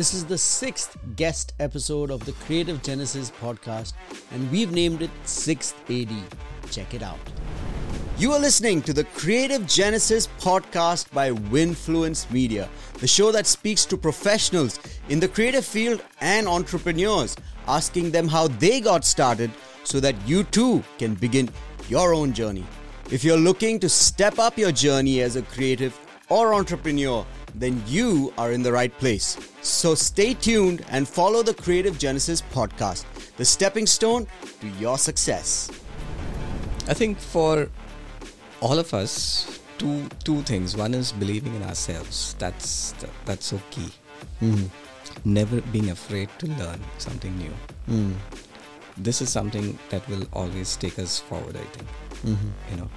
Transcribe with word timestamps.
This 0.00 0.14
is 0.14 0.24
the 0.24 0.38
sixth 0.38 0.96
guest 1.14 1.52
episode 1.60 2.10
of 2.10 2.24
the 2.24 2.32
Creative 2.46 2.82
Genesis 2.82 3.30
podcast, 3.32 3.92
and 4.32 4.50
we've 4.50 4.72
named 4.72 5.02
it 5.02 5.10
Sixth 5.24 5.74
AD. 5.90 6.08
Check 6.70 6.94
it 6.94 7.02
out. 7.02 7.18
You 8.16 8.32
are 8.32 8.38
listening 8.38 8.80
to 8.84 8.94
the 8.94 9.04
Creative 9.04 9.66
Genesis 9.66 10.26
podcast 10.40 11.12
by 11.12 11.32
Winfluence 11.32 12.30
Media, 12.30 12.66
the 12.94 13.06
show 13.06 13.30
that 13.30 13.46
speaks 13.46 13.84
to 13.84 13.98
professionals 13.98 14.80
in 15.10 15.20
the 15.20 15.28
creative 15.28 15.66
field 15.66 16.02
and 16.22 16.48
entrepreneurs, 16.48 17.36
asking 17.68 18.10
them 18.10 18.26
how 18.26 18.48
they 18.48 18.80
got 18.80 19.04
started 19.04 19.50
so 19.84 20.00
that 20.00 20.16
you 20.26 20.44
too 20.44 20.82
can 20.96 21.14
begin 21.14 21.50
your 21.90 22.14
own 22.14 22.32
journey. 22.32 22.64
If 23.10 23.22
you're 23.22 23.36
looking 23.36 23.78
to 23.80 23.88
step 23.90 24.38
up 24.38 24.56
your 24.56 24.72
journey 24.72 25.20
as 25.20 25.36
a 25.36 25.42
creative 25.42 25.94
or 26.30 26.54
entrepreneur, 26.54 27.26
then 27.54 27.82
you 27.86 28.32
are 28.38 28.52
in 28.52 28.62
the 28.62 28.72
right 28.72 28.92
place. 28.98 29.36
So 29.62 29.94
stay 29.94 30.34
tuned 30.34 30.84
and 30.90 31.08
follow 31.08 31.42
the 31.42 31.54
Creative 31.54 31.98
Genesis 31.98 32.42
podcast, 32.42 33.04
the 33.36 33.44
stepping 33.44 33.86
stone 33.86 34.26
to 34.60 34.68
your 34.78 34.98
success. 34.98 35.70
I 36.88 36.94
think 36.94 37.18
for 37.18 37.68
all 38.60 38.78
of 38.78 38.92
us, 38.94 39.60
two 39.78 40.06
two 40.24 40.42
things. 40.42 40.76
One 40.76 40.94
is 40.94 41.12
believing 41.12 41.54
in 41.54 41.62
ourselves. 41.62 42.36
That's 42.38 42.94
that's 43.24 43.46
so 43.46 43.60
key. 43.70 43.90
Hmm. 44.40 44.64
Never 45.24 45.60
being 45.72 45.90
afraid 45.90 46.28
to 46.38 46.46
learn 46.46 46.80
something 46.98 47.36
new. 47.38 47.52
Hmm. 47.86 48.12
This 48.96 49.22
is 49.22 49.30
something 49.30 49.78
that 49.88 50.06
will 50.08 50.24
always 50.32 50.76
take 50.76 50.98
us 50.98 51.18
forward. 51.18 51.56
I 51.56 51.66
think. 51.76 51.88
Mm-hmm. 52.24 52.50
You 52.70 52.76
know, 52.76 52.90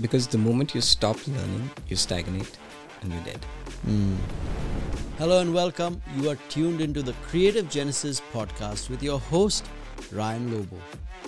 because 0.00 0.28
the 0.28 0.38
moment 0.38 0.74
you 0.74 0.80
stop 0.80 1.16
learning, 1.26 1.70
you 1.88 1.96
stagnate 1.96 2.56
and 3.02 3.12
you're 3.12 3.24
dead. 3.24 3.44
Mm. 3.86 4.16
Hello 5.16 5.40
and 5.40 5.54
welcome. 5.54 6.02
You 6.16 6.28
are 6.28 6.36
tuned 6.50 6.82
into 6.82 7.00
the 7.00 7.14
Creative 7.22 7.68
Genesis 7.70 8.20
podcast 8.32 8.90
with 8.90 9.02
your 9.02 9.18
host, 9.18 9.66
Ryan 10.12 10.52
Lobo. 10.52 10.76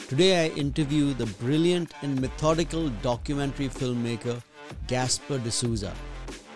Today 0.07 0.45
I 0.45 0.49
interview 0.51 1.15
the 1.15 1.25
brilliant 1.41 1.95
and 2.03 2.21
methodical 2.21 2.91
documentary 3.01 3.69
filmmaker, 3.69 4.43
Gasper 4.87 5.39
D'Souza. 5.39 5.95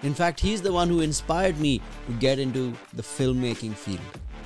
In 0.02 0.12
fact, 0.12 0.38
he's 0.38 0.60
the 0.60 0.72
one 0.72 0.88
who 0.88 1.00
inspired 1.00 1.58
me 1.58 1.80
to 2.06 2.12
get 2.14 2.38
into 2.38 2.74
the 2.92 3.02
filmmaking 3.02 3.74
field. 3.74 4.00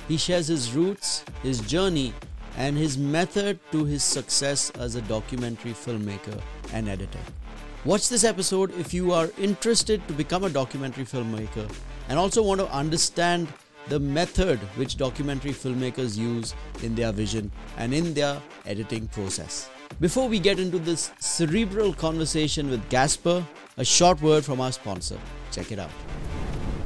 He 0.07 0.15
shares 0.15 0.47
his 0.47 0.71
roots, 0.71 1.25
his 1.43 1.59
journey, 1.59 2.13
and 2.55 2.77
his 2.77 2.97
method 2.97 3.59
to 3.73 3.83
his 3.83 4.05
success 4.05 4.71
as 4.79 4.95
a 4.95 5.01
documentary 5.01 5.73
filmmaker 5.73 6.39
and 6.71 6.87
editor. 6.87 7.19
Watch 7.83 8.09
this 8.09 8.23
episode 8.23 8.77
if 8.77 8.93
you 8.93 9.11
are 9.11 9.31
interested 9.39 10.07
to 10.07 10.13
become 10.13 10.43
a 10.43 10.51
documentary 10.51 11.03
filmmaker 11.03 11.67
and 12.09 12.19
also 12.19 12.43
want 12.43 12.59
to 12.61 12.71
understand 12.71 13.47
the 13.87 13.99
method 13.99 14.59
which 14.75 14.97
documentary 14.97 15.49
filmmakers 15.49 16.15
use 16.15 16.53
in 16.83 16.93
their 16.93 17.11
vision 17.11 17.51
and 17.77 17.91
in 17.91 18.13
their 18.13 18.39
editing 18.67 19.07
process. 19.07 19.67
Before 19.99 20.29
we 20.29 20.37
get 20.37 20.59
into 20.59 20.77
this 20.77 21.09
cerebral 21.19 21.91
conversation 21.91 22.69
with 22.69 22.87
Gasper, 22.89 23.43
a 23.77 23.83
short 23.83 24.21
word 24.21 24.45
from 24.45 24.61
our 24.61 24.71
sponsor. 24.71 25.17
Check 25.51 25.71
it 25.71 25.79
out. 25.79 25.89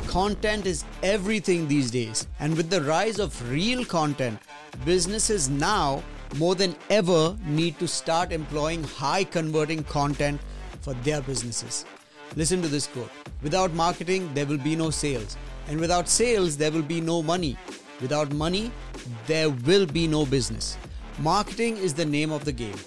Content 0.07 0.65
is 0.65 0.85
everything 1.03 1.67
these 1.67 1.91
days, 1.91 2.25
and 2.39 2.55
with 2.55 2.69
the 2.69 2.81
rise 2.83 3.19
of 3.19 3.51
reel 3.51 3.83
content, 3.83 4.39
businesses 4.85 5.49
now 5.49 6.01
more 6.37 6.55
than 6.55 6.73
ever 6.89 7.35
need 7.45 7.77
to 7.79 7.87
start 7.87 8.31
employing 8.31 8.81
high 8.81 9.25
converting 9.25 9.83
content 9.83 10.39
for 10.85 10.93
their 11.05 11.21
businesses. 11.21 11.83
Listen 12.35 12.61
to 12.61 12.67
this 12.67 12.87
quote 12.87 13.11
Without 13.41 13.73
marketing, 13.73 14.29
there 14.33 14.45
will 14.45 14.63
be 14.69 14.75
no 14.75 14.89
sales, 14.89 15.37
and 15.67 15.79
without 15.79 16.07
sales, 16.07 16.57
there 16.57 16.71
will 16.71 16.89
be 16.95 17.01
no 17.01 17.21
money. 17.21 17.57
Without 18.01 18.31
money, 18.33 18.71
there 19.27 19.49
will 19.49 19.85
be 19.85 20.07
no 20.07 20.25
business. 20.25 20.77
Marketing 21.19 21.77
is 21.77 21.93
the 21.93 22.05
name 22.05 22.31
of 22.31 22.45
the 22.45 22.51
game. 22.51 22.79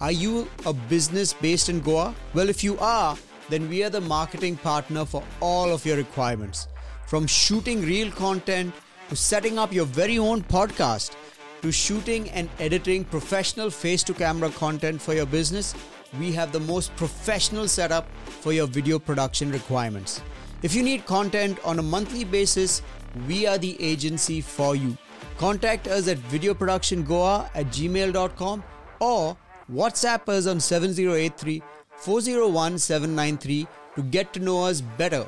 Are 0.00 0.12
you 0.12 0.48
a 0.66 0.72
business 0.72 1.32
based 1.32 1.68
in 1.68 1.80
Goa? 1.80 2.14
Well, 2.34 2.48
if 2.48 2.64
you 2.64 2.78
are, 2.78 3.16
then 3.48 3.68
we 3.68 3.82
are 3.84 3.90
the 3.90 4.00
marketing 4.00 4.56
partner 4.56 5.04
for 5.04 5.22
all 5.40 5.72
of 5.72 5.84
your 5.86 5.96
requirements. 5.96 6.68
From 7.06 7.26
shooting 7.26 7.82
reel 7.82 8.10
content 8.10 8.74
to 9.08 9.16
setting 9.16 9.58
up 9.58 9.72
your 9.72 9.84
very 9.86 10.18
own 10.18 10.42
podcast 10.42 11.14
to 11.62 11.72
shooting 11.72 12.28
and 12.30 12.48
editing 12.58 13.04
professional 13.04 13.70
face 13.70 14.02
to 14.04 14.14
camera 14.14 14.50
content 14.50 15.00
for 15.00 15.14
your 15.14 15.26
business, 15.26 15.74
we 16.18 16.32
have 16.32 16.52
the 16.52 16.60
most 16.60 16.94
professional 16.96 17.68
setup 17.68 18.08
for 18.26 18.52
your 18.52 18.66
video 18.66 18.98
production 18.98 19.50
requirements. 19.50 20.20
If 20.62 20.74
you 20.74 20.82
need 20.82 21.06
content 21.06 21.58
on 21.64 21.78
a 21.78 21.82
monthly 21.82 22.24
basis, 22.24 22.82
we 23.28 23.46
are 23.46 23.58
the 23.58 23.80
agency 23.82 24.40
for 24.40 24.74
you. 24.74 24.96
Contact 25.38 25.88
us 25.88 26.08
at 26.08 26.18
videoproductiongoa 26.18 27.50
at 27.54 27.66
gmail.com 27.66 28.64
or 29.00 29.36
WhatsApp 29.72 30.28
us 30.28 30.46
on 30.46 30.60
7083 30.60 31.62
401 31.96 32.78
793 32.78 33.66
to 33.96 34.02
get 34.02 34.32
to 34.32 34.40
know 34.40 34.64
us 34.64 34.80
better. 34.80 35.26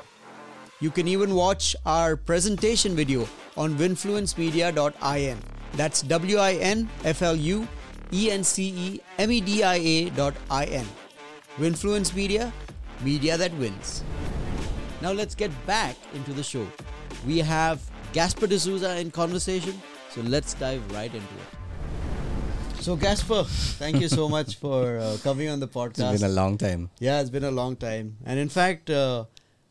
You 0.79 0.91
can 0.91 1.07
even 1.07 1.33
watch 1.33 1.75
our 1.85 2.15
presentation 2.15 2.95
video 2.95 3.27
on 3.55 3.75
winfluencemedia.in. 3.75 5.37
That's 5.73 6.01
W 6.03 6.37
I 6.37 6.53
N 6.53 6.89
F 7.03 7.21
L 7.21 7.35
U 7.35 7.67
E 8.13 8.31
N 8.31 8.43
C 8.43 8.63
E 8.69 9.01
M 9.17 9.31
E 9.31 9.41
D 9.41 9.63
I 9.63 9.75
A 9.75 10.09
dot 10.11 10.35
I 10.49 10.65
N. 10.65 10.85
Winfluence 11.57 12.15
Media, 12.15 12.53
media 13.03 13.37
that 13.37 13.53
wins. 13.55 14.03
Now 15.01 15.11
let's 15.11 15.35
get 15.35 15.51
back 15.65 15.95
into 16.13 16.33
the 16.33 16.43
show. 16.43 16.65
We 17.25 17.39
have 17.39 17.81
Gasper 18.13 18.47
D'Souza 18.47 18.97
in 18.99 19.11
conversation, 19.11 19.81
so 20.09 20.21
let's 20.21 20.53
dive 20.53 20.81
right 20.91 21.13
into 21.13 21.17
it. 21.17 22.81
So 22.81 22.95
Gasper, 22.95 23.43
thank 23.43 23.99
you 23.99 24.07
so 24.07 24.29
much 24.29 24.55
for 24.55 24.97
uh, 24.97 25.17
coming 25.23 25.49
on 25.49 25.59
the 25.59 25.67
podcast. 25.67 26.13
It's 26.13 26.21
been 26.21 26.31
a 26.31 26.33
long 26.33 26.57
time. 26.57 26.89
Yeah, 26.99 27.19
it's 27.19 27.29
been 27.29 27.43
a 27.43 27.51
long 27.51 27.75
time. 27.75 28.17
And 28.25 28.39
in 28.39 28.49
fact, 28.49 28.89
uh, 28.89 29.25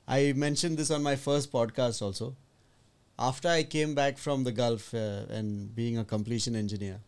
I 0.06 0.34
mentioned 0.34 0.76
this 0.76 0.90
on 0.90 1.02
my 1.02 1.16
first 1.16 1.50
podcast 1.50 2.02
also. 2.02 2.36
After 3.18 3.48
I 3.48 3.62
came 3.62 3.94
back 3.94 4.18
from 4.18 4.44
the 4.44 4.52
Gulf 4.52 4.92
uh, 4.92 5.24
and 5.30 5.74
being 5.74 5.96
a 5.96 6.04
completion 6.04 6.54
engineer, 6.54 7.00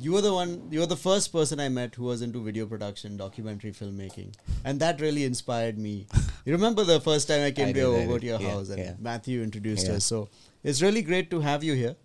you 0.00 0.12
were 0.12 0.20
the 0.20 0.32
one, 0.32 0.68
you 0.70 0.80
were 0.80 0.86
the 0.86 0.96
first 0.96 1.32
person 1.32 1.58
I 1.60 1.68
met 1.68 1.94
who 1.94 2.04
was 2.04 2.22
into 2.22 2.42
video 2.42 2.66
production, 2.66 3.16
documentary 3.16 3.72
filmmaking. 3.72 4.34
And 4.64 4.80
that 4.80 5.00
really 5.00 5.24
inspired 5.24 5.78
me. 5.78 6.06
you 6.44 6.52
remember 6.52 6.84
the 6.84 7.00
first 7.00 7.28
time 7.28 7.42
I 7.42 7.50
came 7.50 7.68
I 7.68 7.72
to, 7.72 7.80
did, 7.80 7.84
over 8.08 8.18
to 8.18 8.26
your 8.26 8.40
Yeah, 8.40 8.50
house 8.50 8.68
and 8.70 8.78
yeah. 8.78 8.94
Matthew 8.98 9.42
introduced 9.42 9.88
Yeah. 9.88 9.94
us. 9.94 10.04
So 10.04 10.28
it's 10.62 10.82
really 10.82 11.02
great 11.02 11.30
to 11.30 11.40
have 11.40 11.64
you 11.64 11.74
here. 11.74 11.96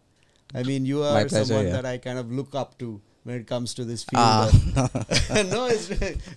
I 0.56 0.64
mean, 0.64 0.86
you 0.86 1.04
are 1.04 1.26
pleasure, 1.26 1.46
someone 1.46 1.72
that 1.72 1.86
I 1.86 1.98
kind 1.98 2.20
of 2.20 2.32
look 2.32 2.54
up 2.56 2.78
to 2.80 3.02
when 3.24 3.38
it 3.38 3.48
comes 3.48 3.74
to 3.76 3.86
this 3.86 4.04
field. 4.04 4.22
Ah, 4.22 4.52
no, 5.50 5.68
it's, 5.68 5.90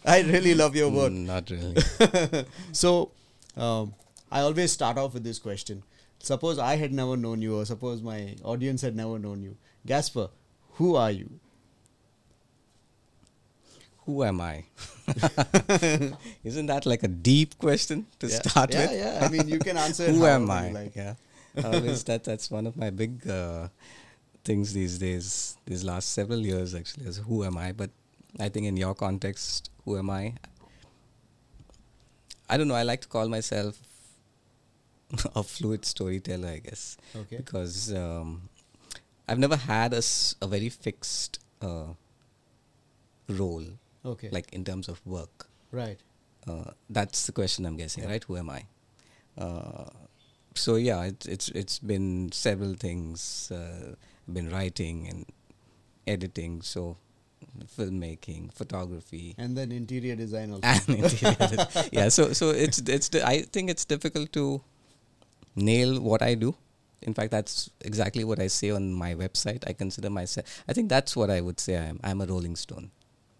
I 0.05 0.21
really 0.23 0.55
love 0.55 0.75
your 0.77 0.91
work. 0.91 1.13
Mm, 1.13 1.27
Not 1.27 1.51
really. 1.51 2.45
so, 2.73 3.11
um, 3.57 3.95
I 4.31 4.41
always 4.41 4.73
start 4.73 4.97
off 4.99 5.15
with 5.15 5.25
this 5.25 5.39
question. 5.39 5.83
Suppose 6.19 6.59
I 6.59 6.77
had 6.77 6.93
never 6.93 7.17
known 7.17 7.43
you, 7.43 7.59
or 7.59 7.65
suppose 7.67 8.03
my 8.03 8.37
audience 8.43 8.81
had 8.83 8.97
never 8.97 9.19
known 9.19 9.43
you. 9.43 9.57
Gasper, 9.85 10.29
who 10.75 10.97
are 10.97 11.11
you? 11.11 11.39
Who 14.07 14.23
am 14.25 14.41
I? 14.41 14.65
Isn't 16.45 16.67
that 16.67 16.87
like 16.87 17.03
a 17.03 17.09
deep 17.09 17.59
question 17.59 18.07
to 18.21 18.29
yeah. 18.29 18.35
start 18.43 18.73
yeah, 18.73 18.81
with? 18.81 18.99
Yeah, 18.99 19.27
I 19.27 19.29
mean, 19.29 19.49
you 19.49 19.59
can 19.59 19.77
answer 19.77 20.07
Who 20.13 20.25
am 20.27 20.51
I? 20.51 20.71
like. 20.71 20.97
Yeah. 20.97 21.15
Always 21.65 22.05
that 22.05 22.23
that's 22.25 22.51
one 22.51 22.67
of 22.67 22.77
my 22.77 22.91
big 22.91 23.29
uh, 23.29 23.69
things 24.45 24.73
these 24.73 24.99
days, 24.99 25.57
these 25.67 25.83
last 25.83 26.13
several 26.13 26.39
years 26.39 26.75
actually, 26.75 27.07
is 27.07 27.19
who 27.19 27.45
am 27.45 27.57
I? 27.59 27.73
But 27.73 27.91
I 28.39 28.49
think 28.49 28.67
in 28.67 28.77
your 28.77 28.95
context, 28.95 29.71
who 29.85 29.97
am 29.99 30.11
I? 30.11 30.35
I 32.49 32.57
don't 32.57 32.69
know, 32.69 32.75
I 32.75 32.83
like 32.85 33.01
to 33.01 33.09
call 33.09 33.29
myself 33.29 33.79
a 35.35 35.43
fluid 35.43 35.85
storyteller, 35.85 36.49
I 36.49 36.59
guess. 36.59 36.97
Okay. 37.15 37.39
Because 37.39 37.93
um, 37.95 38.49
I've 39.27 39.39
never 39.39 39.57
had 39.57 39.93
a, 39.95 39.99
s- 39.99 40.37
a 40.41 40.47
very 40.47 40.69
fixed 40.69 41.41
uh, 41.61 41.89
role, 43.29 43.65
Okay. 44.07 44.29
like 44.31 44.53
in 44.53 44.65
terms 44.65 44.89
of 44.89 45.01
work. 45.07 45.49
right. 45.73 45.99
Uh, 46.47 46.71
that's 46.89 47.27
the 47.27 47.33
question 47.33 47.67
I'm 47.67 47.77
guessing, 47.77 48.05
Yeah. 48.05 48.11
right? 48.11 48.23
Who 48.23 48.37
am 48.39 48.51
I? 48.51 48.63
Uh, 49.37 49.91
so 50.55 50.77
yeah, 50.77 51.03
it's 51.11 51.27
it's 51.27 51.49
it's 51.51 51.79
been 51.83 52.31
several 52.31 52.75
things. 52.79 53.51
Uh, 53.51 53.97
been 54.31 54.49
writing 54.55 55.09
and 55.11 55.27
editing, 56.07 56.63
so 56.63 56.97
filmmaking, 57.77 58.53
photography, 58.55 59.35
And 59.39 59.57
then 59.59 59.73
interior 59.73 60.15
design 60.15 60.53
also. 60.53 60.63
and 60.67 60.89
interior. 61.03 61.35
des- 61.35 61.89
yeah, 61.93 62.09
so 62.09 62.33
so 62.33 62.51
it's 62.51 62.79
it's 62.87 63.09
di- 63.09 63.23
I 63.27 63.43
think 63.43 63.71
it's 63.71 63.85
difficult 63.85 64.33
to 64.39 64.63
nail 65.55 66.01
what 66.01 66.23
I 66.23 66.35
do. 66.35 66.55
In 67.03 67.15
fact, 67.15 67.31
that's 67.31 67.71
exactly 67.83 68.25
what 68.25 68.41
I 68.41 68.47
say 68.49 68.71
on 68.71 68.93
my 68.93 69.15
website. 69.15 69.67
I 69.69 69.73
consider 69.75 70.11
myself. 70.11 70.47
I 70.69 70.73
think 70.73 70.89
that's 70.89 71.15
what 71.17 71.31
I 71.31 71.41
would 71.41 71.61
say. 71.61 71.77
I'm 71.77 71.99
I'm 72.03 72.21
a 72.21 72.27
Rolling 72.27 72.57
Stone. 72.57 72.91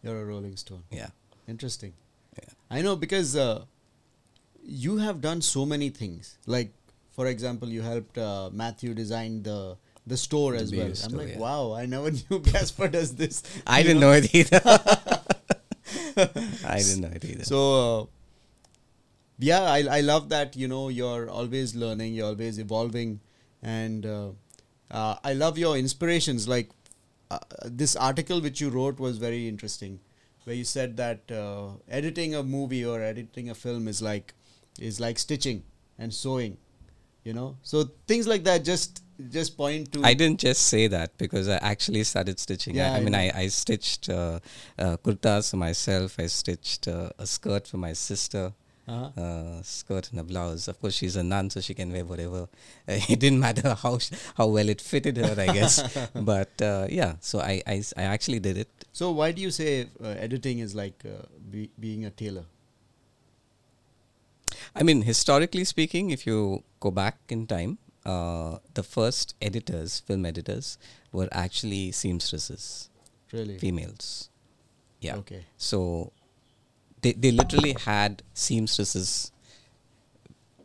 You're 0.07 0.23
a 0.23 0.25
Rolling 0.25 0.57
Stone. 0.57 0.85
Yeah. 0.91 1.09
Interesting. 1.49 1.93
Yeah. 2.39 2.51
I 2.71 2.83
know 2.83 2.97
because 2.97 3.37
uh, 3.37 3.65
you 4.63 4.99
have 4.99 5.21
done 5.21 5.43
so 5.43 5.67
many 5.67 5.91
things 5.91 6.39
like 6.47 6.73
for 7.17 7.27
example, 7.29 7.71
you 7.71 7.81
helped 7.81 8.19
uh, 8.19 8.51
Matthew 8.53 8.93
design 8.93 9.43
the 9.43 9.79
the 10.07 10.19
store 10.19 10.53
The 10.53 10.59
as 10.59 10.73
well. 10.73 10.93
I'm 11.05 11.17
like, 11.17 11.29
yeah. 11.31 11.39
wow, 11.39 11.73
I 11.73 11.87
never 11.87 12.11
knew 12.31 12.41
Gasper 12.41 12.89
does 12.89 13.15
this. 13.17 13.43
I 13.67 13.83
didn't 13.83 14.01
know 14.01 14.13
it 14.13 14.35
either. 14.35 14.61
I 16.65 16.79
didn't 16.79 17.01
know 17.01 17.11
it 17.13 17.25
either. 17.25 17.45
So, 17.45 17.59
uh, 17.75 18.07
yeah, 19.39 19.63
I, 19.63 19.99
I 19.99 20.01
love 20.03 20.29
that, 20.29 20.57
you 20.57 20.69
know, 20.69 20.89
you're 20.91 21.29
always 21.29 21.75
learning, 21.75 22.15
you're 22.15 22.27
always 22.27 22.59
evolving. 22.59 23.21
And 23.63 24.07
uh, 24.07 24.31
uh, 24.91 25.17
I 25.25 25.33
love 25.33 25.59
your 25.59 25.77
inspirations. 25.77 26.47
Like 26.47 26.71
uh, 27.37 27.69
this 27.83 27.97
article 27.97 28.41
which 28.41 28.61
you 28.61 28.69
wrote 28.71 28.99
was 28.99 29.19
very 29.19 29.49
interesting, 29.49 30.01
where 30.45 30.57
you 30.57 30.65
said 30.65 30.97
that 30.97 31.31
uh, 31.31 31.71
editing 31.89 32.35
a 32.35 32.43
movie 32.43 32.85
or 32.85 33.01
editing 33.03 33.51
a 33.51 33.55
film 33.55 33.89
is 33.89 34.03
like 34.03 34.35
is 34.81 35.01
like 35.01 35.19
stitching 35.19 35.63
and 35.99 36.13
sewing, 36.13 36.57
you 37.25 37.33
know. 37.33 37.57
So 37.63 37.91
things 38.07 38.27
like 38.27 38.45
that 38.45 38.65
just 38.65 39.03
just 39.31 39.57
point 39.57 39.93
to 39.93 40.05
I 40.05 40.15
didn't 40.15 40.41
just 40.41 40.69
say 40.69 40.87
that 40.89 41.17
because 41.17 41.49
I 41.49 41.57
actually 41.57 42.05
started 42.05 42.39
stitching. 42.39 42.75
Yeah, 42.75 42.93
I, 42.93 42.97
I 42.97 43.01
mean. 43.01 43.15
I, 43.15 43.31
I 43.35 43.47
stitched 43.49 44.09
uh, 44.09 44.41
uh, 44.79 44.97
kurtas 44.99 45.51
for 45.51 45.57
myself. 45.57 46.19
I 46.19 46.27
stitched 46.27 46.89
uh, 46.89 47.11
a 47.19 47.27
skirt 47.27 47.67
for 47.67 47.79
my 47.79 47.93
sister. 47.93 48.53
Uh-huh. 48.89 49.21
Uh, 49.21 49.63
skirt 49.63 50.11
and 50.13 50.21
a 50.21 50.23
blouse. 50.23 50.69
Of 50.69 50.81
course, 50.81 50.95
she's 50.95 51.17
a 51.17 51.23
nun, 51.25 51.51
so 51.51 51.61
she 51.61 51.75
can 51.75 51.93
wear 51.93 52.05
whatever. 52.05 52.43
Uh, 52.43 53.01
it 53.09 53.19
didn't 53.19 53.41
matter 53.41 53.75
how 53.75 53.99
sh- 53.99 54.13
how 54.37 54.47
well 54.47 54.69
it 54.69 54.81
fitted 54.81 55.17
her, 55.17 55.35
I 55.37 55.47
guess. 55.53 55.83
but 56.15 56.63
uh, 56.63 56.87
yeah, 56.89 57.15
so 57.21 57.41
I 57.41 57.63
I 57.69 58.03
actually 58.03 58.39
did 58.39 58.57
it. 58.57 58.69
So 58.93 59.11
why 59.11 59.33
do 59.33 59.43
you 59.43 59.51
say 59.51 59.89
uh, 60.03 60.09
editing 60.27 60.61
is 60.61 60.75
like 60.75 61.03
uh, 61.05 61.27
be, 61.51 61.71
being 61.81 62.05
a 62.05 62.11
tailor? 62.11 62.45
I 64.75 64.83
mean, 64.83 65.03
historically 65.03 65.65
speaking, 65.65 66.11
if 66.11 66.27
you 66.27 66.63
go 66.81 66.91
back 66.91 67.19
in 67.29 67.47
time, 67.47 67.79
uh, 68.05 68.59
the 68.75 68.83
first 68.83 69.35
editors, 69.43 70.01
film 70.01 70.25
editors, 70.25 70.79
were 71.13 71.29
actually 71.33 71.93
seamstresses, 71.93 72.89
Really? 73.33 73.59
females. 73.59 74.31
Yeah. 75.01 75.17
Okay. 75.17 75.45
So 75.57 76.13
they 77.03 77.13
they 77.13 77.31
literally 77.31 77.75
had 77.85 78.23
seamstresses 78.35 79.33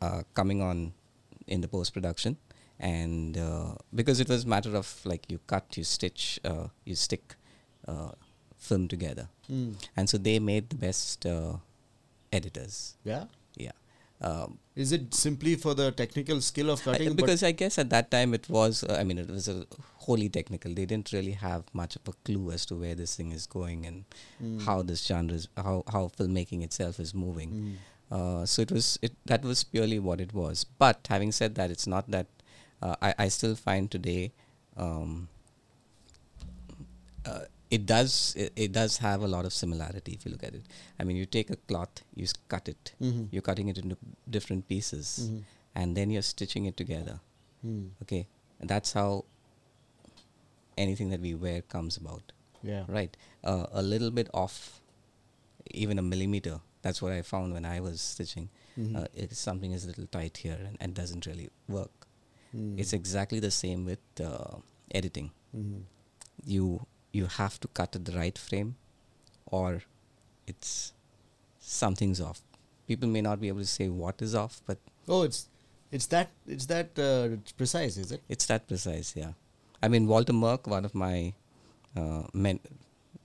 uh, 0.01 0.23
coming 0.33 0.61
on 0.61 0.93
in 1.47 1.61
the 1.61 1.67
post 1.67 1.93
production, 1.93 2.37
and 2.79 3.37
uh, 3.37 3.75
because 3.93 4.19
it 4.19 4.29
was 4.29 4.43
a 4.43 4.47
matter 4.47 4.75
of 4.75 4.87
like 5.05 5.29
you 5.29 5.39
cut, 5.47 5.77
you 5.77 5.83
stitch, 5.83 6.39
uh, 6.45 6.67
you 6.85 6.95
stick 6.95 7.35
uh, 7.87 8.11
film 8.57 8.87
together, 8.87 9.27
Hmm. 9.47 9.71
and 9.97 10.09
so 10.09 10.17
they 10.17 10.39
made 10.39 10.69
the 10.69 10.75
best 10.75 11.25
uh, 11.25 11.57
editors. 12.31 12.95
Yeah. 13.03 13.25
Yeah. 13.55 13.71
Um, 14.21 14.59
Is 14.75 14.91
it 14.91 15.13
simply 15.15 15.55
for 15.55 15.73
the 15.73 15.91
technical 15.91 16.41
skill 16.41 16.69
of 16.69 16.81
cutting? 16.83 17.15
because 17.15 17.41
I 17.43 17.51
guess 17.51 17.77
at 17.79 17.89
that 17.89 18.11
time 18.11 18.33
it 18.35 18.47
was, 18.49 18.83
uh, 18.83 18.97
I 18.99 19.03
mean, 19.03 19.17
it 19.17 19.29
was 19.29 19.47
a 19.47 19.65
wholly 19.95 20.29
technical. 20.29 20.73
They 20.73 20.85
didn't 20.85 21.11
really 21.11 21.31
have 21.31 21.63
much 21.73 21.95
of 21.95 22.07
a 22.07 22.13
clue 22.23 22.51
as 22.51 22.65
to 22.67 22.75
where 22.75 22.93
this 22.95 23.15
thing 23.15 23.31
is 23.31 23.47
going 23.47 23.85
and 23.85 24.05
Mm. 24.43 24.61
how 24.65 24.81
this 24.83 25.05
genre 25.07 25.35
is, 25.35 25.47
how 25.57 25.83
how 25.91 26.03
filmmaking 26.19 26.63
itself 26.63 26.99
is 26.99 27.13
moving. 27.15 27.49
Mm. 27.51 27.75
Uh, 28.11 28.45
so 28.45 28.61
it 28.61 28.71
was 28.71 28.99
it 29.01 29.13
that 29.25 29.43
was 29.43 29.63
purely 29.63 29.97
what 29.97 30.21
it 30.21 30.33
was. 30.33 30.63
But 30.85 31.07
having 31.09 31.31
said 31.31 31.55
that, 31.55 31.71
it's 31.71 31.87
not 31.87 32.09
that 32.11 32.27
uh, 32.81 32.95
I 33.01 33.13
I 33.17 33.27
still 33.29 33.55
find 33.55 33.89
today. 33.89 34.31
Um, 34.77 35.29
uh, 37.25 37.41
it 37.75 37.85
does 37.85 38.13
it, 38.43 38.51
it 38.65 38.71
does 38.77 38.97
have 38.97 39.21
a 39.23 39.27
lot 39.33 39.45
of 39.49 39.53
similarity 39.53 40.11
if 40.17 40.25
you 40.25 40.31
look 40.31 40.43
at 40.43 40.53
it. 40.59 40.63
I 40.99 41.03
mean, 41.05 41.17
you 41.17 41.25
take 41.25 41.49
a 41.49 41.55
cloth, 41.71 42.01
you 42.15 42.27
cut 42.53 42.67
it, 42.73 42.93
Mhm. 43.01 43.27
you're 43.31 43.41
cutting 43.49 43.69
it 43.73 43.77
into 43.83 43.97
different 44.37 44.67
pieces, 44.73 45.11
Mhm. 45.23 45.43
and 45.75 45.97
then 45.97 46.11
you're 46.15 46.27
stitching 46.33 46.65
it 46.71 46.75
together. 46.83 47.19
Mm. 47.65 47.91
Okay, 48.03 48.27
and 48.59 48.69
that's 48.69 48.91
how 48.99 49.09
anything 50.77 51.09
that 51.11 51.21
we 51.21 51.33
wear 51.35 51.61
comes 51.61 51.97
about, 51.97 52.31
Yeah. 52.63 52.85
right? 52.87 53.15
Uh, 53.43 53.67
a 53.71 53.81
little 53.81 54.11
bit 54.11 54.29
off, 54.33 54.81
even 55.83 55.99
a 55.99 56.01
millimeter. 56.01 56.59
That's 56.81 57.01
what 57.01 57.11
I 57.13 57.21
found 57.21 57.53
when 57.53 57.65
I 57.65 57.79
was 57.79 58.01
stitching. 58.01 58.49
Mhm. 58.77 58.95
Uh, 58.95 59.07
if 59.13 59.33
something 59.35 59.71
is 59.71 59.83
a 59.85 59.87
little 59.87 60.07
tight 60.07 60.37
here 60.37 60.59
and, 60.67 60.77
and 60.79 60.93
doesn't 60.95 61.25
really 61.25 61.49
work. 61.67 62.07
Mm. 62.55 62.79
It's 62.79 62.93
exactly 62.93 63.39
the 63.39 63.51
same 63.51 63.85
with 63.85 63.99
uh, 64.19 64.57
editing. 64.99 65.31
Mhm. 65.55 65.83
You 66.45 66.85
you 67.11 67.25
have 67.25 67.59
to 67.61 67.67
cut 67.69 67.95
at 67.95 68.05
the 68.05 68.13
right 68.13 68.37
frame, 68.37 68.75
or 69.45 69.81
it's 70.47 70.93
something's 71.59 72.21
off. 72.21 72.41
People 72.87 73.09
may 73.09 73.21
not 73.21 73.39
be 73.39 73.47
able 73.47 73.59
to 73.59 73.65
say 73.65 73.89
what 73.89 74.21
is 74.21 74.35
off, 74.35 74.61
but 74.65 74.77
Oh, 75.07 75.23
it's 75.23 75.47
it's 75.91 76.05
that 76.07 76.29
it's 76.47 76.65
that 76.67 76.97
uh, 76.97 77.35
precise, 77.57 77.97
is 77.97 78.11
it? 78.11 78.21
It's 78.29 78.45
that 78.45 78.67
precise, 78.67 79.13
yeah. 79.15 79.31
I 79.83 79.87
mean, 79.87 80.07
Walter 80.07 80.33
Murch, 80.33 80.65
one 80.65 80.85
of 80.85 80.93
my 80.95 81.33
uh, 81.97 82.23
men, 82.33 82.59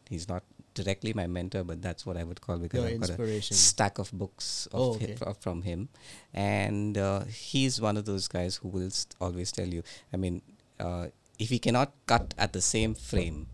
he's 0.08 0.28
not 0.28 0.42
directly 0.74 1.12
my 1.14 1.26
mentor, 1.26 1.64
but 1.64 1.80
that's 1.80 2.04
what 2.04 2.16
I 2.16 2.24
would 2.24 2.40
call 2.40 2.58
because 2.58 2.80
Your 2.80 2.88
I've 2.88 3.00
got 3.16 3.20
a 3.20 3.40
stack 3.42 3.98
of 3.98 4.10
books 4.12 4.66
of 4.72 4.80
Oh, 4.80 4.94
okay. 4.94 5.14
fro- 5.14 5.34
from 5.40 5.62
him, 5.62 5.88
and 6.34 6.96
uh, 6.98 7.24
he's 7.24 7.80
one 7.80 7.96
of 7.96 8.04
those 8.04 8.26
guys 8.28 8.56
who 8.56 8.68
will 8.68 8.90
st- 8.90 9.14
always 9.20 9.52
tell 9.52 9.66
you. 9.68 9.82
I 10.12 10.16
mean, 10.16 10.42
uh, 10.80 11.06
if 11.38 11.50
he 11.50 11.58
cannot 11.58 11.92
cut 12.06 12.34
at 12.38 12.52
the 12.52 12.60
same 12.62 12.94
frame, 12.94 13.46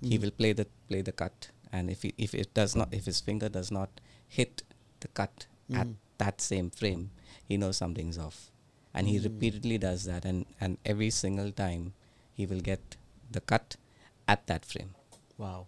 he 0.00 0.18
Mm. 0.18 0.22
will 0.22 0.30
play 0.30 0.52
the 0.52 0.66
play 0.88 1.02
the 1.02 1.12
cut, 1.12 1.50
and 1.72 1.90
if 1.90 2.02
he, 2.02 2.14
if 2.18 2.34
it 2.34 2.52
does 2.54 2.74
not, 2.76 2.92
if 2.92 3.06
his 3.06 3.20
finger 3.20 3.48
does 3.48 3.70
not 3.70 4.00
hit 4.28 4.62
the 5.00 5.08
cut 5.08 5.46
at 5.72 5.86
Mm. 5.86 5.96
that 6.18 6.40
same 6.40 6.70
frame, 6.70 7.10
he 7.48 7.56
knows 7.56 7.76
something's 7.76 8.18
off, 8.18 8.50
and 8.94 9.08
he 9.08 9.18
Mm. 9.18 9.24
repeatedly 9.24 9.78
does 9.78 10.04
that, 10.04 10.24
and 10.24 10.46
and 10.60 10.78
every 10.84 11.10
single 11.10 11.50
time 11.52 11.92
he 12.34 12.46
will 12.46 12.60
get 12.60 12.96
the 13.30 13.40
cut 13.40 13.76
at 14.28 14.46
that 14.46 14.64
frame. 14.64 14.94
Wow. 15.38 15.66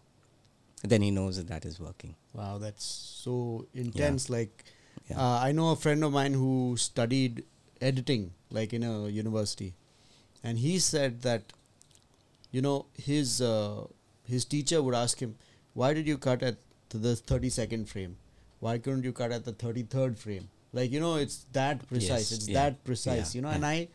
Then 0.83 1.03
he 1.03 1.11
knows 1.11 1.37
that 1.37 1.49
that 1.49 1.65
is 1.65 1.81
working. 1.81 2.15
Wow, 2.33 2.59
that's 2.59 2.85
so 2.85 3.67
intense. 3.75 4.29
Like, 4.31 4.65
Yeah. 5.11 5.19
uh, 5.21 5.39
I 5.41 5.53
know 5.53 5.71
a 5.73 5.77
friend 5.77 6.05
of 6.05 6.13
mine 6.13 6.35
who 6.35 6.77
studied 6.77 7.45
editing, 7.81 8.33
like 8.51 8.73
in 8.73 8.83
a 8.85 9.09
university, 9.09 9.75
and 10.43 10.59
he 10.59 10.79
said 10.79 11.23
that, 11.23 11.53
you 12.53 12.63
know, 12.63 12.87
his 12.95 13.41
uh, 13.41 13.87
his 14.29 14.45
teacher 14.45 14.83
would 14.83 14.95
ask 14.95 15.21
him, 15.27 15.37
"Why 15.75 15.93
did 15.95 16.07
you 16.07 16.19
cut 16.19 16.43
at 16.43 16.57
the 16.91 17.17
thirty 17.17 17.51
second 17.51 17.89
frame? 17.89 18.17
Why 18.61 18.79
couldn't 18.79 19.05
you 19.05 19.13
cut 19.13 19.33
at 19.33 19.45
the 19.45 19.53
thirty 19.53 19.83
third 19.83 20.19
frame?" 20.19 20.49
Like, 20.73 20.91
you 20.93 21.01
know, 21.01 21.17
it's 21.17 21.47
that 21.53 21.87
precise. 21.89 22.09
Yes, 22.31 22.33
it's 22.33 22.49
yeah, 22.49 22.55
that 22.63 22.85
precise. 22.85 23.35
yeah, 23.35 23.39
you 23.39 23.43
know, 23.43 23.49
and. 23.49 23.65
I, 23.65 23.89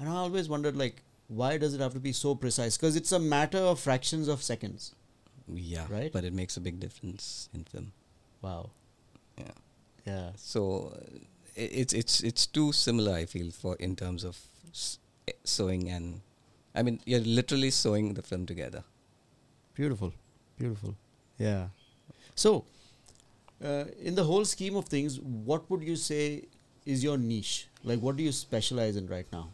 and 0.00 0.08
I 0.08 0.12
always 0.12 0.48
wondered 0.48 0.76
like, 0.76 1.02
why 1.26 1.58
does 1.58 1.74
it 1.74 1.80
have 1.80 1.92
to 1.94 1.98
be 1.98 2.12
so 2.12 2.34
precise? 2.36 2.76
Because 2.76 2.94
it's 2.94 3.10
a 3.10 3.18
matter 3.18 3.58
of 3.58 3.80
fractions 3.80 4.28
of 4.28 4.42
seconds. 4.44 4.94
Yeah, 5.52 5.86
Right? 5.90 6.12
But 6.12 6.22
it 6.24 6.32
makes 6.32 6.56
a 6.56 6.60
big 6.60 6.78
difference 6.78 7.48
in 7.52 7.64
film. 7.64 7.92
Wow. 8.42 8.70
Yeah. 9.36 9.50
Yeah. 10.06 10.30
So 10.36 10.92
uh, 10.94 11.18
it's 11.56 11.92
it's 11.92 12.20
it's 12.20 12.46
too 12.46 12.70
similar. 12.72 13.12
I 13.14 13.24
feel 13.24 13.50
for 13.50 13.74
in 13.80 13.96
terms 13.96 14.22
of 14.22 14.38
s- 14.70 14.98
sewing 15.42 15.88
and, 15.90 16.20
I 16.76 16.82
mean, 16.84 17.00
you're 17.04 17.26
literally 17.40 17.70
sewing 17.72 18.14
the 18.14 18.22
film 18.22 18.46
together. 18.46 18.84
Beautiful, 19.78 20.12
beautiful. 20.58 20.94
Yeah. 21.38 21.68
So, 22.34 22.64
uh, 23.64 23.84
in 24.08 24.16
the 24.16 24.24
whole 24.24 24.44
scheme 24.44 24.76
of 24.80 24.86
things, 24.94 25.20
what 25.20 25.70
would 25.70 25.82
you 25.90 25.94
say 25.96 26.22
is 26.84 27.04
your 27.04 27.16
niche? 27.16 27.68
Like, 27.84 28.00
what 28.00 28.16
do 28.16 28.24
you 28.24 28.32
specialize 28.32 28.96
in 28.96 29.06
right 29.06 29.26
now? 29.32 29.50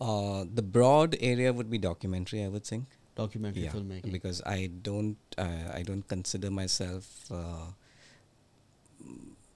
Uh, 0.00 0.44
the 0.52 0.62
broad 0.62 1.16
area 1.20 1.52
would 1.52 1.70
be 1.70 1.78
documentary. 1.78 2.42
I 2.44 2.48
would 2.48 2.64
think. 2.64 2.86
Documentary 3.16 3.62
filmmaking. 3.72 4.10
because 4.10 4.42
I 4.44 4.70
don't 4.82 5.16
uh, 5.38 5.70
I 5.72 5.82
don't 5.82 6.06
consider 6.08 6.50
myself 6.50 7.30
uh, 7.30 7.66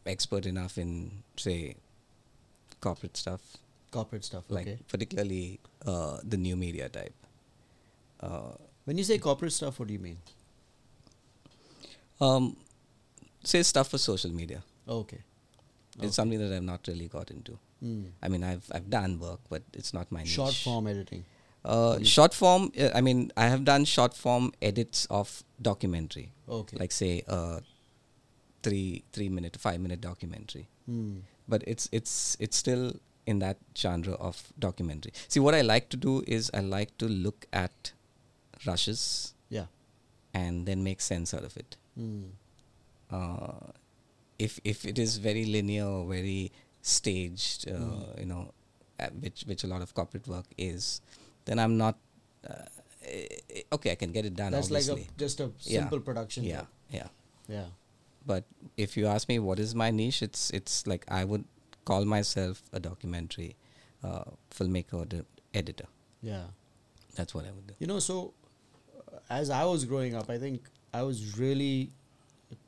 expert 0.07 0.47
enough 0.47 0.79
in 0.79 1.25
say 1.37 1.75
corporate 2.81 3.17
stuff, 3.17 3.41
Corporate 3.91 4.25
stuff. 4.25 4.45
like 4.49 4.69
okay. 4.69 4.79
particularly 4.87 5.59
uh, 5.85 6.19
the 6.23 6.37
new 6.37 6.55
media 6.55 6.89
type. 6.89 7.15
Uh, 8.21 8.53
When 8.85 8.99
you 8.99 9.05
say 9.05 9.19
corporate 9.19 9.53
stuff, 9.53 9.79
what 9.79 9.89
do 9.89 9.95
you 9.95 10.01
mean? 10.01 10.19
um, 12.21 12.57
say 13.45 13.63
stuff 13.63 13.89
for 13.91 13.99
social 13.99 14.31
media. 14.33 14.63
Okay. 14.89 15.21
It's 16.01 16.17
something 16.17 16.39
that 16.39 16.53
I've 16.55 16.63
not 16.63 16.87
really 16.89 17.09
got 17.09 17.31
into. 17.31 17.59
Mm. 17.85 18.11
I 18.23 18.29
mean, 18.29 18.43
I've 18.45 18.65
I've 18.73 18.89
done 18.91 19.19
work, 19.19 19.41
but 19.49 19.63
it's 19.73 19.93
not 19.93 20.11
my 20.13 20.25
Short 20.25 20.51
niche. 20.51 20.65
form 20.65 20.87
editing. 20.87 21.25
Uh, 21.65 21.99
short 22.03 22.35
form. 22.35 22.71
Uh, 22.79 22.91
I 22.95 23.01
mean, 23.01 23.33
I 23.37 23.47
have 23.49 23.65
done 23.65 23.85
short 23.85 24.15
form 24.15 24.53
edits 24.63 25.07
of 25.11 25.43
documentary, 25.61 26.31
Okay. 26.49 26.77
like 26.79 26.93
say 26.93 27.23
a 27.27 27.61
three 28.63 29.05
three 29.13 29.29
minute 29.29 29.57
five 29.57 29.81
minute 29.81 30.01
documentary. 30.01 30.67
Mm. 30.91 31.21
but 31.47 31.63
it's 31.67 31.89
it's 31.93 32.37
it's 32.41 32.57
still 32.57 32.93
in 33.27 33.39
that 33.41 33.59
genre 33.77 34.15
of 34.15 34.53
documentary. 34.59 35.13
See, 35.29 35.41
what 35.41 35.55
I 35.55 35.61
like 35.61 35.89
to 35.91 35.97
do 35.97 36.23
is 36.27 36.51
I 36.55 36.61
like 36.61 36.97
to 36.99 37.07
look 37.09 37.47
at 37.53 37.93
rushes 38.67 39.35
Yeah. 39.51 39.67
and 40.35 40.67
then 40.67 40.83
make 40.83 41.01
sense 41.01 41.33
out 41.35 41.45
of 41.45 41.57
it. 41.57 41.77
Mm. 41.99 42.31
Uh, 43.11 43.73
if 44.39 44.61
if 44.65 44.85
it 44.85 44.99
is 44.99 45.17
very 45.19 45.45
linear 45.45 45.87
or 45.87 46.07
very 46.09 46.53
staged, 46.83 47.69
uh, 47.69 47.73
Mm. 47.79 48.21
you 48.21 48.27
know, 48.27 48.53
which 49.21 49.45
which 49.47 49.65
a 49.65 49.67
lot 49.67 49.83
of 49.83 49.95
corporate 49.95 50.27
work 50.29 50.47
is, 50.57 51.01
then 51.45 51.59
I'm 51.59 51.77
not. 51.77 51.99
Uh, 52.49 52.67
eh, 53.03 53.63
okay, 53.73 53.91
I 53.93 53.95
can 53.97 54.13
get 54.13 54.25
it 54.25 54.37
done. 54.37 54.53
That's 54.53 54.67
obviously. 54.69 55.03
like 55.03 55.11
a 55.11 55.19
just 55.19 55.41
a 55.41 55.51
Yeah. 55.63 55.81
simple 55.81 56.01
production. 56.01 56.45
yeah, 56.45 56.67
yeah. 56.91 57.09
Yeah. 57.49 57.69
But 58.27 58.45
if 58.77 58.97
you 58.97 59.07
ask 59.07 59.29
me 59.29 59.39
what 59.39 59.59
is 59.59 59.75
my 59.75 59.91
niche, 59.91 60.23
it's 60.23 60.51
it's 60.51 60.87
like 60.87 61.05
I 61.09 61.25
would 61.25 61.45
call 61.85 62.05
myself 62.05 62.63
a 62.73 62.79
documentary 62.81 63.57
uh, 64.05 64.25
filmmaker 64.51 64.95
or 64.95 65.25
editor. 65.55 65.87
Yeah. 66.23 66.49
That's 67.17 67.35
what 67.35 67.45
I 67.47 67.51
would 67.51 67.67
do. 67.67 67.75
You 67.81 67.87
know, 67.89 67.99
so 67.99 68.35
as 69.31 69.51
I 69.51 69.65
was 69.65 69.85
growing 69.85 70.15
up, 70.15 70.31
I 70.31 70.39
think 70.39 70.69
I 70.93 71.03
was 71.03 71.39
really 71.39 71.91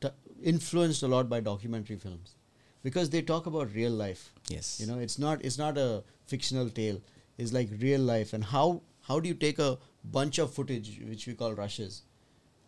t- 0.01 0.09
influenced 0.43 1.03
a 1.03 1.09
lot 1.09 1.29
by 1.29 1.41
documentary 1.41 1.97
films 1.97 2.35
because 2.83 3.11
they 3.11 3.23
talk 3.23 3.47
about 3.47 3.73
real 3.75 3.93
life. 3.93 4.33
Yes. 4.49 4.81
You 4.81 4.87
know, 4.87 4.99
it's 4.99 5.19
not 5.19 5.45
it's 5.45 5.59
not 5.59 5.79
a 5.79 6.03
fictional 6.27 6.69
tale. 6.69 7.01
It's 7.39 7.53
like 7.53 7.69
real 7.79 8.01
life. 8.01 8.33
And 8.33 8.45
how 8.45 8.83
how 9.09 9.21
do 9.21 9.29
you 9.29 9.35
take 9.35 9.59
a 9.59 9.79
bunch 10.05 10.39
of 10.39 10.53
footage 10.53 11.01
which 11.09 11.27
we 11.27 11.35
call 11.35 11.55
rushes 11.55 12.03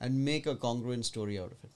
and 0.00 0.24
make 0.24 0.46
a 0.46 0.56
congruent 0.56 1.06
story 1.06 1.38
out 1.38 1.52
of 1.52 1.64
it? 1.64 1.70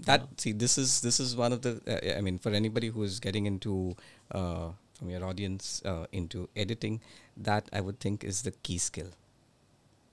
that 0.00 0.28
see 0.38 0.52
this 0.52 0.76
is 0.76 1.00
this 1.00 1.18
is 1.18 1.34
one 1.36 1.52
of 1.52 1.62
the 1.62 1.80
uh, 1.88 2.18
i 2.18 2.20
mean 2.20 2.38
for 2.38 2.50
anybody 2.50 2.88
who 2.88 3.02
is 3.02 3.18
getting 3.18 3.46
into 3.46 3.96
uh, 4.32 4.68
from 4.92 5.10
your 5.10 5.24
audience 5.24 5.82
uh, 5.84 6.06
into 6.12 6.48
editing 6.54 7.00
that 7.36 7.68
i 7.72 7.80
would 7.80 7.98
think 7.98 8.22
is 8.22 8.42
the 8.42 8.50
key 8.62 8.76
skill 8.78 9.08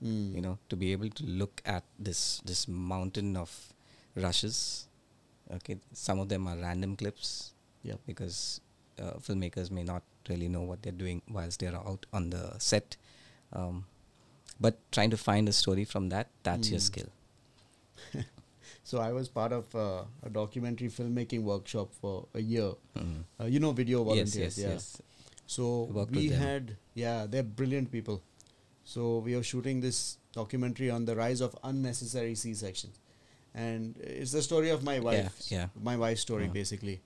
Mm. 0.02 0.34
you 0.34 0.40
know 0.42 0.58
to 0.68 0.76
be 0.76 0.92
able 0.92 1.08
to 1.08 1.24
look 1.24 1.62
at 1.64 1.84
this 1.98 2.40
this 2.44 2.66
mountain 2.68 3.36
of 3.36 3.50
rushes 4.16 4.88
okay 5.56 5.76
some 5.92 6.18
of 6.18 6.28
them 6.28 6.46
are 6.46 6.56
random 6.56 6.96
clips 6.96 7.52
yeah 7.82 7.94
because 8.06 8.60
uh, 8.98 9.12
filmmakers 9.26 9.70
may 9.70 9.82
not 9.84 10.02
really 10.28 10.48
know 10.48 10.62
what 10.62 10.82
they're 10.82 10.92
doing 11.04 11.22
whilst 11.30 11.60
they're 11.60 11.76
out 11.76 12.04
on 12.12 12.30
the 12.30 12.58
set 12.58 12.96
um, 13.52 13.84
but 14.60 14.78
trying 14.92 15.10
to 15.10 15.16
find 15.16 15.48
a 15.48 15.52
story 15.52 15.84
from 15.84 16.08
that 16.10 16.28
that's 16.42 16.70
your 16.70 16.80
Mm. 16.80 16.88
skill 16.90 17.10
So 18.82 18.98
I 19.00 19.12
was 19.12 19.28
part 19.28 19.52
of 19.52 19.74
uh, 19.74 20.04
a 20.22 20.28
documentary 20.28 20.88
filmmaking 20.88 21.42
workshop 21.42 21.92
for 22.00 22.26
a 22.34 22.40
year. 22.40 22.72
Mhm. 22.96 23.24
Uh, 23.40 23.44
you 23.46 23.58
know, 23.58 23.72
video 23.72 24.04
volunteers. 24.04 24.58
yes 24.58 24.58
yeah. 24.58 24.72
yes 24.74 25.00
So 25.46 25.64
we 26.10 26.28
had, 26.28 26.76
yeah, 26.94 27.26
they're 27.26 27.42
brilliant 27.60 27.90
people. 27.90 28.22
So 28.84 29.18
we 29.18 29.34
are 29.34 29.42
shooting 29.42 29.80
this 29.80 30.18
documentary 30.32 30.90
on 30.90 31.04
the 31.04 31.16
rise 31.16 31.40
of 31.40 31.56
unnecessary 31.64 32.34
C 32.34 32.54
sections, 32.54 32.98
and 33.54 33.96
it's 33.98 34.32
the 34.32 34.42
story 34.42 34.70
of 34.70 34.82
my 34.82 34.98
wife. 35.00 35.32
yeah. 35.48 35.68
My 35.82 35.96
wife's 35.96 36.20
story 36.20 36.44
Uh-huh. 36.44 36.52
basically. 36.52 37.00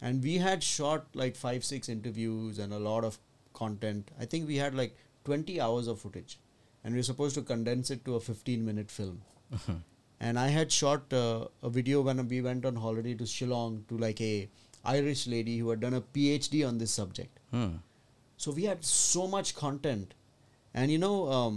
And 0.00 0.22
we 0.22 0.38
had 0.38 0.62
shot 0.62 1.06
like 1.14 1.34
five, 1.36 1.64
six 1.64 1.88
interviews 1.88 2.58
and 2.58 2.72
a 2.72 2.78
lot 2.78 3.04
of 3.04 3.18
content. 3.52 4.10
I 4.18 4.24
think 4.26 4.46
we 4.46 4.56
had 4.56 4.74
like 4.74 4.96
twenty 5.24 5.60
hours 5.60 5.88
of 5.88 6.00
footage, 6.00 6.38
and 6.84 6.94
we 6.94 7.00
were 7.00 7.08
supposed 7.12 7.34
to 7.34 7.42
condense 7.42 7.90
it 7.90 8.04
to 8.04 8.14
a 8.14 8.20
fifteen-minute 8.20 8.90
film. 8.90 9.22
Mhm. 9.54 9.82
And 10.20 10.38
I 10.38 10.48
had 10.48 10.72
shot 10.72 11.12
uh, 11.12 11.48
a 11.62 11.70
video 11.70 12.00
when 12.02 12.26
we 12.28 12.40
went 12.42 12.64
on 12.64 12.76
holiday 12.76 13.14
to 13.14 13.24
Shillong 13.24 13.82
to 13.88 13.98
like 13.98 14.20
a 14.20 14.48
Irish 14.84 15.26
lady 15.26 15.58
who 15.58 15.68
had 15.70 15.80
done 15.80 15.94
a 15.94 16.00
PhD 16.00 16.62
on 16.66 16.78
this 16.78 16.90
subject. 16.92 17.38
Hmm. 17.50 17.76
So 18.36 18.52
we 18.52 18.64
had 18.64 18.84
so 18.84 19.26
much 19.28 19.54
content. 19.54 20.14
And 20.78 20.92
you 20.94 20.98
know, 21.04 21.14
um, 21.36 21.56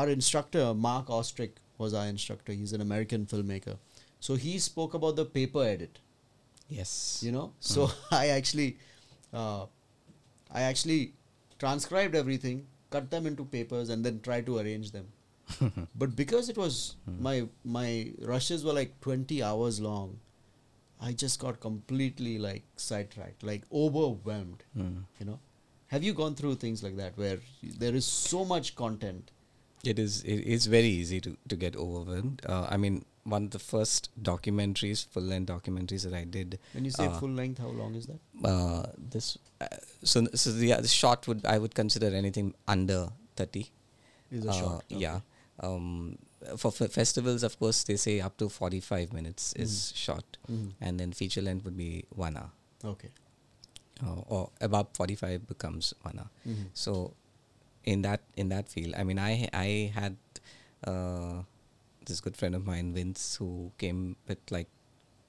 our 0.00 0.08
instructor, 0.14 0.64
Mark 0.86 1.06
Ostrick, 1.18 1.52
was 1.78 1.94
our 2.00 2.06
instructor. 2.06 2.52
He's 2.52 2.72
an 2.78 2.80
American 2.86 3.26
filmmaker. 3.32 3.76
So 4.26 4.34
he 4.42 4.58
spoke 4.66 4.94
about 4.98 5.16
the 5.20 5.24
paper 5.38 5.62
edit, 5.70 5.98
Yes. 6.68 6.92
you 7.28 7.32
know. 7.36 7.46
So 7.60 7.90
I 8.18 8.28
actually, 8.34 8.68
uh, 9.32 9.66
I 10.60 10.62
actually 10.68 11.00
transcribed 11.64 12.14
everything, 12.14 12.66
cut 12.90 13.10
them 13.16 13.26
into 13.32 13.44
papers, 13.56 13.88
and 13.96 14.04
then 14.10 14.20
tried 14.28 14.46
to 14.52 14.58
arrange 14.58 14.92
them. 14.92 15.08
but 16.02 16.14
because 16.18 16.48
it 16.48 16.56
was 16.56 16.76
my 17.28 17.32
my 17.78 17.88
rushes 18.32 18.64
were 18.68 18.72
like 18.80 18.92
20 19.00 19.42
hours 19.50 19.80
long, 19.86 20.18
I 21.08 21.12
just 21.24 21.40
got 21.46 21.58
completely 21.68 22.38
like 22.48 22.62
sidetracked, 22.76 23.42
like 23.52 23.62
overwhelmed 23.86 24.62
Hmm. 24.76 24.92
you 25.22 25.26
know 25.30 25.40
have 25.92 26.02
you 26.08 26.12
gone 26.18 26.34
through 26.40 26.54
things 26.64 26.82
like 26.86 26.96
that 26.98 27.16
where 27.22 27.38
there 27.84 27.94
is 28.00 28.06
so 28.32 28.44
much 28.56 28.74
content 28.82 29.30
It 29.90 29.98
is. 30.02 30.16
It 30.32 30.42
is 30.54 30.66
very 30.72 30.90
easy 30.96 31.16
to 31.22 31.30
to 31.52 31.56
get 31.62 31.76
overwhelmed. 31.84 32.42
Uh, 32.56 32.66
I 32.74 32.76
mean, 32.82 32.98
one 33.36 33.46
of 33.46 33.54
the 33.54 33.60
first 33.62 34.04
documentaries, 34.28 35.00
full 35.14 35.24
length 35.30 35.48
documentaries 35.52 36.04
that 36.08 36.14
I 36.18 36.20
did. 36.36 36.52
when 36.76 36.84
you 36.88 36.92
say 36.98 37.06
uh, 37.06 37.16
full 37.22 37.32
length 37.40 37.62
how 37.64 37.70
long 37.80 37.96
is 38.00 38.06
that 38.10 38.20
Uh, 38.50 38.84
this. 39.14 39.26
Uh, 39.66 39.66
so 40.12 40.22
so 40.42 40.52
the, 40.60 40.68
uh, 40.76 40.78
the 40.86 40.92
short 40.92 41.26
would 41.32 41.42
I 41.54 41.56
would 41.64 41.74
consider 41.80 42.10
anything 42.20 42.52
under 42.76 43.00
thirty. 43.40 43.64
is 44.38 44.46
a 44.46 44.52
Uh, 44.54 44.58
short 44.60 44.84
okay. 44.92 45.00
Yeah. 45.06 45.18
Um, 45.68 45.88
for 46.64 46.70
f- 46.76 46.92
festivals, 47.00 47.42
of 47.50 47.58
course, 47.64 47.82
they 47.90 47.98
say 48.06 48.14
up 48.28 48.38
to 48.44 48.48
forty-five 48.60 49.12
minutes 49.18 49.50
is 49.66 49.74
short, 50.04 50.38
Mhm. 50.50 50.70
and 50.88 51.02
then 51.04 51.12
feature 51.24 51.44
length 51.50 51.64
would 51.70 51.76
be 51.82 51.90
one 52.28 52.36
hour, 52.44 52.50
okay 52.94 53.10
or 54.28 54.50
above 54.60 54.88
forty-five 54.94 55.46
becomes 55.46 55.94
one. 56.02 56.28
Mhm. 56.46 56.66
So, 56.74 57.14
in 57.84 58.02
that 58.02 58.20
in 58.36 58.48
that 58.50 58.68
field, 58.68 58.94
I 58.96 59.04
mean, 59.04 59.18
I 59.18 59.48
I 59.52 59.92
had 59.94 60.16
uh, 60.86 61.42
this 62.04 62.20
good 62.20 62.36
friend 62.36 62.54
of 62.54 62.66
mine, 62.66 62.92
Vince, 62.94 63.36
who 63.36 63.70
came 63.78 64.16
with 64.26 64.38
like, 64.50 64.68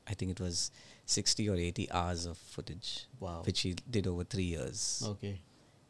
I 0.07 0.13
think 0.13 0.31
it 0.31 0.39
was 0.39 0.71
sixty 1.05 1.47
or 1.49 1.55
eighty 1.55 1.89
hours 1.91 2.25
of 2.25 2.37
footage, 2.37 3.05
wow 3.19 3.41
which 3.45 3.61
he 3.61 3.75
did 3.89 4.07
over 4.07 4.23
three 4.23 4.49
years, 4.57 5.03
okay 5.05 5.39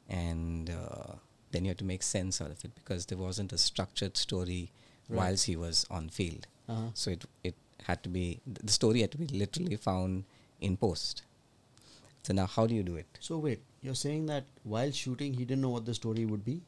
and 0.10 0.70
uh, 0.70 1.14
then 1.52 1.64
you 1.64 1.70
had 1.70 1.78
to 1.78 1.86
make 1.86 2.04
sense 2.04 2.42
out 2.42 2.52
of 2.52 2.64
it 2.66 2.76
because 2.76 3.06
there 3.06 3.18
wasn't 3.18 3.54
a 3.54 3.58
structured 3.58 4.18
story 4.18 4.72
Right. 5.10 5.18
whilst 5.18 5.46
he 5.46 5.56
was 5.58 5.86
on 5.92 6.08
field. 6.10 6.48
uh-huh. 6.68 6.90
So 6.94 7.12
it 7.12 7.26
it 7.44 7.56
had 7.88 8.02
to 8.04 8.10
be 8.10 8.40
the 8.46 8.72
story 8.72 9.02
had 9.02 9.12
to 9.12 9.18
be 9.18 9.28
literally 9.28 9.76
found 9.76 10.24
in 10.62 10.78
post. 10.78 11.24
So 12.24 12.34
now, 12.34 12.46
how 12.48 12.66
do 12.68 12.74
you 12.76 12.84
do 12.84 12.96
it? 12.96 13.18
so 13.20 13.38
wait 13.38 13.62
you're 13.82 13.96
saying 14.02 14.26
that 14.28 14.46
while 14.64 14.92
shooting 14.92 15.34
he 15.34 15.46
didn't 15.46 15.62
know 15.62 15.70
what 15.70 15.86
the 15.86 15.94
story 15.94 16.26
would 16.26 16.46
be 16.46 16.62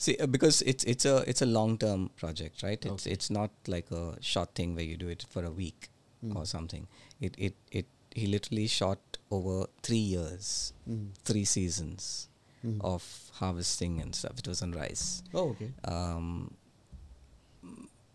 See, 0.00 0.16
uh, 0.18 0.26
because 0.26 0.62
it's 0.62 0.84
it's 0.84 1.04
a 1.04 1.24
it's 1.30 1.42
a 1.42 1.46
long 1.46 1.76
term 1.76 2.10
project, 2.16 2.62
right? 2.62 2.84
It's 2.86 3.04
Okay. 3.06 3.10
it's 3.14 3.30
not 3.36 3.50
like 3.66 3.90
a 3.90 4.16
short 4.22 4.54
thing 4.54 4.76
where 4.76 4.84
you 4.84 4.96
do 4.96 5.08
it 5.08 5.24
for 5.28 5.44
a 5.44 5.50
week 5.50 5.88
Mm. 6.24 6.36
or 6.36 6.44
something. 6.50 6.86
It 7.20 7.34
it 7.46 7.54
it 7.80 7.86
he 8.14 8.26
literally 8.28 8.66
shot 8.68 9.18
over 9.38 9.66
three 9.88 10.04
years, 10.12 10.72
Mhm. 10.88 11.08
three 11.24 11.44
seasons 11.54 12.28
Mhm. 12.64 12.80
of 12.92 13.02
harvesting 13.40 14.00
and 14.04 14.14
stuff. 14.20 14.38
It 14.44 14.46
was 14.52 14.62
on 14.62 14.72
rice. 14.72 15.22
oh 15.34 15.48
okay 15.50 15.70
Um, 15.84 16.54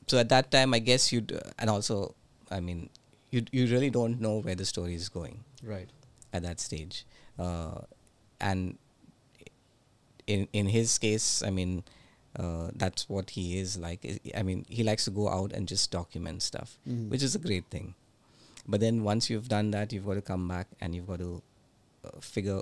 so 0.07 0.17
at 0.19 0.29
that 0.29 0.51
time, 0.51 0.73
I 0.73 0.79
guess 0.79 1.11
you'd 1.11 1.31
uh, 1.33 1.39
and 1.59 1.69
also, 1.69 2.15
I 2.51 2.59
mean, 2.61 2.89
you 3.31 3.43
you 3.51 3.67
really 3.67 3.89
don't 3.89 4.19
know 4.21 4.37
where 4.39 4.55
the 4.55 4.65
story 4.65 4.95
is 4.95 5.09
going 5.09 5.43
right 5.63 5.89
at 6.33 6.43
that 6.43 6.59
stage. 6.59 7.05
Uh, 7.39 7.81
and 8.41 8.77
in 10.27 10.47
in 10.53 10.67
his 10.67 10.97
case, 10.97 11.43
I 11.43 11.49
mean, 11.49 11.83
uh, 12.37 12.71
that's 12.75 13.07
what 13.07 13.31
he 13.31 13.57
is 13.59 13.77
like. 13.77 14.05
I- 14.35 14.43
mean, 14.43 14.65
he 14.67 14.83
likes 14.83 15.05
to 15.05 15.11
go 15.11 15.29
out 15.29 15.53
and 15.53 15.67
just 15.67 15.91
document 15.91 16.41
stuff, 16.41 16.77
Mhm. 16.87 17.09
which 17.09 17.21
is 17.23 17.35
a 17.35 17.39
great 17.39 17.65
thing. 17.69 17.93
But 18.67 18.79
then 18.79 19.03
once 19.03 19.29
you've 19.29 19.49
done 19.49 19.71
that, 19.71 19.91
you've 19.93 20.05
got 20.05 20.15
to 20.15 20.21
come 20.21 20.47
back 20.47 20.67
and 20.81 20.95
you've 20.95 21.07
got 21.07 21.19
to 21.19 21.41
uh, 22.05 22.19
figure 22.19 22.61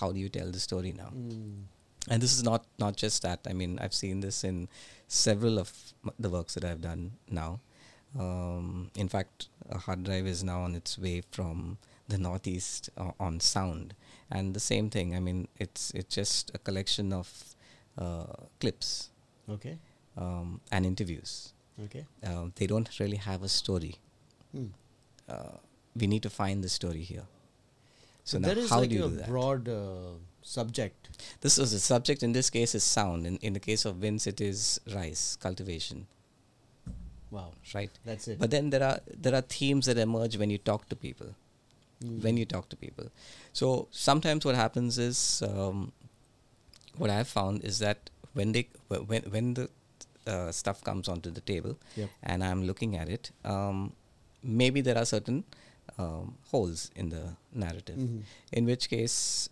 how 0.00 0.10
do 0.12 0.18
you 0.18 0.28
tell 0.28 0.50
the 0.50 0.58
story 0.60 0.92
now. 0.92 1.10
Mm. 1.14 1.64
And 2.08 2.22
this 2.22 2.32
is 2.32 2.42
not 2.42 2.64
not 2.78 2.96
just 2.96 3.22
that. 3.22 3.40
I 3.46 3.52
mean, 3.52 3.78
I've 3.78 3.94
seen 3.94 4.20
this 4.20 4.42
in 4.44 4.68
several 5.08 5.58
of 5.58 5.72
the 6.18 6.30
works 6.30 6.54
that 6.54 6.64
I've 6.64 6.80
done 6.80 7.12
now. 7.28 7.60
Um, 8.18 8.90
in 8.96 9.08
fact, 9.08 9.48
a 9.70 9.78
hard 9.78 10.04
drive 10.04 10.26
is 10.26 10.42
now 10.44 10.60
on 10.62 10.74
its 10.74 10.98
way 10.98 11.22
from 11.30 11.78
the 12.08 12.18
northeast 12.18 12.90
uh, 12.96 13.12
on 13.20 13.40
sound, 13.40 13.94
and 14.30 14.54
the 14.54 14.60
same 14.60 14.90
thing. 14.90 15.14
I 15.16 15.20
mean, 15.20 15.48
it's 15.58 15.90
it's 15.92 16.14
just 16.14 16.50
a 16.54 16.58
collection 16.58 17.12
of 17.12 17.28
uh, 17.98 18.26
clips 18.60 19.10
okay 19.48 19.78
um, 20.16 20.60
and 20.72 20.86
interviews. 20.86 21.52
okay 21.84 22.04
Um, 22.22 22.52
they 22.56 22.66
don't 22.66 22.90
really 23.00 23.16
have 23.16 23.42
a 23.42 23.48
story. 23.48 23.94
Hmm. 24.52 24.66
Uh, 25.28 25.56
we 25.96 26.06
need 26.06 26.22
to 26.22 26.30
find 26.30 26.62
the 26.64 26.68
story 26.68 27.02
here. 27.02 27.26
So 28.24 28.38
But 28.38 28.56
now, 28.56 28.66
how 28.68 28.80
like 28.80 28.90
do 28.90 28.96
you 28.96 29.04
a 29.04 29.08
do 29.08 29.16
that? 29.16 29.28
broad 29.28 29.68
uh, 29.68 30.12
subject 30.42 31.08
This 31.40 31.58
is 31.58 31.72
the 31.72 31.78
subject 31.78 32.22
in 32.22 32.32
this 32.32 32.50
case 32.50 32.74
is 32.74 32.84
sound. 32.84 33.26
In, 33.26 33.36
in 33.38 33.52
the 33.52 33.60
case 33.60 33.84
of 33.84 33.96
Vince, 33.96 34.26
it 34.26 34.40
is 34.40 34.80
rice 34.94 35.36
cultivation, 35.36 36.06
wow 37.30 37.48
right? 37.74 37.90
that's 38.04 38.28
it 38.28 38.38
But 38.38 38.50
then 38.50 38.70
there 38.70 38.82
are 38.88 38.98
there 39.26 39.34
are 39.34 39.42
themes 39.58 39.86
that 39.86 39.98
emerge 39.98 40.36
when 40.36 40.50
you 40.50 40.58
talk 40.58 40.88
to 40.88 40.96
people. 40.96 41.30
Mm. 42.04 42.22
When 42.24 42.36
you 42.40 42.46
talk 42.50 42.66
to 42.70 42.76
people, 42.82 43.06
so 43.52 43.86
sometimes 43.90 44.44
what 44.46 44.54
happens 44.58 44.96
is 45.06 45.42
um, 45.46 45.92
what 46.96 47.10
I've 47.10 47.28
found 47.28 47.62
is 47.70 47.78
that 47.80 48.08
when 48.32 48.52
they 48.52 48.62
when 49.08 49.22
when 49.34 49.52
the 49.58 49.68
uh, 50.26 50.50
stuff 50.60 50.82
comes 50.82 51.08
onto 51.08 51.30
the 51.30 51.42
table 51.42 51.76
Yep. 51.96 52.08
and 52.22 52.42
I'm 52.42 52.62
looking 52.70 52.96
at 52.96 53.08
it, 53.16 53.30
um, 53.44 53.92
maybe 54.42 54.80
there 54.80 54.96
are 54.96 55.04
certain 55.04 55.44
um, 55.98 56.36
holes 56.50 56.90
in 56.96 57.10
the 57.10 57.22
narrative. 57.52 57.98
Mhm. 57.98 58.22
In 58.52 58.64
which 58.72 58.88
case, 58.88 59.50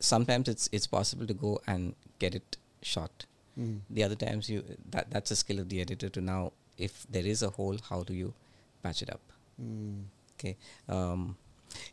sometimes 0.00 0.48
it's 0.48 0.68
it's 0.72 0.88
possible 0.98 1.26
to 1.28 1.34
go 1.46 1.60
and 1.66 1.94
get 2.18 2.34
it 2.34 2.56
shot. 2.82 3.26
Mhm. 3.56 3.80
The 3.90 4.02
other 4.02 4.16
times 4.26 4.50
you 4.50 4.64
that 4.90 5.10
that's 5.10 5.30
a 5.30 5.36
skill 5.36 5.60
of 5.60 5.68
the 5.68 5.80
editor 5.80 6.08
to 6.18 6.20
now 6.20 6.52
if 6.78 7.06
there 7.10 7.26
is 7.26 7.42
a 7.42 7.50
hole, 7.50 7.78
how 7.90 8.02
do 8.02 8.14
you 8.14 8.34
patch 8.82 9.02
it 9.02 9.10
up? 9.10 9.20
Mm. 9.62 10.04
Okay. 10.38 10.56
Um, 10.88 11.36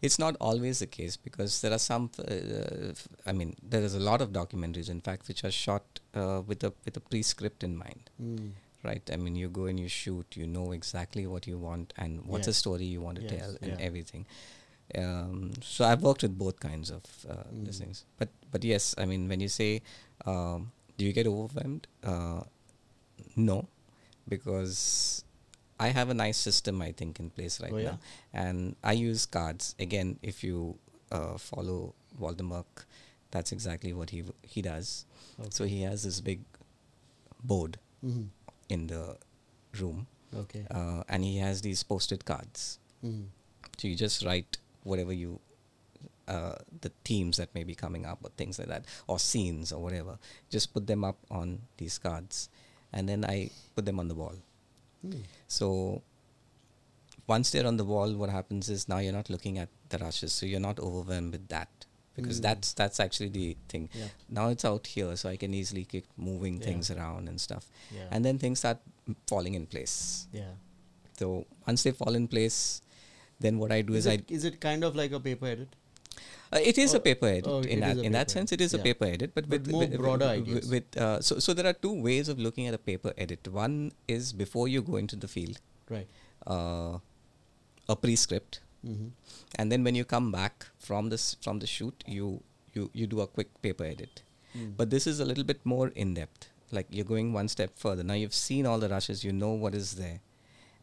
it's 0.02 0.20
not 0.20 0.36
always 0.40 0.80
the 0.80 0.88
case 0.88 1.18
because 1.18 1.62
there 1.62 1.72
are 1.74 1.80
some. 1.80 2.10
Uh, 2.20 2.90
f- 2.92 3.08
I 3.26 3.32
mean, 3.32 3.56
there 3.68 3.82
is 3.82 3.96
a 3.96 4.00
lot 4.00 4.22
of 4.22 4.30
documentaries, 4.32 4.90
in 4.90 5.02
fact, 5.02 5.28
which 5.28 5.44
are 5.44 5.52
shot 5.52 6.00
uh, 6.16 6.42
with 6.46 6.64
a 6.64 6.74
with 6.86 6.98
a 6.98 7.00
pre-script 7.00 7.64
in 7.64 7.78
mind, 7.78 8.10
Mm. 8.22 8.52
right? 8.84 9.10
I 9.12 9.16
mean, 9.18 9.36
you 9.36 9.50
go 9.50 9.66
and 9.66 9.80
you 9.80 9.88
shoot, 9.88 10.36
you 10.36 10.46
know 10.46 10.72
exactly 10.72 11.26
what 11.26 11.48
you 11.48 11.58
want 11.58 11.94
and 11.98 12.26
what's 12.26 12.46
the 12.48 12.54
story 12.54 12.86
you 12.86 13.02
want 13.02 13.18
to 13.18 13.24
Yes, 13.24 13.40
tell 13.40 13.58
and 13.62 13.72
yeah. 13.80 13.86
everything. 13.88 14.26
Um, 14.94 15.52
so 15.62 15.86
I've 15.86 16.02
worked 16.04 16.22
with 16.24 16.38
both 16.38 16.60
kinds 16.60 16.92
of 16.92 17.04
uh, 17.30 17.44
these 17.52 17.78
Mm. 17.80 17.84
things, 17.86 18.06
but 18.20 18.30
but 18.52 18.64
yes, 18.64 18.94
I 18.98 19.06
mean, 19.06 19.28
when 19.30 19.40
you 19.40 19.48
say, 19.50 19.82
um, 20.26 20.72
do 20.98 21.06
you 21.06 21.14
get 21.14 21.26
overwhelmed? 21.28 21.88
Uh, 22.04 22.42
no, 23.36 23.68
because 24.36 25.24
I 25.80 25.90
have 25.90 26.10
a 26.10 26.14
nice 26.14 26.38
system 26.38 26.82
I 26.82 26.92
think 26.94 27.20
in 27.20 27.30
place 27.30 27.60
right 27.62 27.74
Oh, 27.74 27.78
yeah? 27.78 27.92
now, 27.92 28.00
and 28.34 28.76
I 28.84 28.94
use 28.94 29.26
cards. 29.26 29.76
Again, 29.80 30.18
if 30.22 30.44
you 30.44 30.78
uh, 31.12 31.38
follow 31.38 31.94
Walter 32.18 32.44
Murch, 32.44 32.86
that's 33.32 33.52
exactly 33.52 33.94
what 33.94 34.10
he 34.12 34.22
w- 34.22 34.34
he 34.56 34.62
does. 34.62 35.06
So 35.50 35.66
he 35.66 35.82
has 35.82 36.04
this 36.04 36.22
big 36.22 36.42
board 37.44 37.78
Mhm. 38.04 38.30
in 38.70 38.88
the 38.88 39.18
room, 39.80 40.08
Okay. 40.44 40.66
uh, 40.72 41.04
and 41.10 41.24
he 41.24 41.38
has 41.38 41.62
these 41.62 41.84
post-it 41.84 42.24
cards. 42.26 42.80
Mhm. 43.04 43.28
So 43.78 43.88
you 43.88 43.96
just 43.96 44.24
write 44.24 44.58
whatever 44.84 45.14
you, 45.14 45.40
uh, 46.28 46.56
the 46.82 46.92
themes 47.04 47.38
that 47.38 47.54
may 47.56 47.64
be 47.64 47.76
coming 47.76 48.06
up 48.06 48.20
or 48.24 48.30
things 48.38 48.60
like 48.60 48.68
that, 48.70 48.86
or 49.08 49.20
scenes 49.20 49.72
or 49.74 49.82
whatever. 49.82 50.18
Just 50.50 50.74
put 50.74 50.88
them 50.88 51.04
up 51.04 51.18
on 51.30 51.62
these 51.78 51.98
cards, 51.98 52.50
and 52.94 53.08
then 53.10 53.26
I 53.26 53.50
put 53.76 53.86
them 53.86 54.00
on 54.00 54.08
the 54.08 54.16
wall. 54.16 54.36
Mm. 55.06 55.24
So 55.48 56.02
once 57.28 57.52
they're 57.52 57.68
on 57.68 57.78
the 57.78 57.86
wall, 57.86 58.14
what 58.16 58.30
happens 58.30 58.70
is 58.70 58.88
now 58.90 58.98
you're 59.00 59.14
not 59.14 59.30
looking 59.30 59.58
at 59.58 59.70
the 59.90 59.98
rushes, 59.98 60.34
so 60.34 60.46
you're 60.46 60.60
not 60.60 60.80
overwhelmed 60.80 61.32
with 61.34 61.48
that 61.50 61.70
because 62.16 62.40
Mm. 62.40 62.44
that's 62.44 62.74
that's 62.74 63.00
actually 63.00 63.30
the 63.30 63.58
thing. 63.70 63.90
Yeah. 63.94 64.08
Now 64.30 64.50
it's 64.50 64.66
out 64.66 64.88
here, 64.88 65.16
so 65.16 65.30
I 65.30 65.38
can 65.38 65.54
easily 65.54 65.86
keep 65.86 66.06
moving 66.18 66.58
Yeah. 66.58 66.66
things 66.68 66.92
around 66.92 67.30
and 67.30 67.40
stuff, 67.40 67.68
Yeah. 67.96 68.08
and 68.12 68.26
then 68.26 68.38
things 68.40 68.60
start 68.60 68.80
falling 69.28 69.54
in 69.62 69.66
place. 69.68 70.28
yeah. 70.34 70.54
So 71.20 71.46
once 71.68 71.84
they 71.84 71.92
fall 71.92 72.16
in 72.16 72.28
place, 72.28 72.82
then 73.40 73.60
what 73.60 73.72
I 73.72 73.82
do 73.82 73.94
is, 73.94 74.06
Is 74.06 74.12
I 74.14 74.24
is 74.28 74.44
it 74.50 74.60
kind 74.60 74.84
of 74.84 74.96
like 74.96 75.12
a 75.12 75.20
paper 75.20 75.46
edit? 75.46 75.76
Uh, 76.54 76.60
it 76.70 76.78
is 76.78 76.94
Oh, 76.94 76.98
a 76.98 77.00
paper 77.00 77.28
edit. 77.28 77.48
oh, 77.48 77.60
in 77.62 77.80
that 77.80 77.98
in 77.98 78.12
that 78.12 78.30
sense, 78.30 78.52
edit, 78.52 78.62
it 78.62 78.66
is 78.66 78.74
a 78.74 78.80
paper 78.80 79.06
edit, 79.06 79.32
but, 79.34 79.48
But 79.50 79.62
with 79.62 79.72
more 79.72 79.82
with, 79.84 79.98
broader, 79.98 80.30
with, 80.40 80.48
guess. 80.48 80.66
with 80.74 80.98
uh, 80.98 81.22
so 81.22 81.40
so 81.40 81.54
there 81.54 81.66
are 81.66 81.74
two 81.86 81.94
ways 82.08 82.28
of 82.34 82.40
looking 82.40 82.68
at 82.68 82.74
a 82.74 82.78
paper 82.90 83.14
edit. 83.18 83.48
One 83.48 83.78
is 84.08 84.34
before 84.34 84.68
you 84.68 84.82
go 84.82 84.98
into 84.98 85.16
the 85.16 85.30
field, 85.36 85.60
Right. 85.90 86.08
uh, 86.48 86.98
a 87.88 87.96
pre-script, 87.96 88.60
Mm-hmm. 88.86 89.10
and 89.60 89.72
then 89.72 89.84
when 89.84 89.94
you 89.96 90.04
come 90.04 90.32
back 90.32 90.66
from 90.80 91.10
this 91.10 91.36
from 91.48 91.60
the 91.60 91.68
shoot, 91.68 92.04
you 92.18 92.42
you 92.74 92.90
you 92.94 93.08
do 93.08 93.22
a 93.22 93.28
quick 93.28 93.50
paper 93.62 93.84
edit. 93.86 94.24
Mm. 94.58 94.72
But 94.76 94.90
this 94.90 95.06
is 95.12 95.20
a 95.20 95.26
little 95.32 95.44
bit 95.54 95.64
more 95.74 95.88
in 96.06 96.14
depth. 96.16 96.50
Like 96.78 96.88
you're 96.90 97.06
going 97.14 97.32
one 97.32 97.48
step 97.48 97.78
further. 97.84 98.04
Now 98.12 98.16
you've 98.22 98.34
seen 98.40 98.66
all 98.66 98.80
the 98.80 98.90
rushes, 98.90 99.24
you 99.24 99.32
know 99.44 99.52
what 99.66 99.76
is 99.76 99.94
there, 100.02 100.20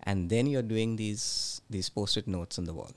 and 0.05 0.31
then 0.31 0.47
you're 0.47 0.63
doing 0.75 0.97
these 0.97 1.61
these 1.77 1.89
post-it 1.99 2.27
notes 2.39 2.59
on 2.59 2.65
the 2.71 2.77
wall. 2.81 2.93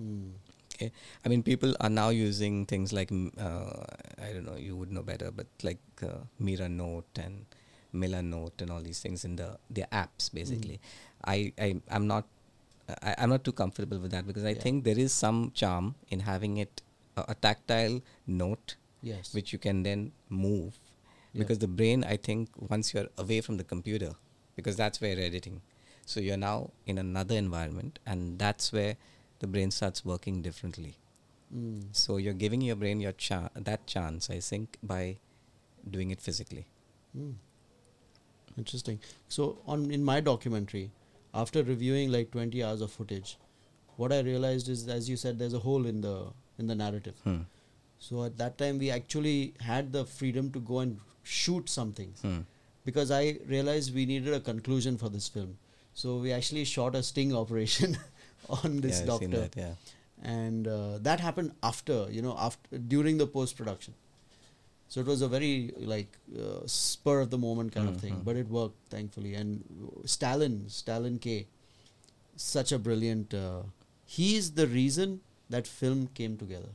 Mm. 0.00 0.32
Okay, 0.74 0.90
I 1.24 1.28
mean, 1.28 1.42
people 1.42 1.74
are 1.80 1.90
now 1.90 2.08
using 2.08 2.66
things 2.66 2.92
like 2.92 3.10
mm, 3.10 3.30
uh, 3.38 3.84
I 4.22 4.32
don't 4.32 4.44
know, 4.44 4.56
you 4.56 4.76
would 4.76 4.90
know 4.90 5.02
better, 5.02 5.30
but 5.30 5.46
like 5.62 5.78
uh, 6.02 6.18
Mira 6.38 6.68
Note 6.68 7.16
and 7.16 7.46
Milanote 7.94 8.60
and 8.60 8.70
all 8.72 8.80
these 8.80 8.98
things 9.00 9.24
in 9.24 9.36
the 9.36 9.56
their 9.70 9.86
apps. 9.92 10.32
Basically, 10.34 10.80
I 11.24 11.52
I 11.58 11.76
I'm 11.90 12.08
not 12.08 12.26
I, 13.02 13.14
I'm 13.18 13.30
not 13.30 13.44
too 13.44 13.52
comfortable 13.52 13.98
with 13.98 14.10
that 14.10 14.26
because 14.26 14.44
I 14.44 14.50
Yeah. 14.50 14.62
think 14.62 14.84
there 14.84 14.98
is 14.98 15.12
some 15.12 15.52
charm 15.54 15.94
in 16.08 16.20
having 16.20 16.56
it 16.56 16.82
a, 17.16 17.24
a 17.28 17.34
tactile 17.34 18.00
note 18.26 18.76
Yes. 19.02 19.34
which 19.34 19.52
you 19.52 19.58
can 19.58 19.82
then 19.84 20.12
move 20.30 20.78
Yeah. 21.32 21.40
because 21.40 21.58
the 21.58 21.68
brain 21.68 22.04
I 22.04 22.16
think 22.16 22.48
once 22.74 22.92
you're 22.94 23.08
away 23.18 23.40
from 23.42 23.58
the 23.58 23.64
computer 23.64 24.12
because 24.56 24.76
that's 24.76 25.00
where 25.00 25.12
you're 25.14 25.24
editing 25.26 25.60
so 26.06 26.20
you're 26.20 26.38
now 26.38 26.70
in 26.86 26.96
another 26.98 27.36
environment 27.36 27.98
and 28.06 28.38
that's 28.38 28.72
where 28.72 28.96
the 29.44 29.50
brain 29.56 29.70
starts 29.80 30.04
working 30.12 30.42
differently 30.50 30.92
Mm. 31.54 31.80
so 32.02 32.14
you're 32.26 32.38
giving 32.44 32.62
your 32.66 32.76
brain 32.82 33.00
your 33.06 33.12
cha- 33.24 33.50
that 33.70 33.82
chance 33.94 34.28
I 34.36 34.38
think 34.50 34.78
by 34.92 35.02
doing 35.96 36.10
it 36.16 36.22
physically 36.28 36.64
Mm. 37.16 37.34
Interesting. 38.58 38.98
So 39.28 39.58
on 39.66 39.90
in 39.96 40.04
my 40.08 40.20
documentary, 40.28 40.90
after 41.42 41.62
reviewing 41.68 42.12
like 42.12 42.30
20 42.32 42.62
hours 42.62 42.80
of 42.86 42.92
footage, 42.92 43.36
what 43.96 44.12
I 44.16 44.20
realized 44.28 44.68
is, 44.74 44.86
as 44.96 45.08
you 45.12 45.16
said, 45.16 45.38
there's 45.38 45.54
a 45.54 45.62
hole 45.66 45.86
in 45.92 46.00
the 46.00 46.14
in 46.58 46.68
the 46.72 46.74
narrative. 46.80 47.16
hmm. 47.24 47.40
So 47.98 48.24
at 48.24 48.36
that 48.42 48.58
time, 48.58 48.78
we 48.84 48.90
actually 48.96 49.54
had 49.68 49.92
the 49.98 50.04
freedom 50.04 50.50
to 50.56 50.60
go 50.72 50.78
and 50.84 51.00
shoot 51.36 51.68
some 51.74 51.92
things 52.00 52.22
Hmm. 52.28 52.40
because 52.90 53.10
I 53.18 53.22
realized 53.54 53.94
we 54.00 54.06
needed 54.12 54.34
a 54.38 54.40
conclusion 54.50 54.98
for 55.04 55.08
this 55.18 55.28
film. 55.38 55.56
So 56.02 56.16
we 56.26 56.32
actually 56.38 56.64
shot 56.76 56.94
a 57.02 57.02
sting 57.10 57.34
operation 57.44 57.96
on 58.64 58.80
this 58.80 59.00
yeah, 59.00 59.06
doctor, 59.06 59.28
that, 59.40 59.56
yeah 59.56 59.74
and 60.22 60.66
uh, 60.68 60.98
that 60.98 61.20
happened 61.20 61.52
after 61.62 62.06
you 62.10 62.22
know 62.22 62.34
after 62.38 62.78
during 62.78 63.18
the 63.18 63.26
post 63.26 63.56
production. 63.56 63.94
So 64.88 65.00
it 65.00 65.06
was 65.06 65.22
a 65.22 65.28
very 65.28 65.72
like 65.78 66.18
uh, 66.38 66.60
spur 66.66 67.20
of 67.20 67.30
the 67.30 67.38
moment 67.38 67.72
kind 67.72 67.88
of 67.88 67.96
thing, 68.00 68.14
Mhm. 68.14 68.24
but 68.24 68.36
it 68.36 68.48
worked 68.48 68.90
thankfully. 68.90 69.34
And 69.34 69.64
Stalin, 70.04 70.68
Stalin 70.68 71.18
K, 71.18 71.46
such 72.36 72.70
a 72.70 72.78
brilliant. 72.78 73.34
Uh, 73.34 73.62
he's 74.04 74.52
the 74.52 74.66
reason 74.66 75.20
that 75.50 75.66
film 75.66 76.06
came 76.20 76.36
together 76.36 76.68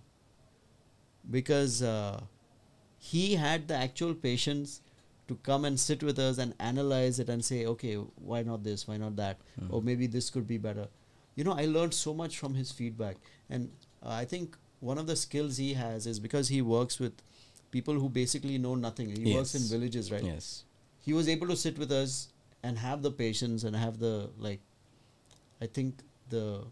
because 1.30 1.82
uh, 1.82 2.22
he 2.98 3.36
had 3.36 3.68
the 3.68 3.76
actual 3.76 4.14
patience 4.14 4.82
to 5.28 5.36
come 5.44 5.64
and 5.64 5.80
sit 5.80 6.02
with 6.04 6.20
us 6.20 6.38
and 6.40 6.54
analyze 6.60 7.20
it 7.20 7.30
and 7.30 7.46
say, 7.46 7.66
okay, 7.66 7.96
why 7.96 8.42
not 8.42 8.64
this? 8.64 8.88
Why 8.88 8.98
not 8.98 9.16
that? 9.16 9.38
Mhm. 9.62 9.68
Or 9.70 9.82
maybe 9.82 10.08
this 10.08 10.30
could 10.30 10.48
be 10.48 10.58
better. 10.58 10.88
You 11.40 11.46
know, 11.46 11.54
I 11.54 11.66
learned 11.74 11.94
so 11.94 12.14
much 12.14 12.38
from 12.38 12.56
his 12.56 12.70
feedback, 12.78 13.16
and 13.50 13.70
uh, 14.06 14.10
I 14.10 14.26
think 14.26 14.58
one 14.82 14.98
of 14.98 15.08
the 15.08 15.16
skills 15.16 15.56
he 15.56 15.74
has 15.74 16.06
is 16.06 16.20
because 16.20 16.50
he 16.50 16.62
works 16.62 17.00
with 17.04 17.22
people 17.76 17.94
who 17.94 18.10
basically 18.10 18.58
know 18.58 18.76
nothing. 18.76 19.14
He 19.16 19.34
works 19.34 19.56
in 19.60 19.62
villages, 19.74 20.12
right? 20.12 20.26
yes 20.32 20.50
He 21.06 21.14
was 21.14 21.30
able 21.34 21.48
to 21.52 21.56
sit 21.62 21.80
with 21.84 21.94
us 22.00 22.18
and 22.62 22.82
have 22.86 23.06
the 23.08 23.12
patience 23.22 23.64
and 23.70 23.80
have 23.84 24.00
the 24.00 24.14
like. 24.48 24.60
I 25.62 25.68
think 25.78 26.04
the 26.36 26.66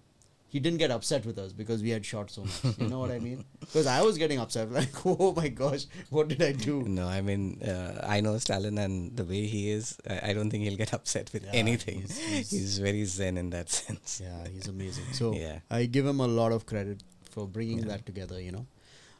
he 0.49 0.59
didn't 0.59 0.79
get 0.79 0.91
upset 0.91 1.25
with 1.25 1.37
us 1.37 1.51
because 1.53 1.81
we 1.83 1.89
had 1.89 2.05
shot 2.05 2.31
so 2.31 2.41
much. 2.43 2.77
You 2.79 2.87
know 2.87 2.99
what 2.99 3.11
I 3.11 3.19
mean? 3.19 3.43
Because 3.59 3.85
I 3.85 4.01
was 4.01 4.17
getting 4.17 4.39
upset, 4.39 4.71
like, 4.79 5.05
oh 5.05 5.33
my 5.33 5.49
gosh, 5.49 5.85
what 6.09 6.29
did 6.29 6.41
I 6.41 6.51
do? 6.53 6.83
no 6.83 7.07
I 7.07 7.19
mean 7.21 7.61
uh, 7.63 7.99
I 8.15 8.21
know 8.21 8.37
Stalin 8.37 8.77
and 8.77 9.15
the 9.17 9.25
way 9.25 9.45
he 9.45 9.69
is 9.71 9.97
I, 10.29 10.31
don't 10.33 10.49
think 10.49 10.63
he'll 10.63 10.77
get 10.77 10.93
upset 10.99 11.31
with 11.33 11.43
Yeah, 11.45 11.51
anything 11.63 11.99
he's- 12.01 12.17
he's, 12.17 12.49
he's- 12.51 12.77
very 12.77 13.03
zen 13.05 13.37
in 13.37 13.49
that 13.49 13.69
sense 13.69 14.21
Yeah, 14.23 14.47
he's 14.53 14.67
amazing. 14.67 15.05
So 15.13 15.33
Yeah. 15.35 15.59
I 15.69 15.85
give 15.85 16.05
him 16.05 16.21
a 16.21 16.27
lot 16.27 16.51
of 16.53 16.65
credit 16.65 17.03
for 17.31 17.45
bringing 17.47 17.79
Yeah. 17.79 17.85
that 17.91 18.05
together. 18.05 18.39
You 18.41 18.53
know, 18.53 18.65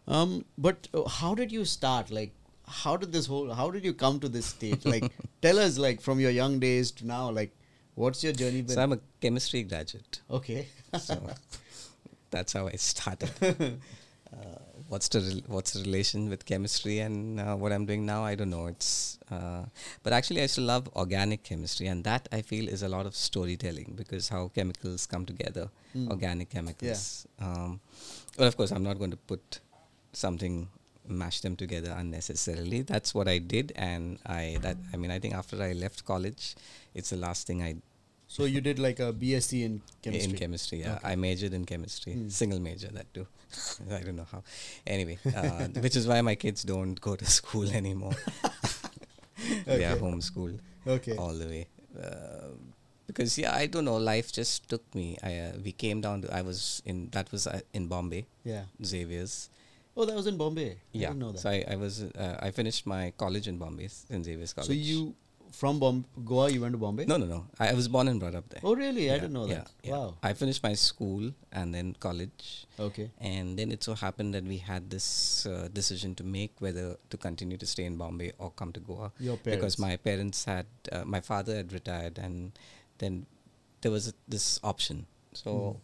um, 0.08 0.46
but 0.58 0.88
uh, 0.94 1.08
how 1.08 1.36
did 1.36 1.52
you 1.52 1.66
start? 1.66 2.10
Like, 2.10 2.34
how 2.68 2.96
did 2.98 3.12
this 3.12 3.26
whole? 3.28 3.54
How 3.54 3.70
did 3.70 3.84
you 3.84 3.94
come 3.94 4.20
to 4.22 4.30
this 4.30 4.46
stage? 4.46 4.86
Like, 4.86 5.12
tell 5.42 5.60
us, 5.60 5.78
like, 5.78 6.02
from 6.02 6.20
your 6.20 6.32
young 6.32 6.60
days 6.60 6.92
to 6.92 7.06
now, 7.06 7.30
like, 7.30 7.52
what's 7.96 8.24
your 8.24 8.34
journey 8.34 8.62
been? 8.62 8.76
so 8.76 8.82
I'm 8.82 8.94
a 8.94 9.00
chemistry 9.22 9.64
graduate 9.64 10.22
okay. 10.40 10.68
So 11.00 11.16
that's 12.32 12.54
how 12.54 12.68
I 12.68 12.76
started. 12.78 13.80
Uh, 14.34 14.60
what's 14.90 15.08
the 15.08 15.22
rel- 15.22 15.44
what's 15.48 15.72
the 15.72 15.82
relation 15.84 16.30
with 16.30 16.46
chemistry 16.46 17.00
and 17.00 17.40
uh, 17.40 17.56
what 17.56 17.72
I'm 17.72 17.86
doing 17.86 18.06
now? 18.06 18.26
I 18.26 18.36
don't 18.36 18.50
know. 18.50 18.66
It's 18.68 19.18
uh, 19.32 19.64
but 20.04 20.12
actually 20.12 20.42
I 20.42 20.48
still 20.48 20.66
love 20.66 20.90
organic 20.98 21.44
chemistry, 21.44 21.88
and 21.88 22.04
that 22.04 22.28
I 22.34 22.42
feel 22.42 22.68
is 22.68 22.84
a 22.84 22.90
lot 22.90 23.06
of 23.06 23.16
storytelling 23.16 23.94
because 23.96 24.28
how 24.28 24.50
chemicals 24.54 25.06
come 25.08 25.26
together, 25.26 25.70
Mm. 25.96 26.10
organic 26.12 26.50
chemicals. 26.50 27.26
Um, 27.40 27.80
well, 28.38 28.50
of 28.50 28.58
course, 28.58 28.72
I'm 28.72 28.84
not 28.84 28.98
going 29.00 29.12
to 29.12 29.18
put 29.18 29.62
something 30.12 30.68
mash 31.08 31.40
them 31.40 31.56
together 31.56 31.96
unnecessarily. 31.98 32.82
That's 32.82 33.16
what 33.16 33.30
I 33.30 33.38
did, 33.38 33.72
and 33.78 34.20
I 34.26 34.58
that 34.62 34.76
I 34.94 34.98
mean 34.98 35.10
I 35.10 35.20
think 35.20 35.36
after 35.36 35.56
I 35.64 35.72
left 35.72 36.04
college, 36.04 36.56
it's 36.94 37.12
the 37.12 37.18
last 37.18 37.48
thing 37.48 37.64
I 37.64 37.76
So 38.28 38.44
you 38.46 38.60
did 38.62 38.78
like 38.78 39.00
a 39.00 39.14
BSc 39.14 39.64
in 39.64 39.82
chemistry. 40.02 40.30
in 40.32 40.36
chemistry, 40.38 40.80
yeah. 40.82 40.96
Okay. 40.96 41.08
I 41.12 41.16
majored 41.16 41.54
in 41.54 41.66
chemistry, 41.66 42.14
Hmm. 42.14 42.30
single 42.30 42.60
major 42.60 42.90
that 42.90 43.12
too. 43.14 43.26
I 43.92 44.02
don't 44.02 44.18
know 44.18 44.28
how. 44.32 44.44
Anyway, 44.86 45.18
uh, 45.36 45.68
which 45.86 45.96
is 45.96 46.06
why 46.08 46.22
my 46.22 46.36
kids 46.36 46.64
don't 46.64 47.00
go 47.00 47.16
to 47.16 47.26
school 47.40 47.70
anymore. 47.70 48.16
They 49.66 49.86
are 49.86 49.92
Okay. 49.94 50.02
homeschooled 50.02 50.60
Okay. 50.86 51.16
all 51.16 51.34
the 51.34 51.46
way. 51.48 51.68
Uh, 51.98 52.50
because 53.06 53.38
yeah, 53.38 53.56
I 53.56 53.68
don't 53.68 53.86
know. 53.86 53.98
Life 53.98 54.32
just 54.34 54.68
took 54.68 54.84
me. 54.96 55.18
I 55.24 55.38
uh, 55.38 55.52
we 55.64 55.72
came 55.72 56.02
down 56.02 56.24
to. 56.24 56.34
I 56.34 56.42
was 56.42 56.82
in 56.86 57.10
that 57.12 57.32
was 57.32 57.46
uh, 57.48 57.62
in 57.74 57.88
Bombay, 57.88 58.26
Yeah. 58.44 58.64
Xavier's. 58.84 59.50
Oh, 59.96 60.06
that 60.06 60.16
was 60.16 60.28
in 60.28 60.38
Bombay. 60.38 60.70
I 60.72 60.76
yeah. 60.92 61.08
didn't 61.08 61.20
know 61.20 61.32
that. 61.32 61.40
So 61.40 61.50
I, 61.50 61.64
I 61.70 61.76
was 61.76 62.04
uh, 62.04 62.38
I 62.42 62.52
finished 62.52 62.86
my 62.86 63.14
college 63.18 63.48
in 63.48 63.58
Bombay, 63.58 63.90
in 64.10 64.24
Xavier's 64.24 64.54
College. 64.54 64.68
So 64.68 64.74
you 64.74 65.16
from 65.52 65.80
Bom- 65.80 66.06
Goa, 66.26 66.50
you 66.52 66.62
went 66.62 66.74
to 66.74 66.78
Bombay? 66.78 67.06
No, 67.06 67.18
no, 67.18 67.26
no. 67.26 67.46
I, 67.60 67.70
I 67.70 67.74
was 67.74 67.88
born 67.88 68.08
and 68.08 68.20
brought 68.20 68.36
up 68.36 68.48
there. 68.50 68.62
Oh, 68.64 68.76
really? 68.76 69.10
I 69.10 69.16
Yeah, 69.16 69.20
didn't 69.22 69.34
know 69.34 69.46
yeah, 69.48 69.54
that. 69.56 69.72
yeah. 69.84 69.92
Wow. 69.92 70.18
I 70.22 70.34
finished 70.34 70.62
my 70.64 70.74
school 70.74 71.32
and 71.52 71.74
then 71.74 71.96
college. 72.00 72.66
Okay. 72.80 73.10
And 73.20 73.58
then 73.58 73.72
it 73.72 73.84
so 73.84 73.94
happened 73.96 74.34
that 74.34 74.44
we 74.44 74.58
had 74.58 74.90
this 74.90 75.46
uh, 75.46 75.68
decision 75.74 76.16
to 76.16 76.24
make 76.24 76.54
whether 76.60 76.98
to 77.10 77.18
continue 77.18 77.58
to 77.58 77.66
stay 77.66 77.86
in 77.86 77.98
Bombay 77.98 78.34
or 78.38 78.52
come 78.52 78.72
to 78.74 78.80
Goa. 78.80 79.12
Your 79.20 79.38
parents. 79.38 79.58
Because 79.58 79.80
my 79.80 79.98
parents 79.98 80.46
had, 80.46 80.66
uh, 80.92 81.04
my 81.06 81.22
father 81.22 81.56
had 81.56 81.74
retired, 81.74 82.18
and 82.18 82.52
then 83.00 83.26
there 83.82 83.92
was 83.92 84.08
a, 84.10 84.14
this 84.28 84.60
option. 84.64 85.06
So 85.34 85.80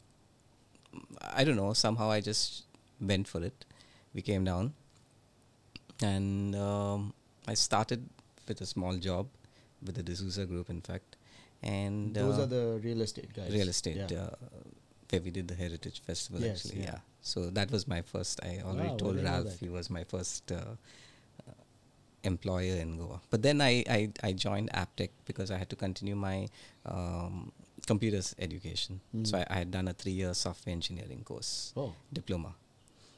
I 1.34 1.44
don't 1.44 1.56
know. 1.56 1.74
Somehow 1.74 2.12
I 2.12 2.22
just 2.22 2.64
went 3.02 3.28
for 3.28 3.42
it. 3.44 3.66
We 4.14 4.22
came 4.22 4.44
down, 4.44 4.74
and 6.02 6.56
um, 6.56 7.14
I 7.48 7.54
started 7.56 8.08
with 8.48 8.62
a 8.62 8.66
small 8.66 8.96
job 8.98 9.28
with 9.86 9.96
the 9.96 10.04
D'Souza 10.04 10.46
Group, 10.46 10.70
in 10.70 10.82
fact. 10.82 11.18
And 11.62 12.14
Those 12.14 12.40
uh, 12.40 12.44
are 12.44 12.46
the 12.48 12.80
real 12.84 13.02
estate 13.02 13.34
guys. 13.34 13.52
real 13.52 13.70
estate 13.70 14.12
Yeah. 14.12 14.24
uh, 14.24 14.36
where 15.10 15.22
we 15.22 15.32
did 15.32 15.48
the 15.48 15.56
heritage 15.56 16.02
festival 16.02 16.42
Yes, 16.42 16.66
actually 16.66 16.82
yeah. 16.82 16.94
yeah. 16.94 17.00
so 17.22 17.50
that 17.52 17.70
was 17.72 17.88
my 17.88 18.02
first 18.02 18.40
i 18.44 18.62
already 18.66 18.90
Wow, 18.90 18.98
told 18.98 19.24
ralph 19.24 19.60
he 19.60 19.70
was 19.70 19.90
my 19.98 20.04
first 20.04 20.52
uh, 20.52 20.56
uh, 20.56 21.52
employer 22.24 22.78
in 22.86 22.98
goa 22.98 23.20
but 23.30 23.44
then 23.44 23.62
I, 23.62 23.84
I 23.98 24.10
i 24.24 24.32
joined 24.34 24.72
aptech 24.82 25.12
because 25.26 25.52
i 25.52 25.58
had 25.58 25.70
to 25.70 25.76
continue 25.76 26.16
my 26.16 26.48
um, 26.86 27.52
computers 27.86 28.34
education 28.40 29.02
so 29.24 29.38
Mm. 29.38 29.40
I, 29.42 29.56
I 29.56 29.58
had 29.60 29.70
done 29.72 29.88
a 29.88 29.94
three 29.94 30.14
year 30.22 30.34
software 30.34 30.74
engineering 30.74 31.22
course 31.24 31.74
Oh, 31.78 31.94
diploma 32.12 32.56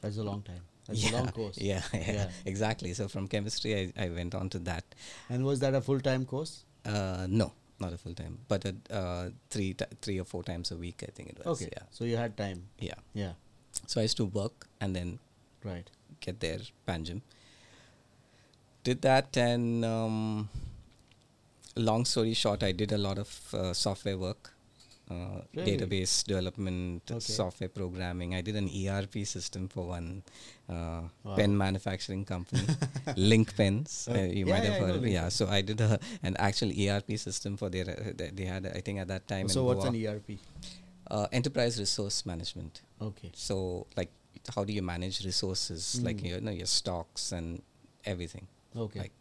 that's 0.02 0.18
a 0.18 0.22
long 0.30 0.42
time. 0.42 0.64
That's 0.86 1.02
yeah, 1.02 1.10
a 1.10 1.16
long 1.18 1.28
course. 1.28 1.58
yeah, 1.58 1.82
yeah 1.94 2.12
Yeah. 2.12 2.30
exactly 2.44 2.94
so 2.94 3.08
from 3.08 3.26
chemistry 3.28 3.72
I, 3.98 4.04
I 4.04 4.08
went 4.10 4.34
on 4.34 4.48
to 4.50 4.58
that 4.70 4.84
And 5.28 5.44
was 5.44 5.60
that 5.60 5.74
a 5.74 5.80
full 5.80 6.00
time 6.00 6.24
course? 6.24 6.64
uh, 6.84 7.26
no 7.28 7.52
not 7.80 7.92
a 7.92 7.98
full 7.98 8.14
time 8.14 8.38
but 8.48 8.64
a, 8.64 8.74
uh, 9.00 9.30
three 9.50 9.74
ti 9.74 9.84
three 10.00 10.18
or 10.20 10.24
four 10.24 10.42
times 10.50 10.70
a 10.70 10.76
week 10.76 11.02
i 11.08 11.10
think 11.14 11.30
it 11.30 11.38
was 11.38 11.46
Okay. 11.54 11.70
yeah 11.76 11.84
So 11.90 12.04
you 12.04 12.16
had 12.16 12.36
time. 12.36 12.60
yeah 12.78 13.00
Yeah. 13.14 13.32
so 13.86 14.00
i 14.00 14.04
used 14.04 14.16
to 14.18 14.26
work 14.26 14.68
and 14.80 14.94
then 14.94 15.18
Right. 15.64 15.90
get 16.20 16.38
there 16.40 16.60
Panjim. 16.88 17.20
Did 18.84 19.02
that 19.02 19.36
and 19.36 19.84
um, 19.84 20.48
long 21.74 22.04
story 22.04 22.34
short, 22.34 22.62
I 22.62 22.70
did 22.72 22.92
a 22.92 22.98
lot 22.98 23.18
of 23.18 23.54
uh, 23.54 23.72
software 23.74 24.16
work, 24.16 24.52
uh, 25.10 25.40
Really? 25.54 25.76
database 25.78 26.24
development, 26.24 27.02
Okay. 27.10 27.20
software 27.20 27.68
programming. 27.68 28.34
I 28.34 28.40
did 28.40 28.56
an 28.56 28.68
ERP 28.68 29.24
system 29.24 29.68
for 29.68 29.86
one 29.86 30.22
uh, 30.68 31.02
Wow. 31.24 31.36
pen 31.36 31.56
manufacturing 31.56 32.24
company, 32.24 32.66
Link 33.16 33.54
Pens. 33.56 34.08
Uh, 34.08 34.12
Okay. 34.12 34.34
you 34.38 34.46
Yeah, 34.46 34.52
might 34.54 34.64
yeah, 34.64 34.70
have 34.72 34.88
heard. 34.88 35.04
Yeah, 35.04 35.28
so 35.28 35.46
I 35.48 35.62
did 35.62 35.80
a, 35.80 35.98
an 36.22 36.36
actual 36.38 36.70
ERP 36.70 37.16
system 37.18 37.56
for 37.56 37.68
their. 37.70 37.88
Uh, 37.88 38.12
they 38.16 38.30
they 38.30 38.44
had, 38.46 38.66
I 38.66 38.80
think, 38.80 38.98
at 38.98 39.08
that 39.08 39.26
time. 39.28 39.48
so 39.48 39.62
what's 39.64 39.84
Goa, 39.84 39.94
an 39.94 40.06
ERP? 40.06 40.38
uh, 41.10 41.26
enterprise 41.32 41.78
resource 41.78 42.26
management. 42.26 42.82
Okay. 43.00 43.30
So, 43.34 43.86
like, 43.96 44.10
how 44.54 44.64
do 44.64 44.72
you 44.72 44.82
manage 44.82 45.24
resources, 45.24 46.00
like 46.02 46.18
Mm. 46.18 46.26
you 46.28 46.40
know 46.40 46.50
your 46.62 46.66
stocks 46.80 47.30
and 47.32 47.62
everything, 48.04 48.46
Okay. 48.74 49.00
like 49.06 49.12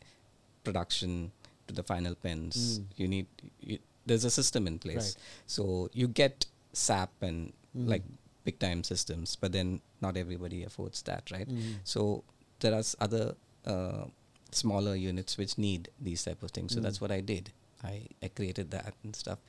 production 0.64 1.32
to 1.68 1.74
the 1.74 1.84
final 1.84 2.16
pens. 2.16 2.80
Mm. 2.80 2.86
You 2.98 3.08
need 3.08 3.28
you, 3.62 3.78
there's 4.06 4.24
a 4.26 4.30
system 4.32 4.68
in 4.68 4.78
place, 4.80 5.16
Right. 5.16 5.24
so 5.48 5.90
you 5.94 6.08
get 6.08 6.46
SAP 6.74 7.12
and 7.22 7.54
Mm. 7.76 7.90
like 7.90 8.04
big 8.46 8.58
time 8.60 8.84
systems, 8.84 9.36
but 9.36 9.52
then 9.52 9.82
not 10.02 10.16
everybody 10.18 10.64
affords 10.64 11.02
that, 11.04 11.30
right? 11.32 11.50
Mhm. 11.50 11.80
So 11.84 12.24
there 12.60 12.74
are 12.74 12.84
other 13.00 13.36
uh, 13.66 14.06
smaller 14.52 14.96
units 14.96 15.38
which 15.38 15.58
need 15.58 15.90
these 16.00 16.24
type 16.24 16.44
of 16.44 16.52
things. 16.52 16.74
So 16.74 16.80
that's 16.80 17.00
Mm. 17.00 17.02
what 17.02 17.12
I 17.12 17.22
did. 17.22 17.52
I, 17.84 18.08
I 18.22 18.28
created 18.30 18.70
that 18.72 18.94
and 19.04 19.16
stuff. 19.16 19.40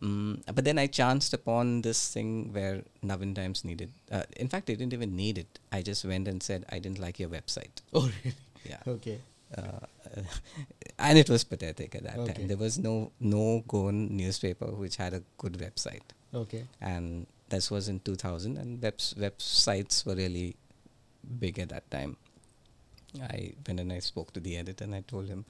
Mm, 0.00 0.42
but 0.54 0.64
then 0.64 0.78
I 0.78 0.86
chanced 0.86 1.32
upon 1.34 1.82
this 1.82 2.12
thing 2.12 2.52
where 2.52 2.84
Navhind 3.02 3.34
Times 3.34 3.64
needed. 3.64 3.90
Uh, 4.10 4.24
in 4.36 4.48
fact, 4.48 4.66
they 4.66 4.76
didn't 4.76 4.92
even 4.92 5.16
need 5.16 5.38
it. 5.38 5.58
I 5.72 5.82
just 5.82 6.04
went 6.04 6.28
and 6.28 6.42
said, 6.42 6.64
I 6.68 6.78
didn't 6.78 6.98
like 6.98 7.18
your 7.18 7.28
website. 7.30 7.80
Oh, 7.92 8.02
really? 8.24 8.36
Yeah. 8.64 8.80
Okay. 8.86 9.20
Uh, 9.56 9.86
and 10.98 11.18
it 11.18 11.28
was 11.30 11.44
pathetic 11.44 11.94
at 11.94 12.02
that 12.04 12.18
Okay. 12.18 12.32
time. 12.32 12.48
There 12.48 12.56
was 12.56 12.78
no 12.78 13.12
no 13.20 13.62
Goan 13.68 14.16
newspaper 14.16 14.66
which 14.66 14.96
had 14.96 15.14
a 15.14 15.22
good 15.38 15.54
website, 15.54 16.02
Okay. 16.34 16.64
and 16.80 17.26
this 17.48 17.70
was 17.70 17.88
in 17.88 18.00
2000. 18.00 18.56
And 18.56 18.82
webs, 18.82 19.14
websites 19.18 20.04
were 20.04 20.16
really 20.16 20.56
big 21.38 21.58
at 21.60 21.68
that 21.68 21.88
time. 21.90 22.16
I 23.22 23.52
went 23.66 23.80
and 23.80 23.92
I 23.92 24.00
spoke 24.00 24.32
to 24.32 24.40
the 24.40 24.56
editor 24.56 24.84
and 24.84 24.94
I 24.94 25.02
told 25.02 25.28
him, 25.28 25.44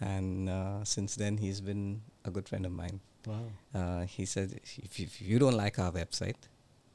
and 0.00 0.48
uh, 0.48 0.82
since 0.84 1.14
then 1.16 1.36
he's 1.38 1.60
been 1.60 2.02
a 2.24 2.30
good 2.30 2.48
friend 2.48 2.64
of 2.66 2.72
mine. 2.72 3.00
Wow. 3.26 3.42
Uh, 3.74 4.02
he 4.06 4.24
said, 4.24 4.58
if, 4.62 4.98
if 4.98 5.20
you 5.20 5.38
don't 5.38 5.56
like 5.56 5.78
our 5.78 5.92
website, 5.92 6.48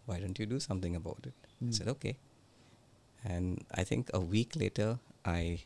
why 0.06 0.20
don't 0.20 0.38
you 0.40 0.46
do 0.46 0.60
something 0.60 0.96
about 0.96 1.20
it? 1.26 1.34
I 1.62 1.66
Mm. 1.66 1.74
said, 1.78 1.88
okay. 1.90 2.18
And 3.24 3.64
I 3.76 3.84
think 3.84 4.10
a 4.14 4.20
week 4.20 4.56
later, 4.56 4.98
I 5.24 5.60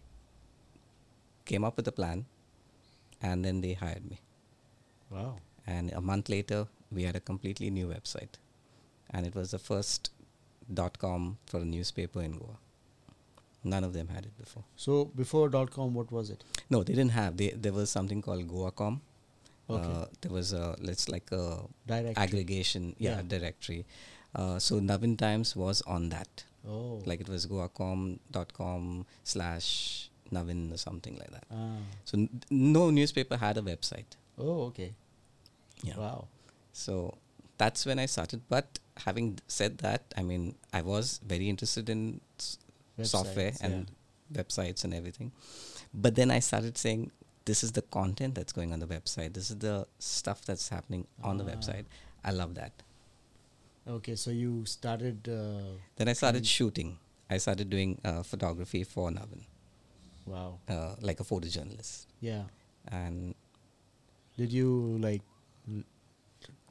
came 1.45 1.63
up 1.63 1.77
with 1.77 1.87
a 1.87 1.91
plan, 1.91 2.25
and 3.21 3.45
then 3.45 3.61
they 3.61 3.73
hired 3.73 4.05
me. 4.09 4.19
Wow. 5.09 5.37
And 5.67 5.91
a 5.93 6.01
month 6.01 6.29
later, 6.29 6.67
we 6.91 7.03
had 7.03 7.15
a 7.15 7.19
completely 7.19 7.69
new 7.69 7.87
website, 7.87 8.37
and 9.11 9.25
it 9.25 9.35
was 9.35 9.51
the 9.51 9.59
first 9.59 10.11
dot 10.73 10.97
com 10.99 11.37
for 11.45 11.59
a 11.59 11.65
newspaper 11.65 12.21
in 12.21 12.37
Goa. 12.37 12.57
None 13.63 13.83
of 13.83 13.93
them 13.93 14.07
had 14.09 14.25
it 14.25 14.37
before. 14.37 14.63
So 14.75 15.05
before 15.05 15.49
dot 15.49 15.71
com, 15.71 15.93
what 15.93 16.11
was 16.11 16.29
it? 16.29 16.43
No, 16.69 16.83
they 16.83 16.93
didn't 16.93 17.11
have. 17.11 17.37
They, 17.37 17.49
there 17.49 17.73
was 17.73 17.89
something 17.89 18.21
called 18.21 18.47
GoaCom. 18.47 18.99
Okay. 19.67 19.91
Uh, 19.99 20.05
there 20.21 20.31
was 20.31 20.53
a 20.53 20.75
let's 20.79 21.09
like 21.09 21.31
a 21.31 21.61
Direct. 21.87 22.17
aggregation 22.19 22.95
yeah, 22.99 23.15
Yeah. 23.15 23.21
directory 23.27 23.83
uh, 24.35 24.59
so 24.59 24.79
Navhind 24.79 25.17
Times 25.17 25.55
was 25.55 25.81
on 25.87 26.09
that 26.09 26.43
Oh. 26.67 27.01
like 27.07 27.19
it 27.19 27.27
was 27.27 27.47
goacom.com 27.47 29.05
slash 29.23 30.09
navhind 30.31 30.73
or 30.73 30.77
something 30.77 31.15
like 31.17 31.31
that 31.31 31.43
Ah. 31.51 31.77
so 32.03 32.17
n- 32.17 32.41
no 32.49 32.89
newspaper 32.89 33.37
had 33.37 33.57
a 33.57 33.61
website 33.61 34.17
Oh, 34.37 34.63
okay. 34.69 34.93
yeah 35.83 35.97
Wow. 35.97 36.27
so 36.73 37.17
that's 37.57 37.85
when 37.85 37.99
i 37.99 38.05
started 38.05 38.41
but 38.49 38.79
having 39.05 39.39
said 39.47 39.77
that 39.79 40.01
i 40.17 40.23
mean 40.23 40.55
i 40.73 40.81
was 40.81 41.19
very 41.25 41.47
interested 41.49 41.89
in 41.89 42.19
s- 42.39 42.57
software 43.03 43.53
and 43.61 43.91
websites 44.33 44.83
and 44.83 44.93
everything 44.93 45.31
but 45.93 46.15
then 46.15 46.31
i 46.31 46.39
started 46.39 46.77
saying 46.77 47.11
this 47.45 47.63
is 47.63 47.71
the 47.73 47.81
content 47.83 48.33
that's 48.35 48.51
going 48.51 48.73
on 48.73 48.79
the 48.79 48.87
website 48.87 49.33
this 49.33 49.49
is 49.51 49.57
the 49.59 49.85
stuff 49.99 50.41
that's 50.45 50.69
happening 50.69 51.05
on 51.23 51.37
the 51.37 51.43
Ah. 51.45 51.53
website 51.53 51.85
i 52.23 52.31
love 52.31 52.55
that 52.55 52.73
Okay, 53.87 54.15
so 54.15 54.31
you 54.31 54.65
started. 54.65 55.27
Uh, 55.29 55.73
Then 55.95 56.07
I 56.07 56.13
started 56.13 56.43
shooting. 56.47 56.97
I 57.29 57.37
started 57.37 57.69
doing 57.69 58.01
uh, 58.03 58.23
photography 58.23 58.83
for 58.83 59.11
Navhind, 59.11 59.43
wow. 60.25 60.59
uh, 60.69 60.95
like 61.01 61.19
a 61.19 61.23
photojournalist. 61.23 62.05
Yeah. 62.21 62.43
And 62.87 63.35
Did 64.37 64.51
you 64.51 64.97
like? 65.01 65.21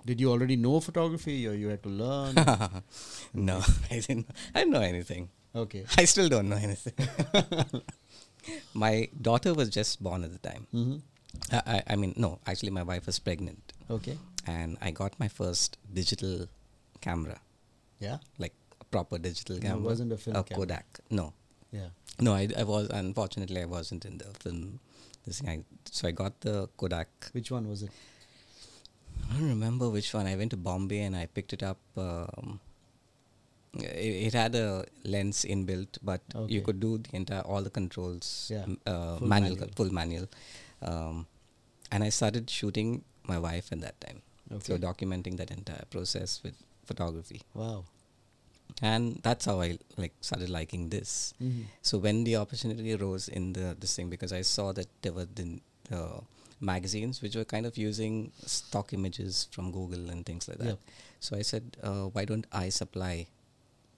Did 0.07 0.21
you 0.21 0.31
already 0.31 0.57
know 0.57 0.81
photography, 0.81 1.49
or 1.49 1.55
you 1.55 1.69
had 1.69 1.83
to 1.83 1.89
learn? 1.89 2.35
no, 3.35 3.63
I 3.91 4.01
didn't. 4.01 4.27
I 4.55 4.59
didn't 4.61 4.73
know 4.75 4.83
anything. 4.83 5.31
okay. 5.57 5.85
I 5.97 6.05
still 6.05 6.29
don't 6.29 6.49
know 6.51 6.57
anything. 6.57 6.93
my 8.75 9.09
daughter 9.21 9.55
was 9.55 9.71
just 9.71 10.03
born 10.03 10.25
at 10.25 10.33
the 10.33 10.39
time. 10.39 10.67
Mm-hmm. 10.75 10.97
I, 11.53 11.63
I, 11.67 11.83
I 11.93 11.97
mean, 11.97 12.15
no, 12.17 12.39
actually, 12.47 12.71
my 12.71 12.83
wife 12.83 13.07
was 13.07 13.19
pregnant, 13.19 13.73
Okay. 13.91 14.19
and 14.47 14.77
I 14.81 14.91
got 14.91 15.19
my 15.19 15.29
first 15.29 15.79
digital 15.93 16.47
camera, 17.01 17.41
Yeah. 17.99 18.19
like 18.39 18.53
a 18.81 18.85
proper 18.85 19.19
digital 19.19 19.59
No, 19.59 19.75
it 19.77 19.81
wasn't 19.81 20.13
a 20.13 20.17
film 20.17 20.37
a 20.37 20.43
camera. 20.45 20.61
Kodak. 20.67 21.01
No, 21.11 21.33
Yeah. 21.77 21.91
no, 22.27 22.33
I, 22.41 22.49
I 22.63 22.65
was 22.73 22.89
unfortunately 23.03 23.61
I 23.67 23.69
wasn't 23.77 24.05
in 24.11 24.19
the 24.19 24.31
film. 24.43 24.81
This 25.27 25.39
thing, 25.41 25.49
I, 25.49 25.57
so 25.91 26.07
I 26.09 26.13
got 26.23 26.41
the 26.47 26.69
Kodak 26.77 27.09
Which 27.33 27.51
one 27.57 27.67
was 27.69 27.83
it? 27.87 27.91
I 29.31 29.35
don't 29.39 29.49
remember 29.49 29.89
which 29.97 30.13
one. 30.19 30.27
I 30.33 30.37
went 30.37 30.51
to 30.57 30.57
Bombay 30.69 31.01
and 31.01 31.17
I 31.17 31.27
picked 31.27 31.53
it 31.57 31.63
up. 31.63 31.79
Um, 31.97 32.61
it, 33.75 34.13
it 34.29 34.35
had 34.35 34.55
a 34.55 34.85
lens 35.05 35.45
inbuilt, 35.55 35.99
but 36.11 36.21
you 36.47 36.61
could 36.67 36.79
do 36.79 36.99
the 36.99 37.17
entire 37.17 37.41
all 37.41 37.63
the 37.63 37.71
controls 37.71 38.51
Yeah, 38.55 38.67
uh, 38.87 39.17
full 39.19 39.29
manual, 39.29 39.57
manual. 39.57 39.71
full 39.75 39.93
manual. 40.01 40.29
Um, 40.83 41.27
and 41.91 42.05
I 42.05 42.11
started 42.11 42.49
shooting 42.51 43.03
my 43.27 43.39
wife 43.39 43.73
at 43.73 43.81
that 43.81 44.01
time. 44.01 44.23
So 44.61 44.77
documenting 44.79 45.39
that 45.39 45.51
entire 45.51 45.85
process 45.91 46.41
with 46.45 46.55
photography, 46.85 47.41
Wow. 47.55 47.85
And 48.83 49.21
that's 49.23 49.45
how 49.45 49.61
I 49.61 49.79
like 49.97 50.13
started 50.21 50.51
liking 50.51 50.89
this. 50.89 51.33
Mm-hmm. 51.43 51.63
So 51.83 51.99
when 51.99 52.25
the 52.25 52.37
opportunity 52.37 52.93
arose 52.95 53.29
in 53.29 53.53
the 53.53 53.77
this 53.79 53.95
thing, 53.97 54.11
because 54.11 54.33
I 54.33 54.43
saw 54.43 54.73
that 54.73 54.87
there 55.03 55.13
were 55.13 55.27
the 55.27 55.61
uh, 55.93 56.21
magazines 56.61 57.21
which 57.23 57.37
were 57.37 57.45
kind 57.45 57.67
of 57.67 57.77
using 57.77 58.33
stock 58.47 58.93
images 58.93 59.49
from 59.51 59.71
Google 59.73 60.11
and 60.11 60.25
things 60.27 60.49
like 60.49 60.59
that. 60.59 60.67
Yep. 60.67 60.79
So 61.21 61.37
I 61.37 61.43
said, 61.43 61.77
uh, 61.83 62.05
why 62.13 62.25
don't 62.25 62.47
I 62.53 62.69
supply 62.71 63.27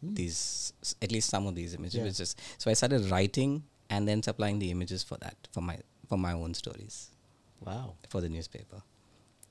these, 0.03 0.73
s- 0.83 0.95
at 1.03 1.11
least 1.13 1.29
some 1.31 1.47
of 1.47 1.55
these 1.55 1.75
images? 1.75 2.19
Yeah. 2.19 2.55
So 2.59 2.71
I 2.71 2.75
started 2.75 3.11
writing 3.11 3.63
and 3.91 4.07
then 4.07 4.23
supplying 4.23 4.59
the 4.59 4.71
images 4.71 5.03
for 5.03 5.17
that, 5.19 5.37
for 5.53 5.61
my, 5.61 5.79
for 6.09 6.19
my 6.19 6.33
own 6.33 6.55
stories, 6.55 7.11
Wow. 7.65 7.95
for 8.09 8.21
the 8.21 8.29
newspaper. 8.29 8.83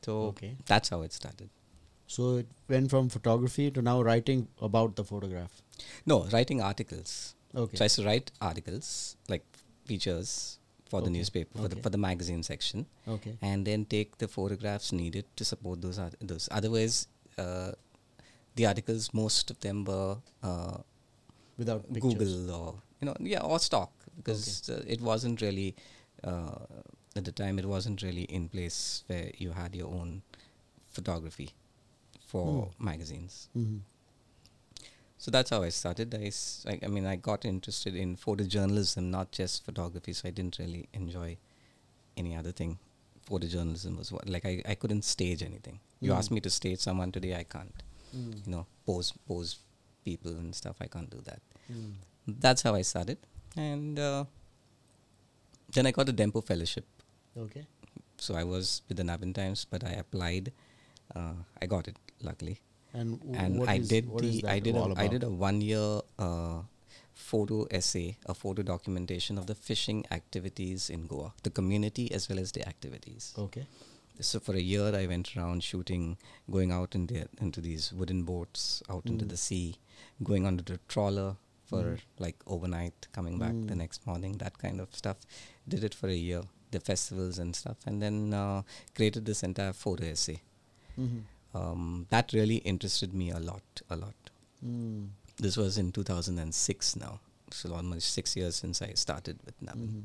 So 0.04 0.18
Okay. 0.36 0.56
that's 0.66 0.90
how 0.90 1.02
it 1.02 1.14
started. 1.14 1.50
So 2.08 2.38
it 2.38 2.48
went 2.70 2.90
from 2.90 3.10
photography 3.10 3.72
to 3.72 3.82
now 3.82 4.02
writing 4.02 4.48
about 4.62 4.96
the 4.96 5.04
photograph. 5.04 5.62
No, 6.06 6.26
writing 6.26 6.62
articles. 6.62 7.36
Okay. 7.56 7.78
So 7.78 7.84
I 7.84 7.86
used 7.86 7.96
to 7.98 8.06
write 8.06 8.32
articles, 8.42 9.18
like 9.28 9.46
features 9.86 10.60
for 10.90 11.02
the 11.02 11.10
newspaper, 11.10 11.58
for, 11.58 11.68
the, 11.68 11.76
for 11.78 11.90
the 11.90 11.98
magazine 11.98 12.44
section. 12.44 12.86
Okay. 13.08 13.38
and 13.42 13.66
then 13.66 13.86
take 13.86 14.18
the 14.20 14.28
photographs 14.28 14.92
needed 14.92 15.26
to 15.36 15.44
support 15.46 15.82
those 15.82 15.98
art- 16.00 16.16
those. 16.22 16.48
Otherwise, 16.52 17.08
uh, 17.38 17.72
the 18.56 18.66
articles 18.66 19.14
most 19.14 19.50
of 19.52 19.60
them 19.62 19.84
were 19.84 20.18
uh, 20.44 20.78
Without 21.58 21.92
pictures. 21.92 22.14
Google 22.14 22.52
or 22.52 22.76
you 23.02 23.06
know 23.06 23.16
yeah 23.20 23.40
or 23.42 23.60
stock 23.60 23.92
because 24.18 24.70
uh, 24.70 24.84
it 24.88 25.02
wasn't 25.02 25.42
really 25.42 25.76
uh, 26.24 26.60
at 27.16 27.24
the 27.26 27.32
time 27.32 27.58
it 27.60 27.66
wasn't 27.66 28.02
really 28.02 28.24
in 28.24 28.48
place 28.50 29.04
where 29.08 29.32
you 29.38 29.52
had 29.52 29.74
your 29.76 29.88
own 29.88 30.22
photography 30.90 31.52
for 32.26 32.70
magazines. 32.80 33.50
Mhm. 33.58 33.80
So 35.18 35.32
that's 35.32 35.50
how 35.50 35.64
I 35.64 35.70
started. 35.70 36.14
I, 36.14 36.26
s- 36.28 36.66
I- 36.68 36.80
I 36.84 36.88
mean, 36.88 37.06
I 37.06 37.16
got 37.16 37.46
interested 37.46 37.96
in 37.96 38.16
photojournalism, 38.18 39.04
not 39.04 39.32
just 39.32 39.64
photography. 39.66 40.14
So 40.14 40.28
I 40.28 40.32
didn't 40.32 40.60
really 40.60 40.88
enjoy 40.94 41.38
any 42.18 42.36
other 42.36 42.52
thing. 42.52 42.78
Photojournalism 43.30 43.98
was 43.98 44.12
what, 44.12 44.28
like 44.30 44.46
I, 44.46 44.62
I 44.68 44.76
couldn't 44.76 45.04
stage 45.04 45.42
anything. 45.42 45.80
You 46.02 46.12
Mm. 46.12 46.18
ask 46.18 46.32
me 46.32 46.42
to 46.42 46.50
stage 46.50 46.80
someone 46.80 47.12
today, 47.12 47.36
I 47.36 47.44
can't. 47.44 47.84
Mm. 48.16 48.46
You 48.46 48.52
know, 48.52 48.66
pose 48.86 49.14
pose 49.28 49.58
people 50.04 50.32
and 50.32 50.54
stuff. 50.54 50.76
I 50.82 50.88
can't 50.88 51.10
do 51.10 51.22
that. 51.26 51.42
Mm. 51.72 51.94
That's 52.28 52.62
how 52.62 52.76
I 52.76 52.82
started, 52.84 53.18
and 53.56 53.98
uh, 54.00 54.26
then 55.74 55.88
I 55.88 55.92
got 55.92 56.10
a 56.10 56.14
Dempo 56.14 56.44
fellowship. 56.46 56.86
Okay. 57.38 57.66
So 58.18 58.36
I 58.36 58.44
was 58.44 58.82
with 58.88 58.98
the 58.98 59.04
Navhind 59.04 59.34
Times, 59.36 59.66
but 59.70 59.84
I 59.84 59.92
applied. 60.04 60.52
Uh, 61.16 61.34
I 61.62 61.66
got 61.66 61.88
it 61.88 61.96
luckily 62.22 62.62
And, 62.94 63.20
w- 63.20 63.38
and 63.38 63.70
I 63.70 63.76
is- 63.78 63.88
did 63.90 64.06
the 64.18 64.44
I 64.48 64.60
did 64.60 64.76
all 64.78 64.92
a, 64.94 64.96
I 65.04 65.08
did 65.08 65.24
a 65.24 65.30
one 65.30 65.60
year 65.62 66.02
uh, 66.18 66.62
photo 67.14 67.64
essay, 67.72 68.18
a 68.26 68.34
photo 68.34 68.62
documentation 68.64 69.38
of 69.38 69.48
the 69.48 69.56
fishing 69.56 70.06
activities 70.12 70.90
in 70.90 71.08
Goa, 71.08 71.34
the 71.44 71.50
community 71.50 72.12
as 72.12 72.30
well 72.30 72.40
as 72.40 72.52
the 72.52 72.68
activities. 72.68 73.34
Okay. 73.38 73.66
So 74.22 74.40
for 74.40 74.54
a 74.56 74.62
year, 74.62 74.96
I 74.96 75.06
went 75.08 75.36
around 75.36 75.62
shooting, 75.64 76.18
going 76.50 76.72
out 76.72 76.96
in 76.96 77.08
the, 77.08 77.28
into 77.42 77.60
these 77.62 77.92
wooden 77.92 78.24
boats 78.24 78.82
out 78.90 79.06
into 79.06 79.26
Mm. 79.26 79.30
the 79.30 79.38
sea, 79.38 79.76
going 80.24 80.46
onto 80.46 80.64
the 80.64 80.80
trawler 80.88 81.36
for 81.66 81.84
Mm. 81.84 82.00
like 82.20 82.38
overnight, 82.48 83.08
coming 83.12 83.38
back 83.40 83.52
the 83.52 83.74
Mm. 83.76 83.84
next 83.84 84.06
morning, 84.08 84.38
that 84.38 84.58
kind 84.58 84.80
of 84.80 84.96
stuff. 84.96 85.18
Did 85.68 85.84
it 85.84 85.94
for 85.94 86.08
a 86.08 86.16
year, 86.16 86.44
the 86.72 86.80
festivals 86.80 87.40
and 87.40 87.56
stuff, 87.56 87.78
and 87.86 88.02
then 88.02 88.34
uh, 88.34 88.62
created 88.96 89.26
this 89.26 89.44
entire 89.44 89.74
photo 89.74 90.06
essay. 90.06 90.42
Mhm. 90.98 91.24
Um, 91.60 92.06
that 92.10 92.34
really 92.34 92.58
interested 92.74 93.14
me 93.14 93.28
a 93.32 93.40
lot, 93.40 93.82
a 93.90 93.96
lot. 93.96 94.32
Mm. 94.66 95.08
This 95.46 95.58
was 95.58 95.78
in 95.78 95.92
2006 95.92 96.96
now. 96.98 97.20
So 97.52 97.74
almost 97.74 98.12
six 98.14 98.36
years 98.36 98.56
since 98.56 98.82
I 98.82 98.92
started 99.06 99.40
with 99.46 99.58
Navhind. 99.68 99.94
Mhm. 99.96 100.04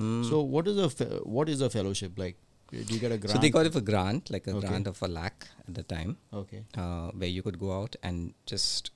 Mm. 0.00 0.28
So 0.30 0.40
what 0.54 0.66
is 0.72 0.78
a 0.78 0.88
fe- 0.90 1.20
what 1.38 1.48
is 1.54 1.60
a 1.60 1.70
fellowship 1.70 2.18
like? 2.24 2.36
Do 2.70 2.78
you 2.94 2.98
get 3.00 3.12
a 3.12 3.18
grant? 3.18 3.30
so 3.34 3.38
they 3.38 3.50
got 3.56 3.66
it 3.66 3.72
for 3.72 3.80
grant, 3.92 4.30
like 4.34 4.46
a 4.46 4.54
Okay. 4.56 4.66
grant 4.68 4.86
of 4.92 5.00
a 5.02 5.08
lakh 5.16 5.46
at 5.68 5.74
the 5.74 5.82
time, 5.94 6.16
Okay. 6.42 6.64
uh, 6.84 7.10
where 7.22 7.28
you 7.36 7.42
could 7.48 7.58
go 7.58 7.72
out 7.80 7.96
and 8.02 8.34
just. 8.54 8.90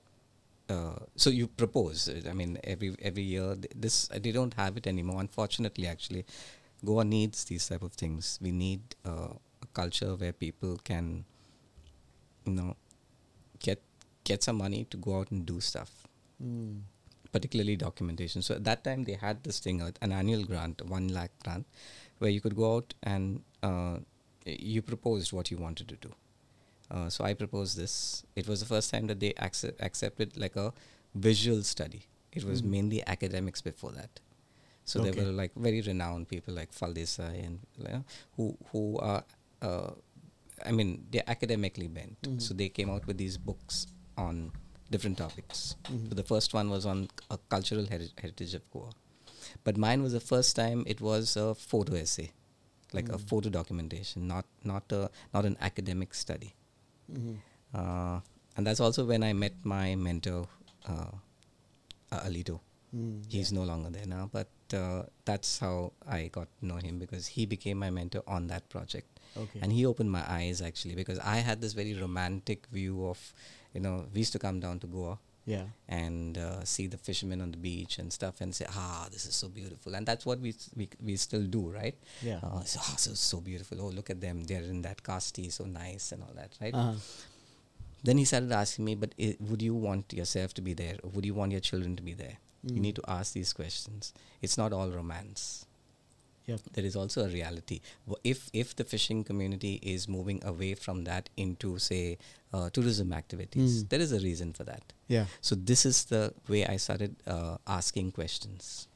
Uh, 0.69 0.99
so 1.15 1.29
you 1.31 1.47
propose. 1.61 2.09
I 2.31 2.33
mean, 2.39 2.57
every 2.63 2.89
every 3.11 3.23
year 3.23 3.55
th- 3.61 3.71
this 3.85 3.95
they 4.25 4.31
don't 4.39 4.53
have 4.63 4.75
it 4.81 4.85
anymore. 4.93 5.19
Unfortunately, 5.21 5.87
actually, 5.93 6.25
Goa 6.89 7.05
needs 7.05 7.43
these 7.45 7.67
type 7.67 7.81
of 7.89 7.93
things. 8.03 8.37
We 8.41 8.51
need 8.51 8.81
uh, 9.13 9.33
a 9.67 9.67
culture 9.73 10.11
where 10.15 10.33
people 10.45 10.77
can, 10.91 11.25
you 12.49 12.61
know, 12.61 12.75
get 13.59 13.81
get 14.23 14.43
some 14.43 14.57
money 14.57 14.85
to 14.91 14.97
go 14.97 15.19
out 15.19 15.31
and 15.31 15.45
do 15.45 15.59
stuff. 15.61 15.91
Mm. 16.43 16.81
particularly 17.31 17.75
documentation. 17.75 18.41
So 18.41 18.55
at 18.55 18.63
that 18.63 18.83
time 18.83 19.03
they 19.07 19.13
had 19.13 19.43
this 19.43 19.59
thing, 19.59 19.81
uh, 19.83 19.91
an 20.01 20.11
annual 20.11 20.43
grant, 20.45 20.81
one 20.91 21.09
lakh 21.09 21.31
grant, 21.43 21.65
where 22.17 22.31
you 22.35 22.41
could 22.41 22.55
go 22.55 22.69
out 22.77 22.93
and 23.03 23.43
uh, 23.61 23.97
you 24.45 24.81
proposed 24.81 25.31
what 25.31 25.51
you 25.51 25.57
wanted 25.57 25.87
to 25.89 25.95
do. 26.05 26.11
Uh, 26.89 27.07
so 27.09 27.23
I 27.23 27.35
proposed 27.35 27.77
this. 27.77 28.23
It 28.35 28.47
was 28.47 28.61
the 28.61 28.65
first 28.65 28.89
time 28.89 29.05
that 29.11 29.19
they 29.19 29.33
accept, 29.37 29.79
accepted 29.89 30.37
like 30.37 30.55
a 30.55 30.73
visual 31.13 31.61
study. 31.73 32.01
It 32.31 32.43
was 32.45 32.63
Mm. 32.63 32.71
mainly 32.77 33.03
academics 33.15 33.61
before 33.61 33.91
that. 33.91 34.21
So 34.85 34.99
Okay. 35.01 35.11
there 35.11 35.25
were 35.25 35.31
like 35.43 35.53
very 35.55 35.81
renowned 35.81 36.29
people 36.29 36.55
like 36.55 36.71
Faldesai 36.71 37.45
and 37.45 37.59
you 37.77 37.83
know, 37.93 38.03
who 38.37 38.57
who 38.71 38.97
are, 38.97 39.23
uh, 39.61 39.91
I 40.65 40.71
mean, 40.71 41.05
they're 41.11 41.29
academically 41.29 41.87
bent. 41.87 42.21
Mhm. 42.21 42.41
So 42.41 42.53
they 42.53 42.69
came 42.69 42.89
out 42.89 43.05
with 43.07 43.17
these 43.17 43.37
books 43.37 43.87
on 44.17 44.51
different 44.91 45.17
topics. 45.17 45.75
Mhm. 45.83 46.09
So 46.09 46.15
the 46.15 46.23
first 46.23 46.53
one 46.53 46.69
was 46.69 46.85
on 46.85 47.09
a 47.29 47.37
cultural 47.37 47.85
heri- 47.85 48.11
heritage 48.17 48.53
of 48.55 48.69
Goa, 48.71 48.89
but 49.63 49.77
mine 49.77 50.01
was 50.03 50.13
the 50.13 50.19
first 50.19 50.55
time 50.55 50.83
it 50.87 51.01
was 51.01 51.35
a 51.37 51.53
photo 51.55 51.93
essay, 51.95 52.31
like 52.93 53.09
a 53.09 53.17
Mm. 53.17 53.27
photo 53.29 53.49
documentation, 53.49 54.27
not 54.27 54.45
not 54.63 54.91
a 54.91 55.09
not 55.33 55.45
an 55.45 55.57
academic 55.59 56.13
study. 56.13 56.55
Mhm. 57.11 57.37
Uh, 57.73 58.19
and 58.57 58.65
that's 58.67 58.79
also 58.79 59.05
when 59.05 59.23
I 59.23 59.33
met 59.33 59.53
my 59.63 59.95
mentor, 59.95 60.47
uh, 60.85 61.11
uh, 62.11 62.21
Alito. 62.27 62.59
Mm. 62.95 63.31
He's 63.31 63.51
no 63.51 63.63
longer 63.63 63.89
there 63.91 64.07
now, 64.07 64.29
but 64.33 64.49
uh, 64.73 65.03
that's 65.25 65.59
how 65.59 65.93
I 66.07 66.27
got 66.27 66.47
to 66.59 66.65
know 66.65 66.77
him 66.77 66.97
because 66.97 67.27
he 67.27 67.45
became 67.45 67.77
my 67.77 67.91
mentor 67.91 68.23
on 68.27 68.47
that 68.47 68.67
project. 68.69 69.18
Okay. 69.37 69.59
And 69.61 69.71
he 69.71 69.85
opened 69.85 70.11
my 70.11 70.23
eyes 70.29 70.61
actually 70.61 70.95
because 70.95 71.19
I 71.19 71.37
had 71.37 71.61
this 71.61 71.73
very 71.73 71.93
romantic 71.93 72.67
view 72.67 73.07
of, 73.07 73.33
you 73.73 73.81
know, 73.81 74.05
we 74.13 74.19
used 74.19 74.33
to 74.33 74.39
come 74.39 74.59
down 74.59 74.79
to 74.79 74.87
Goa 74.87 75.17
yeah. 75.45 75.63
and 75.87 76.37
uh, 76.37 76.63
see 76.63 76.87
the 76.87 76.97
fishermen 76.97 77.41
on 77.41 77.51
the 77.51 77.57
beach 77.57 77.99
and 77.99 78.11
stuff 78.11 78.41
and 78.41 78.53
say, 78.53 78.65
ah, 78.69 79.07
this 79.11 79.25
is 79.25 79.35
so 79.35 79.47
beautiful. 79.47 79.95
And 79.95 80.05
that's 80.05 80.25
what 80.25 80.39
we 80.39 80.53
we, 80.75 80.89
we 81.03 81.15
still 81.15 81.43
do, 81.43 81.69
right? 81.69 81.95
Yeah. 82.21 82.39
Uh, 82.43 82.63
so, 82.63 82.79
ah, 82.83 82.95
so, 82.97 83.13
so 83.13 83.39
beautiful. 83.41 83.79
Oh, 83.81 83.87
look 83.89 84.09
at 84.09 84.19
them. 84.21 84.43
They're 84.43 84.61
in 84.63 84.81
that 84.83 85.03
casti, 85.03 85.49
so 85.49 85.65
nice 85.65 86.11
and 86.11 86.23
all 86.23 86.33
that, 86.35 86.51
right? 86.61 86.73
Uh-huh. 86.73 86.93
Then 88.03 88.17
he 88.17 88.25
started 88.25 88.51
asking 88.51 88.85
me, 88.85 88.95
but 88.95 89.13
i- 89.19 89.35
would 89.39 89.61
you 89.61 89.73
want 89.75 90.13
yourself 90.13 90.53
to 90.55 90.61
be 90.61 90.73
there? 90.73 90.95
Or 91.03 91.09
would 91.11 91.25
you 91.25 91.33
want 91.33 91.51
your 91.51 91.61
children 91.61 91.95
to 91.97 92.03
be 92.03 92.13
there? 92.13 92.37
You 92.63 92.75
Mm. 92.75 92.81
need 92.81 92.95
to 92.95 93.03
ask 93.07 93.33
these 93.33 93.53
questions. 93.53 94.13
It's 94.41 94.57
not 94.57 94.73
all 94.73 94.89
romance. 94.89 95.65
Yep. 96.49 96.59
There 96.77 96.85
is 96.89 96.95
also 97.01 97.23
a 97.25 97.29
reality. 97.29 97.79
If 98.33 98.43
if 98.61 98.75
the 98.81 98.85
fishing 98.93 99.23
community 99.29 99.73
is 99.95 100.07
moving 100.15 100.39
away 100.51 100.69
from 100.85 101.03
that 101.09 101.29
into 101.45 101.71
say 101.87 102.03
uh, 102.53 102.69
tourism 102.77 103.13
activities, 103.21 103.75
Mm. 103.83 103.89
there 103.89 104.01
is 104.07 104.11
a 104.19 104.21
reason 104.27 104.53
for 104.59 104.63
that. 104.71 104.93
Yeah. 105.17 105.25
So 105.49 105.55
this 105.73 105.85
is 105.91 106.05
the 106.13 106.23
way 106.53 106.61
I 106.75 106.77
started 106.87 107.15
uh, 107.35 107.57
asking 107.79 108.11
questions, 108.19 108.87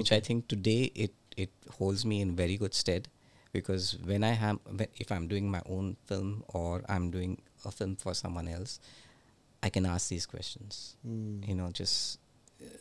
which 0.00 0.12
I 0.18 0.20
think 0.30 0.48
today 0.54 0.82
it 1.06 1.14
it 1.46 1.50
holds 1.78 2.04
me 2.12 2.20
in 2.26 2.34
very 2.44 2.56
good 2.64 2.74
stead 2.84 3.08
because 3.58 3.84
when 4.12 4.24
I 4.30 4.32
have 4.44 4.58
if 5.04 5.12
I'm 5.18 5.28
doing 5.34 5.50
my 5.56 5.62
own 5.76 5.96
film 6.12 6.32
or 6.62 6.82
I'm 6.96 7.10
doing 7.18 7.38
a 7.64 7.70
film 7.70 7.94
for 7.96 8.14
someone 8.22 8.48
else, 8.56 8.80
I 9.62 9.70
can 9.76 9.86
ask 9.86 10.08
these 10.14 10.26
questions. 10.26 10.96
Mm. 11.06 11.46
You 11.48 11.54
know, 11.60 11.70
just 11.82 12.18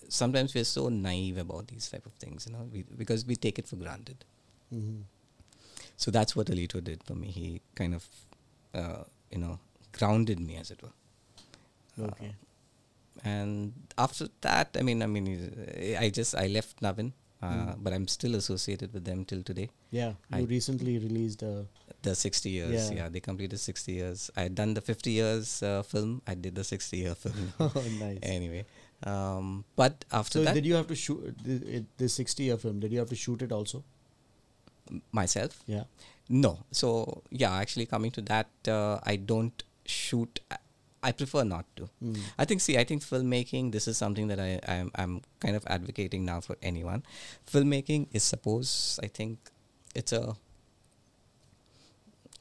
sometimes 0.09 0.53
we're 0.55 0.63
so 0.63 0.89
naive 0.89 1.37
about 1.37 1.67
these 1.67 1.89
type 1.89 2.05
of 2.05 2.13
things. 2.13 2.45
You 2.47 2.53
know, 2.53 2.69
we, 2.71 2.83
because 2.97 3.25
we 3.25 3.35
take 3.35 3.59
it 3.59 3.67
for 3.67 3.75
granted. 3.75 4.23
Mhm. 4.73 5.03
So 5.95 6.11
that's 6.11 6.35
what 6.35 6.47
Alito 6.47 6.83
did 6.83 7.03
for 7.03 7.15
me. 7.15 7.27
He 7.31 7.61
kind 7.75 7.93
of, 7.95 8.05
uh, 8.73 9.03
you 9.31 9.39
know, 9.39 9.59
grounded 9.91 10.39
me, 10.39 10.55
as 10.57 10.71
it 10.71 10.81
were. 10.81 10.93
Uh, 11.99 12.07
Okay. 12.11 12.35
and 13.23 13.73
after 13.97 14.27
that, 14.41 14.75
I 14.79 14.81
mean, 14.83 15.01
I 15.01 15.07
mean, 15.07 15.27
uh, 15.27 15.99
I 15.99 16.09
just 16.09 16.35
I 16.35 16.47
left 16.47 16.81
Navhind, 16.81 17.13
uh, 17.41 17.47
Mm. 17.47 17.83
but 17.83 17.93
I'm 17.93 18.07
still 18.07 18.35
associated 18.35 18.93
with 18.93 19.05
them 19.05 19.25
till 19.25 19.41
today. 19.43 19.69
Yeah. 19.91 20.13
I- 20.31 20.39
You 20.41 20.45
recently 20.45 20.97
released 20.99 21.41
a. 21.41 21.65
The 22.03 22.13
60 22.15 22.51
years, 22.51 22.89
Yeah. 22.91 22.95
yeah, 22.97 23.09
they 23.09 23.19
completed 23.19 23.59
60 23.59 23.91
years. 23.93 24.29
I 24.35 24.43
had 24.43 24.53
done 24.55 24.75
the 24.75 24.81
50 24.81 25.11
years 25.11 25.63
uh, 25.63 25.81
film. 25.81 26.21
I 26.27 26.35
did 26.35 26.53
the 26.55 26.63
60 26.63 26.97
year 26.97 27.15
film. 27.15 27.53
oh, 27.59 27.71
nice. 27.99 28.19
anyway, 28.37 28.65
um, 29.03 29.63
but 29.75 30.05
after 30.11 30.39
So 30.39 30.45
that, 30.45 30.53
did 30.55 30.65
you 30.65 30.73
have 30.75 30.87
to 30.87 30.95
shoot 30.95 31.37
the, 31.43 31.55
it, 31.77 31.85
the 31.97 32.09
60 32.09 32.43
year 32.43 32.57
film? 32.57 32.79
Did 32.79 32.91
you 32.91 32.99
have 32.99 33.09
to 33.09 33.15
shoot 33.15 33.41
it 33.41 33.51
also? 33.51 33.83
myself, 35.11 35.61
Yeah. 35.67 35.83
no. 36.29 36.59
So 36.71 37.21
yeah, 37.29 37.53
actually 37.53 37.85
coming 37.85 38.09
to 38.11 38.21
that, 38.21 38.47
uh, 38.67 38.99
I 39.03 39.17
don't 39.17 39.61
shoot. 39.85 40.39
I, 40.49 40.57
I 41.03 41.11
prefer 41.11 41.43
not 41.43 41.65
to. 41.75 41.89
Mm. 42.01 42.17
I 42.39 42.45
think, 42.45 42.61
see, 42.61 42.77
I 42.77 42.85
think 42.85 43.03
filmmaking, 43.03 43.73
this 43.73 43.87
is 43.87 43.97
something 43.97 44.27
that 44.29 44.39
I, 44.39 44.59
I'm, 44.67 44.91
I'm 44.95 45.21
kind 45.41 45.55
of 45.57 45.63
advocating 45.67 46.23
now 46.25 46.39
for 46.39 46.55
anyone. 46.61 47.03
Filmmaking 47.51 48.07
is 48.13 48.23
suppose, 48.23 48.97
I 49.03 49.07
think 49.07 49.39
it's 49.93 50.13
a, 50.13 50.35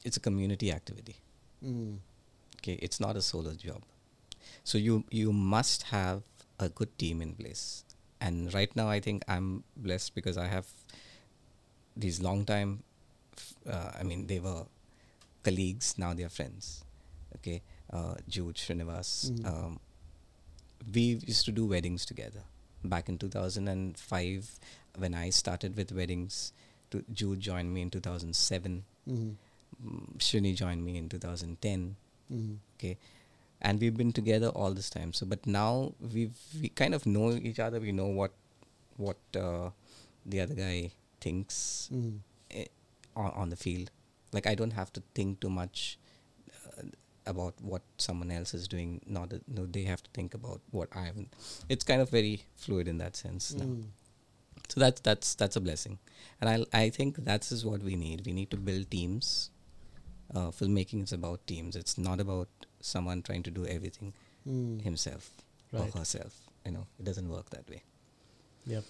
it's 0.05 0.17
a 0.17 0.19
community 0.21 0.71
activity. 0.71 1.17
Mm. 1.63 1.97
Okay, 2.59 2.79
it's 2.81 2.99
not 2.99 3.15
a 3.15 3.21
solo 3.21 3.53
job. 3.53 3.83
So 4.63 4.77
you 4.77 5.03
you 5.09 5.31
must 5.33 5.83
have 5.83 6.23
a 6.59 6.69
good 6.69 6.97
team 6.97 7.21
in 7.21 7.33
place. 7.33 7.83
And 8.19 8.53
right 8.53 8.73
now, 8.75 8.89
I 8.89 8.99
think 8.99 9.23
I'm 9.27 9.63
blessed 9.75 10.15
because 10.15 10.37
I 10.37 10.47
have 10.47 10.65
these 11.95 12.21
long 12.21 12.45
time. 12.45 12.83
Uh, 13.69 13.91
I 13.99 14.03
mean, 14.03 14.27
they 14.27 14.39
were 14.39 14.65
colleagues. 15.43 15.97
Now 15.97 16.13
they 16.13 16.23
are 16.23 16.29
friends. 16.29 16.83
Okay, 17.37 17.61
uh, 17.93 18.15
Jude 18.27 18.55
Srinivas. 18.55 19.31
Mm. 19.31 19.45
Um, 19.45 19.79
we 20.93 21.19
used 21.25 21.45
to 21.45 21.51
do 21.51 21.65
weddings 21.65 22.05
together 22.05 22.41
back 22.83 23.09
in 23.09 23.17
2005 23.17 24.59
when 24.97 25.13
I 25.13 25.29
started 25.29 25.75
with 25.75 25.91
weddings. 25.91 26.53
To, 26.91 27.03
Jude 27.13 27.39
joined 27.41 27.73
me 27.73 27.81
in 27.81 27.89
2007. 27.89 28.83
Mm. 29.09 29.35
Mm, 29.85 30.17
Shrini 30.17 30.55
joined 30.55 30.83
me 30.83 30.97
in 30.97 31.09
2010 31.09 31.95
Mm. 32.33 32.57
okay 32.77 32.97
and 33.61 33.79
we've 33.81 33.97
been 33.97 34.11
together 34.13 34.49
all 34.49 34.73
this 34.73 34.89
time. 34.89 35.13
So 35.13 35.25
but 35.25 35.45
now 35.45 35.93
we 36.13 36.31
we 36.61 36.69
kind 36.69 36.93
of 36.95 37.05
know 37.05 37.31
each 37.31 37.59
other. 37.59 37.79
We 37.79 37.91
know 37.91 38.07
what 38.07 38.31
what 38.97 39.17
uh, 39.35 39.69
the 40.25 40.41
other 40.41 40.55
guy 40.55 40.91
thinks 41.21 41.89
Mm. 41.93 42.19
on, 43.15 43.31
on 43.31 43.49
the 43.49 43.55
field. 43.55 43.91
Like 44.33 44.45
i 44.47 44.55
don't 44.55 44.73
have 44.73 44.91
to 44.93 45.01
think 45.15 45.39
too 45.39 45.49
much 45.49 45.97
uh, 46.67 46.83
about 47.25 47.53
what 47.61 47.81
someone 47.97 48.29
else 48.31 48.53
is 48.53 48.67
doing 48.67 49.01
not 49.05 49.29
that, 49.29 49.47
no 49.47 49.65
they 49.65 49.83
have 49.83 50.03
to 50.03 50.09
think 50.17 50.33
about 50.33 50.59
what 50.71 50.89
i 50.95 51.05
haven't. 51.05 51.33
It's 51.69 51.83
kind 51.91 52.01
of 52.01 52.09
very 52.09 52.43
fluid 52.55 52.87
in 52.87 52.97
that 52.99 53.15
sense 53.15 53.53
now. 53.53 53.65
Mm. 53.65 53.85
so 54.67 54.79
that's 54.83 55.01
that's 55.01 55.33
that's 55.35 55.55
a 55.55 55.61
blessing. 55.61 55.97
And 56.41 56.49
i 56.53 56.83
i 56.83 56.89
think 56.89 57.17
that's 57.31 57.51
is 57.51 57.65
what 57.65 57.81
we 57.91 57.95
need. 57.95 58.25
We 58.25 58.33
need 58.33 58.51
to 58.51 58.57
build 58.57 58.91
teams. 58.91 59.51
Uh, 60.35 60.49
filmmaking 60.59 61.03
is 61.03 61.13
about 61.13 61.47
teams. 61.47 61.75
It's 61.81 61.97
not 61.97 62.19
about 62.19 62.49
someone 62.81 63.21
trying 63.21 63.43
to 63.43 63.51
do 63.51 63.65
everything 63.65 64.13
Mm. 64.47 64.81
himself 64.81 65.31
Right. 65.73 65.93
or 65.93 65.99
herself 65.99 66.33
you 66.65 66.71
know 66.71 66.85
it 66.99 67.03
doesn't 67.03 67.27
work 67.29 67.49
that 67.49 67.69
way 67.69 67.83
Yep. 68.65 68.83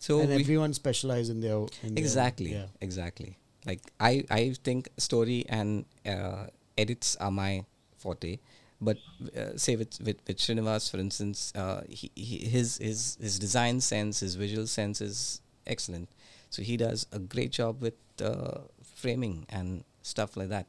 so 0.00 0.20
and 0.20 0.32
everyone 0.32 0.72
specializes 0.74 1.30
in 1.30 1.40
their 1.40 1.58
in 1.82 1.94
their- 1.94 2.02
exactly 2.04 2.50
yeah. 2.52 2.66
exactly 2.80 3.36
like 3.66 3.80
i 4.00 4.24
i 4.30 4.54
think 4.64 4.88
story 4.98 5.44
and 5.48 5.84
uh, 6.04 6.46
edits 6.76 7.14
are 7.20 7.30
my 7.30 7.64
forte 7.96 8.38
but 8.80 8.98
uh, 9.36 9.56
say 9.56 9.76
with 9.76 10.00
with, 10.00 10.16
with 10.26 10.38
Srinivas 10.38 10.90
for 10.90 10.98
instance 10.98 11.52
uh, 11.54 11.82
he, 11.88 12.10
he 12.16 12.38
his 12.56 12.78
his 12.78 13.16
his 13.20 13.38
design 13.38 13.80
sense 13.80 14.18
his 14.20 14.34
visual 14.34 14.66
sense 14.66 15.00
is 15.00 15.40
excellent 15.66 16.08
so 16.50 16.62
he 16.62 16.76
does 16.76 17.06
a 17.12 17.18
great 17.20 17.52
job 17.52 17.80
with 17.80 17.94
uh, 18.20 18.58
framing 18.82 19.46
and 19.48 19.84
stuff 20.02 20.36
like 20.36 20.48
that 20.48 20.66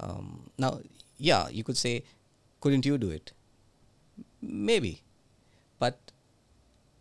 um, 0.00 0.50
now 0.56 0.80
yeah 1.18 1.48
you 1.48 1.64
could 1.64 1.76
say 1.76 2.02
couldn't 2.60 2.86
you 2.86 2.98
do 2.98 3.10
it 3.10 3.32
maybe 4.42 5.02
but 5.78 6.12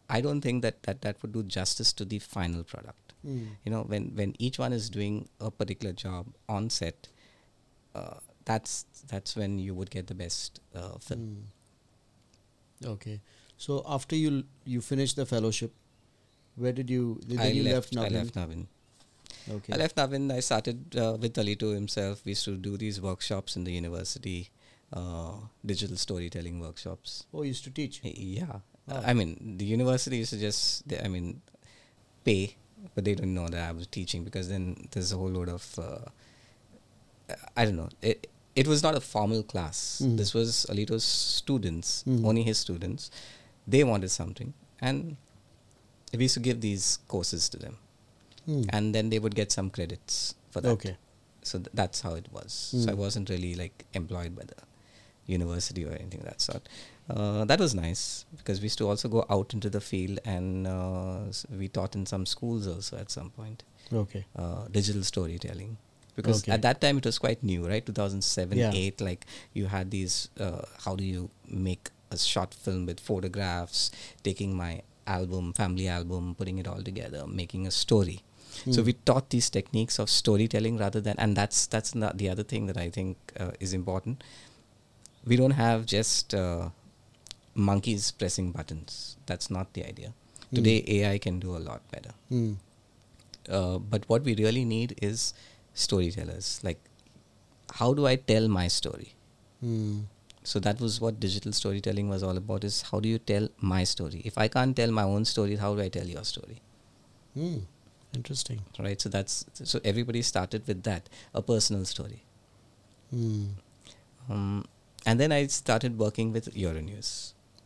i 0.10 0.22
don't 0.22 0.42
think 0.42 0.62
that 0.62 0.82
that, 0.84 1.02
that 1.02 1.22
would 1.22 1.32
do 1.32 1.44
justice 1.44 1.92
to 1.94 2.06
the 2.06 2.20
final 2.20 2.64
product 2.64 3.04
Mm. 3.26 3.48
you 3.66 3.72
know 3.72 3.82
when 3.92 4.04
when 4.18 4.36
each 4.38 4.58
one 4.60 4.72
is 4.72 4.90
doing 4.96 5.16
a 5.42 5.50
particular 5.50 5.92
job 6.02 6.28
on 6.48 6.70
set 6.70 7.08
uh, 7.96 8.18
that's 8.46 8.86
that's 9.08 9.36
when 9.36 9.58
you 9.58 9.74
would 9.74 9.90
get 9.90 10.06
the 10.12 10.14
best 10.14 10.60
uh, 10.76 10.98
film 11.00 11.24
Mm. 12.84 12.90
Okay. 12.94 13.20
So 13.58 13.84
after 13.88 14.16
you 14.16 14.44
you 14.66 14.82
finished 14.82 15.16
the 15.16 15.26
fellowship, 15.26 15.74
where 16.56 16.72
did 16.72 16.92
you 16.92 17.20
then 17.28 17.40
I 17.40 17.48
you 17.50 17.64
left, 17.64 17.96
left 17.96 18.12
I 18.12 18.16
left 18.18 18.36
Navhind. 18.36 18.68
Okay. 19.56 19.74
I 19.74 19.78
left 19.78 19.96
Navhind. 19.96 20.32
I 20.32 20.40
started 20.42 20.96
uh, 20.96 21.18
with 21.20 21.34
Alito 21.34 21.74
himself. 21.74 22.22
We 22.24 22.32
used 22.34 22.46
to 22.46 22.56
do 22.56 22.78
these 22.78 23.02
workshops 23.02 23.56
in 23.56 23.64
the 23.64 23.72
university, 23.72 24.52
digital 25.66 25.98
storytelling 25.98 26.60
workshops. 26.60 27.26
Oh, 27.34 27.42
you 27.44 27.50
used 27.50 27.64
to 27.66 27.70
teach. 27.72 28.02
Yeah, 28.04 28.60
Oh. 28.90 29.04
I 29.06 29.14
mean 29.14 29.58
the 29.58 29.66
university 29.66 30.18
used 30.18 30.32
to 30.32 30.40
just 30.40 30.84
I 31.04 31.08
mean 31.10 31.42
pay, 32.24 32.56
but 32.96 33.04
they 33.04 33.16
didn't 33.16 33.34
know 33.34 33.48
that 33.50 33.68
I 33.70 33.72
was 33.74 33.88
teaching 33.88 34.24
because 34.24 34.48
then 34.48 34.88
there's 34.92 35.12
a 35.12 35.18
whole 35.18 35.30
load 35.30 35.50
of 35.50 35.78
uh, 35.78 36.06
I 37.56 37.66
don't 37.66 37.76
know. 37.76 37.90
It 38.02 38.28
it 38.56 38.66
was 38.68 38.82
not 38.82 38.96
a 38.96 39.02
formal 39.02 39.44
class. 39.44 40.02
Mhm. 40.04 40.18
This 40.18 40.34
was 40.34 40.66
Alito's 40.70 41.04
students, 41.04 42.04
Mhm. 42.08 42.26
only 42.26 42.44
his 42.44 42.58
students. 42.58 43.12
They 43.68 43.84
wanted 43.84 44.10
something, 44.10 44.54
and 44.80 45.18
we 46.14 46.24
used 46.24 46.34
to 46.36 46.40
give 46.40 46.62
these 46.62 47.00
courses 47.10 47.50
to 47.50 47.58
them, 47.60 47.78
Hmm. 48.46 48.64
and 48.70 48.96
then 48.96 49.10
they 49.10 49.20
would 49.20 49.36
get 49.36 49.52
some 49.52 49.70
credits 49.70 50.34
for 50.50 50.62
that. 50.62 50.70
Okay. 50.72 50.96
So 51.44 51.60
th- 51.60 51.70
that's 51.74 52.02
how 52.02 52.14
it 52.16 52.32
was. 52.32 52.54
So 52.54 52.90
I 52.90 52.94
Mm. 52.96 52.98
wasn't 52.98 53.30
really 53.30 53.54
like 53.56 53.86
employed 53.94 54.34
by 54.36 54.44
the 54.46 54.56
university 55.28 55.86
or 55.86 55.92
anything 55.94 56.22
of 56.22 56.26
that 56.26 56.42
sort. 56.42 56.68
Uh, 57.10 57.46
that 57.46 57.60
was 57.60 57.74
nice 57.74 58.26
because 58.38 58.60
we 58.60 58.66
used 58.66 58.78
to 58.80 58.88
also 58.88 59.08
go 59.08 59.26
out 59.30 59.54
into 59.54 59.70
the 59.70 59.80
field 59.80 60.20
and 60.26 60.68
uh, 60.68 61.20
we 61.58 61.68
taught 61.70 61.96
in 61.96 62.06
some 62.06 62.26
schools 62.26 62.68
also 62.68 62.98
at 62.98 63.10
some 63.12 63.30
point 63.30 63.64
Okay. 63.94 64.26
uh, 64.36 64.66
digital 64.72 65.04
storytelling 65.04 65.78
because 66.18 66.42
Okay. 66.44 66.52
at 66.52 66.62
that 66.64 66.82
time 66.82 66.98
it 66.98 67.06
was 67.06 67.18
quite 67.20 67.42
new 67.44 67.66
right 67.68 67.86
2007 67.86 68.58
Yeah. 68.58 68.72
8 68.74 69.00
like 69.02 69.26
you 69.54 69.68
had 69.68 69.92
these 69.92 70.30
uh, 70.40 70.64
how 70.86 70.96
do 70.98 71.06
you 71.06 71.30
make 71.48 71.92
a 72.12 72.18
short 72.18 72.54
film 72.54 72.86
with 72.86 73.00
photographs 73.00 73.92
taking 74.24 74.54
my 74.56 74.82
album 75.06 75.54
family 75.54 75.88
album 75.88 76.36
putting 76.38 76.58
it 76.58 76.68
all 76.68 76.82
together 76.84 77.26
making 77.28 77.66
a 77.68 77.72
story 77.72 78.20
so 78.72 78.82
Hmm. 78.82 78.86
we 78.88 78.94
taught 79.10 79.30
these 79.30 79.50
techniques 79.50 80.00
of 80.00 80.10
storytelling 80.10 80.78
rather 80.78 81.00
than 81.00 81.16
and 81.20 81.38
that's 81.38 81.68
that's 81.68 81.94
not 81.96 82.18
the 82.18 82.28
other 82.28 82.44
thing 82.44 82.66
that 82.66 82.78
i 82.78 82.90
think 82.90 83.18
uh, 83.40 83.52
is 83.60 83.72
important 83.74 84.24
we 85.26 85.36
don't 85.36 85.52
have 85.60 85.86
just 85.86 86.34
uh, 86.34 86.70
monkeys 87.56 88.12
pressing 88.12 88.52
buttons 88.52 89.18
that's 89.26 89.50
not 89.58 89.74
the 89.74 89.84
idea 89.86 90.14
Hmm. 90.50 90.56
today 90.58 90.76
ai 90.96 91.18
can 91.24 91.40
do 91.46 91.56
a 91.56 91.62
lot 91.70 91.82
better 91.94 92.12
Hmm. 92.30 92.52
uh, 93.50 93.78
but 93.94 94.06
what 94.12 94.24
we 94.24 94.36
really 94.42 94.64
need 94.66 94.94
is 95.08 95.34
storytellers 95.86 96.52
like 96.68 96.80
how 97.80 97.94
do 97.98 98.06
i 98.12 98.16
tell 98.32 98.48
my 98.60 98.68
story 98.76 99.10
Hmm. 99.62 99.98
so 100.52 100.60
that 100.68 100.80
was 100.86 101.02
what 101.06 101.20
digital 101.26 101.52
storytelling 101.60 102.08
was 102.14 102.24
all 102.30 102.38
about 102.44 102.64
is 102.70 102.78
how 102.92 103.00
do 103.06 103.10
you 103.16 103.20
tell 103.32 103.50
my 103.74 103.84
story 103.96 104.22
if 104.32 104.38
i 104.38 104.48
can't 104.56 104.76
tell 104.82 104.92
my 105.02 105.04
own 105.16 105.26
story 105.34 105.58
how 105.66 105.74
do 105.76 105.82
i 105.82 105.90
tell 105.98 106.08
your 106.16 106.24
story 106.34 106.62
Hmm. 107.40 107.58
Interesting. 108.18 108.62
right 108.84 109.02
so 109.06 109.10
that's 109.18 109.34
so 109.72 109.80
everybody 109.84 110.22
started 110.32 110.66
with 110.72 110.84
that 110.90 111.10
a 111.34 111.42
personal 111.52 111.84
story 111.94 112.22
Hmm. 113.12 113.46
um, 114.30 114.66
and 115.10 115.20
then 115.24 115.32
i 115.38 115.42
started 115.56 115.98
working 116.06 116.32
with 116.38 116.54
euronews 116.66 117.10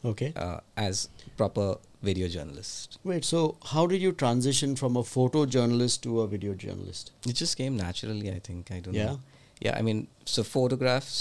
Okay. 0.09 0.27
uh, 0.43 0.59
as 0.83 0.99
proper 1.39 1.65
video 2.09 2.27
journalist 2.35 2.97
Wait. 3.09 3.23
So 3.31 3.39
how 3.71 3.81
did 3.91 4.01
you 4.05 4.11
transition 4.21 4.71
from 4.75 4.95
a 5.01 5.03
photo 5.09 5.41
journalist 5.55 6.01
to 6.05 6.21
a 6.21 6.27
video 6.31 6.53
journalist? 6.63 7.11
it 7.31 7.35
just 7.41 7.55
came 7.59 7.75
naturally 7.81 8.31
i 8.31 8.39
think 8.47 8.71
i 8.77 8.79
don't 8.79 8.95
Yeah? 8.99 9.05
know 9.11 9.19
yeah 9.65 9.75
i 9.79 9.81
mean 9.89 9.99
so 10.35 10.43
photographs 10.53 11.17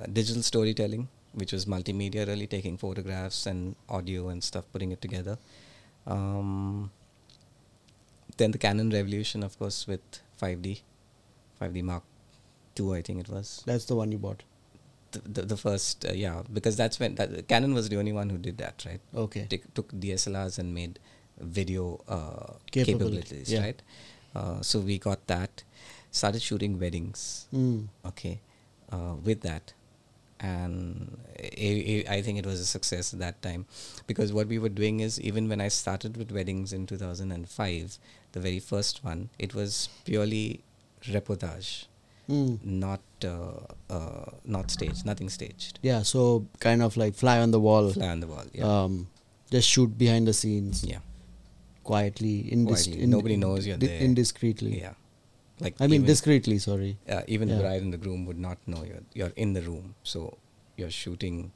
uh, 0.00 0.06
digital 0.18 0.42
storytelling 0.50 1.06
which 1.42 1.52
was 1.56 1.64
multimedia 1.76 2.26
really 2.32 2.46
taking 2.56 2.76
photographs 2.82 3.40
and 3.52 3.76
audio 4.00 4.28
and 4.34 4.44
stuff 4.50 4.66
putting 4.74 4.92
it 4.96 5.00
together 5.06 5.38
um, 6.06 6.90
then 8.36 8.50
the 8.56 8.58
canon 8.66 8.90
revolution 8.90 9.42
of 9.48 9.58
course 9.58 9.86
with 9.92 10.20
5d 10.42 10.80
5d 11.62 11.82
mark 11.92 12.04
2 12.74 12.94
i 12.94 13.00
think 13.08 13.20
it 13.24 13.30
was 13.38 13.62
That's 13.64 13.86
the 13.86 13.96
one 14.02 14.12
you 14.12 14.18
bought. 14.26 14.42
The, 15.24 15.42
the, 15.42 15.56
first 15.56 16.04
uh, 16.08 16.12
yeah 16.12 16.42
because 16.52 16.76
that's 16.76 16.98
when 17.00 17.14
that, 17.16 17.48
canon 17.48 17.74
was 17.74 17.88
the 17.88 17.96
only 17.96 18.12
one 18.12 18.28
who 18.30 18.38
did 18.38 18.58
that 18.58 18.84
right 18.86 19.00
Okay. 19.14 19.46
Take, 19.48 19.72
took 19.74 19.92
dslrs 19.92 20.58
and 20.58 20.74
made 20.74 20.98
video 21.40 22.00
uh, 22.08 22.52
Capability, 22.70 22.92
capabilities 22.92 23.52
yeah. 23.52 23.60
right 23.60 23.82
uh, 24.34 24.60
so 24.60 24.80
we 24.80 24.98
got 24.98 25.26
that 25.26 25.62
started 26.10 26.42
shooting 26.42 26.78
weddings 26.78 27.46
Hmm. 27.50 27.82
okay 28.04 28.40
uh, 28.90 29.14
with 29.22 29.42
that 29.42 29.72
and 30.38 31.16
I 31.38 32.20
think 32.22 32.38
it 32.38 32.44
was 32.44 32.60
a 32.60 32.66
success 32.66 33.14
at 33.14 33.20
that 33.20 33.40
time 33.40 33.64
because 34.06 34.32
what 34.34 34.48
we 34.48 34.58
were 34.58 34.68
doing 34.68 35.00
is 35.00 35.18
even 35.20 35.48
when 35.48 35.62
I 35.62 35.68
started 35.68 36.16
with 36.18 36.30
weddings 36.30 36.72
in 36.74 36.86
2005 36.86 37.98
the 38.32 38.40
very 38.40 38.60
first 38.60 39.02
one 39.02 39.30
it 39.38 39.54
was 39.54 39.88
purely 40.04 40.60
reportage 41.04 41.86
Hmm. 42.26 42.54
not 42.62 43.00
uh, 43.24 43.60
uh, 43.88 44.30
not 44.44 44.70
staged 44.70 45.06
nothing 45.06 45.28
staged 45.28 45.78
Yeah. 45.82 46.02
So 46.02 46.46
kind 46.60 46.82
of 46.82 46.96
like 46.96 47.14
fly 47.14 47.38
on 47.38 47.50
the 47.52 47.60
wall. 47.60 47.92
fly 47.92 48.08
on 48.08 48.20
the 48.20 48.26
wall 48.26 48.44
yeah 48.52 48.64
Um. 48.84 49.08
Just 49.50 49.68
shoot 49.68 49.96
behind 49.96 50.26
the 50.26 50.32
scenes. 50.32 50.84
yeah 50.84 50.98
Quietly. 51.84 52.48
Indis- 52.52 52.86
Quietly. 52.86 53.06
Nobody 53.06 53.36
knows 53.36 53.64
you're 53.66 53.76
di- 53.76 53.86
there. 53.86 54.00
Indiscreetly. 54.00 54.80
yeah 54.80 54.94
like 55.60 55.76
I 55.80 55.86
mean 55.86 56.02
discreetly. 56.04 56.58
Sorry. 56.58 56.98
uh, 57.08 57.22
even 57.28 57.48
the 57.48 57.56
bride 57.60 57.82
and 57.82 57.92
the 57.92 57.96
groom 58.06 58.26
would 58.26 58.38
not 58.48 58.58
know 58.66 58.82
you're 58.88 59.04
you're 59.14 59.32
in 59.36 59.52
the 59.52 59.62
room 59.62 59.94
so 60.02 60.36
you're 60.76 60.90
shooting 60.90 61.52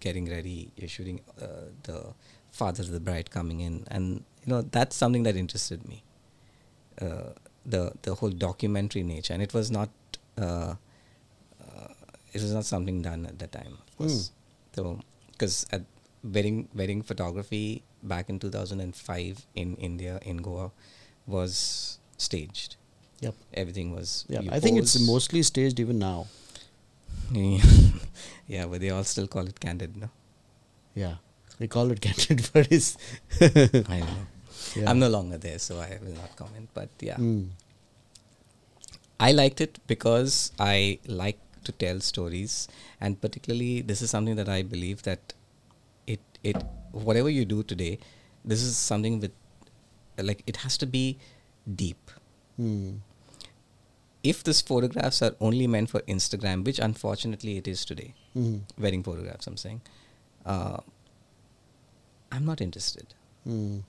getting 0.00 0.28
ready 0.30 0.70
you're 0.76 0.92
shooting 0.96 1.20
uh, 1.40 1.66
the 1.84 1.98
father 2.52 2.82
of 2.82 2.90
the 2.90 3.00
bride 3.00 3.30
coming 3.30 3.60
in 3.60 3.84
and 3.90 4.22
you 4.44 4.52
know 4.52 4.60
that's 4.76 4.94
something 4.94 5.22
that 5.24 5.36
interested 5.36 5.88
me 5.88 6.02
uh, 7.00 7.30
the 7.66 7.92
the 8.02 8.14
whole 8.14 8.30
documentary 8.30 9.02
nature 9.02 9.34
and 9.34 9.42
it 9.42 9.52
was 9.52 9.70
not 9.70 9.90
uh, 10.38 10.74
uh, 11.60 11.88
it 12.32 12.40
was 12.40 12.52
not 12.52 12.64
something 12.64 13.02
done 13.02 13.26
at 13.26 13.38
that 13.38 13.52
time, 13.52 13.78
of 13.86 13.98
course. 13.98 14.30
So, 14.74 15.00
because 15.32 15.66
at 15.72 15.82
wedding 16.22 16.68
wedding 16.74 17.02
photography 17.02 17.82
back 18.02 18.28
in 18.28 18.38
2005 18.38 19.46
in 19.54 19.76
India 19.76 20.18
in 20.22 20.38
Goa 20.38 20.70
was 21.26 21.98
staged. 22.18 22.76
Yep. 23.20 23.34
Everything 23.54 23.94
was. 23.94 24.24
Yeah. 24.28 24.42
I 24.50 24.60
think 24.60 24.78
it's 24.78 24.98
mostly 25.00 25.42
staged 25.42 25.80
even 25.80 25.98
now. 25.98 26.26
yeah, 28.46 28.66
but 28.66 28.80
they 28.80 28.90
all 28.90 29.04
still 29.04 29.26
call 29.26 29.46
it 29.46 29.58
candid, 29.58 29.96
no? 29.96 30.10
Yeah. 30.94 31.16
They 31.58 31.66
call 31.66 31.90
it 31.90 32.00
candid, 32.06 32.48
but 32.52 32.70
it's. 32.70 32.96
I 33.40 34.00
know. 34.00 34.26
Yeah. 34.74 34.90
I'm 34.90 34.98
no 34.98 35.08
longer 35.08 35.38
there, 35.38 35.58
so 35.58 35.78
I 35.80 35.98
will 36.02 36.14
not 36.14 36.34
comment. 36.36 36.68
But 36.74 36.88
yeah, 37.00 37.16
Mm. 37.16 37.48
I 39.18 39.32
liked 39.32 39.60
it 39.60 39.78
because 39.86 40.52
I 40.58 40.98
like 41.06 41.38
to 41.64 41.72
tell 41.72 42.00
stories, 42.00 42.68
and 43.00 43.20
particularly 43.20 43.80
this 43.80 44.02
is 44.02 44.10
something 44.10 44.36
that 44.36 44.48
I 44.48 44.62
believe 44.62 45.02
that 45.04 45.32
it 46.06 46.20
it 46.42 46.56
whatever 46.92 47.30
you 47.30 47.44
do 47.44 47.62
today, 47.62 47.98
this 48.44 48.62
is 48.62 48.76
something 48.76 49.20
with 49.20 49.32
like 50.30 50.42
it 50.46 50.58
has 50.58 50.76
to 50.78 50.86
be 50.86 51.18
deep. 51.84 52.10
Mm. 52.60 52.98
If 54.22 54.42
these 54.44 54.60
photographs 54.60 55.22
are 55.22 55.34
only 55.40 55.66
meant 55.66 55.88
for 55.90 56.00
Instagram, 56.14 56.64
which 56.64 56.78
unfortunately 56.90 57.56
it 57.58 57.68
is 57.68 57.84
today, 57.84 58.12
Mm. 58.36 58.60
wedding 58.78 59.02
photographs, 59.02 59.46
I'm 59.46 59.56
saying, 59.56 59.80
uh, 60.44 60.78
I'm 62.32 62.44
not 62.44 62.60
interested. 62.60 63.14
Mm. 63.48 63.82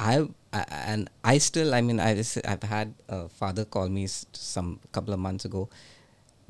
I, 0.00 0.26
I 0.52 0.64
and 0.92 1.10
I 1.22 1.36
still 1.38 1.74
I 1.74 1.82
mean 1.82 2.00
I 2.00 2.24
I've 2.44 2.62
had 2.62 2.94
a 3.08 3.28
father 3.28 3.64
call 3.64 3.88
me 3.88 4.06
some 4.08 4.80
couple 4.92 5.12
of 5.12 5.20
months 5.20 5.44
ago. 5.44 5.68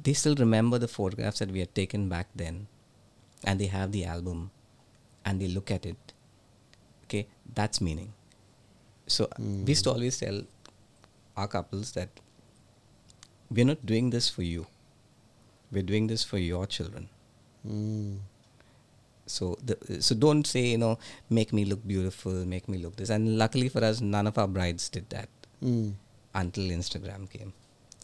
They 0.02 0.14
still 0.14 0.36
remember 0.36 0.78
the 0.78 0.88
photographs 0.88 1.40
that 1.40 1.50
we 1.50 1.58
had 1.58 1.74
taken 1.74 2.08
back 2.08 2.28
then, 2.34 2.68
and 3.44 3.60
they 3.60 3.66
have 3.66 3.92
the 3.92 4.04
album, 4.04 4.50
and 5.24 5.40
they 5.40 5.48
look 5.48 5.70
at 5.70 5.84
it. 5.84 6.14
Okay, 7.04 7.26
that's 7.54 7.80
meaning. 7.80 8.12
So 9.08 9.28
we 9.38 9.72
used 9.74 9.84
to 9.84 9.90
always 9.90 10.18
tell 10.18 10.42
our 11.36 11.48
couples 11.48 11.92
that 11.92 12.08
we're 13.50 13.64
not 13.64 13.84
doing 13.84 14.10
this 14.10 14.30
for 14.30 14.42
you. 14.42 14.66
We're 15.72 15.82
doing 15.82 16.06
this 16.06 16.22
for 16.24 16.38
your 16.38 16.66
children. 16.66 17.08
Mm. 17.66 18.20
So 19.30 19.56
the, 19.64 19.76
so 20.02 20.14
don't 20.14 20.46
say 20.46 20.66
you 20.74 20.78
know 20.78 20.98
make 21.38 21.52
me 21.52 21.64
look 21.64 21.86
beautiful, 21.86 22.32
make 22.54 22.68
me 22.68 22.78
look 22.78 22.96
this. 22.96 23.10
And 23.10 23.38
luckily 23.38 23.68
for 23.68 23.82
us, 23.84 24.00
none 24.00 24.26
of 24.26 24.38
our 24.38 24.48
brides 24.48 24.88
did 24.88 25.08
that 25.10 25.28
Mm. 25.62 25.92
until 26.34 26.64
Instagram 26.76 27.28
came. 27.30 27.52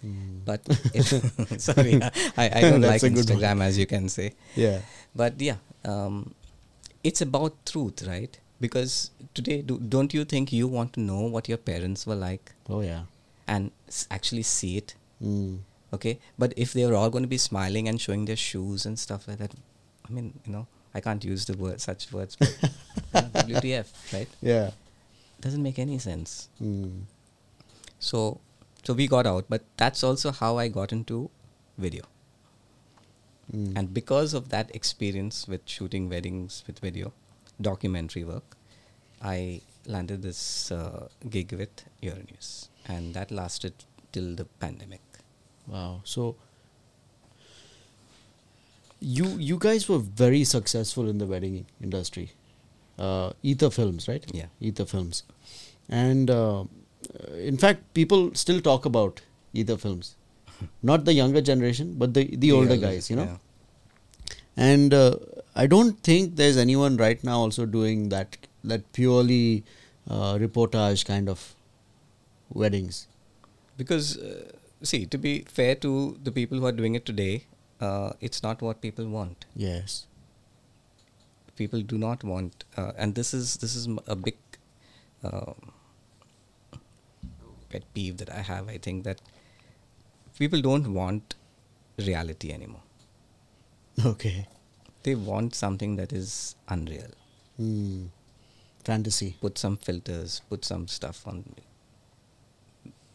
Mm. 0.05 0.41
But 0.45 0.61
if, 0.95 1.07
sorry, 1.69 1.95
I, 2.37 2.51
I 2.59 2.61
don't 2.61 2.83
like 2.83 3.01
That's 3.01 3.05
a 3.05 3.11
good 3.11 3.31
one. 3.31 3.39
Instagram 3.39 3.63
as 3.63 3.79
you 3.79 3.87
can 3.87 4.09
say. 4.11 4.33
Yeah. 4.55 4.81
But 5.15 5.41
yeah, 5.41 5.57
um, 5.85 6.35
it's 7.03 7.23
about 7.23 7.55
truth, 7.65 8.03
right? 8.07 8.39
Because 8.61 9.11
today, 9.35 9.63
do, 9.63 9.79
don't 9.79 10.13
you 10.13 10.25
think 10.25 10.53
you 10.53 10.69
want 10.69 10.93
to 10.95 11.01
know 11.01 11.23
what 11.23 11.49
your 11.49 11.59
parents 11.59 12.07
were 12.07 12.15
like 12.15 12.53
Oh 12.69 12.81
yeah. 12.83 13.03
and 13.47 13.71
s- 13.89 14.07
actually 14.11 14.43
see 14.43 14.77
it? 14.79 14.95
Mm. 15.23 15.61
Okay, 15.95 16.19
but 16.39 16.53
if 16.57 16.73
they 16.75 16.85
were 16.85 16.95
all 16.95 17.09
going 17.11 17.23
to 17.25 17.29
be 17.29 17.39
smiling 17.39 17.89
and 17.89 17.99
showing 18.01 18.25
their 18.27 18.37
shoes 18.37 18.85
and 18.85 18.99
stuff 18.99 19.27
like 19.29 19.39
that, 19.39 19.53
I 20.07 20.13
mean, 20.13 20.35
you 20.45 20.53
know, 20.53 20.67
I 20.97 21.01
can't 21.01 21.25
use 21.25 21.45
the 21.45 21.57
word 21.65 21.81
such 21.81 22.13
words. 22.13 22.37
But, 23.13 23.33
WTF, 23.33 23.87
right? 24.13 24.29
Yeah. 24.41 24.71
Doesn't 25.41 25.63
make 25.63 25.79
any 25.79 25.99
sense. 25.99 26.49
Mm. 26.63 27.03
So, 27.99 28.41
so 28.83 28.95
we 28.95 29.07
got 29.07 29.27
out, 29.27 29.47
but 29.49 29.65
that's 29.77 30.03
also 30.03 30.33
how 30.33 30.59
I 30.59 30.69
got 30.69 30.93
into 30.93 31.31
video. 31.79 32.05
Mm. 33.55 33.77
And 33.77 33.95
because 33.95 34.35
of 34.35 34.49
that 34.51 34.75
experience 34.75 35.47
with 35.47 35.63
shooting 35.67 36.09
weddings 36.09 36.65
with 36.67 36.79
video, 36.81 37.13
documentary 37.61 38.25
work, 38.25 38.57
I 39.23 39.61
landed 39.87 40.23
this 40.23 40.73
uh, 40.73 41.09
gig 41.31 41.53
with 41.53 41.85
Euronews, 42.03 42.69
and 42.87 43.15
that 43.15 43.31
lasted 43.31 43.75
till 44.13 44.35
the 44.35 44.45
pandemic. 44.45 45.01
Wow. 45.67 46.01
So 46.05 46.37
you 49.15 49.27
you 49.49 49.57
guys 49.59 49.89
were 49.89 49.99
very 49.99 50.43
successful 50.45 51.09
in 51.09 51.19
the 51.19 51.27
wedding 51.27 51.65
industry. 51.83 52.33
Uh, 52.99 53.33
Ether 53.43 53.71
Films, 53.71 54.09
right? 54.09 54.25
Yeah. 54.33 54.47
Ether 54.61 54.87
Films, 54.87 55.23
and 55.89 56.31
uh, 56.31 56.65
in 57.39 57.57
fact, 57.57 57.83
people 57.95 58.31
still 58.35 58.61
talk 58.61 58.85
about 58.85 59.21
Ether 59.53 59.77
Films, 59.77 60.17
not 60.83 61.05
the 61.05 61.13
younger 61.13 61.41
generation, 61.41 61.95
but 61.99 62.15
the 62.15 62.25
the, 62.37 62.53
older 62.53 62.71
elders, 62.71 62.91
guys, 62.91 63.11
you 63.11 63.17
know. 63.17 63.29
yeah. 63.33 63.37
And 64.57 64.95
uh, 64.95 65.17
I 65.55 65.67
don't 65.67 66.03
think 66.03 66.37
there's 66.37 66.57
anyone 66.57 66.97
right 66.97 67.23
now 67.23 67.39
also 67.41 67.67
doing 67.67 68.09
that 68.09 68.39
that 68.65 68.93
purely 68.93 69.65
uh, 70.11 70.35
reportage 70.45 71.05
kind 71.05 71.29
of 71.29 71.55
weddings. 72.51 73.07
Because, 73.77 74.17
uh, 74.17 74.53
see, 74.83 75.05
to 75.07 75.19
be 75.19 75.41
fair 75.41 75.75
to 75.77 76.19
the 76.23 76.33
people 76.33 76.59
who 76.59 76.67
are 76.67 76.73
doing 76.73 76.95
it 76.95 77.05
today, 77.05 77.45
uh, 77.81 78.13
it's 78.21 78.43
not 78.43 78.63
what 78.63 78.81
people 78.81 79.07
want. 79.07 79.45
Yes. 79.55 80.07
People 81.57 81.83
do 81.83 81.99
not 81.99 82.23
want, 82.25 82.65
uh, 82.77 82.93
and 82.97 83.15
this 83.15 83.33
is 83.33 83.57
this 83.57 83.75
is 83.75 83.89
a 84.07 84.15
big 84.15 84.37
um, 85.25 85.73
pet 87.71 87.83
peeve 87.95 88.19
that 88.19 88.31
I 88.31 88.43
have. 88.43 88.69
I 88.69 88.79
think 88.79 89.05
that 89.05 89.21
people 90.39 90.61
don't 90.61 90.93
want 90.93 91.35
reality 91.99 92.53
anymore. 92.53 92.83
Okay. 94.05 94.47
They 95.05 95.15
want 95.15 95.55
something 95.55 95.97
that 95.97 96.13
is 96.13 96.55
unreal. 96.69 97.13
Hmm. 97.57 98.07
Fantasy. 98.85 99.37
Put 99.41 99.57
some 99.57 99.77
filters, 99.79 100.43
put 100.51 100.65
some 100.65 100.87
stuff 100.89 101.27
on. 101.27 101.45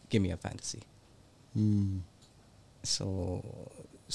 Give 0.08 0.22
me 0.22 0.32
a 0.32 0.36
fantasy. 0.36 0.82
Hmm. 1.54 1.98
So, 2.82 3.44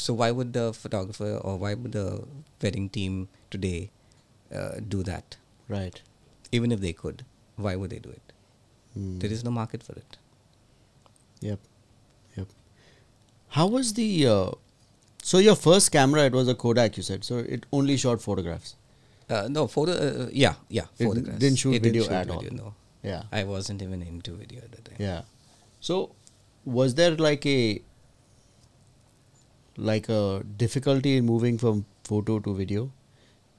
so 0.04 0.14
why 0.14 0.30
would 0.32 0.54
the 0.54 0.66
photographer 0.74 1.30
or 1.50 1.58
why 1.58 1.74
would 1.74 1.92
the 1.94 2.24
wedding 2.62 2.88
team 2.90 3.28
today 3.52 3.90
uh, 4.54 4.76
do 4.96 5.04
that? 5.04 5.38
Right. 5.68 6.02
Even 6.52 6.72
if 6.72 6.80
they 6.82 6.94
could, 6.94 7.26
why 7.56 7.76
would 7.76 7.90
they 7.90 8.00
do 8.00 8.10
it? 8.10 8.34
Hmm. 8.94 9.20
There 9.20 9.32
is 9.32 9.44
no 9.44 9.52
market 9.52 9.84
for 9.84 9.94
it. 9.94 10.18
Yep. 11.42 11.60
Yep. 12.36 12.48
How 13.50 13.68
was 13.68 13.94
the? 13.94 14.10
Uh, 14.28 14.52
so 15.22 15.40
your 15.40 15.56
first 15.56 15.92
camera, 15.92 16.26
it 16.26 16.34
was 16.34 16.48
a 16.48 16.56
Kodak, 16.56 16.98
you 16.98 17.04
said. 17.04 17.24
So 17.24 17.40
it 17.40 17.66
only 17.72 17.98
shot 17.98 18.22
photographs. 18.22 18.76
Uh, 19.30 19.48
no 19.50 19.68
photo. 19.68 19.92
Uh, 19.92 20.30
yeah, 20.32 20.56
yeah. 20.70 20.86
It 21.00 21.06
Photographs. 21.06 21.40
didn't 21.40 21.58
shoot 21.60 21.74
It 21.74 21.84
video 21.84 22.04
shoot 22.04 22.12
at 22.12 22.30
all. 22.30 22.42
No, 22.52 22.74
Yeah. 23.04 23.24
I 23.32 23.44
wasn't 23.44 23.82
even 23.82 24.02
into 24.02 24.36
video 24.36 24.62
at 24.62 24.72
the 24.72 24.82
time. 24.82 24.96
Yeah. 25.00 25.22
So, 25.82 26.16
was 26.64 26.96
there 26.96 27.16
like 27.16 27.46
a 27.46 27.82
like 29.78 30.10
a 30.10 30.44
difficulty 30.58 31.18
in 31.18 31.26
moving 31.26 31.58
from 31.58 31.86
photo 32.04 32.40
to 32.40 32.54
video, 32.56 32.92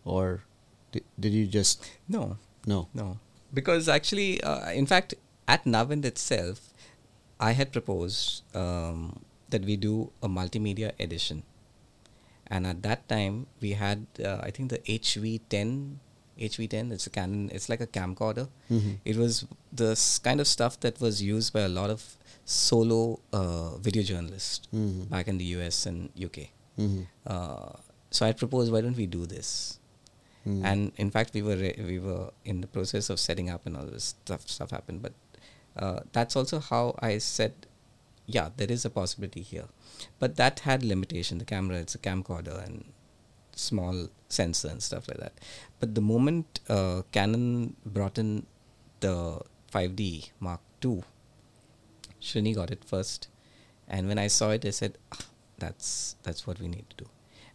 or 0.05 0.43
did, 0.93 1.05
did 1.19 1.33
you 1.33 1.47
just 1.47 1.89
No, 2.09 2.37
no? 2.67 2.89
no. 2.95 3.19
Because 3.55 3.89
actually, 3.89 4.43
uh, 4.43 4.71
in 4.73 4.87
fact, 4.87 5.15
at 5.47 5.65
Navhind 5.65 6.05
itself, 6.05 6.73
I 7.41 7.53
had 7.53 7.73
proposed 7.73 8.43
um, 8.55 9.21
that 9.49 9.65
we 9.65 9.77
do 9.77 10.11
a 10.23 10.29
multimedia 10.29 10.93
edition. 11.01 11.45
And 12.49 12.67
at 12.67 12.83
that 12.83 13.09
time, 13.09 13.47
we 13.61 13.73
had, 13.73 14.07
uh, 14.23 14.39
I 14.43 14.51
think, 14.51 14.71
the 14.71 14.79
HV10. 14.79 15.97
HV10, 16.39 16.93
it's 16.93 17.07
a 17.07 17.11
Canon, 17.11 17.51
it's 17.53 17.69
like 17.69 17.81
a 17.81 17.87
camcorder. 17.87 18.49
Mhm. 18.71 18.99
It 19.05 19.17
was 19.17 19.47
the 19.73 19.95
kind 20.23 20.41
of 20.41 20.47
stuff 20.47 20.79
that 20.81 21.01
was 21.01 21.23
used 21.23 21.53
by 21.53 21.61
a 21.63 21.69
lot 21.69 21.91
of 21.91 22.17
solo 22.57 23.21
uh, 23.39 23.77
video 23.87 24.03
journalists 24.03 24.67
Mhm. 24.73 25.09
back 25.11 25.29
in 25.29 25.37
the 25.39 25.49
US 25.57 25.85
and 25.91 26.09
UK. 26.27 26.39
Mm-hmm. 26.79 27.03
Uh, 27.27 27.73
so 28.11 28.25
I 28.27 28.33
proposed, 28.33 28.73
why 28.73 28.81
don't 28.81 28.97
we 28.97 29.07
do 29.19 29.27
this? 29.27 29.51
Mm. 30.47 30.65
and 30.65 30.93
in 30.97 31.11
fact 31.15 31.35
we 31.37 31.43
were 31.47 31.57
re- 31.63 31.79
we 31.87 31.99
were 31.99 32.31
in 32.51 32.61
the 32.65 32.69
process 32.75 33.11
of 33.13 33.19
setting 33.21 33.49
up 33.55 33.67
and 33.67 33.77
all 33.77 33.85
this 33.95 34.05
stuff 34.15 34.43
stuff 34.53 34.71
happened 34.77 35.03
but 35.07 35.13
uh, 35.83 35.99
that's 36.17 36.37
also 36.41 36.59
how 36.69 36.95
i 37.09 37.19
said 37.19 37.53
yeah 38.37 38.49
there 38.57 38.71
is 38.77 38.85
a 38.89 38.93
possibility 38.99 39.43
here 39.43 39.67
but 40.23 40.37
that 40.37 40.61
had 40.61 40.85
limitation 40.93 41.37
the 41.43 41.49
camera 41.55 41.77
it's 41.85 41.97
a 41.97 42.03
camcorder 42.07 42.57
and 42.67 42.85
small 43.67 44.09
sensor 44.39 44.69
and 44.69 44.83
stuff 44.89 45.09
like 45.09 45.21
that 45.25 45.35
but 45.81 45.95
the 45.99 46.01
moment 46.13 46.61
uh, 46.77 47.03
canon 47.19 47.77
brought 47.85 48.17
in 48.25 48.31
the 49.01 49.15
5d 49.75 50.31
mark 50.49 50.61
ii 50.85 51.03
Shrini 52.21 52.55
got 52.55 52.71
it 52.71 52.85
first. 52.85 53.29
And 53.91 54.07
when 54.09 54.19
i 54.19 54.27
saw 54.27 54.51
it 54.51 54.65
i 54.67 54.71
said 54.71 54.99
ah, 55.13 55.19
that's 55.59 56.17
that's 56.23 56.47
what 56.47 56.61
we 56.61 56.69
need 56.69 56.85
to 56.91 56.97
do. 57.05 57.07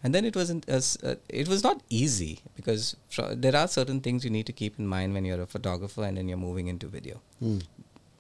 And 0.04 0.14
then 0.14 0.26
it 0.26 0.36
wasn't 0.36 0.68
as 0.68 0.98
uh, 1.04 1.16
it 1.30 1.48
was 1.48 1.64
not 1.64 1.82
easy 1.90 2.40
because 2.56 2.96
fr- 3.10 3.34
there 3.36 3.56
are 3.56 3.68
certain 3.68 4.02
things 4.02 4.26
you 4.26 4.30
need 4.30 4.46
to 4.48 4.52
keep 4.62 4.78
in 4.80 4.88
mind 4.88 5.14
when 5.14 5.24
you're 5.26 5.42
a 5.42 5.46
photographer 5.46 6.04
and 6.04 6.18
then 6.18 6.28
you're 6.28 6.38
moving 6.46 6.68
into 6.68 6.88
video. 6.88 7.22
Mm. 7.42 7.62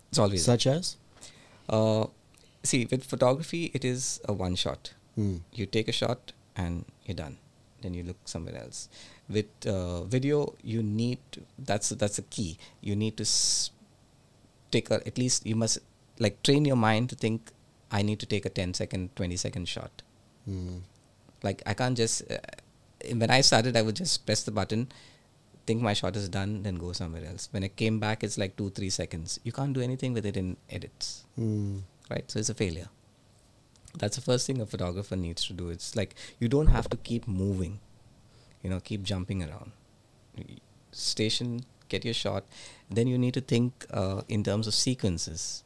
it's 0.10 0.20
always 0.20 0.46
Such 0.46 0.68
as? 0.68 0.96
Uh, 1.70 2.06
see 2.64 2.86
with 2.92 3.04
photography 3.04 3.72
it 3.74 3.84
is 3.84 4.22
a 4.26 4.34
one 4.34 4.56
shot. 4.56 4.94
Hmm. 5.16 5.38
you 5.54 5.66
take 5.66 5.88
a 5.88 5.92
shot 5.92 6.32
and 6.56 6.86
you're 7.06 7.16
done. 7.16 7.38
Then 7.82 7.94
you 7.94 8.04
look 8.04 8.18
somewhere 8.26 8.56
else. 8.58 8.88
With 9.30 9.68
uh, 9.68 10.04
video 10.06 10.54
you 10.64 10.82
need 10.84 11.20
to, 11.34 11.42
that's 11.60 11.90
that's 11.90 12.18
a 12.18 12.24
key. 12.24 12.58
You 12.82 12.96
need 12.96 13.18
to 13.18 13.24
s- 13.24 13.72
take 14.72 14.90
a, 14.90 15.06
at 15.06 15.18
least 15.18 15.46
you 15.46 15.56
must 15.56 15.80
like 16.20 16.42
train 16.44 16.66
your 16.66 16.76
mind 16.76 17.10
to 17.10 17.16
think 17.16 17.52
i 17.92 18.02
need 18.02 18.20
to 18.20 18.26
take 18.26 18.46
a 18.46 18.50
10 18.50 18.74
second 18.74 19.16
20 19.16 19.36
second 19.38 19.68
shot 19.68 20.02
Hmm. 20.46 20.80
like 21.42 21.62
i 21.66 21.74
can't 21.74 21.96
just 21.98 22.30
uh, 22.32 22.38
when 23.16 23.32
i 23.32 23.42
started 23.42 23.78
i 23.78 23.82
would 23.82 23.96
just 23.96 24.26
press 24.26 24.44
the 24.44 24.52
button 24.52 24.88
think 25.66 25.82
my 25.82 25.94
shot 25.94 26.16
is 26.18 26.28
done 26.30 26.64
then 26.64 26.76
go 26.76 26.92
somewhere 26.92 27.26
else 27.26 27.48
when 27.52 27.64
i 27.64 27.70
came 27.70 28.00
back 28.00 28.24
it's 28.24 28.38
like 28.38 28.58
2 28.58 28.70
3 28.72 28.90
seconds 28.90 29.40
you 29.44 29.52
can't 29.54 29.74
do 29.74 29.82
anything 29.82 30.14
with 30.14 30.26
it 30.26 30.36
in 30.38 30.58
edits 30.70 31.24
Hmm. 31.38 31.80
right? 32.10 32.30
So 32.30 32.40
it's 32.40 32.50
a 32.50 32.54
failure. 32.54 32.90
That's 33.98 34.18
the 34.18 34.22
first 34.22 34.46
thing 34.46 34.60
a 34.62 34.66
photographer 34.66 35.16
needs 35.16 35.46
to 35.46 35.54
do. 35.54 35.70
It's 35.70 35.96
like 35.96 36.16
you 36.40 36.48
don't 36.48 36.68
have 36.68 36.90
to 36.90 36.98
keep 36.98 37.28
moving, 37.28 37.80
you 38.62 38.70
know, 38.70 38.80
keep 38.80 39.04
jumping 39.04 39.42
around. 39.44 39.72
Station, 40.92 41.62
get 41.90 42.06
your 42.06 42.14
shot. 42.14 42.44
Then 42.90 43.08
you 43.08 43.18
need 43.18 43.34
to 43.36 43.42
think 43.42 43.86
uh, 43.92 44.22
in 44.28 44.44
terms 44.44 44.68
of 44.68 44.74
sequences. 44.74 45.63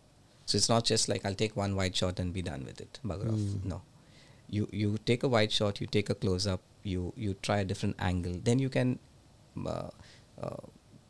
So 0.47 0.55
it's 0.57 0.69
not 0.69 0.85
just 0.89 1.07
like 1.11 1.25
I'll 1.29 1.35
take 1.43 1.55
one 1.55 1.75
wide 1.75 1.95
shot 1.95 2.19
and 2.21 2.33
be 2.33 2.41
done 2.41 2.65
with 2.65 2.81
it. 2.81 2.99
Bugger 3.05 3.27
off. 3.33 3.39
Mm. 3.39 3.65
No, 3.73 3.81
you 4.49 4.67
you 4.71 4.97
take 5.11 5.23
a 5.23 5.27
wide 5.35 5.51
shot, 5.59 5.81
you 5.81 5.87
take 5.97 6.09
a 6.09 6.15
close 6.15 6.47
up, 6.55 6.61
you 6.83 7.13
you 7.25 7.35
try 7.49 7.57
a 7.59 7.65
different 7.71 7.97
angle. 7.99 8.35
Then 8.49 8.59
you 8.65 8.69
can 8.77 8.97
uh, 9.73 9.89
uh, 10.41 10.57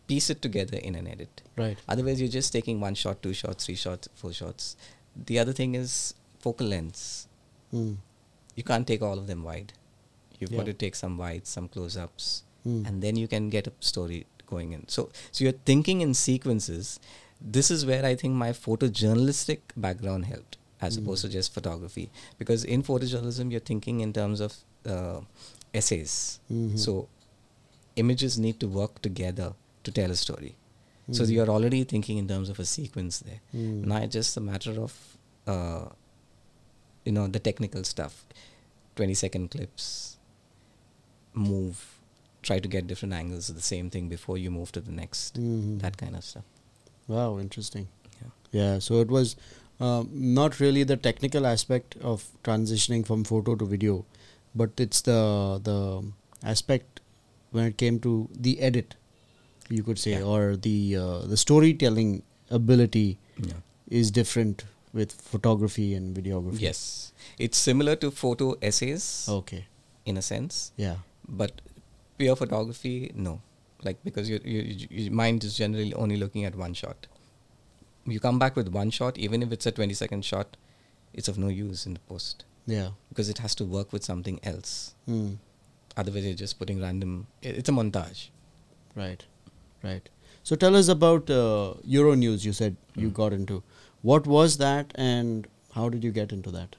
piece 0.08 0.30
it 0.36 0.42
together 0.42 0.78
in 0.78 0.96
an 0.96 1.08
edit. 1.08 1.42
Right. 1.56 1.78
Otherwise, 1.88 2.20
you're 2.22 2.36
just 2.40 2.52
taking 2.52 2.80
one 2.88 2.96
shot, 3.04 3.22
two 3.22 3.34
shots, 3.44 3.66
three 3.66 3.76
shots, 3.76 4.10
four 4.16 4.34
shots. 4.34 4.76
The 5.32 5.40
other 5.40 5.54
thing 5.54 5.76
is 5.76 6.14
focal 6.40 6.68
lengths. 6.68 7.28
Hmm. 7.72 7.94
You 8.56 8.64
can't 8.64 8.88
take 8.88 9.02
all 9.04 9.20
of 9.20 9.28
them 9.28 9.44
wide. 9.44 9.74
You've 10.40 10.52
got 10.56 10.66
to 10.68 10.74
take 10.74 10.96
some 10.96 11.18
wide, 11.18 11.46
some 11.48 11.68
close-ups, 11.68 12.44
Hmm. 12.64 12.86
and 12.88 13.02
then 13.04 13.16
you 13.22 13.28
can 13.28 13.50
get 13.50 13.68
a 13.68 13.72
story 13.80 14.26
going 14.46 14.72
in. 14.72 14.88
So, 14.88 15.10
so 15.32 15.44
you're 15.44 15.60
thinking 15.72 16.02
in 16.02 16.14
sequences. 16.14 17.00
This 17.40 17.70
is 17.72 17.86
where 17.86 18.06
I 18.06 18.16
think 18.16 18.34
my 18.36 18.50
photojournalistic 18.52 19.60
background 19.76 20.26
helped, 20.26 20.58
as 20.82 20.98
Mm. 20.98 21.02
opposed 21.04 21.22
to 21.24 21.30
just 21.30 21.54
photography. 21.54 22.10
Because 22.38 22.64
in 22.64 22.84
photojournalism, 22.84 23.52
you're 23.52 23.60
thinking 23.60 24.00
in 24.02 24.14
terms 24.14 24.40
of 24.40 24.56
uh, 24.86 25.22
essays. 25.74 26.40
Mhm. 26.52 26.80
So, 26.80 27.10
images 27.98 28.38
need 28.38 28.58
to 28.60 28.68
work 28.68 29.02
together 29.02 29.54
to 29.84 29.92
tell 29.92 30.10
a 30.12 30.16
story. 30.16 30.56
So 31.12 31.24
Mhm. 31.24 31.32
you're 31.34 31.50
already 31.50 31.84
thinking 31.84 32.18
in 32.18 32.28
terms 32.28 32.50
of 32.50 32.60
a 32.60 32.66
sequence 32.66 33.20
there. 33.20 33.42
Hmm. 33.52 33.82
Now 33.88 33.98
it's 33.98 34.14
just 34.14 34.38
a 34.38 34.42
matter 34.42 34.80
of, 34.82 35.18
uh, 35.46 35.90
you 37.06 37.12
know, 37.12 37.28
the 37.28 37.40
technical 37.40 37.84
stuff. 37.84 38.26
20 38.96 39.14
second 39.14 39.52
clips, 39.52 40.18
move, 41.34 42.00
try 42.42 42.60
to 42.60 42.68
get 42.68 42.88
different 42.88 43.14
angles 43.14 43.50
of 43.50 43.56
the 43.56 43.62
same 43.62 43.90
thing 43.90 44.10
before 44.10 44.38
you 44.38 44.52
move 44.52 44.72
to 44.74 44.82
the 44.82 44.92
next. 44.92 45.36
Mhm. 45.40 45.80
That 45.82 45.98
kind 45.98 46.16
of 46.16 46.24
stuff. 46.24 46.44
Wow, 47.08 47.40
interesting. 47.40 47.88
Yeah. 48.22 48.30
Yeah, 48.52 48.80
so 48.80 49.00
it 49.02 49.08
was 49.10 49.36
um, 49.80 50.10
not 50.14 50.60
really 50.60 50.84
the 50.84 50.98
technical 50.98 51.46
aspect 51.48 51.96
of 52.02 52.26
transitioning 52.44 53.06
from 53.06 53.24
photo 53.24 53.56
to 53.56 53.66
video, 53.66 54.06
but 54.56 54.72
it's 54.78 55.02
the 55.02 55.60
the 55.64 56.04
aspect 56.44 57.02
when 57.52 57.66
it 57.66 57.78
came 57.78 58.00
to 58.08 58.28
the 58.48 58.60
edit, 58.60 58.96
you 59.70 59.84
could 59.84 60.00
say, 60.00 60.12
Yeah. 60.20 60.24
or 60.34 60.56
the 60.58 60.96
uh, 60.98 61.20
the 61.34 61.38
storytelling 61.38 62.24
ability 62.50 63.18
Yeah. 63.38 63.62
is 63.90 64.12
different 64.12 64.66
with 64.94 65.12
photography 65.14 65.94
and 65.94 66.16
videography. 66.18 66.62
Yes. 66.62 67.12
It's 67.38 67.58
similar 67.58 67.96
to 68.04 68.10
photo 68.12 68.56
essays 68.62 69.26
Okay. 69.30 69.66
in 70.06 70.18
a 70.18 70.22
sense, 70.22 70.72
Yeah. 70.78 70.98
but 71.28 71.62
pure 72.18 72.36
photography, 72.36 73.12
no. 73.14 73.42
Like 73.84 73.98
because 74.04 74.30
your, 74.30 74.40
your, 74.40 74.64
your 74.64 75.12
mind 75.14 75.44
is 75.44 75.56
generally 75.56 75.94
only 75.94 76.18
looking 76.18 76.46
at 76.46 76.56
one 76.56 76.74
shot. 76.74 77.08
You 78.06 78.20
come 78.20 78.40
back 78.40 78.56
with 78.56 78.70
one 78.70 78.90
shot, 78.90 79.18
even 79.18 79.44
if 79.44 79.52
it's 79.52 79.66
a 79.66 79.72
20 79.72 79.94
second 79.94 80.24
shot, 80.26 80.56
it's 81.14 81.28
of 81.28 81.38
no 81.38 81.48
use 81.48 81.86
in 81.86 81.94
the 81.94 82.00
post. 82.02 82.46
Yeah. 82.66 82.90
because 83.10 83.30
it 83.30 83.38
has 83.38 83.56
to 83.56 83.66
work 83.66 83.94
with 83.94 84.04
something 84.04 84.40
else. 84.44 84.94
Hmm. 85.06 85.36
Otherwise, 85.96 86.26
you're 86.26 86.34
just 86.36 86.60
putting 86.60 86.82
random. 86.82 87.28
It's 87.42 87.70
a 87.70 87.72
montage. 87.72 88.28
Right. 88.96 89.24
Right. 89.84 90.10
So 90.44 90.56
tell 90.56 90.76
us 90.76 90.88
about 90.90 91.30
uh, 91.30 91.76
Euronews. 91.88 92.44
You 92.46 92.52
said 92.54 92.76
you 92.96 93.10
Mhm. 93.10 93.14
got 93.14 93.34
into. 93.34 93.64
What 94.02 94.28
was 94.28 94.58
that, 94.58 94.92
and 94.96 95.48
how 95.74 95.88
did 95.90 96.04
you 96.04 96.12
get 96.12 96.32
into 96.32 96.52
that? 96.52 96.76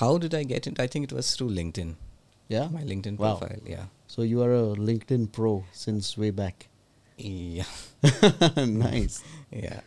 How 0.00 0.18
did 0.18 0.34
I 0.34 0.42
get 0.44 0.66
into? 0.66 0.82
I 0.82 0.86
think 0.86 1.04
it 1.04 1.12
was 1.12 1.34
through 1.36 1.50
LinkedIn. 1.50 1.94
Yeah. 2.48 2.68
My 2.68 2.82
LinkedIn 2.82 3.18
Wow. 3.18 3.36
profile. 3.36 3.60
Yeah. 3.66 3.86
So 4.12 4.20
you 4.30 4.42
are 4.44 4.52
a 4.52 4.64
LinkedIn 4.88 5.32
pro 5.32 5.64
since 5.72 6.18
way 6.22 6.30
back. 6.30 6.68
Yeah. 7.16 7.64
nice. 8.56 9.22
Yeah. 9.50 9.80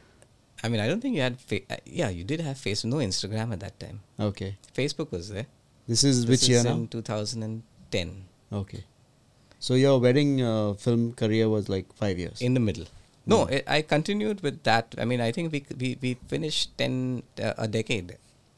I 0.63 0.69
mean, 0.69 0.79
I 0.81 0.87
don't 0.89 1.01
think 1.01 1.15
you 1.15 1.21
had. 1.21 1.37
Fa- 1.39 1.65
uh, 1.69 1.77
yeah, 1.85 2.09
you 2.09 2.23
did 2.23 2.41
have 2.41 2.57
Facebook. 2.57 2.85
No 2.95 2.97
Instagram 3.05 3.53
at 3.53 3.59
that 3.65 3.79
time. 3.79 3.99
Okay. 4.29 4.57
Facebook 4.73 5.11
was 5.11 5.29
there. 5.29 5.45
This 5.87 6.03
is 6.03 6.25
This 6.25 6.29
which 6.31 6.43
is 6.43 6.49
year 6.49 6.63
now? 6.63 6.87
2010. 6.89 8.25
Okay. 8.51 8.83
So 9.59 9.75
your 9.75 9.99
wedding 9.99 10.41
uh, 10.41 10.73
film 10.73 11.13
career 11.13 11.47
was 11.49 11.69
like 11.69 11.93
five 11.93 12.17
years. 12.17 12.41
In 12.41 12.55
the 12.55 12.59
middle. 12.59 12.85
No, 13.27 13.45
Hmm. 13.45 13.53
I, 13.53 13.77
I 13.77 13.81
continued 13.81 14.41
with 14.41 14.63
that. 14.63 14.95
I 14.97 15.05
mean, 15.05 15.21
I 15.21 15.31
think 15.31 15.51
we 15.51 15.65
we, 15.79 15.97
we 16.01 16.13
finished 16.33 16.75
ten 16.81 17.21
uh, 17.41 17.53
a 17.57 17.67
decade. 17.67 18.17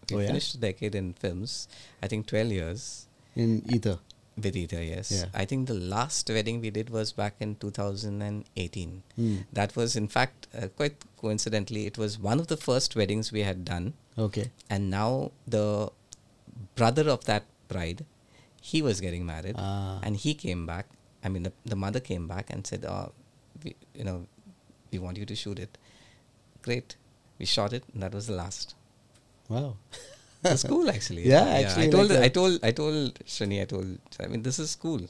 We 0.09 0.15
Oh, 0.15 0.19
yeah? 0.19 0.27
finished 0.31 0.55
a 0.55 0.59
decade 0.69 0.95
in 0.95 1.11
films. 1.25 1.67
I 2.03 2.07
think 2.07 2.27
twelve 2.27 2.51
years. 2.61 3.07
in 3.35 3.61
ether. 3.75 3.99
With 4.41 4.55
yes. 4.55 5.11
Yeah. 5.11 5.25
I 5.33 5.45
think 5.45 5.67
the 5.67 5.73
last 5.73 6.29
wedding 6.29 6.61
we 6.61 6.69
did 6.69 6.91
was 6.91 7.11
back 7.11 7.35
in 7.39 7.55
2018. 7.55 9.03
Hmm. 9.15 9.37
That 9.51 9.75
was, 9.75 9.95
in 9.95 10.07
fact, 10.07 10.47
uh, 10.55 10.67
quite 10.67 11.03
coincidentally, 11.17 11.87
it 11.87 11.97
was 11.97 12.19
one 12.19 12.39
of 12.39 12.47
the 12.47 12.57
first 12.57 12.95
weddings 12.95 13.31
we 13.31 13.41
had 13.41 13.65
done. 13.65 13.93
Okay. 14.17 14.51
And 14.69 14.91
now 14.91 15.31
the 15.47 15.91
brother 16.75 17.09
of 17.09 17.25
that 17.25 17.45
bride, 17.67 18.05
he 18.61 18.83
was 18.83 19.01
getting 19.01 19.25
married. 19.25 19.55
Ah. 19.57 19.99
And 20.03 20.15
he 20.15 20.35
came 20.35 20.67
back. 20.67 20.87
I 21.23 21.29
mean, 21.29 21.43
the, 21.43 21.53
the 21.65 21.75
mother 21.75 21.99
came 21.99 22.27
back 22.27 22.51
and 22.51 22.65
said, 22.65 22.85
oh, 22.85 23.11
we, 23.63 23.75
you 23.95 24.03
know, 24.03 24.27
we 24.91 24.99
want 24.99 25.17
you 25.17 25.25
to 25.25 25.35
shoot 25.35 25.57
it. 25.57 25.77
Great. 26.61 26.95
We 27.39 27.45
shot 27.45 27.73
it, 27.73 27.83
and 27.93 28.03
that 28.03 28.13
was 28.13 28.27
the 28.27 28.33
last. 28.33 28.75
Wow. 29.49 29.77
That's 30.51 30.63
cool, 30.63 30.89
actually. 30.89 31.27
Yeah, 31.27 31.45
actually, 31.61 31.87
I 31.87 31.89
told, 31.89 32.09
like 32.09 32.19
I 32.19 32.25
a- 32.25 32.29
told, 32.29 32.59
I 32.63 32.71
told 32.71 33.19
Shani, 33.25 33.61
I 33.61 33.65
told, 33.65 33.97
I 34.23 34.27
mean, 34.27 34.41
this 34.43 34.59
is 34.59 34.75
cool. 34.75 35.01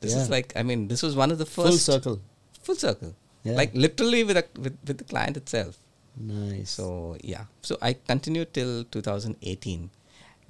This 0.00 0.14
is 0.14 0.30
like, 0.30 0.52
I 0.54 0.62
mean, 0.62 0.88
this 0.88 1.02
was 1.02 1.16
one 1.16 1.30
of 1.32 1.38
the 1.38 1.46
first 1.46 1.68
Full 1.68 1.78
circle. 1.94 2.20
full 2.62 2.76
circle, 2.76 3.14
Yeah. 3.44 3.54
like 3.54 3.72
literally 3.74 4.22
with, 4.24 4.36
a, 4.36 4.44
with 4.64 4.76
with 4.86 4.98
the 4.98 5.04
client 5.04 5.36
itself. 5.36 5.78
Nice. 6.16 6.70
So 6.70 7.16
yeah, 7.22 7.44
so 7.62 7.76
I 7.82 7.94
continued 7.94 8.52
till 8.54 8.84
2018, 8.84 9.90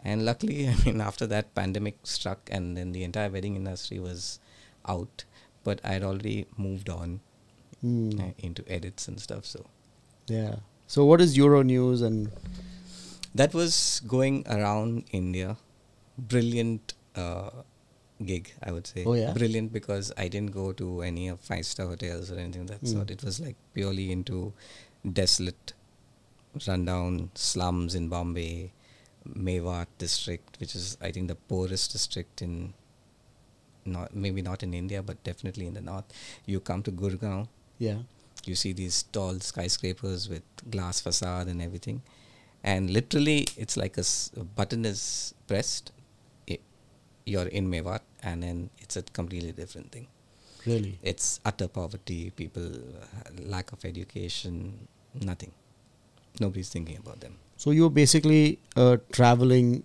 and 0.05 0.25
luckily, 0.25 0.69
I 0.73 0.75
mean, 0.85 1.01
after 1.01 1.27
that, 1.29 1.55
pandemic 1.55 1.97
struck, 2.05 2.41
and 2.51 2.77
then 2.77 2.93
the 2.93 3.05
entire 3.05 3.31
wedding 3.31 3.57
industry 3.57 3.99
was 3.99 4.39
out. 4.87 5.25
But 5.65 5.81
I 5.85 5.93
had 5.97 6.03
already 6.03 6.47
moved 6.57 6.89
on 6.91 7.21
uh, 7.85 8.31
into 8.39 8.65
edits 8.69 9.09
and 9.09 9.21
stuff. 9.21 9.45
So 9.47 9.65
Yeah. 10.27 10.57
So 10.87 11.05
what 11.05 11.21
is 11.21 11.37
Euronews 11.37 12.03
and 12.03 12.31
that 13.41 13.55
was 13.55 13.75
going 14.17 14.37
around 14.57 15.05
India. 15.23 15.57
Brilliant 16.35 16.95
uh, 17.25 17.51
gig, 18.31 18.53
I 18.63 18.73
would 18.73 18.87
say. 18.93 19.05
Oh, 19.07 19.15
yeah? 19.15 19.33
Brilliant 19.33 19.73
because 19.73 20.13
I 20.17 20.29
didn't 20.29 20.53
go 20.53 20.73
to 20.81 21.03
any 21.03 21.29
of 21.35 21.41
five 21.41 21.65
star 21.73 21.87
hotels 21.93 22.33
or 22.33 22.39
anything 22.45 22.63
of 22.63 22.69
that 22.75 22.83
Mm. 22.83 22.93
sort. 22.95 23.11
It 23.17 23.23
was 23.29 23.39
like 23.47 23.57
purely 23.75 24.07
into 24.17 24.53
desolate, 25.21 25.73
rundown 26.67 27.31
slums 27.35 27.95
in 27.95 28.09
Bombay, 28.09 28.73
Mewat 29.47 29.87
district, 29.99 30.59
which 30.61 30.75
is 30.75 30.97
I 31.01 31.13
think 31.13 31.29
the 31.29 31.41
poorest 31.55 31.93
district 31.93 32.43
in. 32.49 32.75
Not 33.97 34.15
maybe 34.23 34.43
not 34.43 34.63
in 34.63 34.75
India, 34.79 35.03
but 35.03 35.23
definitely 35.25 35.67
in 35.67 35.75
the 35.75 35.81
north. 35.81 36.05
You 36.45 36.61
come 36.61 36.83
to 36.89 36.93
Gurgaon, 37.03 37.49
yeah. 37.79 38.01
you 38.45 38.55
see 38.63 38.73
these 38.81 38.97
tall 39.17 39.39
skyscrapers 39.41 40.29
with 40.33 40.43
glass 40.75 41.01
facade 41.01 41.47
and 41.53 41.63
everything 41.67 42.03
and 42.65 42.91
literally 42.91 43.47
it's 43.57 43.77
like 43.77 43.97
a, 43.97 44.01
s- 44.01 44.31
a 44.37 44.45
button 44.45 44.85
is 44.85 45.35
pressed 45.47 45.93
i 46.51 46.59
you're 47.25 47.47
in 47.59 47.69
mewat 47.71 48.01
and 48.23 48.43
then 48.43 48.71
it's 48.79 48.97
a 48.97 49.03
completely 49.19 49.53
different 49.53 49.91
thing 49.93 50.07
Really. 50.67 50.99
it's 51.03 51.41
utter 51.45 51.69
poverty 51.69 52.31
people 52.41 52.67
uh, 53.03 53.31
lack 53.55 53.73
of 53.73 53.85
education 53.85 54.89
nothing 55.31 55.53
nobody's 56.41 56.69
thinking 56.69 56.97
about 57.05 57.21
them 57.21 57.37
So 57.63 57.71
you're 57.77 57.91
basically 57.91 58.43
a 58.77 58.99
traveling 59.17 59.83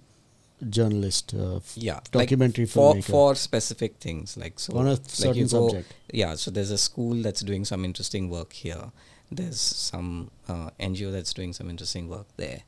journalist, 0.70 1.34
uh, 1.34 1.56
f- 1.58 1.74
yeah 1.76 2.00
documentary 2.12 2.66
like 2.66 2.74
for 2.74 2.94
filmmaker. 2.94 3.04
for 3.16 3.36
specific 3.36 3.96
things 4.06 4.38
like 4.38 4.60
so 4.60 4.74
On 4.78 4.88
a 4.88 4.92
like 4.92 5.10
certain 5.10 5.48
go- 5.48 5.68
subject. 5.70 5.94
yeah 6.12 6.36
so 6.36 6.52
there's 6.52 6.72
a 6.72 6.78
school 6.78 7.16
that's 7.26 7.42
doing 7.42 7.66
some 7.66 7.84
interesting 7.84 8.30
work 8.30 8.54
here 8.54 8.92
there's 9.36 9.60
some 9.60 10.32
uh, 10.48 10.70
NGO 10.80 11.12
that's 11.12 11.34
doing 11.34 11.54
some 11.54 11.70
interesting 11.70 12.08
work 12.10 12.28
there, 12.38 12.62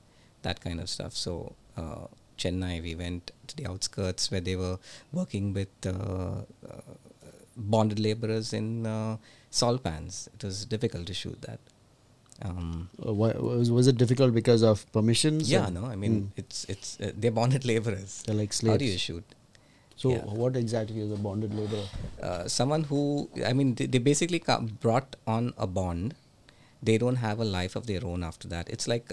that 0.44 0.62
kind 0.62 0.80
of 0.80 0.90
stuff. 0.90 1.14
So 1.14 1.54
uh, 1.78 2.08
Chennai, 2.38 2.82
we 2.82 2.96
went 2.96 3.32
to 3.48 3.56
the 3.56 3.68
outskirts 3.68 4.32
where 4.32 4.42
they 4.42 4.56
were 4.56 4.78
working 5.12 5.54
with 5.54 5.70
uh, 5.86 5.92
uh, 5.92 6.82
bonded 7.58 8.00
laborers 8.00 8.54
in 8.54 8.86
uh, 8.86 9.18
salt 9.50 9.84
pans. 9.84 10.30
It 10.36 10.44
was 10.44 10.66
difficult 10.66 11.08
to 11.08 11.14
shoot 11.14 11.42
that. 11.44 11.60
Um, 12.44 12.90
Uh, 13.06 13.14
why, 13.14 13.32
was, 13.32 13.72
was 13.72 13.88
it 13.88 13.98
difficult 13.98 14.34
because 14.34 14.62
of 14.62 14.86
permissions? 14.92 15.50
yeah, 15.50 15.70
no, 15.70 15.86
I 15.86 15.96
mean 15.96 16.16
Mm. 16.16 16.32
it's 16.42 16.66
it's 16.74 16.90
uh, 17.00 17.12
they're 17.16 17.32
bonded 17.32 17.64
laborers. 17.72 18.24
They're 18.26 18.36
like 18.36 18.52
slaves. 18.52 18.74
How 18.74 18.78
do 18.78 18.86
you 18.86 18.98
shoot? 18.98 19.24
So, 20.02 20.10
Yeah. 20.12 20.26
what 20.42 20.58
exactly 20.58 21.00
is 21.00 21.12
a 21.12 21.16
bonded 21.16 21.54
laborer? 21.60 21.86
uh, 22.22 22.44
someone 22.50 22.84
who 22.90 23.30
I 23.46 23.54
mean 23.54 23.76
they, 23.76 23.86
they 23.86 24.00
basically 24.00 24.42
brought 24.86 25.16
on 25.26 25.54
a 25.58 25.66
bond. 25.80 26.16
They 26.88 26.98
don't 27.02 27.20
have 27.22 27.40
a 27.44 27.46
life 27.46 27.76
of 27.80 27.86
their 27.90 28.04
own 28.10 28.24
after 28.30 28.48
that. 28.54 28.70
It's 28.76 28.88
like 28.92 29.12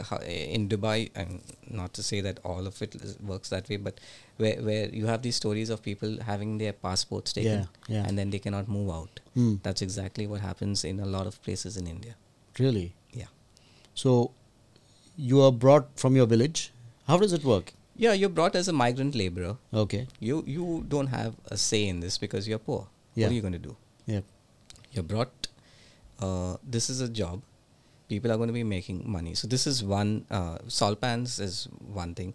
in 0.54 0.68
Dubai, 0.72 0.96
and 1.14 1.40
not 1.80 1.94
to 1.98 2.02
say 2.08 2.20
that 2.26 2.40
all 2.52 2.66
of 2.70 2.80
it 2.86 2.96
works 3.32 3.52
that 3.54 3.68
way, 3.72 3.78
but 3.88 4.00
where 4.44 4.56
where 4.68 4.88
you 5.00 5.06
have 5.12 5.22
these 5.26 5.36
stories 5.42 5.70
of 5.76 5.82
people 5.88 6.16
having 6.30 6.56
their 6.62 6.74
passports 6.86 7.32
taken 7.38 7.52
Yeah, 7.60 7.94
yeah. 7.96 8.04
and 8.08 8.18
then 8.22 8.34
they 8.36 8.40
cannot 8.46 8.72
move 8.78 8.90
out. 8.96 9.20
Hmm. 9.34 9.52
That's 9.68 9.84
exactly 9.88 10.26
what 10.32 10.40
happens 10.48 10.84
in 10.90 11.00
a 11.06 11.10
lot 11.16 11.30
of 11.32 11.38
places 11.48 11.76
in 11.82 11.86
India. 11.94 12.16
Really? 12.64 12.86
Yeah. 13.22 13.30
So, 14.02 14.16
you 15.30 15.40
are 15.46 15.52
brought 15.66 15.88
from 16.04 16.16
your 16.22 16.26
village. 16.34 16.64
How 17.12 17.18
does 17.24 17.32
it 17.38 17.44
work? 17.52 17.72
Yeah, 18.02 18.12
you're 18.24 18.34
brought 18.40 18.54
as 18.62 18.68
a 18.68 18.76
migrant 18.82 19.14
laborer. 19.22 19.54
Okay. 19.84 20.02
You 20.28 20.42
you 20.58 20.68
don't 20.96 21.14
have 21.14 21.34
a 21.56 21.58
say 21.68 21.80
in 21.94 22.04
this 22.08 22.18
because 22.26 22.48
you're 22.52 22.64
poor. 22.68 22.82
Yeah. 23.14 23.26
What 23.26 23.32
are 23.32 23.34
you 23.40 23.42
going 23.48 23.58
to 23.60 23.64
do? 23.70 23.76
Yep. 24.12 24.24
you're 24.94 25.04
brought 25.10 25.48
uh, 26.26 26.56
this 26.76 26.88
is 26.94 27.00
a 27.04 27.08
job 27.18 27.42
people 28.12 28.30
are 28.32 28.38
going 28.40 28.52
to 28.54 28.58
be 28.62 28.66
making 28.76 28.98
money 29.16 29.32
so 29.40 29.44
this 29.54 29.64
is 29.72 29.76
one 30.00 30.10
uh, 30.38 30.56
salt 30.78 30.98
pans 31.04 31.30
is 31.48 31.54
one 32.02 32.12
thing 32.18 32.30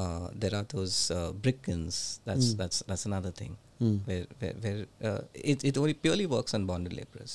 uh, 0.00 0.26
there 0.42 0.54
are 0.58 0.66
those 0.76 0.96
uh, 1.18 1.30
brick 1.44 1.58
kilns 1.68 1.96
that's 2.28 2.48
Mm. 2.52 2.56
that's 2.60 2.78
that's 2.90 3.06
another 3.12 3.32
thing 3.40 3.54
Mm. 3.86 3.96
where 4.08 4.24
where, 4.40 4.54
where 4.64 4.80
uh, 5.08 5.20
it, 5.50 5.58
it 5.70 5.74
only 5.82 5.94
purely 6.04 6.26
works 6.36 6.52
on 6.58 6.62
bonded 6.70 6.94
laborers 7.00 7.34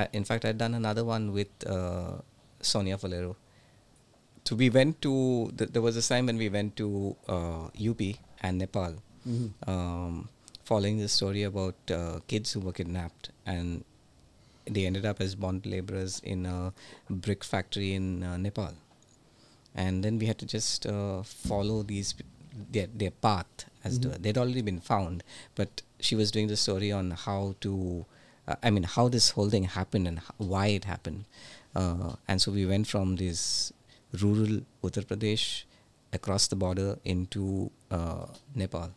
I, 0.00 0.04
in 0.18 0.24
fact 0.30 0.42
i'd 0.48 0.58
done 0.64 0.74
another 0.82 1.04
one 1.14 1.24
with 1.38 1.52
uh, 1.76 2.12
sonia 2.72 2.96
valero 3.04 3.32
so 4.48 4.56
we 4.62 4.68
went 4.76 4.94
to 5.06 5.12
th- 5.56 5.70
there 5.74 5.84
was 5.88 5.96
a 5.96 6.04
time 6.10 6.26
when 6.30 6.38
we 6.44 6.48
went 6.58 6.76
to 6.82 6.86
uh, 7.36 7.64
up 7.90 8.02
and 8.46 8.54
nepal 8.64 8.94
Mhm. 9.32 9.48
um, 9.72 10.14
following 10.70 10.96
the 11.04 11.08
story 11.16 11.42
about 11.52 11.76
uh, 11.98 12.16
kids 12.30 12.48
who 12.52 12.60
were 12.66 12.72
kidnapped 12.80 13.30
and 13.54 13.68
they 14.66 14.86
ended 14.86 15.04
up 15.04 15.20
as 15.20 15.34
bond 15.34 15.66
laborers 15.66 16.20
in 16.24 16.46
a 16.46 16.72
brick 17.10 17.44
factory 17.44 17.94
in 17.94 18.22
uh, 18.22 18.36
Nepal. 18.36 18.74
And 19.74 20.04
then 20.04 20.18
we 20.18 20.26
had 20.26 20.38
to 20.38 20.46
just 20.46 20.86
uh, 20.86 21.22
follow 21.22 21.82
these 21.82 22.14
their 22.70 22.86
their 22.94 23.10
path 23.10 23.64
as 23.84 23.98
to 23.98 24.08
they'd 24.08 24.36
already 24.36 24.62
been 24.62 24.80
found, 24.80 25.24
but 25.54 25.82
she 25.98 26.14
was 26.14 26.30
doing 26.30 26.48
the 26.48 26.56
story 26.56 26.92
on 26.92 27.12
how 27.12 27.54
to, 27.60 28.04
uh, 28.46 28.56
I 28.62 28.70
mean, 28.70 28.82
how 28.82 29.08
this 29.08 29.30
whole 29.30 29.48
thing 29.48 29.64
happened 29.64 30.06
and 30.06 30.18
h- 30.18 30.24
why 30.36 30.66
it 30.66 30.84
happened. 30.84 31.24
Uh, 31.74 32.16
and 32.28 32.40
so 32.42 32.52
we 32.52 32.66
went 32.66 32.86
from 32.86 33.16
this 33.16 33.72
rural 34.20 34.60
Uttar 34.84 35.06
Pradesh 35.06 35.64
across 36.12 36.46
the 36.48 36.56
border 36.56 36.98
into 37.04 37.70
uh, 37.90 38.26
Nepal 38.54 38.90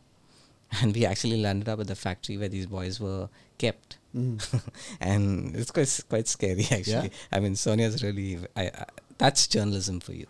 and 0.81 0.93
we 0.93 1.05
actually 1.05 1.41
landed 1.41 1.69
up 1.69 1.79
at 1.79 1.87
the 1.87 1.95
factory 1.95 2.37
where 2.37 2.49
these 2.49 2.65
boys 2.65 2.99
were 2.99 3.29
kept 3.57 3.97
And 4.99 5.55
it's 5.55 5.71
quite 5.71 5.91
quite 6.09 6.27
scary 6.27 6.65
actually 6.77 7.11
i 7.31 7.39
mean 7.39 7.55
sonia's 7.55 8.01
really 8.03 8.29
I, 8.55 8.63
I 8.67 8.85
that's 9.17 9.47
journalism 9.47 9.99
for 9.99 10.13
you 10.13 10.27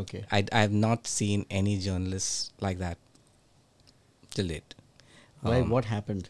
Okay. 0.00 0.24
I, 0.30 0.44
I 0.52 0.60
have 0.60 0.72
not 0.72 1.06
seen 1.08 1.46
any 1.50 1.76
journalists 1.84 2.52
like 2.60 2.78
that 2.78 2.98
till 4.34 4.46
date 4.48 4.74
Why? 5.42 5.60
Um, 5.60 5.70
what 5.70 5.86
happened? 5.86 6.28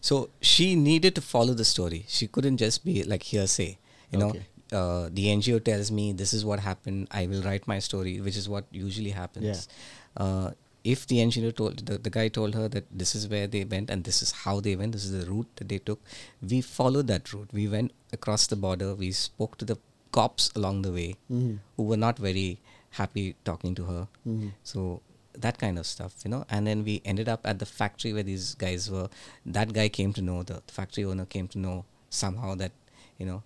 so 0.00 0.30
she 0.40 0.74
needed 0.76 1.14
to 1.16 1.20
follow 1.20 1.54
the 1.54 1.64
story. 1.64 2.04
She 2.08 2.26
couldn't 2.26 2.56
just 2.56 2.84
be 2.84 3.02
like 3.04 3.22
hearsay. 3.22 3.78
You 4.10 4.18
know, 4.22 4.28
Okay. 4.30 4.42
uh, 4.72 5.08
the 5.18 5.26
NGO 5.34 5.58
tells 5.68 5.90
me 5.98 6.12
this 6.22 6.32
is 6.32 6.44
what 6.44 6.60
happened. 6.60 7.06
I 7.10 7.26
will 7.26 7.42
write 7.42 7.68
my 7.68 7.78
story, 7.78 8.20
which 8.20 8.36
is 8.36 8.48
what 8.48 8.64
usually 8.72 9.10
happens. 9.10 9.68
Uh, 10.16 10.50
if 10.84 11.06
the 11.06 11.18
NGO 11.18 11.54
told 11.54 11.86
the, 11.86 11.98
the 11.98 12.10
guy 12.10 12.28
told 12.28 12.54
her 12.54 12.68
that 12.68 12.86
this 12.90 13.14
is 13.14 13.28
where 13.28 13.46
they 13.46 13.64
went 13.64 13.88
and 13.90 14.04
this 14.04 14.20
is 14.22 14.32
how 14.32 14.60
they 14.60 14.74
went, 14.76 14.92
this 14.92 15.04
is 15.04 15.12
the 15.24 15.30
route 15.30 15.48
that 15.56 15.68
they 15.68 15.78
took, 15.78 16.00
we 16.40 16.60
followed 16.60 17.06
that 17.06 17.32
route. 17.32 17.50
We 17.52 17.68
went 17.68 17.92
across 18.12 18.46
the 18.48 18.56
border. 18.56 18.94
We 18.94 19.12
spoke 19.12 19.58
to 19.58 19.64
the 19.64 19.76
cops 20.10 20.50
along 20.56 20.82
the 20.82 20.92
way, 20.92 21.16
Mhm. 21.30 21.60
who 21.76 21.84
were 21.84 21.96
not 21.96 22.18
very 22.18 22.58
happy 22.90 23.36
talking 23.44 23.74
to 23.76 23.84
her. 23.84 24.08
Mhm. 24.26 24.52
So 24.64 25.00
that 25.34 25.58
kind 25.58 25.78
of 25.78 25.86
stuff, 25.86 26.14
you 26.24 26.30
know. 26.30 26.44
And 26.50 26.66
then 26.66 26.84
we 26.84 27.00
ended 27.04 27.28
up 27.28 27.46
at 27.46 27.58
the 27.58 27.64
factory 27.66 28.12
where 28.12 28.22
these 28.24 28.54
guys 28.56 28.90
were. 28.90 29.08
That 29.46 29.72
guy 29.72 29.88
came 29.88 30.12
to 30.14 30.20
know, 30.20 30.42
the 30.42 30.62
factory 30.66 31.04
owner 31.04 31.24
came 31.24 31.48
to 31.48 31.58
know 31.58 31.84
somehow 32.10 32.54
that, 32.56 32.72
you 33.18 33.24
know, 33.24 33.42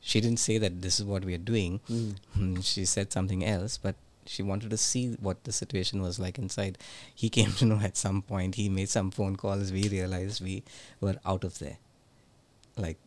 she 0.00 0.20
didn't 0.20 0.38
say 0.38 0.56
that 0.58 0.80
this 0.82 0.98
is 1.00 1.04
what 1.04 1.24
we 1.24 1.34
are 1.34 1.44
doing. 1.52 1.80
Hmm, 1.88 2.12
She 2.62 2.86
said 2.86 3.12
something 3.12 3.44
else, 3.44 3.76
but 3.76 3.96
she 4.28 4.42
wanted 4.42 4.70
to 4.70 4.76
see 4.76 5.16
what 5.20 5.44
the 5.44 5.52
situation 5.52 6.02
was 6.02 6.18
like 6.18 6.38
inside. 6.38 6.78
He 7.14 7.28
came 7.38 7.52
to 7.54 7.64
know 7.64 7.80
at 7.80 7.96
some 7.96 8.22
point. 8.22 8.54
He 8.56 8.68
made 8.68 8.88
some 8.88 9.10
phone 9.10 9.36
calls. 9.36 9.72
We 9.72 9.88
realized 9.88 10.42
we 10.42 10.62
were 11.00 11.16
out 11.24 11.44
of 11.44 11.58
there. 11.58 11.78
Like, 12.76 12.98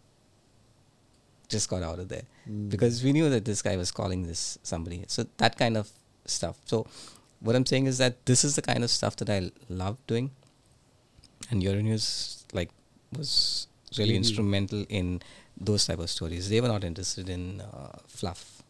just 1.47 1.69
got 1.69 1.83
out 1.83 1.99
of 1.99 2.09
there 2.09 2.23
Mm. 2.49 2.69
because 2.69 3.03
we 3.03 3.11
knew 3.11 3.29
that 3.29 3.45
this 3.45 3.61
guy 3.61 3.75
was 3.75 3.91
calling 3.91 4.23
this 4.25 4.57
somebody. 4.63 5.03
So 5.07 5.25
that 5.37 5.57
kind 5.57 5.77
of 5.77 5.89
stuff. 6.25 6.57
So 6.65 6.87
what 7.41 7.55
I'm 7.55 7.65
saying 7.65 7.85
is 7.85 7.97
that 7.99 8.25
this 8.25 8.43
is 8.43 8.55
the 8.55 8.61
kind 8.61 8.83
of 8.83 8.89
stuff 8.89 9.15
that 9.17 9.29
I 9.29 9.51
love 9.69 9.97
doing, 10.07 10.31
and 11.51 11.61
Euronews 11.61 12.43
like 12.53 12.69
was 13.15 13.67
really 13.97 14.09
Really? 14.11 14.17
instrumental 14.17 14.85
in 14.89 15.21
those 15.59 15.85
type 15.85 15.99
of 15.99 16.09
stories. 16.09 16.49
They 16.49 16.61
were 16.61 16.67
not 16.67 16.83
interested 16.83 17.29
in 17.29 17.61
uh, 17.61 17.97
fluff. 18.07 18.61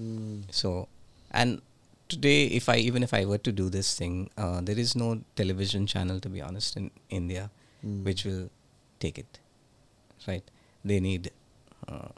Mm. 0.00 0.42
So, 0.50 0.88
and 1.30 1.60
today, 2.08 2.46
if 2.46 2.68
I 2.68 2.76
even 2.78 3.02
if 3.02 3.12
I 3.14 3.24
were 3.24 3.38
to 3.38 3.52
do 3.52 3.68
this 3.70 3.94
thing, 3.98 4.30
uh, 4.36 4.60
there 4.60 4.78
is 4.78 4.94
no 4.96 5.22
television 5.36 5.86
channel, 5.86 6.20
to 6.20 6.28
be 6.28 6.40
honest, 6.40 6.76
in 6.76 6.90
India, 7.10 7.50
Mm. 7.84 8.04
which 8.04 8.24
will 8.24 8.50
take 9.00 9.18
it. 9.18 9.38
Right? 10.26 10.42
They 10.84 10.98
need 11.00 11.30
uh, 11.88 12.08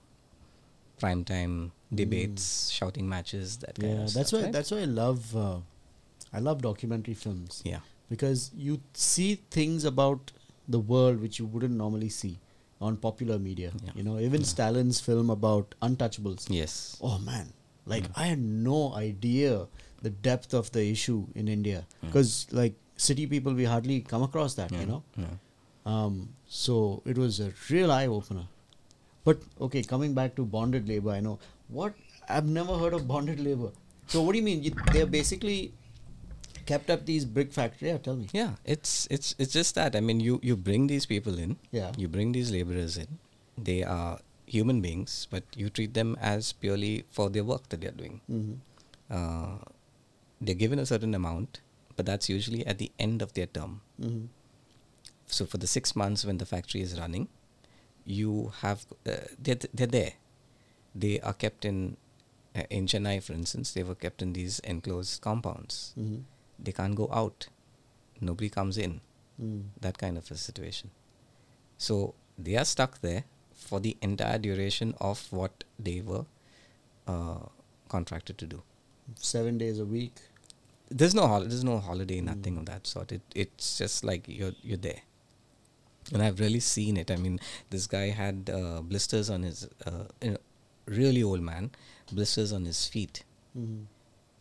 prime 1.01 1.25
time 1.25 1.73
debates, 1.95 2.71
shouting 2.71 3.09
matches, 3.09 3.57
that 3.59 3.75
kind 3.79 3.93
Mm. 3.93 3.97
Yeah, 3.99 4.05
of 4.05 4.15
that's 4.15 4.29
stuff. 4.29 4.39
why. 4.41 4.45
right? 4.45 4.53
That's 4.53 4.71
why 4.71 4.79
I 4.79 4.85
love. 4.85 5.37
Uh, 5.37 5.59
I 6.33 6.41
love 6.41 6.61
documentary 6.63 7.15
films 7.15 7.63
yeah, 7.65 7.81
because 8.11 8.51
you 8.55 8.81
see 8.93 9.37
things 9.51 9.85
about 9.85 10.33
the 10.69 10.79
world 10.79 11.21
which 11.23 11.39
you 11.39 11.47
wouldn't 11.47 11.75
normally 11.75 12.11
see 12.11 12.39
on 12.81 12.97
popular 12.99 13.39
media. 13.39 13.73
Yeah. 13.85 13.93
You 13.95 14.03
know, 14.09 14.19
even 14.19 14.43
Yeah. 14.43 14.47
Stalin's 14.47 15.01
film 15.01 15.31
about 15.31 15.75
untouchables. 15.83 16.47
yes, 16.51 16.97
Oh 17.01 17.19
man, 17.19 17.53
like 17.93 18.07
Mm. 18.09 18.23
I 18.23 18.27
had 18.33 18.41
no 18.71 18.79
idea 19.01 19.53
the 20.07 20.11
depth 20.29 20.55
of 20.61 20.71
the 20.77 20.83
issue 20.95 21.19
in 21.35 21.49
India 21.57 21.79
Mm. 21.87 22.07
because 22.07 22.33
like 22.61 22.75
city 23.09 23.27
people 23.33 23.55
we 23.61 23.65
hardly 23.73 24.01
come 24.13 24.23
across 24.29 24.55
that. 24.61 24.73
yeah, 24.73 24.81
You 24.83 24.87
know. 24.93 25.03
yeah. 25.25 25.35
Um, 25.95 26.15
so 26.61 26.77
it 27.15 27.17
was 27.25 27.41
a 27.41 27.51
real 27.71 27.93
eye 27.97 28.07
opener. 28.19 28.47
But 29.25 29.43
okay, 29.67 29.83
coming 29.93 30.15
back 30.19 30.35
to 30.37 30.45
bonded 30.57 30.89
labor, 30.89 31.11
I 31.17 31.21
know 31.27 31.39
what 31.69 31.95
I've 32.37 32.47
never 32.61 32.77
heard 32.83 32.95
of 32.99 33.07
bonded 33.13 33.41
labor. 33.49 33.71
So 34.15 34.23
what 34.23 34.33
do 34.33 34.39
you 34.39 34.45
mean? 34.45 34.63
You, 34.63 34.73
they're 34.93 35.07
basically 35.15 35.73
kept 36.67 36.91
up 36.91 37.05
these 37.07 37.25
brick 37.25 37.53
factory. 37.53 37.89
Yeah, 37.89 37.99
tell 37.99 38.17
me. 38.17 38.29
Yeah, 38.33 38.53
it's 38.65 38.95
it's 39.17 39.35
it's 39.39 39.53
just 39.59 39.75
that. 39.81 39.97
I 39.97 40.01
mean, 40.01 40.21
you 40.29 40.39
you 40.43 40.57
bring 40.57 40.87
these 40.93 41.07
people 41.15 41.39
in. 41.47 41.57
Yeah. 41.81 41.93
You 41.97 42.09
bring 42.09 42.33
these 42.33 42.51
laborers 42.57 42.97
in. 43.05 43.19
They 43.71 43.83
are 43.83 44.19
human 44.49 44.81
beings, 44.81 45.27
but 45.31 45.45
you 45.55 45.69
treat 45.69 45.95
them 45.95 46.17
as 46.21 46.53
purely 46.53 47.05
for 47.11 47.31
their 47.31 47.45
work 47.45 47.69
that 47.69 47.81
they're 47.81 47.91
doing. 47.91 48.21
Mm-hmm. 48.31 48.55
Uh, 49.11 49.59
they're 50.41 50.55
given 50.55 50.79
a 50.79 50.87
certain 50.87 51.15
amount, 51.15 51.61
but 51.97 52.07
that's 52.07 52.29
usually 52.29 52.67
at 52.67 52.79
the 52.79 52.91
end 52.99 53.23
of 53.23 53.35
their 53.35 53.47
term. 53.47 53.81
Mm-hmm. 54.01 54.27
So 55.27 55.45
for 55.45 55.59
the 55.59 55.67
six 55.67 55.95
months 55.95 56.25
when 56.25 56.39
the 56.39 56.47
factory 56.47 56.81
is 56.81 56.99
running, 56.99 57.29
you 58.05 58.53
have 58.61 58.87
uh, 59.07 59.29
they're 59.39 59.59
they're 59.75 59.87
there. 59.87 60.13
They 60.95 61.21
are 61.21 61.35
kept 61.35 61.65
in 61.65 61.97
uh, 62.57 62.63
in 62.71 62.87
Chennai, 62.87 63.23
for 63.23 63.35
instance. 63.35 63.73
They 63.73 63.83
were 63.83 63.95
kept 63.95 64.23
in 64.23 64.33
these 64.33 64.59
enclosed 64.61 65.21
compounds. 65.21 65.93
Mm-hmm. 65.99 66.21
They 66.59 66.73
can't 66.73 66.95
go 66.95 67.09
out. 67.13 67.49
Nobody 68.21 68.49
comes 68.49 68.79
in. 68.79 69.01
Mm. 69.41 69.65
That 69.81 69.99
kind 69.99 70.19
of 70.19 70.31
a 70.31 70.37
situation. 70.37 70.91
So 71.77 72.15
they 72.37 72.57
are 72.57 72.65
stuck 72.65 73.01
there 73.01 73.25
for 73.67 73.81
the 73.81 73.97
entire 74.09 74.39
duration 74.39 74.95
of 75.01 75.21
what 75.33 75.65
they 75.79 76.01
were 76.01 76.25
uh, 77.07 77.39
contracted 77.89 78.39
to 78.39 78.47
do. 78.47 78.63
Seven 79.17 79.59
days 79.59 79.79
a 79.79 79.85
week. 79.85 80.13
There's 80.91 81.15
no 81.15 81.27
hol- 81.27 81.47
there's 81.53 81.65
no 81.65 81.79
holiday, 81.87 82.21
nothing 82.21 82.55
Mm. 82.57 82.61
of 82.61 82.67
that 82.67 82.87
sort. 82.87 83.13
It 83.17 83.23
it's 83.45 83.77
just 83.79 84.05
like 84.11 84.29
you're 84.39 84.55
you're 84.63 84.83
there. 84.89 85.03
And 86.13 86.23
I've 86.27 86.41
really 86.41 86.61
seen 86.61 86.97
it. 87.03 87.11
I 87.11 87.17
mean, 87.17 87.39
this 87.71 87.87
guy 87.95 88.07
had 88.19 88.51
uh, 88.59 88.81
blisters 88.93 89.29
on 89.29 89.43
his, 89.49 89.69
uh, 89.85 90.05
you 90.23 90.31
know, 90.33 90.39
really 90.87 91.23
old 91.23 91.43
man, 91.49 91.71
blisters 92.21 92.53
on 92.59 92.65
his 92.73 92.87
feet. 92.95 93.23
Mhm. 93.57 93.85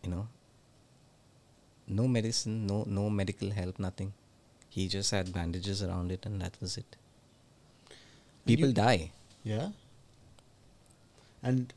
You 0.04 0.10
know, 0.14 0.28
no 1.86 2.06
medicine, 2.08 2.66
no 2.66 2.84
no 2.86 3.10
medical 3.10 3.50
help, 3.50 3.78
nothing. 3.78 4.12
He 4.70 4.88
just 4.88 5.10
had 5.10 5.32
bandages 5.32 5.82
around 5.82 6.12
it, 6.12 6.24
and 6.26 6.40
that 6.46 6.56
was 6.60 6.76
it. 6.84 6.96
People 8.52 8.68
you- 8.68 8.74
die. 8.80 9.10
Yeah. 9.44 9.68
And 11.42 11.72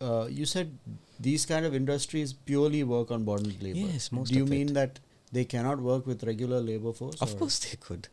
uh, 0.00 0.26
you 0.28 0.44
said 0.46 0.72
these 1.18 1.46
kind 1.46 1.64
of 1.64 1.74
industries 1.74 2.32
purely 2.32 2.82
work 2.84 3.10
on 3.10 3.24
bonded 3.24 3.62
labor. 3.62 3.78
Yes, 3.78 4.10
most 4.12 4.32
Do 4.32 4.38
you 4.38 4.46
mean 4.46 4.70
it. 4.70 4.74
that 4.74 4.98
they 5.32 5.44
cannot 5.44 5.80
work 5.80 6.06
with 6.06 6.24
regular 6.24 6.60
labor 6.60 6.92
force? 6.92 7.20
Of 7.22 7.34
or- 7.34 7.38
course 7.38 7.58
they 7.60 7.76
could, 7.76 8.08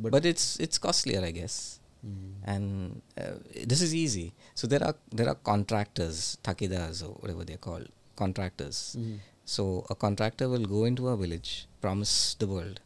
But, 0.00 0.12
but, 0.12 0.26
it's 0.26 0.58
it's 0.66 0.78
costlier, 0.78 1.22
I 1.24 1.30
guess. 1.30 1.78
Mm. 2.04 2.30
And 2.52 3.02
uh, 3.16 3.34
this 3.72 3.80
is 3.80 3.94
easy. 3.94 4.32
So 4.54 4.66
there 4.66 4.82
are 4.84 4.94
there 5.18 5.28
are 5.32 5.36
contractors, 5.50 6.36
takidas 6.42 7.02
or 7.08 7.12
whatever 7.24 7.44
they're 7.44 7.64
called, 7.68 7.88
contractors. 8.16 8.80
Mhm. 8.98 9.18
So 9.44 9.66
a 9.90 9.94
contractor 10.06 10.48
will 10.48 10.66
go 10.76 10.84
into 10.84 11.08
a 11.08 11.16
village, 11.16 11.52
promise 11.80 12.14
the 12.42 12.48
world, 12.54 12.80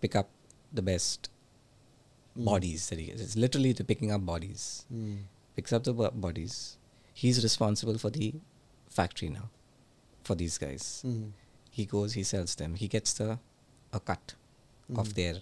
pick 0.00 0.16
up 0.22 0.28
the 0.72 0.82
best 0.82 1.28
Mm. 1.30 1.36
Bodies 2.44 2.88
that 2.88 2.98
he 2.98 3.06
gets. 3.06 3.20
It's 3.22 3.36
literally 3.36 3.72
the 3.72 3.84
picking 3.84 4.10
up 4.12 4.24
bodies. 4.24 4.84
Mm. 4.92 5.18
Picks 5.56 5.72
up 5.72 5.84
the 5.84 5.92
bo- 5.92 6.10
bodies. 6.10 6.76
He's 7.14 7.42
responsible 7.42 7.98
for 7.98 8.10
the 8.10 8.34
factory 8.88 9.28
now, 9.28 9.50
for 10.24 10.34
these 10.34 10.58
guys. 10.58 11.02
Mhm. 11.06 11.30
He 11.70 11.84
goes, 11.84 12.14
he 12.14 12.22
sells 12.22 12.54
them. 12.54 12.74
He 12.74 12.88
gets 12.88 13.12
the 13.14 13.38
a 13.92 14.00
cut 14.00 14.34
Mhm. 14.90 14.98
of 15.00 15.14
their 15.14 15.36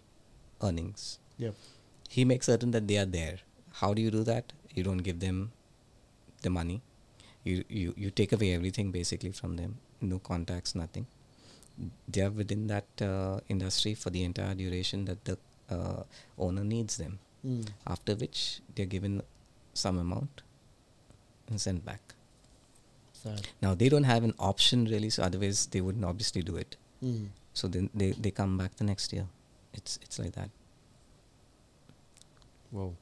earnings. 0.62 1.18
Yep. 1.38 1.54
He 2.08 2.24
makes 2.24 2.46
certain 2.46 2.70
that 2.72 2.86
they 2.88 2.98
are 2.98 3.06
there. 3.06 3.38
How 3.82 3.92
do 3.94 4.02
you 4.02 4.10
do 4.10 4.24
that? 4.24 4.52
You 4.74 4.82
don't 4.82 5.04
give 5.08 5.20
them 5.20 5.52
the 6.42 6.50
money. 6.50 6.80
You 7.44 7.64
you 7.68 7.94
you 7.96 8.10
take 8.10 8.32
away 8.32 8.52
everything 8.54 8.90
basically 8.90 9.32
from 9.32 9.56
them. 9.56 9.76
No 10.00 10.18
contacts, 10.18 10.74
nothing. 10.74 11.06
They 12.08 12.22
are 12.22 12.30
within 12.30 12.66
that 12.68 13.02
uh, 13.02 13.40
industry 13.48 13.94
for 13.94 14.10
the 14.10 14.24
entire 14.24 14.54
duration 14.54 15.04
that 15.04 15.24
the 15.24 15.38
uh, 15.70 16.02
owner 16.38 16.64
needs 16.64 16.96
them. 16.96 17.18
Mm. 17.46 17.68
After 17.86 18.14
which 18.14 18.60
they're 18.74 18.86
given 18.86 19.22
some 19.74 19.98
amount 19.98 20.42
and 21.48 21.60
sent 21.60 21.84
back. 21.84 22.14
Sad. 23.12 23.46
Now 23.62 23.74
they 23.74 23.88
don't 23.88 24.04
have 24.04 24.24
an 24.24 24.34
option 24.38 24.84
really, 24.86 25.10
so 25.10 25.22
otherwise 25.22 25.66
they 25.66 25.80
wouldn't 25.80 26.04
obviously 26.04 26.42
do 26.42 26.56
it. 26.56 26.76
Mm. 27.02 27.28
So 27.52 27.68
then 27.68 27.90
they, 27.94 28.12
they 28.12 28.30
come 28.30 28.58
back 28.58 28.76
the 28.76 28.84
next 28.84 29.12
year. 29.12 29.26
It's 29.72 29.98
it's 30.02 30.18
like 30.18 30.32
that. 30.32 30.50
Wow. 32.70 32.92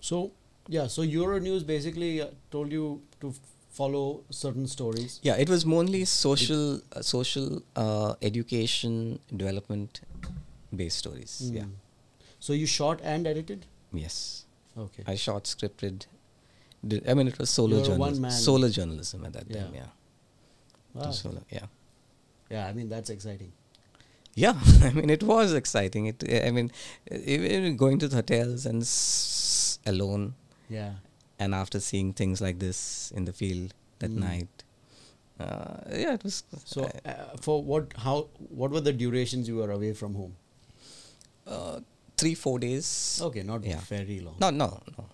So 0.00 0.32
yeah, 0.68 0.86
so 0.86 1.02
Euronews 1.02 1.66
basically 1.66 2.22
uh, 2.22 2.28
told 2.50 2.70
you 2.72 3.02
to 3.20 3.28
f- 3.30 3.38
follow 3.70 4.22
certain 4.30 4.66
stories. 4.66 5.18
Yeah, 5.22 5.34
it 5.36 5.48
was 5.48 5.66
mainly 5.66 6.04
social, 6.04 6.80
uh, 6.92 7.02
social 7.02 7.62
uh, 7.76 8.14
education, 8.22 9.18
development 9.36 10.00
based 10.74 10.98
stories. 10.98 11.50
Yeah. 11.52 11.62
Mm. 11.62 11.72
So 12.38 12.52
you 12.52 12.66
shot 12.66 13.00
and 13.02 13.26
edited. 13.26 13.66
Yes. 13.92 14.44
Okay. 14.78 15.02
I 15.06 15.14
shot, 15.16 15.44
scripted. 15.44 16.06
Did, 16.86 17.08
I 17.08 17.14
mean, 17.14 17.28
it 17.28 17.38
was 17.38 17.50
solo 17.50 17.76
You're 17.76 17.86
journalism. 17.86 18.30
Solo 18.30 18.68
journalism 18.68 19.24
at 19.26 19.32
that 19.34 19.44
Yeah. 19.50 19.62
time. 19.64 19.74
Yeah. 19.74 19.86
Wow. 20.94 21.10
solo. 21.10 21.42
Yeah. 21.50 21.66
Yeah, 22.50 22.66
I 22.66 22.72
mean 22.72 22.88
that's 22.88 23.10
exciting. 23.10 23.52
Yeah, 24.34 24.54
I 24.82 24.90
mean 24.92 25.10
it 25.10 25.22
was 25.22 25.52
exciting. 25.52 26.06
It, 26.06 26.24
I 26.46 26.50
mean, 26.50 26.70
even 27.10 27.76
going 27.76 27.98
to 27.98 28.08
the 28.08 28.16
hotels 28.16 28.64
and 28.66 28.82
s- 28.82 29.78
alone, 29.86 30.34
Yeah. 30.68 30.94
and 31.38 31.54
after 31.54 31.78
seeing 31.80 32.12
things 32.12 32.40
like 32.40 32.58
this 32.58 33.12
in 33.14 33.24
the 33.24 33.32
field 33.32 33.74
that 34.00 34.10
Mm. 34.10 34.16
night, 34.18 34.64
uh, 35.38 35.80
yeah, 35.92 36.14
it 36.14 36.24
was. 36.24 36.42
So 36.64 36.90
uh, 37.04 37.36
for 37.40 37.62
what 37.62 37.92
how 37.98 38.28
what 38.48 38.70
were 38.72 38.80
the 38.80 38.92
durations 38.92 39.46
you 39.48 39.56
were 39.56 39.70
away 39.70 39.92
from 39.92 40.14
home? 40.14 40.36
Uh, 41.46 41.80
three 42.16 42.34
four 42.34 42.58
days. 42.58 43.18
Okay, 43.22 43.42
not 43.42 43.64
Yeah. 43.64 43.80
very 43.88 44.20
long. 44.20 44.36
No, 44.40 44.50
no, 44.50 44.80
no. 44.98 45.04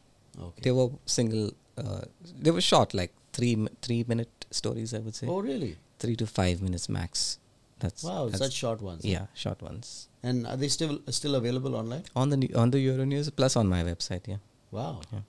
Okay. 0.49 0.61
They 0.62 0.70
were 0.72 0.91
single. 1.07 1.51
Uh, 1.79 2.03
they 2.39 2.51
were 2.51 2.61
short, 2.61 2.95
like 2.95 3.12
three 3.33 3.55
three 3.83 4.05
minute 4.09 4.47
stories. 4.51 4.93
I 4.95 4.99
would 4.99 5.14
say 5.14 5.27
oh 5.27 5.41
really? 5.41 5.77
three 5.99 6.16
to 6.16 6.27
five 6.27 6.61
minutes 6.62 6.89
max. 6.89 7.39
That's 7.79 8.03
Wow, 8.05 8.24
that's- 8.27 8.41
such 8.41 8.55
short 8.55 8.81
ones. 8.81 9.05
Yeah, 9.05 9.27
short 9.35 9.61
ones 9.62 10.09
And 10.22 10.47
are 10.47 10.57
they 10.57 10.68
still 10.68 11.01
still 11.11 11.35
available 11.35 11.74
online? 11.77 12.05
on 12.16 12.31
the 12.31 12.55
on 12.55 12.70
the 12.70 12.79
Euronews 12.87 13.31
plus 13.35 13.57
on 13.57 13.68
my 13.68 13.83
website. 13.85 14.27
Yeah. 14.27 14.39
Wow. 14.70 15.01
Yeah. 15.12 15.20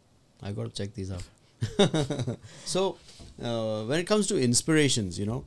I 0.41 0.51
got 0.53 0.63
to 0.63 0.69
check 0.79 0.93
these 0.93 1.11
out. 1.11 1.23
so, 2.65 2.97
uh, 3.41 3.83
when 3.85 3.99
it 3.99 4.05
comes 4.07 4.27
to 4.27 4.37
inspirations, 4.39 5.17
you 5.19 5.25
know, 5.25 5.43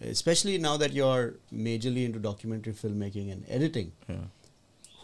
especially 0.00 0.58
now 0.58 0.76
that 0.76 0.92
you're 0.92 1.34
majorly 1.52 2.04
into 2.04 2.18
documentary 2.18 2.72
filmmaking 2.72 3.30
and 3.32 3.44
editing, 3.48 3.92
yeah. 4.08 4.16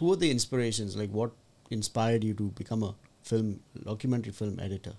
Who 0.04 0.12
are 0.12 0.16
the 0.16 0.30
inspirations? 0.30 0.96
Like, 0.96 1.10
what 1.10 1.32
inspired 1.70 2.24
you 2.24 2.34
to 2.34 2.50
become 2.60 2.82
a 2.82 2.94
film 3.22 3.60
documentary 3.84 4.32
film 4.32 4.58
editor? 4.60 4.94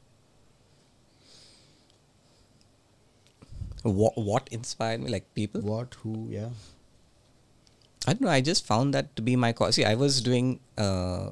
What 3.83 4.17
what 4.17 4.47
inspired 4.51 5.01
me? 5.01 5.11
Like 5.11 5.33
people. 5.35 5.61
What? 5.61 5.95
Who? 6.03 6.27
Yeah. 6.29 6.49
I 8.07 8.13
don't 8.13 8.21
know. 8.21 8.29
I 8.29 8.41
just 8.41 8.65
found 8.65 8.93
that 8.93 9.15
to 9.15 9.21
be 9.21 9.35
my 9.35 9.51
cause. 9.53 9.75
See, 9.75 9.85
I 9.85 9.95
was 9.95 10.21
doing 10.21 10.59
uh, 10.77 11.29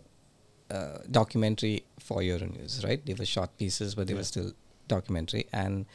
uh, 0.71 0.97
documentary 1.09 1.84
for 1.99 2.21
Euronews, 2.21 2.84
right? 2.84 3.03
They 3.05 3.13
were 3.13 3.26
short 3.26 3.57
pieces, 3.57 3.95
but 3.95 4.07
they 4.07 4.13
Yeah. 4.13 4.19
were 4.19 4.24
still 4.32 4.51
documentary. 4.88 5.45
And 5.51 5.86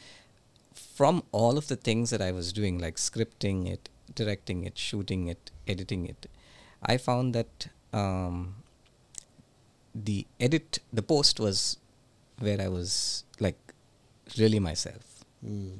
from 0.73 1.23
all 1.31 1.57
of 1.57 1.67
the 1.67 1.75
things 1.75 2.09
that 2.11 2.21
I 2.21 2.31
was 2.31 2.53
doing, 2.53 2.77
like 2.79 2.95
scripting 2.95 3.67
it, 3.71 3.89
directing 4.15 4.63
it, 4.63 4.77
shooting 4.77 5.27
it, 5.27 5.51
editing 5.67 6.05
it, 6.05 6.27
I 6.81 6.97
found 6.97 7.35
that 7.35 7.67
um, 7.93 8.55
the 9.93 10.25
edit, 10.39 10.79
the 10.93 11.01
post 11.01 11.39
was 11.39 11.77
where 12.39 12.61
I 12.61 12.67
was 12.67 13.23
like 13.39 13.57
really 14.37 14.59
myself 14.59 15.05
Mm. 15.45 15.77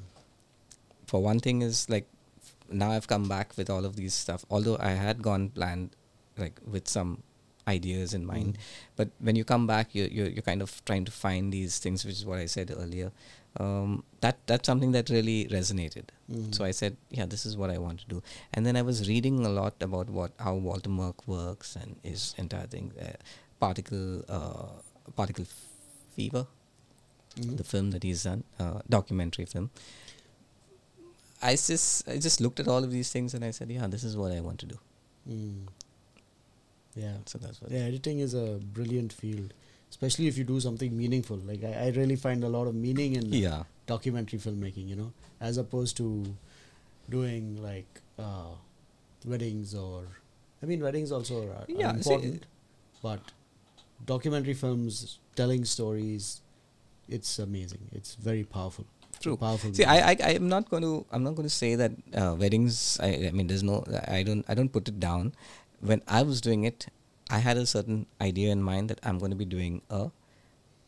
for 1.06 1.22
one 1.22 1.40
thing 1.42 1.62
is 1.62 1.90
like 1.90 2.08
now 2.72 2.92
I've 2.92 3.08
come 3.08 3.28
back 3.28 3.58
with 3.58 3.70
all 3.70 3.84
of 3.84 3.98
these 3.98 4.14
stuff. 4.14 4.46
Although 4.50 4.78
I 4.80 4.92
had 4.92 5.22
gone 5.22 5.50
planned 5.50 5.90
like 6.38 6.62
with 6.66 6.88
some 6.88 7.24
ideas 7.68 8.14
in 8.14 8.26
mind, 8.26 8.54
Mm. 8.54 8.62
but 8.96 9.10
when 9.20 9.36
you 9.36 9.44
come 9.44 9.68
back, 9.68 9.94
you 9.94 10.08
you're, 10.10 10.30
you're 10.30 10.42
kind 10.52 10.62
of 10.62 10.82
trying 10.86 11.04
to 11.06 11.12
find 11.12 11.52
these 11.52 11.78
things, 11.80 12.06
which 12.06 12.16
is 12.16 12.26
what 12.26 12.40
I 12.40 12.46
said 12.46 12.72
earlier. 12.72 13.12
Um, 13.58 14.04
that 14.22 14.38
that's 14.46 14.68
something 14.68 14.92
that 14.92 15.10
really 15.10 15.48
resonated. 15.48 16.06
Mhm. 16.32 16.54
So 16.56 16.64
I 16.64 16.72
said, 16.72 16.98
yeah, 17.10 17.26
this 17.26 17.46
is 17.46 17.58
what 17.58 17.70
I 17.72 17.78
want 17.80 18.00
to 18.02 18.08
do. 18.08 18.22
And 18.54 18.66
then 18.66 18.76
I 18.76 18.82
was 18.84 19.08
reading 19.10 19.44
a 19.46 19.50
lot 19.50 19.82
about 19.82 20.10
what 20.10 20.32
how 20.40 20.54
Walter 20.56 20.90
Murch 20.90 21.16
works 21.26 21.76
and 21.76 21.96
his 22.04 22.36
entire 22.38 22.68
thing, 22.68 22.92
uh, 23.02 23.14
particle 23.60 24.24
uh, 24.30 24.68
particle 25.16 25.46
fever 26.16 26.46
Mhm. 27.38 27.58
the 27.58 27.64
film 27.64 27.90
that 27.92 28.04
he's 28.04 28.24
done, 28.24 28.44
uh, 28.60 28.82
documentary 28.90 29.46
film. 29.46 29.72
I 31.42 31.56
just 31.56 32.08
I 32.08 32.18
just 32.18 32.42
looked 32.42 32.60
at 32.60 32.68
all 32.68 32.84
of 32.84 32.92
these 32.92 33.12
things 33.12 33.34
and 33.34 33.44
I 33.46 33.52
said, 33.52 33.72
yeah, 33.72 33.88
this 33.88 34.04
is 34.04 34.16
what 34.18 34.32
I 34.32 34.40
want 34.42 34.60
to 34.60 34.66
do. 34.66 34.80
Mm. 35.28 35.68
Yeah. 36.96 37.18
So 37.26 37.38
that's 37.38 37.62
what. 37.62 37.72
Yeah, 37.72 37.80
editing 37.80 38.20
is 38.20 38.34
a 38.34 38.60
brilliant 38.80 39.14
field, 39.14 39.54
especially 39.90 40.28
if 40.28 40.38
you 40.38 40.44
do 40.44 40.60
something 40.60 40.96
meaningful. 40.98 41.38
Like 41.38 41.64
I, 41.64 41.86
I 41.86 41.88
really 41.90 42.16
find 42.16 42.44
a 42.44 42.50
lot 42.50 42.68
of 42.68 42.76
meaning 42.76 43.16
in 43.16 43.32
Yeah. 43.34 43.64
documentary 43.88 44.40
filmmaking. 44.40 44.88
You 44.88 44.96
know, 44.96 45.14
as 45.42 45.58
opposed 45.58 45.98
to 45.98 46.36
doing 47.10 47.62
like 47.62 48.02
uh, 48.18 48.54
weddings 49.26 49.74
or, 49.74 50.04
I 50.62 50.66
mean, 50.66 50.82
weddings 50.82 51.12
also 51.12 51.48
are, 51.48 51.52
are 51.52 51.66
Yeah, 51.68 51.92
see, 51.94 51.98
important, 51.98 52.46
but 53.02 53.20
documentary 54.06 54.54
films 54.54 55.20
telling 55.36 55.66
stories, 55.66 56.42
it's 57.08 57.40
amazing. 57.40 57.80
It's 57.92 58.16
very 58.16 58.44
powerful. 58.44 58.86
True. 59.22 59.36
Powerful. 59.36 59.74
See. 59.74 59.84
I, 59.84 60.12
I 60.12 60.18
I'm 60.36 60.48
not 60.48 60.70
going 60.70 60.84
to 60.84 61.06
I'm 61.12 61.24
not 61.24 61.36
going 61.36 61.48
to 61.48 61.54
say 61.54 61.76
that 61.76 61.92
uh, 62.16 62.36
weddings. 62.40 62.98
I, 63.02 63.28
I 63.28 63.32
mean, 63.32 63.48
there's 63.48 63.64
no. 63.64 63.84
I 64.08 64.24
don't 64.24 64.46
I 64.48 64.54
don't 64.54 64.70
put 64.72 64.88
it 64.88 64.98
down. 65.00 65.34
When 65.82 66.02
I 66.08 66.22
was 66.24 66.40
doing 66.40 66.64
it, 66.64 66.88
I 67.30 67.40
had 67.40 67.58
a 67.58 67.66
certain 67.66 68.06
idea 68.20 68.52
in 68.52 68.62
mind 68.62 68.90
that 68.90 69.00
I'm 69.04 69.20
going 69.20 69.32
to 69.32 69.36
be 69.38 69.46
doing 69.46 69.82
a 69.90 70.10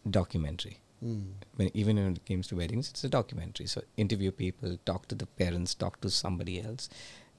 documentary. 0.10 0.80
Mm. 1.04 1.24
When 1.56 1.70
even 1.74 1.96
when 1.98 2.14
it 2.14 2.26
comes 2.26 2.48
to 2.48 2.56
weddings, 2.56 2.90
it's 2.90 3.04
a 3.04 3.10
documentary. 3.10 3.68
So 3.68 3.82
interview 3.98 4.32
people, 4.32 4.78
talk 4.86 5.08
to 5.08 5.16
the 5.16 5.26
parents, 5.26 5.74
talk 5.74 6.00
to 6.02 6.10
somebody 6.10 6.62
else, 6.62 6.90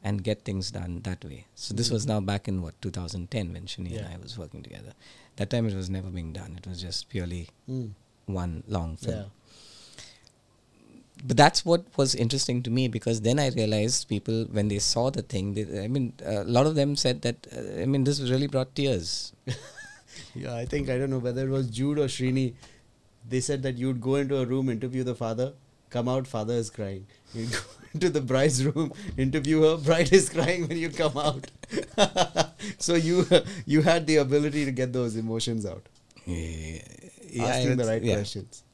and 0.04 0.24
get 0.24 0.44
things 0.44 0.70
done 0.72 1.00
that 1.04 1.24
way. 1.24 1.46
So 1.54 1.74
this 1.74 1.90
was 1.90 2.04
Mhm. 2.04 2.08
now 2.08 2.20
back 2.20 2.48
in 2.48 2.60
what 2.62 2.80
2010 2.82 3.52
when 3.52 3.66
Shani 3.66 3.92
Yeah. 3.92 3.98
and 4.06 4.14
I 4.14 4.16
was 4.18 4.36
working 4.36 4.62
together. 4.62 4.94
That 5.36 5.50
time 5.50 5.66
it 5.66 5.74
was 5.74 5.88
never 5.90 6.10
being 6.10 6.32
done. 6.32 6.56
It 6.56 6.66
was 6.66 6.80
just 6.82 7.08
purely 7.08 7.48
Mm. 7.68 7.90
one 8.26 8.64
long 8.66 8.96
film. 8.96 9.16
Yeah. 9.18 9.28
But 11.24 11.36
that's 11.36 11.64
what 11.64 11.84
was 11.96 12.14
interesting 12.14 12.62
to 12.64 12.70
me 12.70 12.88
because 12.88 13.20
then 13.20 13.38
I 13.38 13.48
realized 13.50 14.08
people 14.08 14.44
when 14.50 14.68
they 14.68 14.78
saw 14.80 15.10
the 15.10 15.22
thing, 15.22 15.54
they, 15.54 15.84
I 15.84 15.88
mean, 15.88 16.12
a 16.24 16.42
lot 16.44 16.66
of 16.66 16.74
them 16.74 16.96
said 16.96 17.22
that 17.22 17.46
uh, 17.56 17.82
I 17.82 17.86
mean 17.86 18.04
this 18.04 18.20
really 18.20 18.46
brought 18.46 18.74
tears. 18.74 19.32
Yeah, 20.34 20.54
I 20.54 20.66
think 20.66 20.88
I 20.90 20.98
don't 20.98 21.10
know 21.10 21.18
whether 21.18 21.46
it 21.46 21.50
was 21.50 21.68
Jude 21.68 21.98
or 21.98 22.04
Srini 22.06 22.54
they 23.28 23.40
said 23.40 23.62
that 23.62 23.76
you'd 23.76 24.00
go 24.00 24.16
into 24.16 24.36
a 24.38 24.44
room, 24.46 24.68
interview 24.68 25.04
the 25.04 25.14
father, 25.14 25.52
come 25.90 26.08
out, 26.08 26.26
father 26.26 26.54
is 26.54 26.70
crying. 26.70 27.06
You 27.34 27.46
go 27.46 27.58
into 27.94 28.10
the 28.10 28.20
bride's 28.20 28.64
room, 28.64 28.92
interview 29.16 29.62
her, 29.62 29.76
bride 29.76 30.12
is 30.12 30.28
crying 30.28 30.66
when 30.68 30.76
you 30.78 30.90
come 30.90 31.16
out. 31.16 31.50
so 32.78 32.94
you 32.94 33.26
you 33.66 33.82
had 33.82 34.06
the 34.06 34.16
ability 34.16 34.64
to 34.64 34.72
get 34.72 34.92
those 34.92 35.16
emotions 35.16 35.64
out, 35.66 35.88
Yeah, 36.26 36.82
asking 37.44 37.76
the 37.76 37.84
right 37.84 38.02
yeah. 38.02 38.14
questions. 38.14 38.64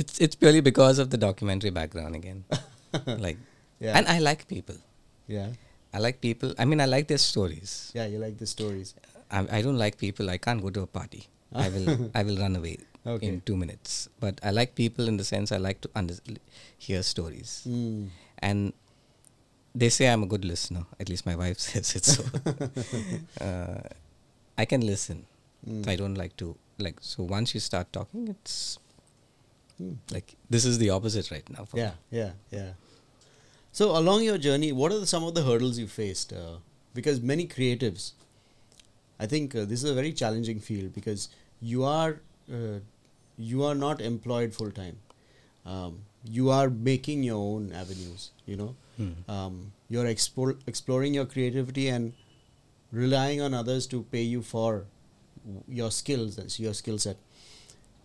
It's 0.00 0.18
it's 0.26 0.36
purely 0.36 0.60
because 0.60 0.98
of 1.02 1.08
the 1.14 1.16
documentary 1.26 1.70
background 1.70 2.14
again. 2.20 2.44
like, 3.26 3.38
Yeah, 3.84 3.96
and 3.98 4.06
I 4.08 4.18
like 4.28 4.46
people. 4.48 4.76
yeah, 5.36 5.48
I 5.92 5.98
like 6.06 6.20
people. 6.20 6.54
I 6.58 6.64
mean, 6.70 6.80
I 6.80 6.86
like 6.96 7.08
their 7.12 7.22
stories. 7.30 7.90
yeah. 7.94 8.06
You 8.12 8.18
like 8.26 8.36
the 8.42 8.46
stories. 8.56 8.94
I, 9.30 9.58
I 9.58 9.62
don't 9.62 9.78
like 9.84 9.96
people. 9.98 10.30
I 10.30 10.38
can't 10.38 10.62
go 10.66 10.70
to 10.70 10.82
a 10.82 10.86
party. 10.98 11.22
I 11.64 11.68
will 11.74 12.10
I 12.14 12.22
will 12.28 12.38
run 12.44 12.56
away 12.60 12.76
Okay. 13.14 13.26
in 13.28 13.40
two 13.48 13.56
minutes. 13.56 14.08
But 14.24 14.40
I 14.42 14.50
like 14.58 14.74
people 14.74 15.08
in 15.12 15.16
the 15.22 15.24
sense 15.32 15.52
I 15.56 15.58
like 15.68 15.80
to 15.86 15.90
under, 15.94 16.14
hear 16.86 17.02
stories. 17.02 17.50
Mm. 17.68 18.08
And 18.50 18.72
they 19.74 19.90
say 19.98 20.08
I'm 20.12 20.22
a 20.22 20.30
good 20.34 20.44
listener. 20.44 20.84
At 21.00 21.08
least 21.08 21.24
my 21.26 21.36
wife 21.42 21.58
says 21.68 21.94
it 22.00 22.04
so. 22.04 22.24
uh, 23.40 23.80
I 24.58 24.64
can 24.64 24.80
listen. 24.86 25.26
Mm. 25.68 25.88
I 25.88 25.96
don't 25.96 26.14
like 26.14 26.36
to 26.38 26.56
like. 26.78 26.96
So 27.00 27.22
once 27.24 27.54
you 27.54 27.60
start 27.60 27.92
talking, 27.92 28.28
it's 28.28 28.78
Mm. 29.80 29.96
like 30.10 30.36
this 30.48 30.64
is 30.64 30.78
the 30.78 30.90
opposite 30.90 31.30
right 31.30 31.48
now. 31.50 31.66
Yeah, 31.74 31.92
yeah, 32.10 32.30
yeah. 32.50 32.70
So 33.72 33.90
along 33.96 34.22
your 34.24 34.38
journey, 34.38 34.72
what 34.72 34.90
are 34.92 34.98
the, 35.00 35.06
some 35.06 35.22
of 35.24 35.34
the 35.34 35.42
hurdles 35.42 35.78
you 35.78 35.86
faced? 35.86 36.32
Uh, 36.32 36.56
because 36.94 37.20
many 37.20 37.46
creatives, 37.46 38.12
I 39.20 39.26
think 39.26 39.54
uh, 39.54 39.66
this 39.66 39.84
is 39.84 39.90
a 39.90 39.94
very 39.94 40.12
challenging 40.14 40.60
field 40.60 40.94
because 40.94 41.28
you 41.60 41.84
are 41.84 42.20
uh, 42.50 42.78
you 43.36 43.64
are 43.64 43.74
not 43.74 44.00
employed 44.00 44.54
full 44.54 44.70
time. 44.70 44.96
Um, 45.66 46.00
you 46.24 46.48
are 46.50 46.70
making 46.70 47.22
your 47.22 47.36
own 47.36 47.72
avenues. 47.72 48.30
You 48.46 48.56
know, 48.56 48.74
Hmm. 48.96 49.30
um, 49.30 49.72
you're 49.90 50.06
explore, 50.06 50.56
exploring 50.66 51.12
your 51.12 51.26
creativity 51.26 51.88
and 51.88 52.14
relying 52.92 53.42
on 53.42 53.52
others 53.52 53.86
to 53.88 54.04
pay 54.04 54.22
you 54.22 54.40
for 54.40 54.84
your 55.68 55.90
skills 55.90 56.38
and 56.38 56.58
your 56.58 56.72
skill 56.72 56.96
set. 56.98 57.18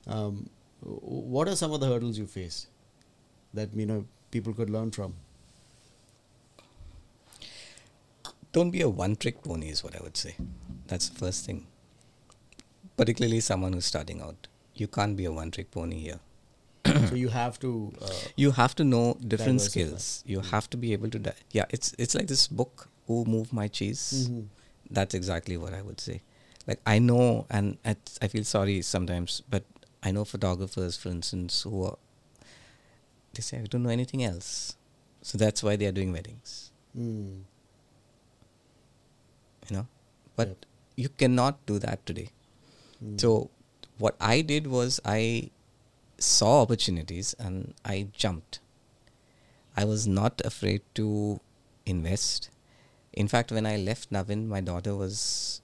Um, 0.05 0.49
what 0.83 1.47
are 1.47 1.55
some 1.55 1.71
of 1.71 1.79
the 1.79 1.87
hurdles 1.87 2.17
you 2.17 2.25
face 2.27 2.67
that 3.53 3.73
you 3.75 3.85
know 3.85 4.05
people 4.31 4.53
could 4.53 4.69
learn 4.69 4.91
from? 4.91 5.13
don't 8.53 8.71
be 8.71 8.81
a 8.81 8.89
one 8.89 9.15
trick 9.15 9.41
pony 9.43 9.69
is 9.69 9.81
what 9.83 9.95
I 9.95 10.03
would 10.03 10.17
say. 10.17 10.35
That's 10.87 11.07
the 11.09 11.17
first 11.17 11.45
thing. 11.45 11.67
Particularly 12.97 13.39
someone 13.39 13.71
who's 13.73 13.85
starting 13.85 14.21
out. 14.21 14.47
You 14.75 14.87
can't 14.87 15.15
be 15.15 15.23
a 15.25 15.31
one 15.31 15.51
trick 15.51 15.71
pony 15.71 15.99
here. 15.99 16.19
so 17.07 17.15
you 17.15 17.29
have 17.29 17.59
to. 17.59 17.93
Uh, 18.01 18.09
You 18.35 18.51
have 18.51 18.75
to 18.75 18.83
know 18.83 19.17
different 19.25 19.61
skills. 19.61 20.23
You 20.25 20.41
have 20.41 20.69
to 20.71 20.77
be 20.77 20.91
able 20.93 21.09
to 21.11 21.19
di- 21.19 21.33
yeah, 21.51 21.65
it's 21.69 21.93
it's 21.97 22.13
like 22.13 22.27
this 22.27 22.47
book 22.47 22.89
Who 23.07 23.23
Moved 23.25 23.53
My 23.53 23.67
Cheese. 23.69 24.27
Mhm. 24.29 24.47
That's 24.89 25.13
exactly 25.15 25.55
what 25.55 25.73
I 25.73 25.81
would 25.81 26.01
say. 26.01 26.21
Like 26.67 26.81
I 26.85 26.99
know 26.99 27.45
and 27.49 27.77
I 28.21 28.27
feel 28.27 28.43
sorry 28.43 28.81
sometimes, 28.81 29.41
but 29.49 29.63
I 30.03 30.11
know 30.11 30.25
photographers 30.25 30.97
for 30.97 31.09
instance 31.09 31.61
who 31.63 31.85
are 31.85 31.97
they 33.33 33.41
say 33.41 33.59
I 33.59 33.63
don't 33.63 33.83
know 33.83 33.89
anything 33.89 34.23
else. 34.23 34.75
So 35.21 35.37
that's 35.37 35.61
why 35.63 35.75
they 35.75 35.85
are 35.85 35.91
doing 35.91 36.11
weddings. 36.11 36.71
mm, 36.97 37.43
You 39.69 39.77
know? 39.77 39.87
But 40.35 40.47
Yep. 40.49 40.65
you 40.97 41.09
cannot 41.09 41.65
do 41.65 41.77
that 41.79 42.05
today. 42.05 42.29
mm, 43.03 43.19
So 43.21 43.49
what 43.99 44.15
I 44.19 44.41
did 44.41 44.67
was 44.67 44.99
I 45.05 45.51
saw 46.17 46.61
opportunities 46.63 47.33
and 47.39 47.73
I 47.85 48.07
jumped. 48.13 48.59
I 49.77 49.85
was 49.85 50.07
not 50.07 50.41
afraid 50.43 50.81
to 50.95 51.39
invest. 51.85 52.49
In 53.13 53.27
fact, 53.27 53.51
when 53.51 53.65
I 53.65 53.77
left 53.77 54.11
Navhind, 54.11 54.47
my 54.47 54.61
daughter 54.61 54.95
was 54.95 55.61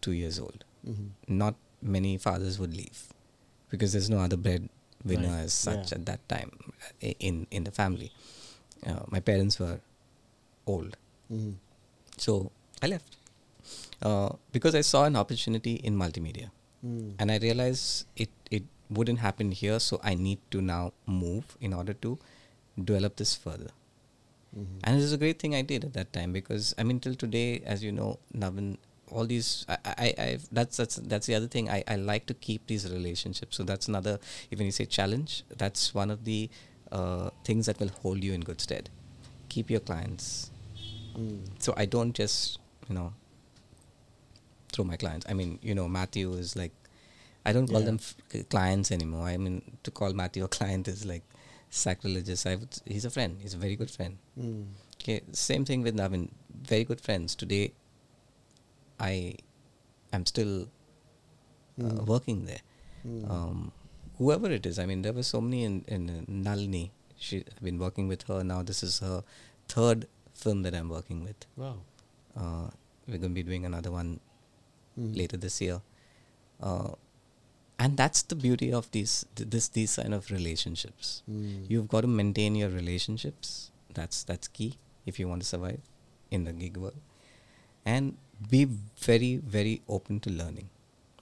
two 0.00 0.12
years 0.12 0.38
old. 0.38 0.64
mhm. 0.86 1.10
Not 1.26 1.54
many 1.82 2.16
fathers 2.18 2.58
would 2.58 2.74
leave 2.74 2.98
because 3.70 3.92
there's 3.92 4.10
no 4.10 4.18
other 4.26 4.36
breadwinner 4.36 5.32
Right. 5.34 5.44
as 5.48 5.52
such 5.52 5.92
Yeah. 5.92 5.98
at 5.98 6.06
that 6.10 6.22
time 6.28 6.50
uh, 7.02 7.14
in 7.30 7.46
in 7.50 7.64
the 7.64 7.74
family. 7.80 8.10
Uh, 8.86 9.02
my 9.14 9.20
parents 9.30 9.58
were 9.62 9.76
old, 10.66 10.96
Mhm. 11.32 11.54
so 12.24 12.50
I 12.82 12.86
left 12.94 13.16
uh, 14.02 14.30
because 14.52 14.74
I 14.74 14.82
saw 14.92 15.04
an 15.10 15.16
opportunity 15.16 15.74
in 15.90 15.96
multimedia 16.04 16.50
Mm. 16.84 17.14
and 17.18 17.32
I 17.34 17.38
realized 17.44 18.06
it 18.24 18.30
it 18.50 18.64
wouldn't 18.96 19.20
happen 19.26 19.50
here, 19.60 19.78
so 19.80 19.98
I 20.10 20.14
need 20.14 20.38
to 20.54 20.60
now 20.62 20.82
move 21.06 21.56
in 21.68 21.72
order 21.78 21.94
to 22.04 22.10
develop 22.90 23.16
this 23.20 23.32
further. 23.44 23.70
Mhm. 24.56 24.76
And 24.84 24.98
it 24.98 25.02
was 25.06 25.12
a 25.16 25.18
great 25.22 25.38
thing 25.44 25.54
I 25.60 25.62
did 25.70 25.84
at 25.88 25.92
that 25.98 26.12
time 26.18 26.32
because 26.38 26.74
I 26.78 26.84
mean 26.90 27.00
till 27.06 27.16
today, 27.22 27.46
as 27.74 27.82
you 27.86 27.92
know, 27.96 28.10
Navhind, 28.44 28.76
all 29.10 29.24
these 29.26 29.64
I 29.68 29.76
I 29.84 30.14
I've, 30.18 30.48
that's 30.50 30.76
that's 30.76 30.96
that's 30.96 31.26
the 31.26 31.34
other 31.34 31.46
thing 31.48 31.68
I 31.70 31.82
I 31.86 31.96
like 31.96 32.26
to 32.26 32.34
keep 32.34 32.66
these 32.66 32.90
relationships. 32.90 33.56
So 33.56 33.62
that's 33.64 33.88
another 33.88 34.18
even 34.50 34.66
you 34.66 34.72
say 34.72 34.84
challenge. 34.86 35.44
That's 35.56 35.94
one 35.94 36.10
of 36.10 36.24
the 36.24 36.50
uh, 36.92 37.30
things 37.44 37.66
that 37.66 37.78
will 37.80 37.90
hold 38.02 38.22
you 38.24 38.32
in 38.32 38.40
good 38.42 38.60
stead. 38.60 38.90
Keep 39.48 39.70
your 39.70 39.80
clients. 39.80 40.50
Mm. 41.16 41.40
So 41.58 41.74
I 41.76 41.86
don't 41.86 42.14
just 42.14 42.58
you 42.88 42.94
know 42.94 43.12
throw 44.72 44.84
my 44.84 44.96
clients. 44.96 45.26
I 45.28 45.32
mean, 45.32 45.58
you 45.62 45.74
know, 45.74 45.88
Matthew 45.88 46.32
is 46.34 46.54
like, 46.56 46.72
I 47.46 47.52
don't 47.52 47.66
call 47.68 47.80
Yeah. 47.80 47.86
them 47.86 48.00
f- 48.00 48.48
clients 48.48 48.90
anymore. 48.92 49.26
I 49.26 49.36
mean, 49.36 49.62
to 49.84 49.90
call 49.90 50.12
Matthew 50.12 50.44
a 50.44 50.48
client 50.48 50.88
is 50.88 51.06
like 51.06 51.22
sacrilegious. 51.70 52.44
I 52.46 52.56
would, 52.56 52.76
he's 52.84 53.04
a 53.04 53.10
friend. 53.10 53.38
He's 53.40 53.54
a 53.54 53.56
very 53.58 53.76
good 53.76 53.90
friend. 53.90 54.18
Mm. 54.38 54.66
Okay, 55.00 55.22
same 55.32 55.64
thing 55.64 55.82
with 55.82 55.96
Navhind. 55.96 56.30
Very 56.62 56.84
good 56.84 57.00
friends. 57.00 57.34
Today, 57.34 57.72
I 59.00 59.34
am 60.12 60.26
still 60.26 60.62
uh, 61.78 61.82
Mm. 61.82 62.06
working 62.06 62.46
there. 62.46 62.60
Mm. 63.06 63.30
Um, 63.30 63.72
whoever 64.18 64.50
it 64.50 64.64
is. 64.64 64.78
I 64.78 64.86
mean, 64.86 65.02
there 65.02 65.12
were 65.12 65.22
so 65.22 65.40
many 65.40 65.64
in, 65.64 65.84
in 65.88 66.08
uh, 66.10 66.22
Nalini. 66.26 66.90
She, 67.18 67.38
I've 67.38 67.62
been 67.62 67.78
working 67.78 68.08
with 68.08 68.22
her 68.28 68.42
now. 68.42 68.62
This 68.62 68.82
is 68.82 69.00
her 69.00 69.22
third 69.68 70.06
film 70.34 70.62
that 70.62 70.74
I'm 70.74 70.88
working 70.88 71.22
with. 71.22 71.36
Wow. 71.56 71.76
Uh, 72.36 72.68
we're 73.06 73.18
going 73.18 73.32
to 73.32 73.34
be 73.34 73.42
doing 73.42 73.64
another 73.66 73.90
one 73.90 74.20
Mm. 74.98 75.14
later 75.14 75.36
this 75.36 75.60
year. 75.60 75.82
Uh, 76.58 76.92
and 77.78 77.98
that's 77.98 78.22
the 78.22 78.34
beauty 78.34 78.72
of 78.72 78.90
these 78.92 79.26
th- 79.34 79.50
this 79.50 79.68
these 79.68 79.96
kind 79.96 80.14
of 80.14 80.30
relationships. 80.30 81.22
Mm. 81.30 81.66
You've 81.68 81.88
got 81.88 82.00
to 82.00 82.06
maintain 82.06 82.54
your 82.56 82.70
relationships. 82.70 83.70
That's 83.92 84.22
that's 84.24 84.48
key 84.48 84.78
if 85.04 85.18
you 85.20 85.28
want 85.28 85.42
to 85.42 85.46
survive 85.46 85.80
in 86.30 86.44
the 86.44 86.52
gig 86.54 86.78
world, 86.78 86.96
and 87.84 88.16
be 88.50 88.64
very 88.98 89.36
very 89.36 89.82
open 89.88 90.20
to 90.20 90.30
learning. 90.30 90.68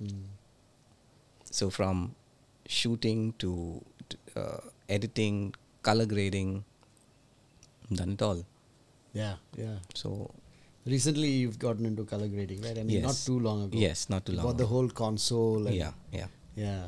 Mm. 0.02 0.24
So 1.50 1.70
from 1.70 2.14
shooting 2.66 3.34
to, 3.38 3.80
uh, 4.34 4.58
editing, 4.88 5.54
color 5.82 6.06
grading, 6.06 6.64
done 7.92 8.10
it 8.12 8.22
all. 8.22 8.44
Yeah, 9.12 9.34
yeah. 9.56 9.76
So 9.94 10.30
Recently, 10.86 11.28
you've 11.28 11.58
gotten 11.58 11.86
into 11.86 12.04
color 12.04 12.26
grading, 12.28 12.60
right? 12.60 12.76
I 12.76 12.82
mean, 12.82 13.00
not 13.02 13.14
too 13.24 13.38
long 13.40 13.62
ago. 13.64 13.78
yes, 13.78 14.10
not 14.10 14.26
too 14.26 14.32
long. 14.32 14.44
bought 14.46 14.58
the 14.58 14.66
whole 14.66 14.88
console. 14.88 15.70
Yeah, 15.70 15.92
yeah. 16.12 16.26
Yeah. 16.56 16.86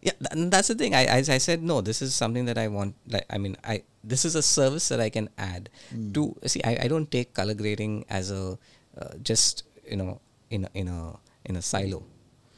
yeah 0.00 0.12
th- 0.20 0.48
that's 0.50 0.68
the 0.68 0.74
thing 0.74 0.94
I, 0.94 1.04
I 1.06 1.18
i 1.18 1.38
said 1.38 1.62
no 1.62 1.80
this 1.82 2.00
is 2.00 2.14
something 2.14 2.46
that 2.48 2.56
i 2.56 2.66
want 2.68 2.94
like 3.08 3.26
i 3.28 3.36
mean 3.36 3.56
i 3.62 3.82
this 4.02 4.24
is 4.24 4.34
a 4.36 4.42
service 4.42 4.88
that 4.88 5.00
i 5.00 5.10
can 5.10 5.28
add 5.36 5.68
Mm. 5.92 6.14
to 6.14 6.22
see 6.48 6.62
I, 6.64 6.78
I 6.84 6.88
don't 6.88 7.10
take 7.10 7.34
color 7.34 7.52
grading 7.52 8.06
as 8.08 8.30
a 8.30 8.56
uh, 9.00 9.14
just 9.22 9.64
you 9.90 9.96
know 9.96 10.20
in 10.50 10.64
a, 10.64 10.70
in 10.74 10.88
a 10.88 11.00
in 11.44 11.56
a 11.56 11.62
silo 11.62 12.02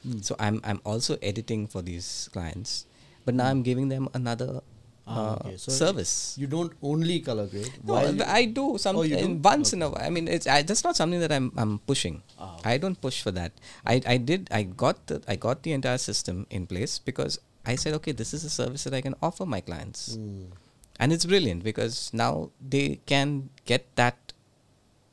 Mm. 0.07 0.23
so 0.23 0.37
i'm 0.39 0.61
i'm 0.63 0.79
also 0.87 1.19
editing 1.21 1.67
for 1.67 1.83
these 1.83 2.31
clients 2.33 2.87
but 3.27 3.35
now 3.35 3.47
i'm 3.51 3.63
giving 3.67 3.89
them 3.91 4.07
another 4.15 4.63
Ah, 5.09 5.17
uh, 5.17 5.35
okay. 5.41 5.57
So 5.57 5.73
service 5.73 6.37
You 6.37 6.47
don't 6.53 6.73
only 6.85 7.15
color 7.25 7.47
grade. 7.49 7.73
no, 7.83 7.97
while 7.97 8.13
but 8.13 8.29
you- 8.29 8.33
I 8.39 8.43
do 8.45 8.65
Oh, 8.73 8.77
something 8.77 9.09
do? 9.09 9.41
once 9.41 9.73
in 9.73 9.81
a 9.81 9.89
while. 9.89 10.05
I 10.05 10.11
mean, 10.13 10.29
it's 10.29 10.45
I, 10.47 10.61
that's 10.61 10.85
not 10.85 11.01
something 11.01 11.17
that 11.25 11.33
I'm 11.33 11.49
I'm 11.57 11.73
pushing. 11.91 12.21
Ah, 12.39 12.61
I 12.73 12.77
don't 12.77 13.01
push 13.07 13.25
for 13.25 13.33
that. 13.39 13.57
I 13.89 14.05
I 14.05 14.17
did 14.21 14.53
I 14.53 14.69
got 14.69 15.01
the 15.09 15.17
I 15.25 15.41
got 15.41 15.65
the 15.65 15.73
entire 15.73 15.97
system 15.97 16.45
in 16.53 16.69
place 16.73 17.01
because 17.01 17.41
I 17.65 17.81
said 17.81 17.97
okay, 18.05 18.13
this 18.13 18.37
is 18.37 18.45
a 18.45 18.53
service 18.53 18.85
that 18.85 18.93
I 18.93 19.01
can 19.01 19.17
offer 19.25 19.49
my 19.49 19.65
clients, 19.65 20.13
Mm. 20.21 20.53
and 21.01 21.09
it's 21.17 21.25
brilliant 21.25 21.65
because 21.71 22.13
now 22.13 22.53
they 22.61 23.01
can 23.09 23.49
get 23.65 23.89
that 23.97 24.37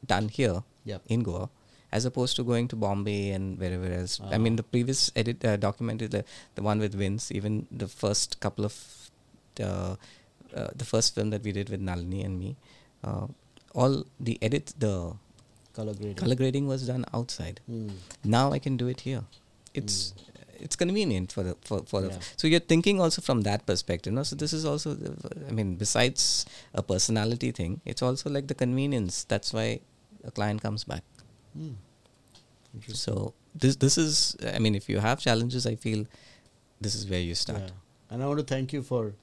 done 0.04 0.28
here 0.28 0.68
Yep. 0.86 1.02
in 1.08 1.24
Goa. 1.24 1.50
As 1.92 2.06
opposed 2.06 2.36
to 2.38 2.44
going 2.44 2.68
to 2.70 2.76
Bombay 2.76 3.30
and 3.32 3.58
wherever 3.60 3.86
else. 3.98 4.20
I 4.20 4.38
mean, 4.38 4.54
Ah. 4.54 4.58
the 4.62 4.64
previous 4.64 5.02
edit 5.16 5.46
uh, 5.46 5.56
documented 5.66 6.12
the 6.16 6.24
the 6.56 6.64
one 6.70 6.80
with 6.86 6.94
Vince. 7.02 7.32
Even 7.40 7.68
the 7.84 7.88
first 7.88 8.40
couple 8.46 8.66
of 8.70 8.76
uh, 9.68 9.96
uh, 10.56 10.70
the 10.76 10.88
first 10.94 11.16
film 11.16 11.30
that 11.36 11.44
we 11.44 11.52
did 11.60 11.70
with 11.70 11.80
Nalini 11.90 12.22
and 12.24 12.38
me, 12.40 12.50
uh, 13.04 13.28
all 13.74 13.96
the 14.20 14.36
edit, 14.42 14.74
the 14.78 14.94
Color 15.78 15.94
grading. 15.94 16.16
color 16.16 16.36
grading 16.42 16.68
was 16.68 16.86
done 16.88 17.06
outside. 17.14 17.60
Mm. 17.70 17.92
Now 18.24 18.52
I 18.58 18.60
can 18.60 18.78
do 18.78 18.88
it 18.88 19.02
here. 19.08 19.24
It's 19.74 20.14
it's 20.66 20.76
convenient 20.84 21.32
for 21.38 21.44
the 21.48 21.56
for 21.70 21.80
for 21.94 22.02
Yeah. 22.02 22.10
the, 22.18 22.26
so 22.44 22.48
you're 22.52 22.68
thinking 22.74 23.00
also 23.06 23.22
from 23.22 23.42
that 23.48 23.66
perspective 23.70 24.14
no 24.18 24.24
so 24.24 24.36
this 24.44 24.54
is 24.58 24.64
also 24.72 24.94
the- 24.94 25.16
i 25.50 25.52
mean 25.58 25.72
besides 25.82 26.46
a 26.74 26.84
personality 26.92 27.50
thing 27.58 27.74
it's 27.94 28.02
also 28.10 28.30
like 28.36 28.48
the 28.52 28.56
convenience 28.62 29.18
that's 29.34 29.52
why 29.58 29.66
a 30.26 30.32
client 30.32 30.62
comes 30.62 30.84
back. 30.84 31.04
Interesting. 32.74 32.96
so 32.96 33.34
this 33.64 33.78
this 33.78 33.98
is 33.98 34.36
i 34.54 34.60
mean 34.60 34.76
if 34.76 34.90
you 34.90 35.00
have 35.00 35.20
challenges 35.26 35.66
i 35.66 35.76
feel 35.76 36.06
this 36.82 36.94
is 36.94 37.10
where 37.10 37.22
you 37.22 37.36
start 37.36 37.62
Yeah. 37.62 37.70
And 38.10 38.22
I 38.24 38.28
want 38.28 38.40
to 38.40 38.46
thank 38.46 38.72
you 38.74 38.84
for. 38.84 39.14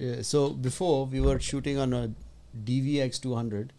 Uh, 0.00 0.22
so 0.22 0.50
before 0.66 1.04
we 1.06 1.20
were 1.20 1.38
shooting 1.38 1.76
on 1.78 1.92
a 1.92 2.10
DVX 2.68 3.20
200, 3.20 3.72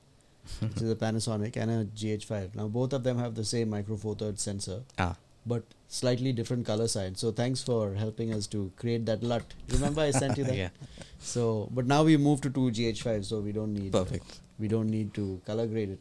which 0.59 0.81
is 0.81 0.91
a 0.91 0.95
Panasonic, 0.95 1.57
and 1.57 1.71
a 1.71 1.85
GH5. 2.01 2.53
Now 2.55 2.67
both 2.67 2.93
of 2.93 3.03
them 3.03 3.17
have 3.17 3.33
the 3.39 3.43
same 3.43 3.71
micro 3.71 3.97
four 4.03 4.13
thirds 4.15 4.43
sensor, 4.49 4.77
ah 4.99 5.15
but 5.45 5.63
slightly 5.87 6.31
different 6.41 6.67
color 6.67 6.87
side. 6.87 7.17
So 7.17 7.31
thanks 7.31 7.63
for 7.63 7.95
helping 7.95 8.33
us 8.33 8.45
to 8.47 8.71
create 8.83 9.07
that 9.07 9.23
LUT. 9.23 9.55
Remember 9.69 10.01
I 10.01 10.11
sent 10.11 10.37
you 10.37 10.43
that. 10.43 10.55
yeah 10.65 10.69
So, 11.19 11.67
but 11.79 11.87
now 11.87 12.03
we 12.03 12.17
moved 12.17 12.43
to 12.43 12.51
two 12.51 12.69
GH5, 12.79 13.25
so 13.25 13.39
we 13.39 13.51
don't 13.51 13.73
need 13.73 13.91
perfect 13.91 14.39
we 14.59 14.67
don't 14.67 14.89
need 14.89 15.13
to 15.15 15.41
color 15.45 15.65
grade 15.65 15.89
it. 15.89 15.99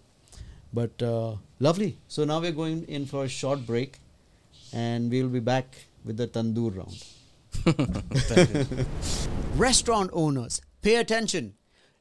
But 0.73 1.03
uh, 1.03 1.37
lovely. 1.59 1.99
So 2.09 2.25
now 2.25 2.41
we're 2.41 2.53
going 2.53 2.85
in 2.85 3.07
for 3.07 3.25
a 3.25 3.29
short 3.29 3.66
break, 3.66 3.99
and 4.73 5.11
we'll 5.11 5.29
be 5.29 5.41
back 5.41 5.66
with 6.05 6.16
the 6.16 6.29
tandoor 6.29 6.77
round. 6.77 7.05
Restaurant 9.57 10.11
owners, 10.12 10.61
pay 10.83 10.97
attention. 10.97 11.55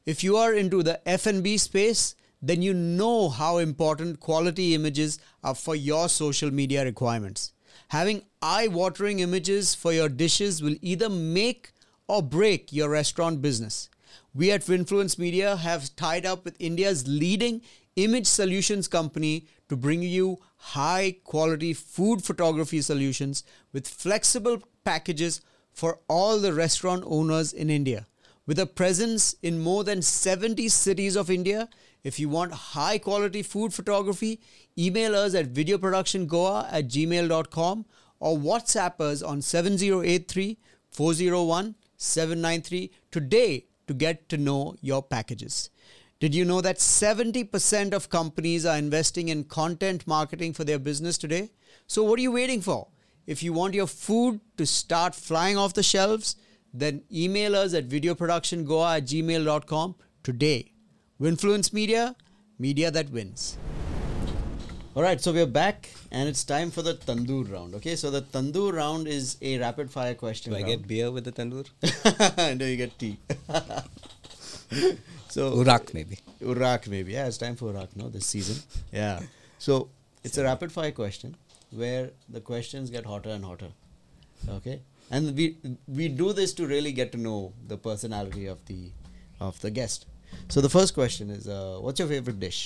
If 0.06 0.24
you 0.24 0.36
are 0.36 0.54
into 0.54 0.82
the 0.82 1.06
F&B 1.08 1.58
space, 1.58 2.14
then 2.40 2.62
you 2.62 2.72
know 2.72 3.28
how 3.28 3.58
important 3.58 4.20
quality 4.20 4.74
images 4.74 5.18
are 5.44 5.54
for 5.54 5.76
your 5.76 6.08
social 6.08 6.50
media 6.50 6.84
requirements. 6.84 7.52
Having 7.88 8.22
eye-watering 8.40 9.18
images 9.18 9.74
for 9.74 9.92
your 9.92 10.08
dishes 10.08 10.62
will 10.62 10.76
either 10.80 11.08
make 11.08 11.72
or 12.08 12.22
break 12.22 12.72
your 12.72 12.88
restaurant 12.88 13.42
business. 13.42 13.90
We 14.34 14.50
at 14.52 14.62
Winfluence 14.62 15.18
Media 15.18 15.56
have 15.56 15.94
tied 15.96 16.24
up 16.24 16.44
with 16.44 16.56
India's 16.58 17.06
leading 17.06 17.62
image 17.96 18.26
solutions 18.26 18.88
company 18.88 19.46
to 19.68 19.76
bring 19.76 20.02
you 20.02 20.38
high 20.56 21.16
quality 21.24 21.72
food 21.72 22.22
photography 22.24 22.80
solutions 22.80 23.44
with 23.72 23.88
flexible 23.88 24.62
packages 24.84 25.40
for 25.72 26.00
all 26.08 26.38
the 26.38 26.52
restaurant 26.52 27.04
owners 27.06 27.52
in 27.52 27.70
India. 27.70 28.06
With 28.46 28.58
a 28.58 28.66
presence 28.66 29.34
in 29.42 29.60
more 29.60 29.84
than 29.84 30.02
70 30.02 30.68
cities 30.68 31.16
of 31.16 31.30
India, 31.30 31.68
if 32.02 32.18
you 32.18 32.28
want 32.28 32.52
high 32.52 32.98
quality 32.98 33.42
food 33.42 33.72
photography, 33.72 34.40
email 34.78 35.14
us 35.14 35.34
at 35.34 35.52
videoproductiongoa 35.52 36.68
at 36.72 36.88
gmail.com 36.88 37.84
or 38.18 38.38
WhatsApp 38.38 39.00
us 39.00 39.22
on 39.22 39.42
7083 39.42 40.58
401 40.90 41.74
793 41.96 42.90
today 43.10 43.66
to 43.86 43.94
get 43.94 44.28
to 44.28 44.36
know 44.36 44.74
your 44.80 45.02
packages. 45.02 45.70
Did 46.20 46.34
you 46.34 46.44
know 46.44 46.60
that 46.60 46.76
70% 46.76 47.94
of 47.94 48.10
companies 48.10 48.66
are 48.66 48.76
investing 48.76 49.28
in 49.28 49.44
content 49.44 50.06
marketing 50.06 50.52
for 50.52 50.64
their 50.64 50.78
business 50.78 51.16
today? 51.16 51.50
So, 51.86 52.04
what 52.04 52.18
are 52.18 52.22
you 52.22 52.32
waiting 52.32 52.60
for? 52.60 52.88
If 53.26 53.42
you 53.42 53.54
want 53.54 53.72
your 53.72 53.86
food 53.86 54.40
to 54.58 54.66
start 54.66 55.14
flying 55.14 55.56
off 55.56 55.72
the 55.72 55.82
shelves, 55.82 56.36
then 56.74 57.04
email 57.10 57.56
us 57.56 57.72
at 57.72 57.88
videoproductiongoa 57.88 58.98
at 58.98 59.04
gmail.com 59.04 59.94
today. 60.22 60.72
Winfluence 61.18 61.72
Media, 61.72 62.14
media 62.58 62.90
that 62.90 63.08
wins. 63.08 63.56
All 64.94 65.02
right, 65.02 65.22
so 65.22 65.32
we're 65.32 65.46
back 65.46 65.88
and 66.10 66.28
it's 66.28 66.44
time 66.44 66.70
for 66.70 66.82
the 66.82 66.94
tandoor 66.96 67.50
round. 67.50 67.74
Okay, 67.76 67.96
so 67.96 68.10
the 68.10 68.20
tandoor 68.20 68.74
round 68.74 69.08
is 69.08 69.38
a 69.40 69.58
rapid 69.58 69.90
fire 69.90 70.14
question. 70.14 70.52
do 70.52 70.58
i 70.58 70.62
get 70.62 70.86
beer 70.86 71.10
with 71.10 71.24
the 71.24 71.32
tandoor 71.32 71.66
no, 72.58 72.66
you 72.66 72.76
get 72.76 72.98
tea. 72.98 73.16
so 75.30 75.42
urak 75.62 75.92
maybe 75.94 76.18
Urak 76.40 76.86
maybe. 76.88 77.12
Yeah, 77.12 77.26
it's 77.26 77.38
time 77.38 77.56
for 77.56 77.72
Urak, 77.72 77.94
no, 77.96 78.08
this 78.08 78.26
season. 78.26 78.56
Yeah. 78.92 79.20
So 79.58 79.88
it's 80.24 80.38
a 80.38 80.44
rapid 80.44 80.72
fire 80.72 80.90
question 80.92 81.36
where 81.70 82.10
the 82.28 82.40
questions 82.40 82.90
get 82.90 83.04
hotter 83.06 83.30
and 83.30 83.44
hotter. 83.44 83.68
Okay? 84.56 84.80
And 85.10 85.36
we 85.36 85.56
we 86.00 86.08
do 86.08 86.32
this 86.32 86.52
to 86.60 86.66
really 86.66 86.92
get 86.92 87.12
to 87.12 87.18
know 87.18 87.52
the 87.72 87.76
personality 87.88 88.46
of 88.46 88.64
the 88.66 88.80
of 89.48 89.60
the 89.60 89.70
guest. 89.80 90.06
So 90.48 90.60
the 90.60 90.70
first 90.78 90.94
question 90.94 91.30
is 91.30 91.46
uh, 91.48 91.78
what's 91.80 91.98
your 92.04 92.08
favorite 92.08 92.40
dish? 92.40 92.60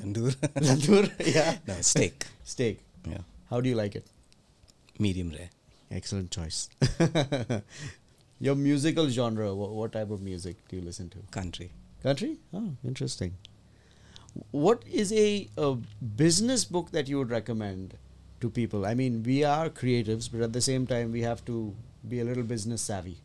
tandoor 0.00 0.34
Tandoor? 0.66 1.04
yeah. 1.34 1.56
no 1.66 1.74
steak 1.80 2.26
Steak. 2.44 2.78
yeah 3.12 3.22
How 3.50 3.60
do 3.60 3.68
you 3.68 3.74
like 3.82 3.96
it? 4.00 4.06
medium 4.98 5.30
rare 5.38 5.50
Excellent 5.98 6.30
choice. 6.30 6.58
your 8.40 8.54
musical 8.56 9.08
genre, 9.08 9.54
what, 9.54 9.70
what 9.70 9.92
type 9.92 10.10
of 10.10 10.20
music 10.22 10.56
do 10.68 10.76
you 10.76 10.82
listen 10.82 11.08
to? 11.10 11.18
country 11.30 11.70
Country? 12.02 12.38
Oh, 12.54 12.72
interesting. 12.84 13.34
What 14.52 14.84
is 14.90 15.12
a, 15.12 15.48
a 15.58 15.76
business 16.16 16.64
book 16.64 16.92
that 16.92 17.08
you 17.08 17.18
would 17.18 17.30
recommend 17.30 17.96
to 18.40 18.48
people? 18.50 18.86
I 18.86 18.94
mean, 18.94 19.22
we 19.22 19.44
are 19.44 19.68
creatives, 19.68 20.30
but 20.32 20.40
at 20.40 20.52
the 20.52 20.60
same 20.62 20.86
time, 20.86 21.12
we 21.12 21.22
have 21.22 21.44
to 21.46 21.74
be 22.08 22.20
a 22.20 22.24
little 22.24 22.42
business 22.44 22.80
savvy. 22.80 23.18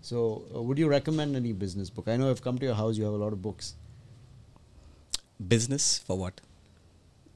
So, 0.00 0.44
uh, 0.54 0.62
would 0.62 0.78
you 0.78 0.88
recommend 0.88 1.36
any 1.36 1.52
business 1.52 1.90
book? 1.90 2.08
I 2.08 2.16
know 2.16 2.30
I've 2.30 2.42
come 2.42 2.58
to 2.58 2.66
your 2.66 2.74
house, 2.76 2.96
you 2.96 3.04
have 3.04 3.12
a 3.14 3.18
lot 3.18 3.32
of 3.34 3.42
books. 3.42 3.74
business 5.46 5.98
for 5.98 6.18
what 6.18 6.40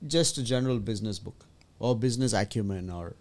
Just 0.06 0.38
a 0.38 0.42
general 0.42 0.78
business 0.78 1.18
book 1.18 1.46
or 1.78 1.96
business 1.96 2.32
acumen 2.32 2.90
or 2.90 3.14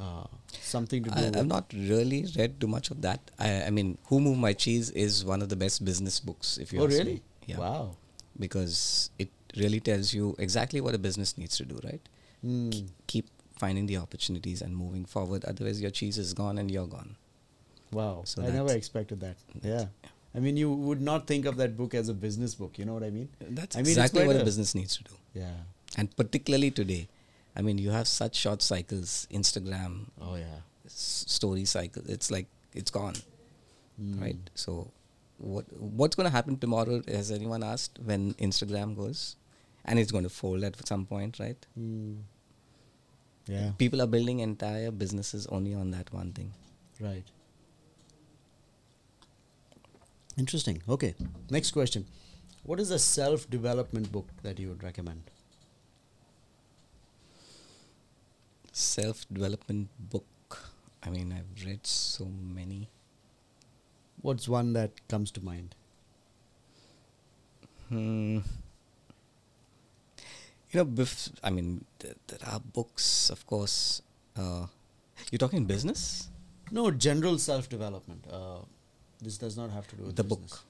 uh, 0.00 0.24
something 0.50 1.04
to 1.04 1.10
do 1.10 1.16
I, 1.16 1.38
I've 1.38 1.46
not 1.46 1.72
really 1.72 2.26
read 2.36 2.60
too 2.60 2.66
much 2.66 2.90
of 2.90 3.02
that. 3.02 3.20
I, 3.38 3.64
I 3.64 3.70
mean, 3.70 3.98
Who 4.06 4.20
Moved 4.20 4.40
My 4.40 4.52
Cheese 4.52 4.90
is 4.90 5.24
one 5.24 5.42
of 5.42 5.48
the 5.48 5.56
best 5.56 5.84
business 5.84 6.20
books, 6.20 6.56
if 6.58 6.72
you 6.72 6.80
oh, 6.80 6.86
ask 6.86 6.98
really? 6.98 7.14
me. 7.14 7.22
Yeah. 7.46 7.58
Wow. 7.58 7.96
Because 8.38 9.10
it 9.18 9.28
really 9.56 9.80
tells 9.80 10.14
you 10.14 10.34
exactly 10.38 10.80
what 10.80 10.94
a 10.94 10.98
business 10.98 11.36
needs 11.36 11.56
to 11.58 11.64
do, 11.64 11.78
right? 11.84 12.00
Hmm. 12.40 12.70
Keep 13.06 13.28
finding 13.58 13.86
the 13.86 13.98
opportunities 13.98 14.62
and 14.62 14.74
moving 14.74 15.04
forward. 15.04 15.44
Otherwise, 15.44 15.80
your 15.80 15.90
cheese 15.90 16.16
is 16.16 16.32
gone 16.32 16.56
and 16.56 16.70
you're 16.70 16.86
gone. 16.86 17.16
Wow. 17.92 18.22
So 18.24 18.42
I 18.42 18.50
never 18.50 18.72
expected 18.72 19.20
that. 19.20 19.36
Yeah. 19.62 19.86
I 20.34 20.38
mean, 20.38 20.56
you 20.56 20.72
would 20.72 21.00
not 21.02 21.26
think 21.26 21.44
of 21.44 21.56
that 21.56 21.76
book 21.76 21.92
as 21.94 22.08
a 22.08 22.14
business 22.14 22.54
book. 22.54 22.78
You 22.78 22.84
know 22.84 22.94
what 22.94 23.02
I 23.02 23.10
mean? 23.10 23.28
That's 23.40 23.76
I 23.76 23.80
mean, 23.80 23.88
exactly 23.88 24.26
what 24.26 24.36
a 24.36 24.42
a- 24.42 24.44
business 24.44 24.74
needs 24.74 24.96
to 24.96 25.04
do. 25.04 25.10
Yeah. 25.34 25.50
And 25.96 26.14
particularly 26.16 26.70
today, 26.70 27.08
I 27.56 27.62
mean, 27.62 27.78
you 27.78 27.90
have 27.90 28.06
such 28.08 28.36
short 28.36 28.62
cycles, 28.62 29.26
Instagram, 29.30 30.06
Oh, 30.20 30.36
yeah. 30.36 30.60
s- 30.86 31.24
story 31.28 31.64
cycle. 31.64 32.02
It's 32.06 32.30
like 32.30 32.46
it's 32.74 32.90
gone, 32.90 33.14
Mm. 34.00 34.20
right? 34.20 34.50
So, 34.54 34.90
what 35.38 35.64
what's 36.00 36.14
going 36.16 36.26
to 36.30 36.36
happen 36.36 36.56
tomorrow? 36.58 37.02
Has 37.08 37.30
anyone 37.30 37.62
asked 37.64 37.98
when 38.04 38.34
Instagram 38.34 38.94
goes? 38.96 39.36
And 39.84 39.98
it's 39.98 40.12
going 40.12 40.24
to 40.24 40.30
fold 40.30 40.62
at 40.62 40.86
some 40.86 41.06
point, 41.06 41.38
right? 41.40 41.66
Mm. 41.78 42.22
Yeah. 43.46 43.72
People 43.78 44.00
are 44.02 44.06
building 44.06 44.40
entire 44.40 44.90
businesses 44.90 45.46
only 45.46 45.74
on 45.74 45.90
that 45.92 46.12
one 46.12 46.32
thing. 46.32 46.52
Right. 47.00 47.24
Interesting. 50.36 50.82
Okay. 50.88 51.14
Next 51.50 51.70
question. 51.72 52.06
What 52.62 52.78
is 52.78 52.90
a 52.90 52.98
self 52.98 53.48
development 53.50 54.12
book 54.12 54.28
that 54.42 54.58
you 54.58 54.68
would 54.68 54.82
recommend? 54.82 55.22
Self 58.72 59.26
development 59.32 59.88
book. 59.98 60.24
I 61.02 61.10
mean, 61.10 61.32
I've 61.32 61.64
read 61.66 61.86
so 61.86 62.26
many. 62.26 62.88
What's 64.22 64.48
one 64.48 64.72
that 64.74 64.90
comes 65.08 65.30
to 65.32 65.44
mind? 65.44 65.74
Hmm. 67.88 68.38
You 70.70 70.78
know, 70.78 70.84
bef- 70.84 71.32
I 71.42 71.50
mean, 71.50 71.84
th- 71.98 72.14
there 72.28 72.38
are 72.46 72.60
books, 72.60 73.30
of 73.30 73.44
course. 73.46 74.02
Uh, 74.36 74.66
you're 75.32 75.38
talking 75.38 75.64
business? 75.64 76.28
No, 76.70 76.90
general 76.92 77.38
self 77.38 77.68
development. 77.68 78.24
Uh, 78.30 78.60
this 79.20 79.36
does 79.38 79.56
not 79.56 79.70
have 79.70 79.88
to 79.88 79.96
do 79.96 80.04
with 80.04 80.16
The 80.16 80.22
business. 80.22 80.50
book. 80.52 80.60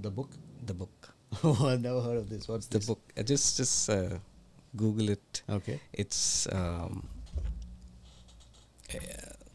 The 0.00 0.10
book? 0.10 0.30
The 0.66 0.74
book. 0.74 1.14
oh, 1.44 1.66
I've 1.66 1.80
never 1.82 2.00
heard 2.00 2.18
of 2.18 2.28
this. 2.30 2.46
What's 2.46 2.66
The 2.66 2.78
this? 2.78 2.86
book. 2.86 3.00
Uh, 3.18 3.22
just 3.24 3.56
just 3.56 3.90
uh, 3.90 4.18
Google 4.76 5.10
it. 5.10 5.42
Okay. 5.48 5.80
It's 5.92 6.46
um, 6.52 7.08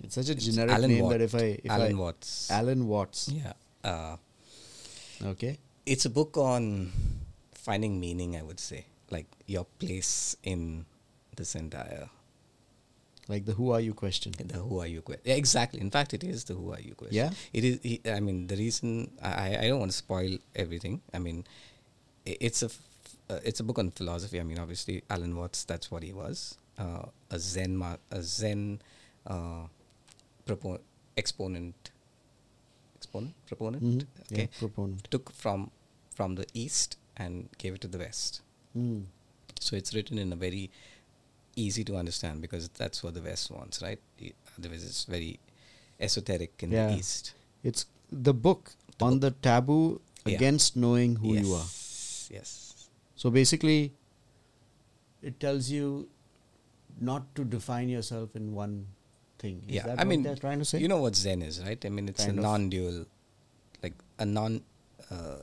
It's 0.03 0.15
such 0.15 0.29
a 0.29 0.33
it's 0.33 0.45
generic 0.45 0.71
Alan 0.71 0.89
name 0.91 1.03
Watt- 1.03 1.11
that 1.13 1.21
if 1.21 1.35
I. 1.35 1.59
If 1.63 1.71
Alan 1.71 1.91
I, 1.95 1.99
Watts. 1.99 2.51
Alan 2.51 2.87
Watts. 2.87 3.29
Yeah. 3.29 3.53
Uh, 3.83 4.17
Okay. 5.23 5.57
it's 5.85 6.03
a 6.05 6.09
book 6.09 6.37
on 6.37 6.91
finding 7.53 7.99
meaning. 7.99 8.35
I 8.35 8.43
would 8.43 8.59
say, 8.59 8.85
like 9.09 9.27
your 9.47 9.65
place 9.79 10.35
in 10.43 10.85
this 11.37 11.55
entire 11.55 12.09
Like 13.27 13.45
the 13.45 13.53
who 13.53 13.71
are 13.71 13.79
you 13.81 13.93
question. 13.93 14.33
the 14.37 14.59
who 14.59 14.79
are 14.79 14.87
you 14.87 15.01
question. 15.01 15.23
Yeah, 15.25 15.35
exactly. 15.35 15.79
In 15.81 15.89
fact, 15.89 16.13
it 16.13 16.23
is 16.23 16.43
the 16.45 16.53
who 16.53 16.71
are 16.73 16.79
you 16.79 16.93
question. 16.93 17.15
Yeah? 17.15 17.31
It 17.53 17.63
is. 17.63 17.75
I 18.05 18.19
mean, 18.19 18.47
the 18.47 18.55
reason 18.57 19.09
I 19.23 19.57
I 19.57 19.67
don't 19.71 19.79
want 19.79 19.91
to 19.91 19.97
spoil 19.97 20.37
everything. 20.55 21.01
I 21.13 21.19
mean, 21.19 21.45
it's 22.25 22.61
a 22.61 22.69
uh, 23.29 23.39
it's 23.43 23.59
a 23.59 23.63
book 23.63 23.79
on 23.79 23.91
philosophy. 23.91 24.39
I 24.39 24.43
mean, 24.43 24.59
obviously, 24.59 25.03
Alan 25.09 25.35
Watts. 25.35 25.63
That's 25.65 25.89
what 25.91 26.03
he 26.03 26.13
was. 26.13 26.57
uh, 26.77 27.05
a 27.31 27.39
Zen 27.39 27.77
ma- 27.77 27.95
a 28.11 28.21
Zen 28.21 28.81
uh, 29.27 29.65
propo- 30.45 30.81
exponent 31.15 31.91
exponent 32.97 33.33
proponent 33.47 33.81
Mhm. 33.83 34.07
okay 34.31 34.41
Yeah, 34.41 34.59
proponent. 34.59 35.07
took 35.09 35.31
from 35.31 35.71
from 36.13 36.35
the 36.35 36.45
east 36.53 36.97
and 37.15 37.47
gave 37.57 37.73
it 37.75 37.81
to 37.81 37.87
the 37.87 37.97
west 37.97 38.41
Mm. 38.75 39.05
so 39.59 39.77
it's 39.77 39.93
written 39.93 40.17
in 40.17 40.33
a 40.33 40.35
very 40.35 40.69
easy 41.55 41.83
to 41.85 41.95
understand 41.95 42.41
because 42.41 42.67
that's 42.81 43.01
what 43.03 43.13
the 43.13 43.21
west 43.21 43.49
wants 43.51 43.81
right 43.81 43.99
otherwise 44.57 44.83
it's 44.83 45.05
very 45.05 45.39
esoteric 45.99 46.61
in 46.61 46.71
Yeah. 46.71 46.89
the 46.91 46.97
east 46.99 47.33
It's 47.63 47.85
the 48.11 48.33
book 48.33 48.73
The 48.97 49.05
on 49.05 49.19
the 49.21 49.31
taboo 49.31 50.01
against 50.25 50.75
knowing 50.75 51.15
who 51.15 51.33
yes. 51.35 51.45
you 51.45 51.53
are. 51.55 51.67
yes 52.37 52.74
So 53.15 53.29
basically, 53.29 53.93
it 55.21 55.39
tells 55.39 55.69
you 55.69 56.09
not 56.99 57.33
to 57.35 57.43
define 57.43 57.89
yourself 57.89 58.35
in 58.35 58.53
one 58.53 58.87
thing. 59.39 59.63
Is 59.67 59.75
yeah 59.75 59.83
that 59.87 59.99
i 59.99 60.03
what 60.03 60.07
mean 60.07 60.23
they're 60.23 60.35
trying 60.41 60.59
to 60.59 60.65
say? 60.65 60.79
you 60.79 60.87
know 60.87 60.99
what 61.05 61.15
zen 61.15 61.41
is 61.41 61.61
right 61.63 61.83
i 61.85 61.89
mean 61.89 62.07
it's 62.11 62.23
Kind 62.25 62.39
a 62.39 62.41
non-dual 62.41 63.05
like 63.83 63.93
a 64.17 64.25
non 64.25 64.61
uh, 65.11 65.37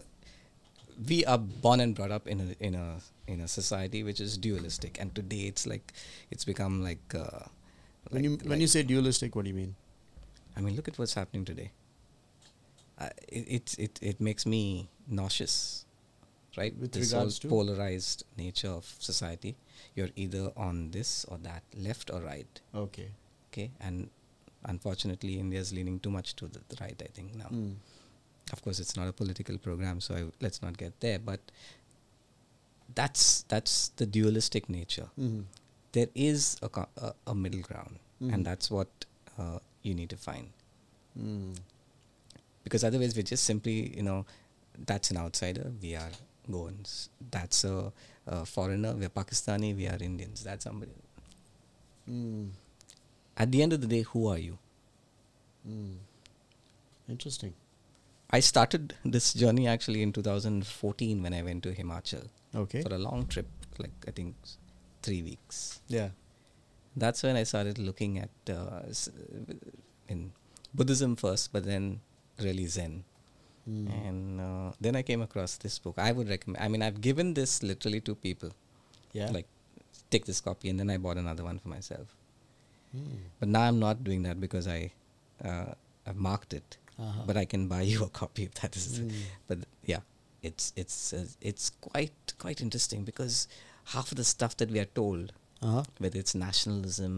we 1.09 1.25
are 1.27 1.39
born 1.39 1.81
and 1.81 1.95
brought 1.95 2.11
up 2.11 2.27
in 2.27 2.41
a 2.41 2.65
in 2.69 2.75
a 2.75 2.87
in 3.27 3.41
a 3.41 3.49
society 3.49 4.03
which 4.03 4.21
is 4.21 4.37
dualistic 4.39 4.99
and 5.01 5.15
today 5.15 5.43
it's 5.53 5.67
like 5.67 5.93
it's 6.31 6.45
become 6.45 6.83
like 6.83 7.15
uh, 7.15 7.45
when 8.11 8.25
you 8.25 8.31
like- 8.37 8.49
when 8.49 8.61
you 8.61 8.67
say 8.67 8.83
dualistic, 8.83 9.35
what 9.37 9.45
do 9.45 9.51
you 9.51 9.55
mean? 9.57 9.75
I 10.57 10.61
mean, 10.61 10.75
look 10.77 10.89
at 10.89 10.99
what's 10.99 11.15
happening 11.15 11.45
today. 11.45 11.71
Uh, 12.99 13.09
it, 13.29 13.45
it 13.57 13.75
it 13.79 13.99
it 14.03 14.21
makes 14.21 14.45
me 14.45 14.89
nauseous, 15.07 15.87
right? 16.57 16.77
With 16.79 16.93
this 16.93 17.13
regards 17.13 17.39
whole 17.43 17.49
to? 17.51 17.73
polarized 17.73 18.25
nature 18.37 18.69
of 18.71 18.85
society. 18.99 19.57
You're 19.95 20.11
either 20.17 20.51
on 20.57 20.91
this 20.91 21.25
or 21.27 21.39
that, 21.39 21.63
left 21.77 22.11
or 22.11 22.21
right. 22.21 22.61
Okay. 22.75 23.09
Okay, 23.53 23.71
and 23.81 24.09
unfortunately, 24.65 25.39
India 25.39 25.61
is 25.61 25.73
leaning 25.73 25.99
too 26.01 26.11
much 26.11 26.35
to 26.37 26.47
the, 26.47 26.61
the 26.69 26.77
right. 26.81 27.01
I 27.03 27.09
think 27.13 27.35
now. 27.37 27.49
Mm. 27.53 27.75
Of 28.53 28.63
course, 28.63 28.81
it's 28.81 28.97
not 28.97 29.09
a 29.09 29.13
political 29.13 29.57
program, 29.59 30.01
so 30.01 30.15
I, 30.15 30.25
let's 30.41 30.63
not 30.63 30.77
get 30.77 30.99
there. 31.01 31.19
But 31.19 31.41
that's 32.95 33.43
that's 33.49 33.89
the 33.97 34.07
dualistic 34.07 34.69
nature. 34.69 35.09
Mhm. 35.19 35.45
There 35.93 36.09
is 36.15 36.57
a 36.63 36.69
co- 36.69 36.89
a, 36.97 37.13
a 37.27 37.35
middle 37.35 37.61
ground, 37.61 37.99
Mhm. 38.23 38.35
and 38.35 38.47
that's 38.47 38.71
what 38.71 38.89
uh, 39.39 39.59
you 39.83 39.95
need 39.95 40.11
to 40.11 40.17
find. 40.17 40.49
Mm. 41.19 41.57
because 42.65 42.83
otherwise 42.85 43.15
we're 43.15 43.23
just 43.23 43.45
simply 43.45 43.95
you 43.95 44.03
know 44.03 44.25
that's 44.87 45.11
an 45.11 45.19
outsider 45.19 45.71
we 45.83 45.95
are 45.95 46.09
goans 46.51 47.09
that's 47.31 47.65
a, 47.65 47.93
a 48.27 48.45
foreigner 48.45 48.93
we're 48.95 49.09
pakistani 49.21 49.75
we 49.75 49.87
are 49.87 49.99
indians 50.03 50.43
that's 50.45 50.65
somebody 50.65 50.93
Mm. 52.09 52.51
at 53.37 53.53
the 53.53 53.63
end 53.63 53.73
of 53.73 53.81
the 53.81 53.87
day 53.87 54.03
who 54.03 54.27
are 54.27 54.39
you 54.39 54.59
Mm. 55.69 55.99
Interesting. 57.09 57.53
i 58.37 58.41
started 58.41 58.95
this 59.05 59.27
journey 59.35 59.67
actually 59.69 60.03
in 60.03 60.13
2014 60.13 61.23
when 61.23 61.35
i 61.39 61.43
went 61.49 61.63
to 61.63 61.73
himachal 61.73 62.25
Okay. 62.63 62.83
for 62.83 62.93
a 62.95 62.99
long 62.99 63.27
trip 63.27 63.47
like 63.79 63.93
i 64.09 64.11
think 64.11 64.35
3 65.03 65.23
weeks 65.23 65.81
Yeah. 65.89 66.11
that's 66.97 67.23
when 67.23 67.37
i 67.37 67.45
started 67.53 67.79
looking 67.79 68.19
at 68.19 68.31
uh, 68.51 68.83
in 70.09 70.33
buddhism 70.75 71.15
first 71.25 71.53
but 71.53 71.65
then 71.73 72.01
really 72.47 72.67
zen 72.67 73.05
Mm. 73.71 74.09
and 74.09 74.41
uh, 74.41 74.73
then 74.85 74.97
i 74.97 75.03
came 75.03 75.23
across 75.23 75.53
this 75.65 75.79
book 75.79 75.97
i 75.97 76.11
would 76.11 76.29
recommend 76.29 76.65
i 76.65 76.69
mean 76.73 76.83
i've 76.87 77.01
given 77.01 77.29
this 77.35 77.63
literally 77.63 78.01
to 78.09 78.15
people 78.17 78.51
yeah. 79.13 79.31
like 79.37 79.47
take 80.11 80.25
this 80.31 80.41
copy 80.41 80.69
and 80.71 80.81
then 80.81 80.91
i 80.91 80.97
bought 81.05 81.17
another 81.17 81.45
one 81.51 81.59
for 81.65 81.69
myself 81.77 82.09
Mm. 82.97 83.19
but 83.41 83.49
now 83.49 83.61
i'm 83.69 83.79
not 83.79 84.03
doing 84.09 84.23
that 84.25 84.39
because 84.45 84.67
i 84.69 84.81
uh, 85.51 85.73
i've 86.07 86.21
marked 86.31 86.53
it 86.61 86.77
Uh-huh. 87.05 87.23
but 87.29 87.37
i 87.43 87.45
can 87.53 87.63
buy 87.75 87.81
you 87.93 87.99
a 88.05 88.09
copy 88.23 88.43
if 88.49 88.55
that 88.63 88.75
is 88.81 88.87
Mm. 89.01 89.13
but 89.49 89.59
yeah 89.93 90.03
it's 90.49 90.67
it's 90.83 90.97
uh, 91.19 91.25
it's 91.53 91.71
quite 91.87 92.35
quite 92.45 92.61
interesting 92.67 93.01
because 93.11 93.37
half 93.95 94.11
of 94.13 94.17
the 94.23 94.29
stuff 94.35 94.57
that 94.63 94.71
we 94.77 94.81
are 94.85 94.91
told 95.03 95.33
Uh-huh. 95.69 95.85
whether 96.05 96.19
it's 96.25 96.35
nationalism 96.47 97.15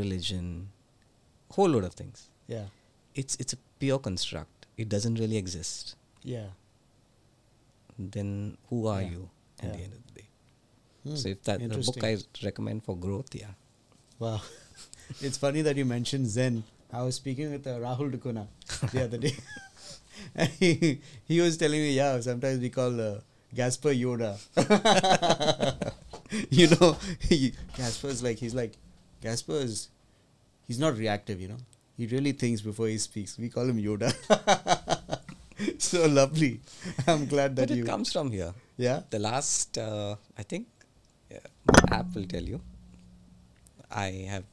religion 0.00 0.46
whole 1.56 1.70
load 1.76 1.84
of 1.90 1.94
things 2.02 2.18
Yeah. 2.56 2.66
it's 3.20 3.34
it's 3.42 3.52
a 3.58 3.60
pure 3.84 4.00
construct 4.08 4.55
it 4.76 4.88
doesn't 4.88 5.14
really 5.18 5.36
exist 5.36 5.94
Yeah. 6.22 6.48
then 7.98 8.56
who 8.68 8.86
are 8.86 9.02
Yeah. 9.02 9.10
you 9.10 9.30
at 9.62 9.72
the 9.72 9.78
end 9.84 9.92
of 9.94 10.02
the 10.06 10.12
day 10.20 10.28
Hmm. 11.04 11.16
so 11.16 11.28
if 11.28 11.42
that 11.44 11.60
the 11.60 11.78
book 11.88 12.02
i 12.04 12.16
recommend 12.44 12.84
for 12.84 12.96
growth 12.96 13.34
yeah 13.34 13.54
Wow. 14.18 14.40
it's 15.20 15.36
funny 15.36 15.60
that 15.62 15.76
you 15.76 15.84
mentioned 15.84 16.26
Zen. 16.26 16.64
I 16.90 17.02
was 17.02 17.16
speaking 17.16 17.50
with 17.52 17.66
uh, 17.66 17.72
Rahul 17.80 18.10
Dukuna 18.14 18.46
the 18.92 19.04
other 19.04 19.18
day. 19.18 19.34
and 20.34 20.48
he, 20.60 21.00
he 21.28 21.40
was 21.42 21.58
telling 21.58 21.80
me, 21.82 21.92
yeah, 21.92 22.18
sometimes 22.20 22.60
we 22.60 22.70
call 22.70 22.98
uh, 22.98 23.20
Gasper 23.54 23.90
Yoda. 23.90 24.32
you 26.50 26.68
know, 26.68 26.96
he, 27.20 27.52
Gasper's 27.76 28.22
like, 28.22 28.38
he's 28.38 28.54
like, 28.54 28.72
Gasper 29.20 29.56
is, 29.56 29.88
he's 30.66 30.78
not 30.78 30.96
reactive, 30.96 31.40
you 31.42 31.48
know. 31.48 31.58
He 31.96 32.06
really 32.06 32.32
thinks 32.32 32.60
before 32.60 32.88
he 32.88 32.98
speaks. 32.98 33.38
We 33.38 33.48
call 33.48 33.64
him 33.68 33.78
Yoda. 33.82 34.10
so 35.78 36.06
lovely. 36.06 36.60
I'm 37.06 37.26
glad 37.26 37.56
that 37.56 37.68
but 37.68 37.76
you. 37.76 37.84
it 37.84 37.86
comes 37.86 38.12
from 38.12 38.30
here 38.30 38.52
yeah? 38.76 39.00
the 39.10 39.18
last 39.18 39.78
uh, 39.78 40.14
i 40.38 40.42
think 40.42 40.66
yeah, 41.30 41.38
app 41.98 42.14
will 42.14 42.26
tell 42.26 42.42
you 42.42 42.60
i 43.90 44.08
have 44.32 44.44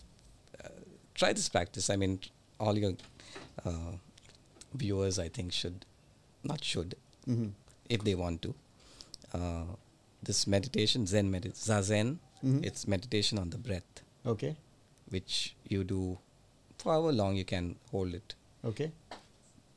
uh, 0.64 0.70
tried 1.14 1.36
this 1.36 1.50
practice 1.50 1.90
i 1.90 1.98
mean 1.98 2.20
all 2.60 2.78
your 2.84 2.94
uh, 3.66 3.92
viewers 4.74 5.20
i 5.20 5.28
think 5.28 5.52
should 5.52 5.86
not 6.44 6.64
should 6.64 6.96
hmm 7.26 7.50
if 7.90 8.02
they 8.08 8.16
want 8.16 8.42
to 8.42 8.56
uh, 9.34 9.66
this 10.30 10.48
meditation 10.56 11.06
zen 11.14 11.30
medit 11.36 11.56
zazen 11.70 12.18
Mhm. 12.44 12.64
it's 12.68 12.88
meditation 12.94 13.38
on 13.44 13.50
the 13.56 13.58
breath 13.68 14.02
Okay. 14.26 14.56
which 15.16 15.56
you 15.74 15.84
do 15.96 16.18
for 16.84 16.92
however 16.94 17.12
long 17.22 17.36
you 17.42 17.46
can 17.46 17.76
hold 17.92 18.14
it 18.20 18.36
Okay. 18.72 18.92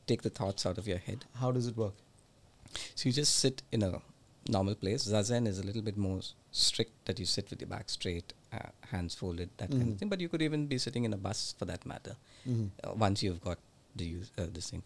take 0.06 0.22
the 0.22 0.30
thoughts 0.30 0.66
out 0.66 0.78
of 0.78 0.86
your 0.92 0.98
head 0.98 1.24
How 1.44 1.50
does 1.52 1.66
it 1.66 1.76
work? 1.76 1.94
So 2.94 3.08
you 3.08 3.12
just 3.12 3.34
sit 3.36 3.62
in 3.72 3.82
a 3.82 3.90
normal 4.48 4.74
place. 4.80 5.04
Zazen 5.12 5.46
is 5.50 5.58
a 5.58 5.62
little 5.68 5.82
bit 5.82 5.96
more 5.96 6.20
strict 6.52 6.92
that 7.06 7.18
you 7.18 7.24
sit 7.26 7.48
with 7.50 7.60
your 7.60 7.68
back 7.68 7.88
straight, 7.90 8.32
uh, 8.52 8.68
hands 8.90 9.14
folded, 9.20 9.50
that 9.56 9.70
kind 9.70 9.82
Mhm. 9.84 9.92
of 9.92 9.98
thing. 9.98 10.08
But 10.08 10.20
you 10.20 10.28
could 10.28 10.42
even 10.42 10.66
be 10.72 10.78
sitting 10.78 11.04
in 11.08 11.12
a 11.12 11.16
bus 11.16 11.40
for 11.58 11.64
that 11.70 11.86
matter. 11.92 12.16
Mhm. 12.46 12.70
Uh, 12.84 12.92
once 13.04 13.22
you've 13.24 13.40
got 13.48 13.58
the 13.96 14.06
use 14.06 14.30
uh, 14.38 14.46
this 14.58 14.68
thing, 14.70 14.82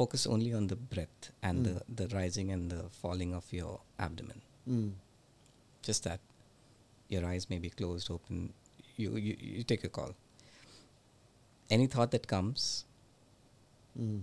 focus 0.00 0.26
only 0.26 0.52
on 0.60 0.68
the 0.68 0.76
breath 0.94 1.30
and 1.42 1.58
Mm. 1.58 1.64
the 1.70 2.06
the 2.06 2.08
rising 2.14 2.52
and 2.56 2.70
the 2.76 2.82
falling 3.02 3.34
of 3.40 3.52
your 3.52 3.80
abdomen. 3.98 4.40
Mm. 4.68 4.92
Just 5.82 6.04
that. 6.04 6.20
Your 7.08 7.24
eyes 7.32 7.50
may 7.50 7.58
be 7.58 7.70
closed, 7.70 8.10
open. 8.10 8.52
You 8.96 9.16
you, 9.16 9.36
you 9.56 9.64
take 9.64 9.84
a 9.84 9.92
call. 9.98 10.14
Any 11.70 11.86
thought 11.86 12.10
that 12.10 12.26
comes, 12.26 12.84
Mm. 13.98 14.22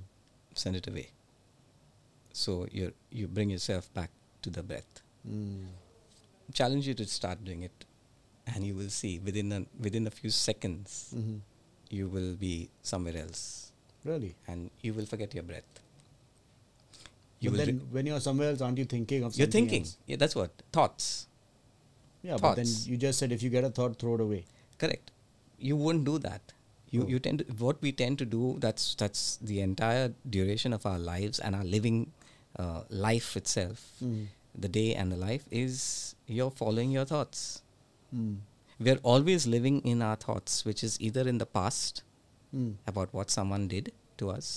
send 0.55 0.75
it 0.75 0.87
away. 0.87 1.09
So 2.33 2.67
you 2.71 2.93
you 3.09 3.27
bring 3.27 3.49
yourself 3.49 3.93
back 3.93 4.09
to 4.41 4.49
the 4.49 4.63
breath. 4.63 5.01
Mm. 5.27 5.67
challenge 6.59 6.85
you 6.87 6.93
to 6.99 7.05
start 7.05 7.43
doing 7.47 7.61
it 7.65 7.83
and 8.53 8.65
you 8.67 8.73
will 8.75 8.89
see 8.89 9.11
within 9.27 9.51
a 9.57 9.59
within 9.85 10.07
a 10.07 10.11
few 10.15 10.29
seconds 10.37 10.95
Mhm. 11.17 11.37
you 11.97 12.07
will 12.15 12.33
be 12.41 12.69
somewhere 12.89 13.15
else 13.21 13.43
Really? 14.03 14.31
and 14.53 14.69
you 14.87 14.93
will 14.97 15.05
forget 15.11 15.33
your 15.37 15.43
breath 15.51 15.79
You 17.39 17.51
but 17.51 17.57
will 17.59 17.65
then 17.65 17.77
re- 17.77 17.85
when 17.97 18.05
you're 18.11 18.19
somewhere 18.19 18.49
else, 18.49 18.59
aren't 18.61 18.77
you 18.83 18.85
thinking 18.95 19.23
of 19.23 19.31
something? 19.31 19.39
you're 19.43 19.51
thinking 19.57 19.83
else? 19.83 19.95
yeah 20.07 20.17
that's 20.23 20.35
what 20.41 20.51
thoughts 20.79 21.07
Yeah, 22.23 22.37
but 22.41 22.55
then 22.55 22.67
you 22.91 22.97
just 23.05 23.17
said 23.19 23.31
if 23.31 23.41
you 23.47 23.49
get 23.57 23.63
a 23.63 23.69
thought, 23.79 23.97
throw 23.97 24.15
it 24.15 24.21
away. 24.27 24.43
correct 24.77 25.11
you 25.69 25.77
wouldn't 25.77 26.03
do 26.11 26.17
that 26.27 26.53
you 26.95 27.01
Oh. 27.03 27.07
you 27.13 27.19
tend 27.25 27.39
to, 27.41 27.45
what 27.65 27.81
we 27.85 27.91
tend 28.03 28.17
to 28.21 28.25
do 28.35 28.57
that's 28.63 28.85
that's 29.01 29.21
the 29.51 29.57
entire 29.65 30.07
duration 30.35 30.73
of 30.77 30.85
our 30.91 30.99
lives 31.11 31.39
and 31.39 31.55
our 31.59 31.67
living 31.75 31.99
uh, 32.61 32.81
life 33.07 33.29
itself 33.41 33.83
Mm. 34.07 34.27
the 34.63 34.69
day 34.77 34.89
and 35.01 35.11
the 35.15 35.19
life 35.25 35.45
is 35.63 35.75
you're 36.37 36.51
following 36.63 36.91
your 36.97 37.05
thoughts 37.13 37.43
Mm. 38.15 38.33
we're 38.87 39.01
always 39.13 39.47
living 39.55 39.77
in 39.93 40.01
our 40.09 40.17
thoughts 40.25 40.57
which 40.69 40.83
is 40.89 40.99
either 41.09 41.25
in 41.33 41.37
the 41.45 41.49
past 41.59 42.03
Mm. 42.59 42.71
about 42.93 43.13
what 43.19 43.29
someone 43.39 43.67
did 43.75 43.91
to 44.21 44.29
us 44.37 44.47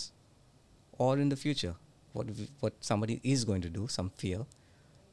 or 1.07 1.13
in 1.25 1.29
the 1.35 1.41
future 1.47 1.75
what 2.19 2.27
we, 2.39 2.49
what 2.65 2.75
somebody 2.93 3.21
is 3.35 3.45
going 3.51 3.63
to 3.69 3.71
do 3.79 3.87
some 3.99 4.11
fear 4.23 4.41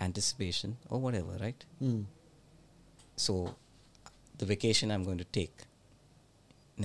anticipation 0.08 0.78
or 0.90 1.00
whatever 1.06 1.38
right 1.46 1.66
Mm. 1.90 2.00
so 3.26 3.34
the 4.44 4.46
vacation 4.54 4.92
i'm 4.96 5.04
going 5.10 5.22
to 5.26 5.30
take 5.40 5.66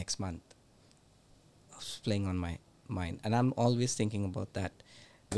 next 0.00 0.18
month 0.26 0.42
is 1.80 2.00
playing 2.08 2.26
on 2.32 2.36
my 2.46 2.54
mind 3.00 3.20
and 3.24 3.34
i'm 3.38 3.52
always 3.64 3.94
thinking 4.00 4.24
about 4.30 4.52
that 4.60 4.72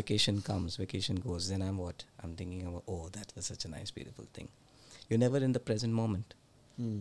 vacation 0.00 0.40
comes 0.48 0.76
vacation 0.84 1.16
goes 1.28 1.48
then 1.52 1.62
i'm 1.68 1.78
what 1.84 2.04
i'm 2.22 2.34
thinking 2.40 2.66
about 2.70 2.82
oh 2.94 3.08
that 3.18 3.32
was 3.36 3.46
such 3.52 3.64
a 3.64 3.70
nice 3.76 3.90
beautiful 3.98 4.26
thing 4.38 4.48
you're 5.08 5.18
never 5.26 5.38
in 5.38 5.52
the 5.52 5.64
present 5.70 5.92
moment 6.02 6.34
Mm. 6.80 6.98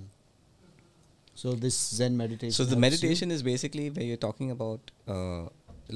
So 1.39 1.51
this 1.63 1.75
Zen 1.97 2.17
meditation. 2.17 2.51
So 2.51 2.63
the 2.63 2.69
helps 2.69 2.75
you? 2.77 2.81
meditation 2.85 3.31
is 3.33 3.43
basically 3.43 3.89
where 3.91 4.03
you're 4.05 4.17
talking 4.23 4.49
about 4.53 4.89
uh, 5.07 5.43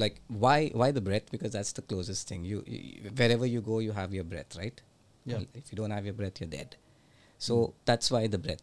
like 0.03 0.19
why 0.27 0.57
why 0.81 0.91
the 0.97 1.01
breath 1.07 1.31
because 1.31 1.51
that's 1.57 1.71
the 1.79 1.81
closest 1.81 2.27
thing. 2.27 2.43
You, 2.45 2.63
you 2.67 3.09
wherever 3.21 3.47
you 3.53 3.61
go, 3.61 3.79
you 3.79 3.91
have 4.01 4.13
your 4.13 4.23
breath, 4.33 4.55
right? 4.55 4.79
Yeah. 5.25 5.37
Well, 5.37 5.45
if 5.55 5.71
you 5.71 5.77
don't 5.77 5.89
have 5.97 6.05
your 6.05 6.13
breath, 6.13 6.39
you're 6.41 6.49
dead. 6.57 6.75
So 7.39 7.73
that's 7.85 8.11
why 8.11 8.27
the 8.27 8.37
breath. 8.37 8.61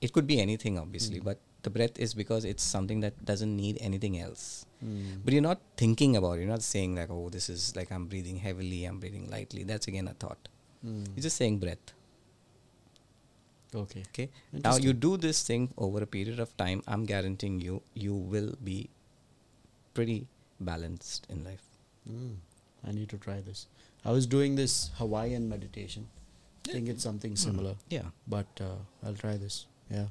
It 0.00 0.12
could 0.12 0.26
be 0.26 0.40
anything, 0.40 0.78
obviously, 0.82 1.20
Mm. 1.20 1.24
but 1.30 1.38
the 1.62 1.70
breath 1.70 1.98
is 1.98 2.14
because 2.14 2.44
it's 2.44 2.62
something 2.62 3.00
that 3.00 3.24
doesn't 3.24 3.54
need 3.56 3.78
anything 3.80 4.18
else. 4.18 4.66
Mm. 4.84 5.20
But 5.24 5.34
you're 5.34 5.42
not 5.42 5.60
thinking 5.76 6.16
about 6.16 6.32
it. 6.32 6.40
You're 6.40 6.48
not 6.50 6.62
saying 6.62 6.96
like, 6.96 7.10
oh, 7.10 7.28
this 7.28 7.48
is 7.48 7.74
like 7.76 7.90
I'm 7.92 8.06
breathing 8.06 8.36
heavily, 8.36 8.84
I'm 8.84 8.98
breathing 8.98 9.28
lightly. 9.30 9.64
That's 9.64 9.88
again 9.88 10.08
a 10.08 10.14
thought. 10.14 10.48
Mm. 10.86 11.06
You're 11.14 11.22
just 11.22 11.36
saying 11.36 11.58
breath. 11.58 11.92
Okay. 13.74 14.02
Okay. 14.08 14.28
Now 14.52 14.76
you 14.76 14.92
do 14.92 15.16
this 15.16 15.42
thing 15.42 15.72
over 15.78 16.02
a 16.02 16.06
period 16.06 16.40
of 16.40 16.56
time. 16.56 16.82
I'm 16.88 17.04
guaranteeing 17.04 17.60
you, 17.60 17.82
you 17.94 18.14
will 18.14 18.54
be 18.64 18.90
pretty 19.94 20.26
balanced 20.58 21.26
in 21.30 21.44
life. 21.44 21.62
Mm. 22.10 22.36
I 22.86 22.92
need 22.92 23.08
to 23.10 23.18
try 23.18 23.40
this. 23.40 23.66
I 24.04 24.10
was 24.12 24.26
doing 24.26 24.56
this 24.56 24.90
Hawaiian 24.96 25.48
meditation. 25.48 26.08
I 26.68 26.72
think 26.72 26.88
it's 26.88 27.02
something 27.02 27.36
similar, 27.36 27.74
Yeah. 27.88 28.10
but 28.26 28.46
uh, 28.60 28.76
I'll 29.04 29.14
try 29.14 29.36
this. 29.36 29.66
Yeah. 29.90 30.06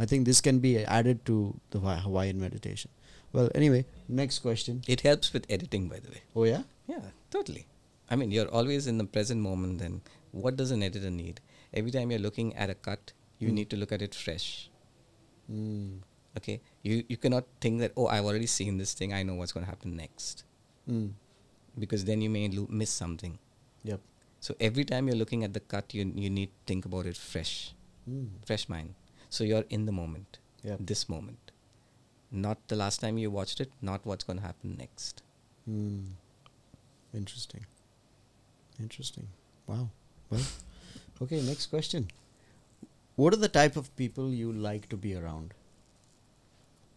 I 0.00 0.06
think 0.10 0.24
this 0.28 0.40
can 0.46 0.58
be 0.64 0.70
added 0.98 1.24
to 1.30 1.36
the 1.70 1.78
Hawaiian 1.80 2.40
meditation. 2.40 2.90
Well, 3.32 3.48
anyway, 3.54 3.80
next 4.20 4.38
question. 4.46 4.82
It 4.94 5.02
helps 5.08 5.32
with 5.34 5.44
editing, 5.56 5.88
by 5.92 5.98
the 6.04 6.10
way. 6.14 6.22
Oh, 6.34 6.44
yeah? 6.44 6.62
Yeah, 6.92 7.04
totally. 7.30 7.66
I 8.10 8.16
mean, 8.16 8.30
you're 8.36 8.48
always 8.60 8.86
in 8.92 8.98
the 9.02 9.04
present 9.16 9.40
moment. 9.48 9.78
Then, 9.82 10.00
what 10.44 10.56
does 10.60 10.70
an 10.76 10.82
editor 10.88 11.10
need? 11.10 11.40
Every 11.80 11.92
time 11.96 12.10
you're 12.10 12.24
looking 12.28 12.54
at 12.56 12.70
a 12.70 12.74
cut, 12.88 13.12
you 13.38 13.48
Hmm. 13.50 13.54
need 13.60 13.70
to 13.74 13.76
look 13.82 13.92
at 13.98 14.02
it 14.06 14.14
fresh. 14.22 14.48
Mm. 15.52 16.00
Okay, 16.38 16.60
you 16.86 17.02
you 17.12 17.16
cannot 17.16 17.44
think 17.60 17.80
that 17.82 17.92
oh, 17.96 18.06
I've 18.06 18.24
already 18.30 18.46
seen 18.46 18.78
this 18.78 18.94
thing. 18.94 19.12
I 19.12 19.22
know 19.28 19.34
what's 19.34 19.52
going 19.56 19.64
to 19.66 19.70
happen 19.70 19.96
next, 19.96 20.44
Mm. 20.88 21.08
because 21.84 22.04
then 22.10 22.22
you 22.26 22.30
may 22.30 22.42
lo- 22.48 22.68
miss 22.82 22.90
something. 22.90 23.34
Yep. 23.82 24.00
So 24.38 24.54
every 24.68 24.84
time 24.90 25.08
you're 25.08 25.18
looking 25.22 25.42
at 25.48 25.52
the 25.58 25.60
cut, 25.74 25.92
you 25.92 26.06
you 26.24 26.30
need 26.30 26.50
to 26.54 26.60
think 26.70 26.86
about 26.90 27.06
it 27.12 27.16
fresh, 27.16 27.74
Mm. 28.08 28.28
fresh 28.46 28.68
mind. 28.68 28.94
So 29.30 29.44
you're 29.44 29.64
in 29.70 29.86
the 29.86 29.92
moment, 29.92 30.38
Yep. 30.64 30.78
this 30.90 31.08
moment, 31.08 31.52
not 32.30 32.58
the 32.68 32.76
last 32.76 33.00
time 33.00 33.16
you 33.18 33.30
watched 33.30 33.60
it, 33.60 33.70
not 33.80 34.04
what's 34.04 34.24
going 34.24 34.38
to 34.40 34.44
happen 34.44 34.76
next. 34.78 35.22
Mm. 35.68 36.08
Interesting. 37.14 37.64
Interesting. 38.78 39.28
Wow. 39.66 39.88
Well, 40.30 40.42
okay, 41.22 41.40
next 41.42 41.66
question. 41.66 42.08
What 43.16 43.32
are 43.34 43.42
the 43.46 43.48
type 43.48 43.76
of 43.76 43.94
people 43.96 44.30
you 44.42 44.52
like 44.52 44.88
to 44.90 44.96
be 44.96 45.14
around? 45.14 45.54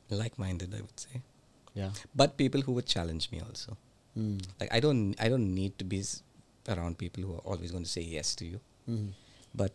Like-minded, 0.09 0.73
I 0.75 0.81
would 0.81 0.99
say, 0.99 1.21
Yeah. 1.73 1.91
but 2.15 2.37
people 2.37 2.61
who 2.61 2.73
would 2.73 2.85
challenge 2.85 3.31
me 3.31 3.39
also. 3.47 3.77
Mm. 4.15 4.41
like 4.61 4.71
i 4.71 4.79
don't 4.79 5.15
i 5.19 5.27
don't 5.27 5.47
need 5.59 5.75
to 5.79 5.85
be 5.91 5.99
s- 6.07 6.21
around 6.73 6.97
people 6.99 7.23
who 7.23 7.31
are 7.37 7.45
always 7.53 7.71
going 7.75 7.83
to 7.85 7.89
say 7.93 8.01
yes 8.15 8.35
to 8.41 8.45
you 8.49 8.59
Mm. 8.87 9.07
but 9.61 9.73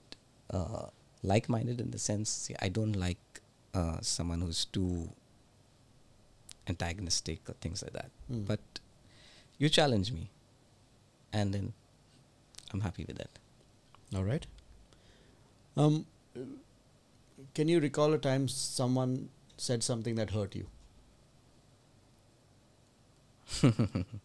uh, 0.59 0.85
like-minded 1.33 1.81
in 1.81 1.91
the 1.91 1.99
sense 1.99 2.31
see, 2.31 2.55
i 2.63 2.69
don't 2.69 2.97
like 3.07 3.23
uh, 3.75 3.99
someone 4.01 4.41
who's 4.41 4.65
too 4.67 5.09
antagonistic 6.69 7.49
or 7.49 7.55
things 7.55 7.83
like 7.83 7.93
that 7.93 8.11
Mm. 8.31 8.47
but 8.47 8.61
you 9.59 9.69
challenge 9.71 10.13
me 10.13 10.31
and 11.33 11.55
then 11.55 11.73
i'm 12.73 12.81
happy 12.81 13.05
with 13.09 13.19
that 13.19 13.39
All 14.17 14.25
right. 14.25 14.47
Um, 15.77 16.07
can 17.55 17.69
you 17.69 17.81
recall 17.81 18.13
a 18.15 18.19
time 18.19 18.49
someone 18.49 19.29
said 19.57 19.83
something 19.83 20.15
that 20.17 20.31
hurt 20.31 20.55
you? 20.55 20.67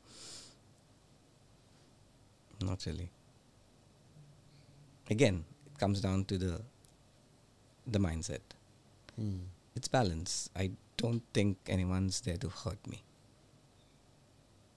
not 2.61 2.85
really 2.85 3.09
again 5.09 5.43
it 5.65 5.77
comes 5.79 6.01
down 6.01 6.25
to 6.25 6.37
the 6.37 6.61
the 7.87 7.99
mindset 7.99 8.41
Mm. 9.19 9.41
it's 9.75 9.87
balance 9.87 10.49
i 10.55 10.71
don't 10.97 11.21
think 11.33 11.57
anyone's 11.67 12.21
there 12.21 12.37
to 12.37 12.49
hurt 12.49 12.87
me 12.87 13.03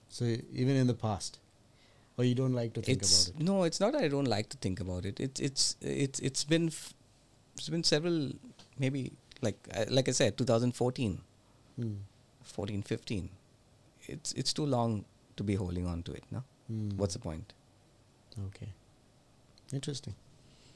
So 0.08 0.24
even 0.52 0.76
in 0.76 0.86
the 0.86 0.94
past, 0.94 1.38
or 2.16 2.24
you 2.24 2.34
don't 2.34 2.52
like 2.54 2.72
to 2.74 2.82
think 2.82 2.98
it's 3.02 3.28
about 3.28 3.40
it? 3.40 3.44
no 3.44 3.62
it's 3.64 3.80
not 3.80 3.94
i 3.94 4.08
don't 4.08 4.28
like 4.28 4.48
to 4.50 4.56
think 4.58 4.80
about 4.80 5.04
it 5.04 5.20
it's 5.20 5.40
it's 5.40 5.76
it's 5.80 6.18
it's 6.20 6.44
been 6.44 6.68
f- 6.68 6.94
it's 7.56 7.68
been 7.68 7.84
several 7.84 8.32
maybe 8.78 9.12
like 9.42 9.58
uh, 9.74 9.84
like 9.90 10.08
i 10.08 10.12
said 10.12 10.36
2014 10.38 11.20
Mm. 11.78 11.96
14 12.42 12.82
15 12.82 13.28
it's 14.08 14.32
it's 14.32 14.52
too 14.54 14.64
long 14.64 15.04
to 15.36 15.44
be 15.44 15.54
holding 15.54 15.86
on 15.86 16.02
to 16.02 16.12
it 16.12 16.24
no 16.30 16.42
Mm. 16.72 16.96
what's 16.96 17.14
the 17.14 17.20
point 17.20 17.52
Okay. 18.48 18.68
Interesting. 19.72 20.14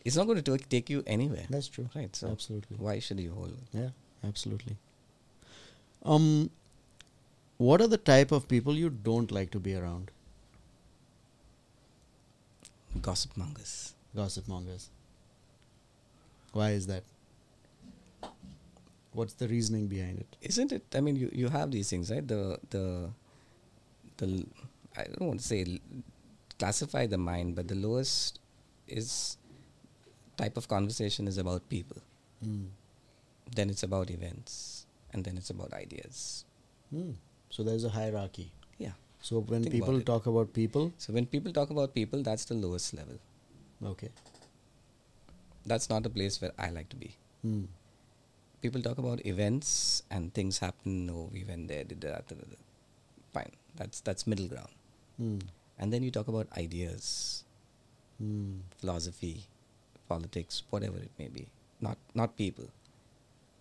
It's 0.04 0.16
not 0.16 0.26
going 0.26 0.42
to 0.42 0.50
take 0.50 0.68
take 0.68 0.90
you 0.90 1.02
anywhere 1.06 1.44
That's 1.50 1.68
true. 1.68 1.88
right 1.94 2.14
so 2.14 2.28
Absolutely. 2.28 2.76
why 2.78 2.98
should 2.98 3.20
you 3.20 3.32
hold 3.32 3.50
it? 3.50 3.78
Yeah, 3.78 3.90
absolutely. 4.28 4.76
Um, 6.04 6.50
what 7.58 7.80
are 7.82 7.86
the 7.86 7.98
type 7.98 8.32
of 8.32 8.48
people 8.48 8.74
you 8.74 8.88
don't 8.90 9.30
like 9.30 9.50
to 9.50 9.60
be 9.60 9.74
around? 9.74 10.10
gossip 13.02 13.36
mongers 13.36 13.94
Gossip 14.16 14.48
mongers. 14.48 14.88
Why 16.52 16.70
is 16.70 16.86
that? 16.88 17.04
What's 19.12 19.34
the 19.34 19.46
reasoning 19.46 19.86
behind 19.86 20.18
it? 20.18 20.36
isn't 20.42 20.72
it 20.72 20.82
i 20.94 21.00
mean 21.00 21.16
you 21.16 21.28
you 21.32 21.48
have 21.48 21.70
these 21.70 21.88
things 21.90 22.10
right 22.10 22.26
the 22.26 22.58
the 22.70 22.84
the 24.18 24.28
i 24.96 25.04
don't 25.04 25.28
want 25.28 25.40
to 25.40 25.46
say 25.46 25.78
classify 26.58 27.06
the 27.06 27.18
mind 27.18 27.54
but 27.56 27.68
the 27.68 27.74
lowest 27.74 28.38
is 28.88 29.36
type 30.40 30.56
of 30.62 30.68
conversation 30.76 31.28
is 31.32 31.38
about 31.44 31.68
people 31.74 32.00
Mm. 32.48 32.66
then 33.56 33.70
it's 33.72 33.84
about 33.88 34.10
events 34.18 34.52
and 35.12 35.24
then 35.28 35.36
it's 35.42 35.50
about 35.56 35.72
ideas 35.84 36.22
Mm. 36.98 37.10
So 37.54 37.62
there's 37.66 37.84
a 37.88 37.90
hierarchy. 37.96 38.46
yeah 38.84 38.94
So 39.28 39.40
when 39.52 39.62
Think 39.64 39.74
people 39.76 39.96
about 39.96 40.06
talk 40.10 40.26
about 40.32 40.52
people, 40.58 40.84
so 41.04 41.12
when 41.16 41.26
people 41.34 41.52
talk 41.58 41.70
about 41.74 41.92
people 41.98 42.22
that's 42.28 42.46
the 42.50 42.56
lowest 42.64 42.94
level 43.00 43.18
okay. 43.92 44.10
that's 45.72 45.88
not 45.92 46.06
a 46.06 46.10
place 46.18 46.40
where 46.42 46.52
i 46.58 46.70
like 46.78 46.88
to 46.94 46.96
be 47.04 47.10
Mm. 47.50 47.66
people 48.62 48.82
talk 48.86 48.98
about 49.02 49.20
events 49.32 49.68
and 50.10 50.32
things 50.38 50.58
happen 50.64 50.96
oh 51.12 51.28
we 51.36 51.42
went 51.50 51.68
there 51.72 51.84
did 51.92 52.00
that 52.06 52.26
da, 52.32 52.36
da, 52.40 52.46
da. 52.54 52.58
fine 53.36 53.52
that's 53.82 54.00
that's 54.08 54.26
middle 54.32 54.48
ground 54.54 54.74
Mm. 55.20 55.40
and 55.78 55.92
then 55.92 56.02
you 56.08 56.10
talk 56.18 56.28
about 56.34 56.48
ideas 56.64 57.06
Mm. 58.22 58.60
philosophy 58.80 59.34
politics 60.12 60.62
whatever 60.70 60.98
it 61.08 61.10
may 61.22 61.28
be 61.38 61.46
not 61.88 61.98
not 62.22 62.36
people 62.42 62.68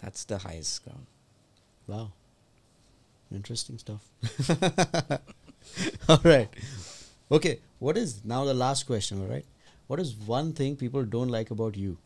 that's 0.04 0.24
the 0.34 0.40
highest 0.48 0.84
ground 0.84 1.06
Wow. 1.90 2.12
Interesting 3.34 3.80
stuff. 3.80 4.04
all 6.10 6.22
right. 6.24 6.48
Okay. 7.32 7.60
What 7.80 7.98
is 7.98 8.24
now 8.24 8.46
the 8.46 8.54
last 8.54 8.86
question? 8.86 9.22
All 9.22 9.28
right. 9.28 9.46
What 9.88 10.00
is 10.00 10.14
one 10.16 10.54
thing 10.54 10.76
people 10.76 11.04
don't 11.04 11.30
like 11.30 11.50
about 11.50 11.76
you? 11.76 11.98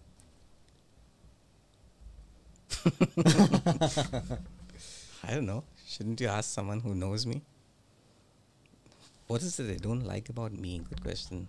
i 5.24 5.30
don't 5.30 5.46
know 5.46 5.64
shouldn't 5.88 6.20
you 6.20 6.28
ask 6.28 6.50
someone 6.50 6.80
who 6.82 6.94
knows 6.96 7.26
me 7.26 7.42
what 9.28 9.42
is 9.42 9.60
it 9.60 9.64
they 9.64 9.78
don't 9.78 10.06
like 10.06 10.30
about 10.30 10.52
me 10.54 10.82
good 10.90 11.02
question 11.02 11.48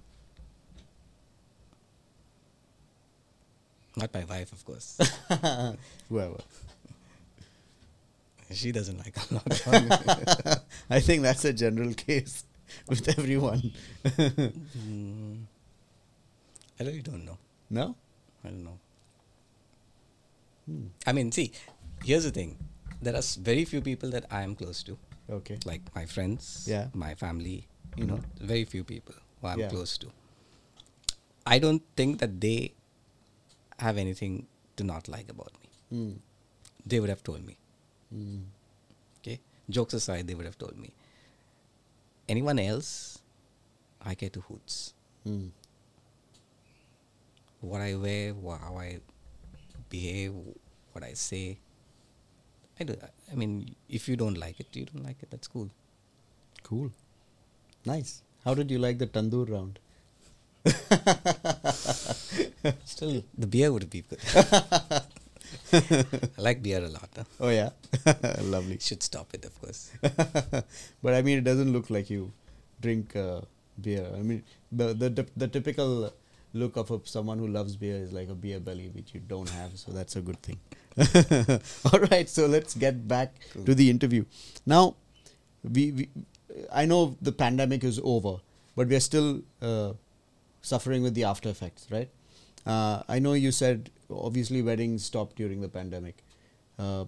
not 3.97 4.13
my 4.13 4.25
wife 4.25 4.53
of 4.53 4.65
course 4.65 4.99
Whoever. 6.09 6.41
she 8.53 8.73
doesn't 8.73 8.99
like 8.99 9.17
a 9.17 9.35
lot 9.35 9.61
about 9.67 9.83
me. 10.47 10.53
I 10.91 11.01
think 11.01 11.23
that's 11.23 11.45
a 11.45 11.53
general 11.53 11.93
case 11.95 12.45
with 12.89 13.09
everyone. 13.19 13.73
Mm, 14.05 15.45
i 16.81 16.85
really 16.85 17.03
don't 17.03 17.25
know 17.25 17.39
no? 17.71 17.95
i 18.45 18.49
don't 18.49 18.65
know 18.65 18.79
Hmm. 20.67 20.87
I 21.07 21.13
mean, 21.13 21.31
see, 21.31 21.53
here's 22.03 22.25
the 22.25 22.31
thing. 22.31 22.57
There 23.03 23.15
are 23.15 23.21
very 23.39 23.67
few 23.67 23.83
people 23.83 24.09
that 24.17 24.25
I 24.31 24.41
am 24.49 24.57
close 24.57 24.83
to, 24.85 24.97
Okay. 25.29 25.59
like 25.67 25.83
my 25.95 26.07
friends, 26.07 26.65
Yeah. 26.67 26.89
my 26.95 27.13
family. 27.15 27.69
You 28.01 28.07
know, 28.09 28.21
very 28.41 28.65
few 28.65 28.83
people 28.83 29.13
who 29.43 29.47
I'm 29.49 29.61
Yeah. 29.61 29.69
close 29.69 29.99
to. 30.01 30.09
I 31.45 31.59
don't 31.61 31.83
think 32.01 32.19
that 32.25 32.41
they 32.41 32.73
have 33.79 33.99
anything 33.99 34.47
to 34.77 34.85
not 34.85 35.09
like 35.09 35.29
about 35.31 35.53
me. 35.63 35.69
Mm. 35.99 36.17
They 36.87 37.01
would 37.01 37.09
have 37.11 37.23
told 37.23 37.45
me. 37.47 37.57
Mm. 38.15 38.43
Okay, 39.21 39.41
jokes 39.71 39.95
aside, 39.95 40.27
they 40.27 40.35
would 40.35 40.47
have 40.47 40.59
told 40.59 40.77
me. 40.79 40.93
Anyone 42.29 42.59
else, 42.59 43.19
I 44.05 44.15
care 44.15 44.31
to 44.31 44.41
hoots. 44.41 44.95
Mm. 45.27 45.51
What 47.61 47.81
I 47.81 47.95
wear, 47.95 48.35
wha- 48.35 48.59
how 48.59 48.77
I 48.77 49.01
behave, 49.89 50.35
what 50.93 51.05
I 51.05 51.15
say. 51.15 51.59
I 52.79 52.85
do. 52.85 52.97
I 53.31 53.35
mean, 53.35 53.75
if 53.89 54.09
you 54.09 54.17
don't 54.17 54.37
like 54.37 54.61
it, 54.61 54.67
you 54.73 54.85
don't 54.85 55.05
like 55.05 55.23
it. 55.23 55.31
That's 55.31 55.49
cool. 55.49 55.71
Cool. 56.63 56.91
Nice. 57.87 58.23
How 58.45 58.55
did 58.55 58.71
you 58.71 58.79
like 58.79 58.99
the 58.99 59.07
tandoor 59.07 59.49
round? 59.51 59.79
Still, 62.85 63.25
the 63.37 63.47
beer 63.47 63.73
would 63.73 63.91
be 63.91 64.03
good. 64.03 64.19
I 65.73 66.05
like 66.39 66.63
beer 66.63 66.83
a 66.83 66.89
lot. 66.89 67.09
Huh? 67.17 67.25
Oh 67.41 67.49
yeah, 67.51 67.71
lovely. 68.43 68.79
Should 68.81 69.03
stop 69.03 69.33
it, 69.35 69.45
of 69.45 69.61
course. 69.61 69.91
but 71.03 71.15
I 71.15 71.23
mean, 71.23 71.39
it 71.39 71.45
doesn't 71.45 71.73
look 71.73 71.91
like 71.91 72.11
you 72.11 72.33
drink 72.81 73.15
uh, 73.17 73.41
beer. 73.81 74.07
I 74.15 74.23
mean, 74.23 74.43
the 74.73 74.95
the 74.95 75.27
the, 75.37 75.49
typical 75.49 76.13
look 76.55 76.77
of 76.77 76.91
a, 76.91 77.01
someone 77.05 77.39
who 77.39 77.49
loves 77.49 77.77
beer 77.77 77.97
is 77.97 78.13
like 78.13 78.29
a 78.29 78.35
beer 78.35 78.61
belly, 78.61 78.89
which 78.89 79.15
you 79.15 79.21
don't 79.21 79.49
have. 79.51 79.77
So 79.79 79.93
that's 79.93 80.17
a 80.17 80.21
good 80.21 80.41
thing. 80.43 80.59
All 81.93 82.01
right, 82.11 82.29
so 82.29 82.47
let's 82.47 82.75
get 82.75 83.07
back 83.09 83.35
Cool. 83.53 83.65
to 83.65 83.75
the 83.75 83.91
interview. 83.91 84.25
Now, 84.65 84.97
we, 85.63 85.93
we 85.93 86.09
I 86.73 86.87
know 86.87 87.17
the 87.21 87.33
pandemic 87.33 87.85
is 87.85 88.01
over, 88.03 88.37
but 88.77 88.89
we 88.89 88.97
are 88.97 89.01
still 89.01 89.43
uh, 89.61 89.93
suffering 90.73 91.03
with 91.03 91.15
the 91.15 91.25
after 91.31 91.49
effects, 91.51 91.87
right? 91.91 92.11
Uh, 92.67 93.03
I 93.09 93.19
know 93.19 93.33
you 93.35 93.53
said 93.53 93.91
obviously 94.11 94.63
weddings 94.63 95.05
stopped 95.05 95.37
during 95.37 95.61
the 95.61 95.69
pandemic. 95.69 96.23
Uh, 96.79 97.05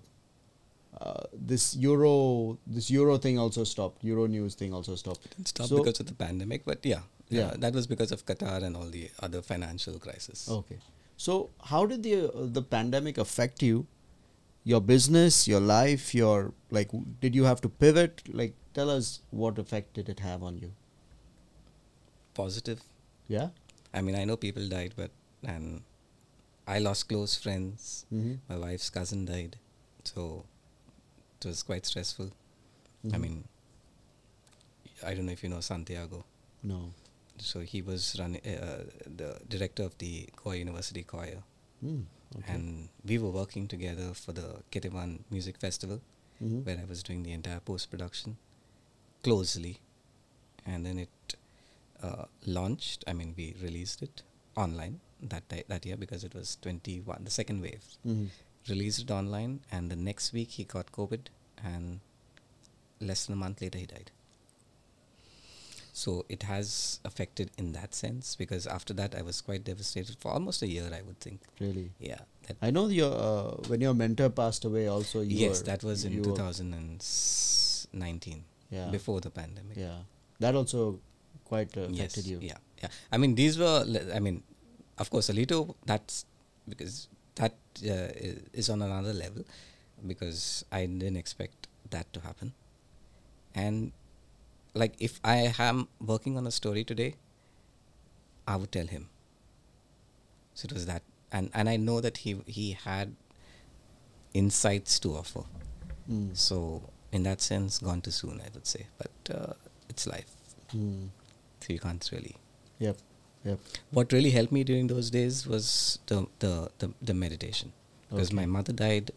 uh, 1.00 1.24
this 1.52 1.64
euro 1.76 2.58
this 2.66 2.90
euro 2.90 3.16
thing 3.18 3.38
also 3.38 3.64
stopped. 3.64 4.04
Euro 4.10 4.26
news 4.26 4.54
thing 4.54 4.72
also 4.80 4.94
stopped. 5.04 5.30
Didn't 5.30 5.48
stop 5.54 5.68
So- 5.72 5.78
because 5.82 6.00
of 6.00 6.06
the 6.12 6.14
pandemic, 6.24 6.64
but 6.70 6.84
yeah, 6.92 7.02
Yeah. 7.28 7.40
yeah, 7.40 7.56
that 7.64 7.74
was 7.80 7.86
because 7.94 8.12
of 8.18 8.24
Qatar 8.30 8.62
and 8.68 8.76
all 8.76 8.88
the 8.98 9.10
other 9.28 9.42
financial 9.50 9.98
crisis. 10.06 10.48
Okay. 10.60 10.78
So, 11.26 11.34
how 11.72 11.84
did 11.90 12.02
the 12.02 12.14
uh, 12.28 12.46
the 12.58 12.62
pandemic 12.76 13.18
affect 13.26 13.62
you, 13.66 13.86
your 14.72 14.80
business, 14.94 15.40
your 15.52 15.60
life, 15.60 16.14
your 16.14 16.52
like? 16.78 16.88
w- 16.96 17.06
Did 17.26 17.34
you 17.40 17.44
have 17.50 17.60
to 17.66 17.70
pivot? 17.84 18.22
Like, 18.42 18.54
tell 18.80 18.90
us 18.96 19.20
what 19.44 19.58
effect 19.66 19.94
did 20.00 20.10
it 20.16 20.20
have 20.30 20.42
on 20.50 20.58
you? 20.64 20.72
Positive. 22.42 22.82
Yeah. 23.28 23.48
I 23.92 24.02
mean, 24.02 24.14
I 24.16 24.24
know 24.24 24.36
people 24.36 24.68
died, 24.68 24.92
but 24.96 25.10
and 25.44 25.82
I 26.66 26.78
lost 26.78 27.08
close 27.08 27.36
friends. 27.36 28.06
Mm-hmm. 28.12 28.34
My 28.48 28.58
wife's 28.58 28.90
cousin 28.90 29.24
died, 29.24 29.56
so 30.04 30.44
it 31.40 31.46
was 31.46 31.62
quite 31.62 31.86
stressful. 31.86 32.30
I 33.04 33.16
Mhm. 33.16 33.20
mean, 33.20 33.44
I 35.04 35.14
don't 35.14 35.26
know 35.26 35.32
if 35.32 35.42
you 35.42 35.48
know 35.50 35.60
Santiago. 35.60 36.24
No. 36.62 36.92
So 37.38 37.60
he 37.60 37.82
was 37.82 38.16
running 38.18 38.40
uh, 38.46 38.84
the 39.16 39.38
director 39.48 39.82
of 39.84 39.96
the 39.98 40.28
Goa 40.42 40.56
University 40.56 41.02
Choir, 41.02 41.42
Mm, 41.84 42.04
okay. 42.38 42.52
and 42.54 42.88
we 43.04 43.18
were 43.18 43.30
working 43.30 43.68
together 43.68 44.14
for 44.14 44.32
the 44.32 44.62
Ketevan 44.70 45.20
Music 45.30 45.58
Festival, 45.58 46.00
Mhm. 46.42 46.64
where 46.64 46.78
I 46.78 46.84
was 46.84 47.02
doing 47.02 47.22
the 47.22 47.32
entire 47.32 47.60
post 47.60 47.90
production 47.90 48.38
closely, 49.22 49.78
and 50.64 50.86
then 50.86 50.98
it 50.98 51.36
launched. 52.44 53.04
I 53.06 53.12
mean, 53.12 53.34
we 53.36 53.54
released 53.62 54.02
it 54.02 54.22
online 54.56 55.00
that 55.22 55.48
ti- 55.48 55.64
that 55.68 55.86
year 55.86 55.96
because 55.96 56.24
it 56.24 56.34
was 56.34 56.56
twenty 56.60 57.00
one, 57.00 57.24
the 57.24 57.30
second 57.30 57.62
wave. 57.62 57.84
Mhm. 58.04 58.28
Released 58.68 59.00
it 59.00 59.10
online, 59.10 59.60
and 59.70 59.90
the 59.90 59.96
next 59.96 60.32
week 60.32 60.50
he 60.52 60.64
got 60.64 60.90
COVID, 60.92 61.28
and 61.62 62.00
less 63.00 63.26
than 63.26 63.34
a 63.34 63.36
month 63.36 63.60
later 63.60 63.78
he 63.78 63.86
died. 63.86 64.10
So 65.92 66.26
it 66.28 66.42
has 66.42 67.00
affected 67.04 67.50
in 67.56 67.72
that 67.72 67.94
sense 67.94 68.36
because 68.36 68.66
after 68.66 68.92
that 68.94 69.14
I 69.14 69.22
was 69.22 69.40
quite 69.40 69.64
devastated 69.64 70.16
for 70.18 70.30
almost 70.32 70.62
a 70.62 70.66
year. 70.66 70.90
I 70.92 71.00
would 71.02 71.18
think. 71.20 71.40
Really. 71.58 71.92
Yeah. 71.98 72.20
I 72.60 72.70
know 72.70 72.88
your 72.88 73.12
uh, 73.14 73.56
when 73.68 73.80
your 73.80 73.94
mentor 73.94 74.28
passed 74.28 74.64
away. 74.66 74.88
Also, 74.88 75.20
you 75.20 75.36
yes, 75.36 75.62
that 75.62 75.82
was 75.82 76.04
in 76.04 76.22
2019. 76.22 78.44
Yeah. 78.70 78.90
Before 78.90 79.20
the 79.20 79.30
pandemic. 79.30 79.76
Yeah. 79.76 80.00
That 80.40 80.54
also 80.54 81.00
quite 81.46 81.76
uh, 81.76 81.86
yes. 81.88 82.12
affected 82.12 82.26
you. 82.26 82.38
Yeah. 82.40 82.58
Yeah. 82.82 82.88
I 83.10 83.16
mean, 83.16 83.34
these 83.34 83.58
were. 83.58 83.84
I 84.14 84.20
mean, 84.20 84.42
of 84.98 85.10
course, 85.10 85.30
Alito. 85.30 85.74
That's 85.86 86.24
because 86.68 87.08
that 87.36 87.54
uh, 87.84 88.10
is 88.52 88.68
on 88.68 88.82
another 88.82 89.12
level 89.12 89.44
because 90.06 90.64
I 90.70 90.86
didn't 90.86 91.16
expect 91.16 91.68
that 91.90 92.12
to 92.12 92.20
happen. 92.20 92.52
And 93.54 93.92
like, 94.74 94.94
if 94.98 95.20
I 95.24 95.54
am 95.58 95.88
working 96.00 96.36
on 96.36 96.46
a 96.46 96.50
story 96.50 96.84
today, 96.84 97.14
I 98.46 98.56
would 98.56 98.72
tell 98.72 98.86
him. 98.86 99.08
So 100.54 100.66
it 100.66 100.72
was 100.72 100.86
that, 100.86 101.02
and 101.32 101.50
and 101.54 101.68
I 101.68 101.76
know 101.76 102.00
that 102.00 102.18
he 102.18 102.36
he 102.46 102.72
had 102.72 103.14
insights 104.34 104.98
to 105.00 105.16
offer. 105.16 105.44
Mm. 106.10 106.36
So 106.36 106.82
in 107.12 107.22
that 107.24 107.40
sense, 107.40 107.78
gone 107.78 108.00
too 108.00 108.10
soon, 108.10 108.40
I 108.40 108.48
would 108.54 108.66
say. 108.66 108.86
But 108.98 109.34
uh, 109.34 109.52
it's 109.88 110.06
life, 110.06 110.32
Mm. 110.74 111.08
So 111.66 111.72
you 111.72 111.78
can't 111.80 112.08
really. 112.12 112.36
Yep. 112.78 112.96
Yep. 113.44 113.58
What 113.90 114.12
really 114.12 114.30
helped 114.30 114.52
me 114.52 114.62
during 114.64 114.86
those 114.88 115.10
days 115.10 115.46
was 115.46 115.98
the 116.06 116.26
the 116.38 116.70
the, 116.78 116.90
the 117.02 117.14
meditation, 117.14 117.72
because 118.10 118.28
Okay. 118.28 118.36
my 118.36 118.46
mother 118.46 118.72
died 118.72 119.10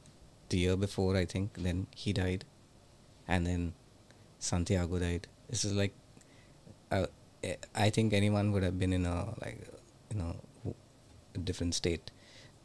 the 0.50 0.60
year 0.60 0.76
before, 0.76 1.16
I 1.16 1.26
think. 1.26 1.54
Then 1.68 1.86
he 1.96 2.14
died, 2.14 2.46
and 3.28 3.46
then 3.48 3.74
Santiago 4.40 5.00
died. 5.00 5.28
This 5.50 5.66
is 5.66 5.74
like, 5.74 5.94
uh, 6.92 7.06
eh, 7.44 7.56
I 7.76 7.90
think 7.90 8.14
anyone 8.14 8.52
would 8.52 8.64
have 8.64 8.80
been 8.80 8.94
in 8.94 9.06
a 9.06 9.34
like, 9.42 9.60
you 10.12 10.18
know, 10.20 10.36
different 11.44 11.76
state, 11.76 12.12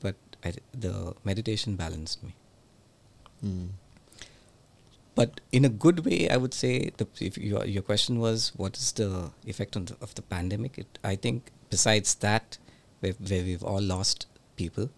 but 0.00 0.16
I, 0.44 0.54
the 0.72 1.14
meditation 1.24 1.76
balanced 1.76 2.22
me. 2.22 2.34
Mm. 3.44 3.68
But 5.14 5.40
in 5.52 5.64
a 5.64 5.68
good 5.84 6.04
way 6.04 6.28
i 6.28 6.36
would 6.36 6.54
say 6.54 6.90
the 6.96 7.06
if 7.20 7.36
your 7.38 7.64
your 7.66 7.82
question 7.82 8.18
was 8.18 8.52
what 8.56 8.76
is 8.76 8.92
the 8.92 9.30
effect 9.46 9.76
on 9.76 9.84
the, 9.86 9.96
of 10.00 10.14
the 10.14 10.22
pandemic? 10.22 10.78
It, 10.78 10.98
i 11.04 11.14
think 11.16 11.50
besides 11.70 12.14
that 12.16 12.58
where, 13.00 13.12
where 13.28 13.42
we've 13.42 13.62
all 13.62 13.80
lost 13.82 14.26
people 14.56 14.90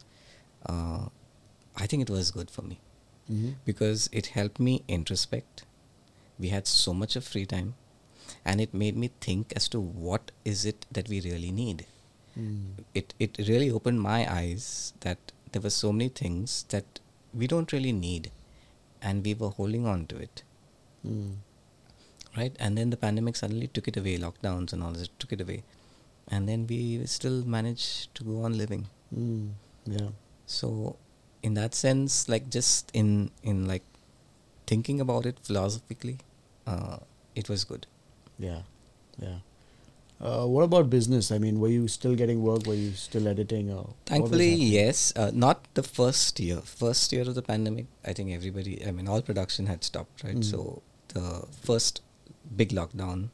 uh, 0.68 1.06
i 1.76 1.86
think 1.86 2.02
it 2.02 2.10
was 2.10 2.30
good 2.30 2.50
for 2.50 2.62
me. 2.62 2.78
Mhm. 3.30 3.54
because 3.64 4.08
it 4.12 4.26
helped 4.38 4.60
me 4.60 4.72
introspect. 4.86 5.64
We 6.38 6.50
had 6.50 6.68
so 6.68 6.92
much 6.94 7.16
of 7.16 7.24
free 7.24 7.44
time. 7.44 7.74
And 8.44 8.60
it 8.60 8.72
made 8.72 8.96
me 8.96 9.10
think 9.20 9.52
as 9.56 9.66
to 9.70 9.80
what 9.80 10.30
is 10.44 10.64
it 10.64 10.86
that 10.92 11.08
we 11.08 11.20
really 11.20 11.50
need. 11.50 11.86
Mm. 12.38 12.84
it 13.00 13.14
it 13.18 13.38
really 13.48 13.70
opened 13.78 14.00
my 14.04 14.18
eyes 14.32 14.92
that 15.00 15.32
there 15.52 15.62
were 15.66 15.74
so 15.78 15.90
many 15.92 16.08
things 16.20 16.54
that 16.74 17.00
we 17.42 17.46
don't 17.52 17.72
really 17.72 17.92
need 17.92 18.30
and 19.08 19.24
we 19.28 19.32
were 19.42 19.52
holding 19.60 19.86
on 19.94 20.00
to 20.12 20.16
it 20.26 20.42
Mm. 21.08 21.32
right 22.38 22.54
and 22.64 22.78
then 22.78 22.88
the 22.94 23.00
pandemic 23.02 23.36
suddenly 23.40 23.66
took 23.76 23.88
it 23.90 23.96
away 24.00 24.14
lockdowns 24.26 24.72
and 24.76 24.82
all 24.86 24.94
this 25.00 25.10
took 25.24 25.32
it 25.36 25.42
away 25.44 25.58
and 26.36 26.48
then 26.50 26.62
we 26.70 26.78
still 27.16 27.38
managed 27.56 28.14
to 28.18 28.24
go 28.30 28.36
on 28.48 28.56
living 28.62 28.84
Mm. 29.24 29.44
Yeah. 29.96 30.08
so 30.58 30.68
in 31.48 31.54
that 31.60 31.74
sense 31.84 32.14
like 32.34 32.46
just 32.58 32.90
in 33.02 33.10
in 33.52 33.58
like 33.72 33.84
thinking 34.72 35.00
about 35.06 35.26
it 35.30 35.36
philosophically 35.48 36.16
uh, 36.72 36.96
it 37.42 37.48
was 37.52 37.62
good 37.72 37.84
Yeah, 38.46 38.62
yeah. 39.26 39.36
Uh, 40.18 40.46
what 40.46 40.62
about 40.64 40.88
business? 40.88 41.30
I 41.30 41.38
mean, 41.38 41.60
were 41.60 41.68
you 41.68 41.88
still 41.88 42.14
getting 42.14 42.42
work? 42.42 42.66
Were 42.66 42.74
you 42.74 42.92
still 42.92 43.28
editing? 43.28 43.70
Or 43.70 43.90
Thankfully, 44.06 44.54
yes. 44.54 45.12
Uh, 45.14 45.30
not 45.34 45.66
the 45.74 45.82
first 45.82 46.40
year. 46.40 46.60
First 46.62 47.12
year 47.12 47.22
of 47.22 47.34
the 47.34 47.42
pandemic, 47.42 47.86
I 48.04 48.12
think 48.14 48.30
everybody, 48.32 48.84
I 48.86 48.92
mean, 48.92 49.08
all 49.08 49.20
production 49.20 49.66
had 49.66 49.84
stopped, 49.84 50.24
right? 50.24 50.36
Mm. 50.36 50.44
So 50.44 50.82
the 51.08 51.46
first 51.62 52.00
big 52.56 52.70
lockdown, 52.70 53.28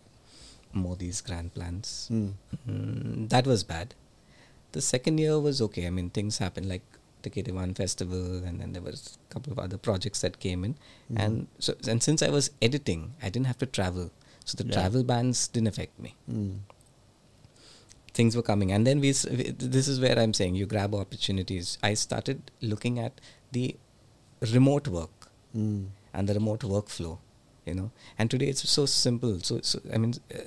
Modi's 0.72 1.20
grand 1.20 1.54
plans, 1.54 2.08
Mm. 2.10 2.32
mm, 2.68 3.28
that 3.28 3.46
was 3.46 3.62
bad. 3.62 3.94
The 4.72 4.80
second 4.80 5.18
year 5.18 5.38
was 5.38 5.60
okay. 5.62 5.86
I 5.86 5.90
mean, 5.90 6.10
things 6.10 6.38
happened 6.38 6.68
like 6.68 6.82
the 7.22 7.30
K1 7.30 7.76
festival, 7.76 8.42
and 8.42 8.58
then 8.60 8.72
there 8.72 8.82
was 8.82 9.18
a 9.30 9.32
couple 9.32 9.52
of 9.52 9.58
other 9.60 9.76
projects 9.78 10.20
that 10.22 10.40
came 10.40 10.64
in, 10.64 10.74
Mhm. 10.74 11.18
and 11.24 11.46
so 11.60 11.74
and 11.86 12.02
since 12.02 12.20
I 12.22 12.30
was 12.30 12.50
editing, 12.60 13.14
I 13.22 13.28
didn't 13.28 13.46
have 13.46 13.58
to 13.58 13.66
travel, 13.66 14.10
so 14.44 14.56
the 14.56 14.64
Yeah. 14.66 14.72
travel 14.72 15.04
bans 15.04 15.46
didn't 15.46 15.68
affect 15.68 16.00
me 16.00 16.16
Mm. 16.28 16.60
Things 18.18 18.36
were 18.36 18.42
coming 18.42 18.70
and 18.72 18.86
then 18.86 19.00
we, 19.00 19.10
this 19.74 19.88
is 19.88 20.00
where 20.04 20.18
i'm 20.18 20.34
saying 20.38 20.54
you 20.54 20.66
grab 20.66 20.94
opportunities 20.94 21.78
i 21.82 21.94
started 21.94 22.50
looking 22.60 22.98
at 22.98 23.20
the 23.52 23.76
remote 24.56 24.88
work 24.88 25.28
Mm. 25.54 25.80
and 26.14 26.28
the 26.30 26.34
remote 26.34 26.60
workflow 26.74 27.18
you 27.66 27.74
know 27.78 27.90
and 28.18 28.30
today 28.34 28.46
it's 28.52 28.66
so 28.76 28.84
simple 28.86 29.38
so, 29.48 29.60
so 29.70 29.78
i 29.94 29.98
mean 29.98 30.14
uh, 30.34 30.38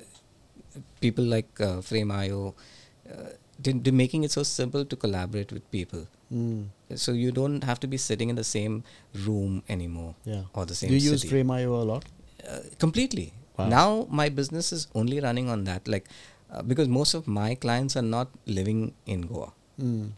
people 1.00 1.24
like 1.24 1.60
uh, 1.60 1.80
frame.io 1.80 2.54
uh, 3.10 3.28
they're 3.58 3.92
making 3.92 4.24
it 4.24 4.32
so 4.32 4.42
simple 4.42 4.84
to 4.84 4.96
collaborate 4.96 5.52
with 5.52 5.70
people 5.70 6.06
Mm. 6.32 6.66
so 6.96 7.12
you 7.12 7.30
don't 7.30 7.62
have 7.62 7.78
to 7.84 7.86
be 7.86 7.96
sitting 7.96 8.30
in 8.30 8.34
the 8.42 8.42
same 8.52 8.82
room 9.26 9.62
anymore 9.68 10.14
Yeah. 10.24 10.42
or 10.54 10.66
the 10.66 10.74
same 10.74 10.90
Do 10.90 10.96
you 10.96 11.12
use. 11.12 11.22
Frame.io 11.22 11.74
a 11.82 11.86
lot? 11.92 12.04
uh, 12.50 12.58
completely. 12.84 13.32
Wow. 13.56 13.68
Now 13.68 14.06
my 14.10 14.28
business 14.28 14.72
is 14.72 14.88
only 14.94 15.20
running 15.20 15.48
on 15.48 15.62
that, 15.70 15.86
like 15.94 16.06
uh, 16.50 16.62
because 16.62 16.88
most 16.88 17.14
of 17.14 17.26
my 17.26 17.54
clients 17.54 17.96
are 17.96 18.02
not 18.16 18.28
living 18.46 18.94
in 19.06 19.22
Goa. 19.22 19.52
Mm. 19.80 20.12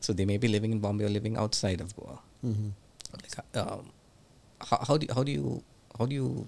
so 0.00 0.12
they 0.12 0.24
may 0.24 0.36
be 0.38 0.46
living 0.46 0.70
in 0.70 0.78
Bombay 0.78 1.04
or 1.04 1.08
living 1.10 1.36
outside 1.36 1.80
of 1.80 1.94
Goa. 1.96 2.18
Mm-hmm. 2.46 2.68
Like, 3.12 3.56
um, 3.58 3.90
how, 4.60 4.78
how 4.86 4.96
do 4.96 5.06
how 5.14 5.22
do 5.24 5.32
you 5.32 5.62
how 5.98 6.06
do 6.06 6.14
you 6.14 6.46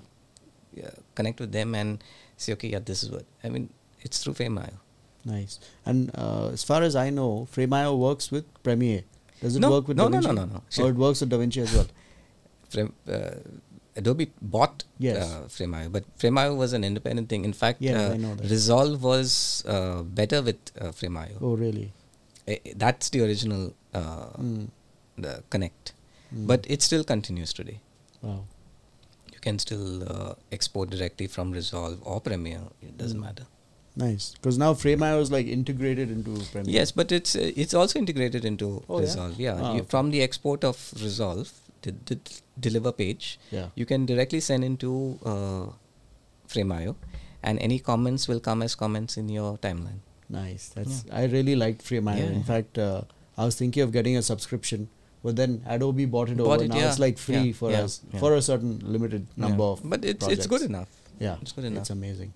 uh, 0.82 0.90
connect 1.16 1.40
with 1.40 1.51
them 1.51 1.74
and 1.74 1.98
say, 2.36 2.52
okay, 2.55 2.68
yeah, 2.68 2.78
this 2.78 3.02
is 3.02 3.10
what 3.10 3.24
I 3.43 3.48
mean. 3.48 3.68
It's 4.02 4.22
through 4.22 4.35
Frame.io. 4.35 4.70
Nice. 5.24 5.59
And 5.85 6.10
uh, 6.14 6.48
as 6.52 6.62
far 6.64 6.82
as 6.82 6.94
I 6.97 7.10
know, 7.10 7.47
Frame.io 7.51 7.97
works 7.97 8.31
with 8.31 8.47
Premiere. 8.62 9.02
Does 9.40 9.56
it 9.56 9.60
No, 9.60 9.70
work 9.72 9.89
with 9.89 9.97
no, 9.97 10.06
no, 10.09 10.18
DaVinci? 10.18 10.24
no, 10.24 10.32
no, 10.32 10.44
no. 10.44 10.56
Or 10.56 10.62
Sure. 10.70 10.89
it 10.90 10.97
works 10.97 11.20
with 11.20 11.31
DaVinci 11.31 11.62
as 11.62 11.74
well. 11.74 11.86
Frame, 12.70 12.92
uh, 13.09 13.30
Adobe 13.97 14.26
bought 14.40 14.84
Yes. 14.98 15.16
uh, 15.24 15.48
Frame.io, 15.48 15.88
but 15.97 16.05
Frame.io 16.16 16.55
was 16.55 16.72
an 16.72 16.84
independent 16.84 17.28
thing. 17.28 17.44
In 17.44 17.52
fact, 17.52 17.82
Yeah, 17.82 18.01
uh, 18.09 18.12
I 18.14 18.16
know 18.16 18.34
that. 18.36 18.48
Resolve 18.51 19.02
was 19.02 19.64
uh, 19.66 20.02
better 20.20 20.40
with 20.42 20.60
uh, 20.80 20.92
Frame.io. 20.92 21.36
Oh, 21.40 21.55
really? 21.56 21.92
That's 22.84 23.10
the 23.10 23.20
original 23.28 23.74
uh, 23.94 24.30
Mm. 24.40 24.68
the 25.24 25.42
connect, 25.51 25.92
Mm. 26.34 26.47
but 26.47 26.64
it 26.76 26.82
still 26.88 27.05
continues 27.05 27.52
today. 27.52 27.78
Wow. 28.22 28.40
You 29.34 29.40
can 29.47 29.59
still 29.59 29.86
uh, 30.14 30.34
export 30.59 30.90
directly 30.90 31.26
from 31.26 31.51
Resolve 31.52 31.98
or 32.05 32.20
Premiere. 32.20 32.62
It 32.82 32.97
doesn't 33.02 33.18
Mm. 33.18 33.22
matter. 33.28 33.47
Nice. 33.97 34.26
Because 34.36 34.56
now 34.62 34.72
Frame.io 34.82 35.20
is 35.20 35.30
like 35.36 35.47
integrated 35.59 36.10
into 36.16 36.34
Premiere. 36.52 36.74
Yes, 36.78 36.92
but 36.92 37.10
it's 37.18 37.34
uh, 37.36 37.51
it's 37.64 37.74
also 37.74 37.98
integrated 38.05 38.44
into 38.44 38.68
Oh, 38.88 38.98
yeah? 38.98 39.06
Resolve. 39.06 39.40
Yeah, 39.47 39.56
Ah, 39.60 39.72
you, 39.74 39.80
okay. 39.80 39.88
from 39.94 40.10
the 40.16 40.22
export 40.28 40.64
of 40.72 40.84
Resolve, 41.02 41.51
the, 41.82 41.94
the 42.07 42.19
deliver 42.59 42.93
page, 42.93 43.39
Yeah. 43.51 43.66
you 43.74 43.86
can 43.86 44.07
directly 44.07 44.40
send 44.40 44.65
into 44.65 45.19
uh, 45.24 45.66
Frame.io, 46.47 46.97
and 47.43 47.59
any 47.61 47.78
comments 47.78 48.28
will 48.28 48.40
come 48.40 48.62
as 48.62 48.74
comments 48.74 49.16
in 49.16 49.28
your 49.28 49.57
timeline. 49.59 50.01
Nice. 50.28 50.69
That's 50.74 51.05
I 51.11 51.24
really 51.24 51.57
liked 51.57 51.82
Frame.io. 51.82 52.16
Yeah, 52.16 52.24
In 52.31 52.43
fact, 52.44 52.78
uh, 52.78 53.02
I 53.39 53.44
was 53.44 53.55
thinking 53.57 53.82
of 53.82 53.93
getting 53.93 54.16
a 54.16 54.23
subscription, 54.23 54.89
but 55.24 55.36
then 55.36 55.62
Adobe 55.66 56.05
bought 56.05 56.28
it 56.31 56.36
Bought 56.39 56.47
over. 56.61 56.65
it, 56.65 56.69
now 56.69 56.77
yeah. 56.77 56.89
it's 56.89 56.98
like 56.98 57.19
free 57.19 57.39
Yeah, 57.48 57.52
for 57.52 57.70
yeah, 57.70 57.82
us 57.82 58.01
yeah. 58.12 58.20
for 58.20 58.35
a 58.35 58.43
certain 58.43 58.78
limited 58.85 59.27
number 59.36 59.65
Yeah. 59.65 59.70
of. 59.70 59.81
But 59.85 60.05
it's 60.05 60.27
it's 60.27 60.47
good 60.47 60.62
enough. 60.62 60.89
Yeah, 61.19 61.36
It's 61.43 61.52
good 61.52 61.65
enough. 61.65 61.82
It's 61.82 61.90
amazing. 61.90 62.32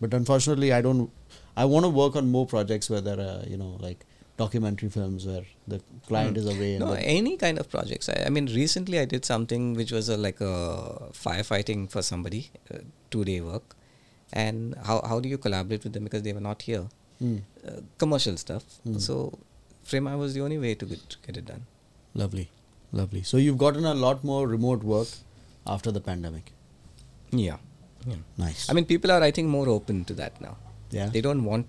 But 0.00 0.14
unfortunately, 0.14 0.72
I 0.72 0.80
don't. 0.80 1.10
I 1.56 1.64
want 1.66 1.84
to 1.84 1.90
work 1.90 2.16
on 2.16 2.30
more 2.30 2.46
projects 2.46 2.88
where 2.88 3.00
there 3.00 3.20
are, 3.20 3.42
you 3.46 3.56
know, 3.56 3.76
like 3.80 4.04
documentary 4.42 4.90
films 4.96 5.26
where 5.30 5.44
the 5.72 5.78
client 6.08 6.36
Mm. 6.36 6.40
is 6.42 6.46
away. 6.54 6.70
No, 6.84 6.92
any 7.18 7.34
kind 7.44 7.58
of 7.62 7.68
projects. 7.74 8.08
I, 8.14 8.16
I 8.26 8.30
mean, 8.36 8.46
recently 8.60 8.98
I 9.04 9.06
did 9.14 9.24
something 9.32 9.64
which 9.80 9.92
was 9.98 10.08
a, 10.16 10.16
like 10.26 10.40
a 10.52 10.54
firefighting 11.24 11.82
for 11.94 12.02
somebody, 12.10 12.42
uh, 12.74 12.78
two 13.14 13.24
day 13.30 13.40
work. 13.52 13.76
And 14.32 14.74
how, 14.88 14.96
how 15.10 15.18
do 15.22 15.28
you 15.34 15.38
collaborate 15.46 15.84
with 15.84 15.92
them 15.98 16.04
because 16.08 16.22
they 16.26 16.32
were 16.38 16.46
not 16.50 16.62
here? 16.70 16.84
Mm. 17.22 17.40
Uh, 17.68 17.80
commercial 18.02 18.36
stuff. 18.44 18.64
Mm. 18.88 19.00
So, 19.08 19.16
Frame.io 19.90 20.16
was 20.24 20.34
the 20.38 20.42
only 20.46 20.58
way 20.64 20.74
to 20.82 20.86
get, 20.92 21.00
to 21.14 21.18
get 21.26 21.36
it 21.40 21.46
done. 21.52 21.62
Lovely, 22.22 22.46
lovely. 23.00 23.22
So 23.30 23.36
you've 23.44 23.58
gotten 23.58 23.84
a 23.84 23.94
lot 24.04 24.22
more 24.30 24.42
remote 24.52 24.82
work 24.94 25.08
after 25.66 25.90
the 25.96 26.00
pandemic. 26.08 26.52
Yeah. 27.30 27.58
yeah. 28.06 28.16
Nice. 28.44 28.62
I 28.70 28.72
mean, 28.78 28.84
people 28.92 29.10
are, 29.16 29.22
I 29.22 29.30
think, 29.36 29.48
more 29.48 29.68
open 29.68 30.04
to 30.10 30.14
that 30.22 30.40
now. 30.40 30.56
yeah. 30.90 31.08
They 31.16 31.20
don't 31.20 31.44
want 31.44 31.66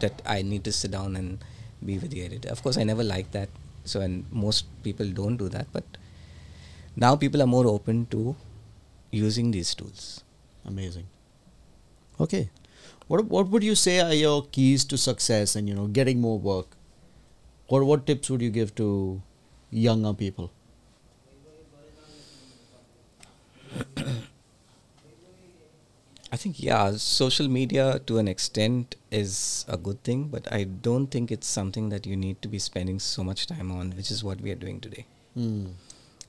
that 0.00 0.20
I 0.36 0.42
need 0.42 0.64
to 0.64 0.72
sit 0.72 0.90
down 0.90 1.16
and 1.16 1.44
be 1.86 1.98
with 1.98 2.10
the 2.10 2.22
editor. 2.24 2.48
Of 2.48 2.62
course, 2.62 2.76
I 2.76 2.84
never 2.84 3.04
liked 3.04 3.32
that. 3.32 3.48
So, 3.84 4.00
and 4.00 4.24
most 4.30 4.66
people 4.82 5.06
don't 5.06 5.36
do 5.36 5.48
that. 5.48 5.66
But 5.72 5.84
now 6.96 7.14
people 7.16 7.42
are 7.42 7.46
more 7.46 7.66
open 7.66 8.06
to 8.06 8.36
using 9.10 9.50
these 9.50 9.74
tools. 9.74 10.24
Amazing. 10.64 11.06
Okay. 12.20 12.50
What 13.08 13.26
what 13.26 13.48
would 13.48 13.62
you 13.62 13.76
say 13.76 14.00
are 14.00 14.14
your 14.14 14.44
keys 14.46 14.84
to 14.92 14.98
success 14.98 15.54
and 15.54 15.68
you 15.68 15.74
know 15.74 15.86
getting 15.86 16.20
more 16.20 16.38
work? 16.38 16.76
What 17.68 17.84
what 17.84 18.06
tips 18.06 18.30
would 18.30 18.42
you 18.42 18.50
give 18.50 18.74
to 18.82 19.22
younger 19.70 20.14
people? 20.14 20.50
I 26.32 26.36
think, 26.36 26.60
yeah, 26.60 26.92
social 26.96 27.48
media 27.48 28.00
to 28.06 28.18
an 28.18 28.26
extent 28.28 28.96
is 29.10 29.64
a 29.68 29.76
good 29.76 30.02
thing, 30.02 30.28
but 30.28 30.50
I 30.52 30.64
don't 30.64 31.06
think 31.06 31.30
it's 31.30 31.46
something 31.46 31.88
that 31.90 32.04
you 32.04 32.16
need 32.16 32.42
to 32.42 32.48
be 32.48 32.58
spending 32.58 32.98
so 32.98 33.22
much 33.22 33.46
time 33.46 33.70
on, 33.70 33.92
which 33.92 34.10
is 34.10 34.24
what 34.24 34.40
we 34.40 34.50
are 34.50 34.56
doing 34.56 34.80
today. 34.80 35.06
Hmm. 35.34 35.66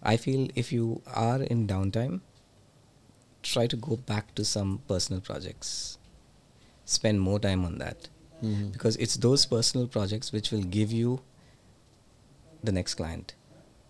I 0.04 0.16
feel 0.18 0.48
if 0.54 0.72
you 0.72 1.02
are 1.08 1.42
in 1.42 1.68
downtime, 1.68 2.22
try 3.42 3.66
to 3.66 3.76
go 3.76 3.96
back 3.98 4.36
to 4.36 4.46
some 4.46 4.82
personal 4.88 5.20
projects. 5.22 5.98
Spend 6.86 7.20
more 7.20 7.40
time 7.40 7.66
on 7.66 7.80
that. 7.80 8.10
Mhm. 8.44 8.72
Because 8.72 8.96
it's 8.98 9.16
those 9.18 9.46
personal 9.48 9.88
projects 9.88 10.32
which 10.32 10.52
will 10.52 10.62
give 10.64 10.92
you 10.92 11.22
the 12.64 12.72
next 12.72 12.96
client 12.96 13.34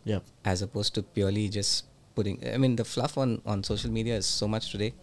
Yep. 0.06 0.24
as 0.46 0.62
opposed 0.62 0.94
to 0.96 1.04
purely 1.04 1.50
just 1.50 1.84
putting 2.16 2.40
i 2.48 2.58
mean 2.58 2.76
the 2.78 2.84
fluff 2.86 3.18
on 3.18 3.42
on 3.46 3.64
social 3.64 3.92
media 3.92 4.16
is 4.18 4.26
so 4.26 4.48
much 4.48 4.72
today 4.72 4.94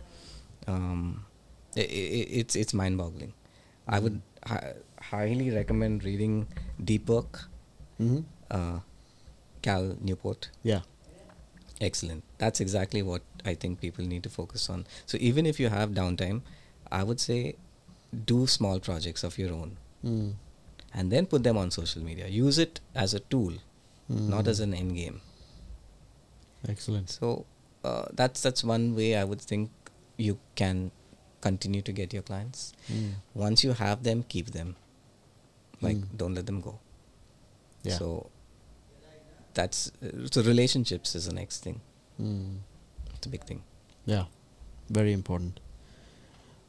um 0.67 1.25
i 1.77 1.81
i 1.81 1.85
it's 2.41 2.57
it's 2.57 2.75
mind 2.75 2.97
boggling 2.99 3.33
i 3.89 3.99
would 3.99 4.21
hi- 4.47 4.75
highly 5.11 5.51
recommend 5.51 6.05
reading 6.05 6.47
deep 6.93 7.09
work 7.09 7.45
hmm 7.99 8.21
uh, 8.51 8.79
cal 9.63 9.97
newport 10.01 10.51
Yeah. 10.63 10.81
excellent 11.81 12.23
that's 12.39 12.61
exactly 12.61 13.03
what 13.03 13.23
i 13.45 13.55
think 13.55 13.81
people 13.81 14.05
need 14.13 14.23
to 14.23 14.31
focus 14.31 14.69
on 14.71 14.87
so 15.07 15.19
even 15.21 15.47
if 15.53 15.59
you 15.61 15.69
have 15.69 15.91
downtime 16.01 16.41
i 16.93 17.03
would 17.03 17.21
say 17.21 17.57
do 18.33 18.47
small 18.47 18.79
projects 18.81 19.25
of 19.25 19.39
your 19.39 19.53
own 19.53 19.77
Mm. 20.05 20.35
and 20.93 21.11
then 21.11 21.27
put 21.27 21.43
them 21.45 21.57
on 21.57 21.71
social 21.71 22.03
media 22.09 22.27
use 22.29 22.59
it 22.59 22.81
as 22.95 23.15
a 23.15 23.21
tool 23.35 23.55
not 24.09 24.45
Mm. 24.45 24.49
as 24.53 24.61
an 24.61 24.75
end 24.75 24.95
game 24.97 25.21
Excellent. 26.69 27.11
So 27.11 27.47
uh, 27.85 28.07
that's 28.13 28.41
that's 28.43 28.65
one 28.65 28.95
way 28.97 29.17
I 29.17 29.25
would 29.25 29.41
think 29.41 29.71
you 30.17 30.39
can 30.55 30.91
continue 31.41 31.83
to 31.83 31.93
get 31.93 32.13
your 32.13 32.23
clients. 32.23 32.73
Mm. 32.93 33.13
Once 33.35 33.63
you 33.65 33.73
have 33.73 34.03
them, 34.03 34.25
keep 34.29 34.51
them. 34.53 34.77
Like 35.81 35.97
Mm. 35.97 36.17
don't 36.17 36.35
let 36.35 36.47
them 36.47 36.61
go. 36.61 36.79
Yeah. 37.83 37.99
So 37.99 38.31
that's 39.55 39.93
uh, 40.03 40.27
so 40.31 40.43
relationships 40.43 41.15
is 41.15 41.27
the 41.27 41.35
next 41.35 41.59
thing. 41.63 41.81
Mm. 42.21 42.59
It's 43.15 43.27
a 43.27 43.29
big 43.29 43.45
thing. 43.45 43.63
Yeah. 44.07 44.25
Very 44.91 45.13
important. 45.13 45.61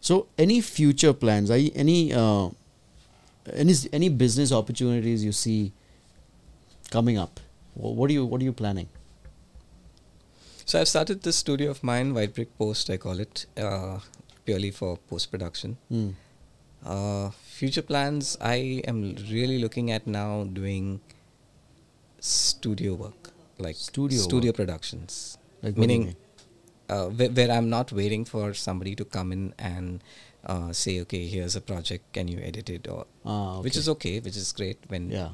So, 0.02 0.28
any 0.38 0.62
future 0.62 1.14
plans? 1.14 1.50
Are 1.50 1.58
you, 1.58 1.72
any 1.76 2.14
uh, 2.14 2.50
any 3.54 3.74
any 3.92 4.10
business 4.10 4.52
opportunities 4.52 5.24
you 5.24 5.32
see 5.32 5.74
coming 6.92 7.18
up? 7.18 7.40
Wh- 7.74 7.96
What 7.98 8.10
are 8.10 8.14
you 8.14 8.26
What 8.26 8.40
are 8.42 8.44
you 8.44 8.54
planning? 8.54 8.88
So 10.66 10.80
I've 10.82 10.88
started 10.88 11.22
this 11.22 11.36
studio 11.36 11.70
of 11.72 11.84
mine, 11.84 12.14
White 12.14 12.34
Brick 12.34 12.58
Post, 12.58 12.90
I 12.90 12.98
call 12.98 13.20
it, 13.20 13.46
uh, 13.58 14.00
purely 14.46 14.72
for 14.72 14.98
post 14.98 15.30
production. 15.32 15.78
Mm. 15.92 16.14
Uh, 16.84 17.30
future 17.30 17.82
plans, 17.84 18.38
I 18.42 18.82
am 18.88 19.16
really 19.32 19.60
looking 19.60 19.92
at 19.92 20.08
now 20.08 20.44
doing 20.46 21.02
studio 22.20 22.94
work, 22.96 23.30
like 23.60 23.76
Studio 23.76 24.20
studio 24.20 24.50
work. 24.50 24.56
productions. 24.56 25.38
Like 25.62 25.78
meaning, 25.78 26.16
uh, 26.90 27.08
where, 27.10 27.30
where 27.30 27.52
I'm 27.52 27.70
not 27.70 27.92
waiting 27.92 28.26
for 28.26 28.54
somebody 28.54 28.96
to 28.96 29.06
come 29.06 29.32
in 29.32 29.54
and 29.60 30.04
uh, 30.46 30.72
say, 30.74 31.00
okay, 31.02 31.28
here's 31.28 31.56
a 31.56 31.62
project, 31.62 32.12
can 32.14 32.28
you 32.28 32.40
edit 32.40 32.70
it, 32.70 32.88
or 32.88 33.06
Ah, 33.24 33.62
which 33.62 33.78
is 33.78 33.88
okay, 33.90 34.20
which 34.20 34.36
is 34.38 34.52
great 34.52 34.78
when 34.88 35.10
Yeah. 35.12 35.30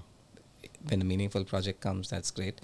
when 0.89 1.01
a 1.01 1.05
meaningful 1.05 1.43
project 1.45 1.79
comes, 1.81 2.09
that's 2.09 2.31
great. 2.31 2.59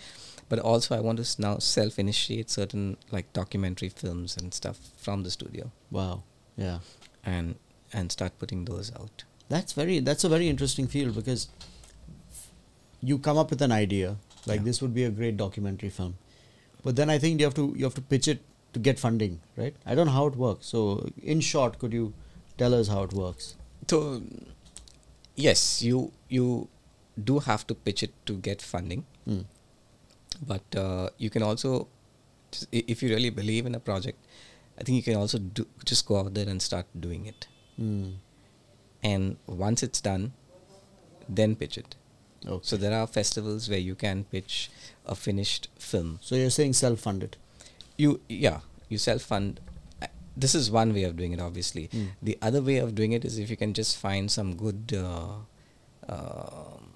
But 0.49 0.59
also, 0.59 0.95
I 0.95 1.01
want 1.01 1.19
to 1.23 1.41
now 1.41 1.57
self-initiate 1.59 2.49
certain 2.49 2.97
like 3.11 3.31
documentary 3.33 3.89
films 3.89 4.37
and 4.37 4.53
stuff 4.53 4.79
from 4.97 5.23
the 5.23 5.31
studio, 5.31 5.71
Wow. 5.91 6.23
Yeah. 6.57 6.79
and 7.25 7.55
and 7.93 8.11
start 8.11 8.37
putting 8.39 8.65
those 8.65 8.91
out. 8.99 9.23
That's 9.49 9.73
very 9.73 9.99
that's 9.99 10.23
a 10.23 10.29
very 10.29 10.47
interesting 10.49 10.87
field 10.87 11.15
because 11.15 11.49
you 13.01 13.17
come 13.19 13.37
up 13.37 13.49
with 13.49 13.61
an 13.61 13.71
idea 13.71 14.15
like 14.45 14.59
Yeah. 14.61 14.65
this 14.65 14.81
would 14.81 14.93
be 14.93 15.03
a 15.03 15.09
great 15.09 15.37
documentary 15.37 15.89
film, 15.89 16.15
but 16.83 16.95
then 16.95 17.09
I 17.09 17.17
think 17.19 17.39
you 17.39 17.45
have 17.45 17.55
to 17.55 17.73
you 17.77 17.83
have 17.85 17.95
to 17.95 18.01
pitch 18.13 18.27
it 18.27 18.41
to 18.73 18.79
get 18.79 18.99
funding, 18.99 19.39
right? 19.57 19.75
I 19.85 19.95
don't 19.95 20.07
know 20.07 20.17
how 20.19 20.27
it 20.27 20.35
works. 20.35 20.67
So 20.67 21.09
in 21.35 21.41
short, 21.41 21.77
could 21.79 21.93
you 21.93 22.13
tell 22.57 22.73
us 22.73 22.87
how 22.87 23.03
it 23.03 23.13
works? 23.13 23.55
So, 23.89 24.21
yes, 25.35 25.81
you 25.81 26.11
you 26.29 26.67
do 27.31 27.39
have 27.39 27.65
to 27.67 27.75
pitch 27.75 28.03
it 28.03 28.13
to 28.31 28.37
get 28.49 28.61
funding, 28.61 29.05
Mm. 29.27 29.45
But 30.37 30.63
uh, 30.75 31.09
you 31.17 31.29
can 31.29 31.43
also, 31.43 31.87
just, 32.51 32.67
if 32.71 33.01
you 33.03 33.09
really 33.09 33.29
believe 33.29 33.65
in 33.65 33.75
a 33.75 33.79
project, 33.79 34.17
I 34.79 34.83
think 34.83 34.95
you 34.95 35.03
can 35.03 35.15
also 35.15 35.37
do 35.39 35.65
just 35.85 36.05
go 36.05 36.17
out 36.17 36.33
there 36.33 36.47
and 36.47 36.61
start 36.61 36.85
doing 36.99 37.25
it. 37.25 37.47
Mm. 37.79 38.15
And 39.03 39.37
once 39.47 39.83
it's 39.83 40.01
done, 40.01 40.33
then 41.27 41.55
pitch 41.55 41.77
it. 41.77 41.95
Okay. 42.45 42.59
So 42.63 42.77
there 42.77 42.93
are 42.93 43.07
festivals 43.07 43.69
where 43.69 43.79
you 43.79 43.95
can 43.95 44.23
pitch 44.25 44.69
a 45.05 45.15
finished 45.15 45.69
film. 45.79 46.19
So 46.21 46.35
you're 46.35 46.49
saying 46.51 46.73
self-funded? 46.73 47.37
You 47.97 48.21
yeah, 48.29 48.59
you 48.89 48.97
self 48.97 49.23
fund. 49.23 49.59
This 50.35 50.53
is 50.53 50.69
one 50.69 50.93
way 50.93 51.03
of 51.03 51.17
doing 51.17 51.33
it. 51.33 51.39
Obviously, 51.39 51.87
Mm. 51.87 52.09
the 52.21 52.37
other 52.43 52.61
way 52.61 52.77
of 52.77 52.93
doing 52.93 53.11
it 53.11 53.25
is 53.25 53.39
if 53.39 53.49
you 53.49 53.57
can 53.57 53.73
just 53.73 53.97
find 53.97 54.31
some 54.31 54.55
good. 54.55 54.93
Uh, 54.93 55.37
um 56.07 56.93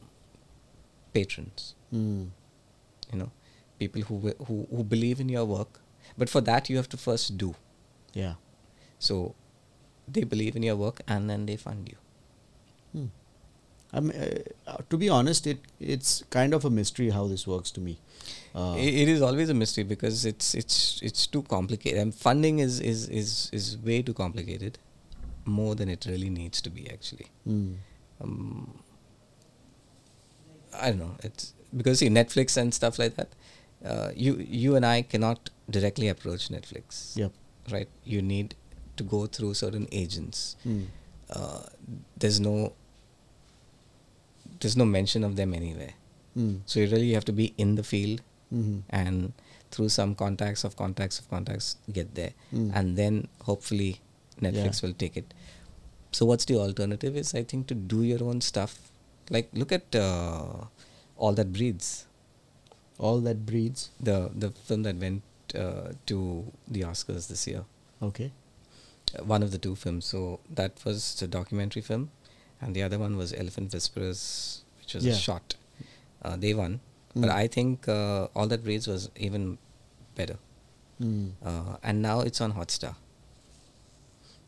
patrons. 1.14 1.76
Mm. 1.94 2.30
You 3.14 3.20
know, 3.20 3.32
people 3.80 4.02
who 4.04 4.20
who 4.48 4.68
who 4.76 4.84
believe 4.84 5.20
in 5.20 5.30
your 5.30 5.46
work, 5.46 5.80
but 6.18 6.30
for 6.30 6.42
that 6.42 6.70
you 6.70 6.78
have 6.78 6.90
to 6.90 6.98
first 6.98 7.38
do. 7.38 7.56
Yeah. 8.14 8.36
So 9.00 9.36
they 10.08 10.24
believe 10.24 10.56
in 10.56 10.64
your 10.64 10.76
work 10.76 11.02
and 11.08 11.30
then 11.30 11.46
they 11.46 11.58
fund 11.58 11.90
you. 11.90 11.98
Hmm. 12.94 13.08
I 13.94 14.00
mean, 14.00 14.44
uh, 14.68 14.78
to 14.90 14.98
be 14.98 15.10
honest, 15.10 15.48
it 15.48 15.60
it's 15.80 16.24
kind 16.30 16.54
of 16.54 16.64
a 16.66 16.70
mystery 16.70 17.10
how 17.10 17.28
this 17.28 17.46
works 17.46 17.72
to 17.72 17.82
me. 17.82 17.98
Uh, 18.56 18.74
I- 18.74 18.78
it 19.04 19.10
is 19.14 19.22
always 19.22 19.50
a 19.50 19.54
mystery 19.54 19.84
because 19.84 20.26
it's 20.26 20.54
it's 20.62 20.78
it's 21.10 21.28
too 21.28 21.42
complicated. 21.56 22.00
And 22.04 22.16
funding 22.16 22.60
is 22.60 22.80
is 22.80 23.08
is 23.10 23.34
is 23.52 23.78
way 23.90 24.02
too 24.02 24.14
complicated, 24.14 24.78
more 25.46 25.76
than 25.76 25.90
it 25.90 26.06
really 26.06 26.30
needs 26.30 26.62
to 26.62 26.70
be 26.70 26.90
actually. 26.90 27.28
mm. 27.48 27.76
Um, 28.22 28.84
I 30.74 30.90
don't 30.92 31.00
know. 31.00 31.16
It's 31.24 31.54
because 31.76 32.00
see 32.00 32.10
Netflix 32.10 32.58
and 32.58 32.74
stuff 32.74 33.00
like 33.00 33.16
that. 33.16 33.30
Uh, 33.84 34.12
you 34.16 34.36
you 34.62 34.76
and 34.76 34.86
I 34.86 35.02
cannot 35.02 35.50
directly 35.70 36.08
approach 36.08 36.50
Netflix. 36.50 37.16
Yep. 37.18 37.32
Right. 37.72 37.90
You 38.04 38.22
need 38.22 38.56
to 38.98 39.04
go 39.04 39.26
through 39.28 39.54
certain 39.56 39.88
agents. 39.92 40.56
Mm. 40.66 40.86
Uh, 41.30 41.64
there's 42.18 42.40
no 42.40 42.74
there's 44.60 44.78
no 44.78 44.86
mention 44.86 45.24
of 45.24 45.36
them 45.36 45.54
anywhere. 45.54 45.94
Mm. 46.38 46.60
So 46.66 46.80
you 46.80 46.88
really 46.88 47.14
have 47.14 47.26
to 47.26 47.34
be 47.34 47.54
in 47.58 47.76
the 47.76 47.84
field 47.84 48.22
hmm 48.50 48.80
and 48.90 49.32
through 49.72 49.88
some 49.88 50.14
contacts 50.14 50.66
of 50.66 50.76
contacts 50.76 51.20
of 51.20 51.30
contacts 51.30 51.78
get 51.98 52.16
there 52.16 52.32
Mm. 52.54 52.72
and 52.78 52.98
then 52.98 53.28
hopefully 53.50 54.02
netflix 54.46 54.82
Yeah. 54.82 54.88
will 54.88 54.96
take 55.04 55.16
it 55.22 55.34
so 56.12 56.26
what's 56.26 56.44
the 56.50 56.58
alternative 56.64 57.16
is 57.22 57.34
i 57.42 57.44
think 57.52 57.68
to 57.72 57.76
do 57.94 58.00
your 58.04 58.22
own 58.30 58.42
stuff 58.42 58.74
like 59.30 59.48
look 59.62 59.72
at 59.78 59.96
uh, 59.96 60.66
all 61.26 61.34
that 61.40 61.52
breathes 61.58 61.90
All 63.08 63.20
That 63.26 63.40
Breathes. 63.50 63.82
the 64.08 64.16
the 64.44 64.50
film 64.70 64.82
that 64.88 64.98
went 65.04 65.22
uh, 65.64 65.88
to 66.12 66.18
the 66.76 66.82
oscars 66.90 67.28
this 67.34 67.44
year 67.52 67.62
Okay. 68.08 68.28
uh, 69.18 69.24
one 69.34 69.44
of 69.46 69.52
the 69.56 69.60
two 69.66 69.74
films 69.84 70.06
so 70.14 70.20
that 70.60 70.84
was 70.90 71.06
a 71.28 71.30
documentary 71.38 71.84
film 71.90 72.04
and 72.62 72.76
the 72.80 72.84
other 72.88 73.00
one 73.06 73.16
was 73.22 73.34
elephant 73.44 73.74
whisperers 73.78 74.22
which 74.82 74.94
was 74.98 75.06
Yeah. 75.10 75.18
a 75.20 75.24
short 75.28 75.56
uh, 76.24 76.36
they 76.46 76.54
won 76.62 76.80
Mm. 77.16 77.22
but 77.26 77.32
i 77.38 77.46
think 77.58 77.88
uh, 77.98 78.28
all 78.42 78.48
that 78.56 78.64
breathes 78.70 78.88
was 78.96 79.10
even 79.30 79.48
better 80.22 80.38
Mm. 81.06 81.28
uh, 81.52 81.76
and 81.92 82.02
now 82.06 82.16
it's 82.30 82.40
on 82.46 82.52
Hotstar. 82.58 82.92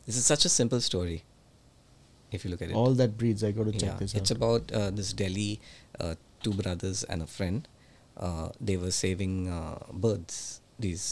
This 0.06 0.16
is 0.20 0.26
such 0.32 0.44
a 0.48 0.50
simple 0.56 0.80
story, 0.88 1.16
if 2.36 2.44
you 2.44 2.50
look 2.52 2.62
at 2.66 2.68
it. 2.68 2.76
All 2.82 2.92
That 3.00 3.16
Breathes. 3.22 3.42
I 3.48 3.50
got 3.56 3.64
to 3.70 3.72
check 3.72 3.82
yeah, 3.88 3.96
this 4.02 4.14
it's 4.20 4.30
out. 4.30 4.36
about 4.36 4.72
uh, 4.80 4.90
this 4.98 5.12
Delhi 5.22 5.60
uh, 5.98 6.14
two 6.46 6.52
brothers 6.62 7.02
and 7.14 7.22
a 7.22 7.26
friend. 7.38 7.66
Uh, 8.16 8.48
they 8.60 8.76
were 8.82 8.92
saving 8.96 9.48
uh, 9.58 9.78
birds, 10.04 10.60
these 10.78 11.06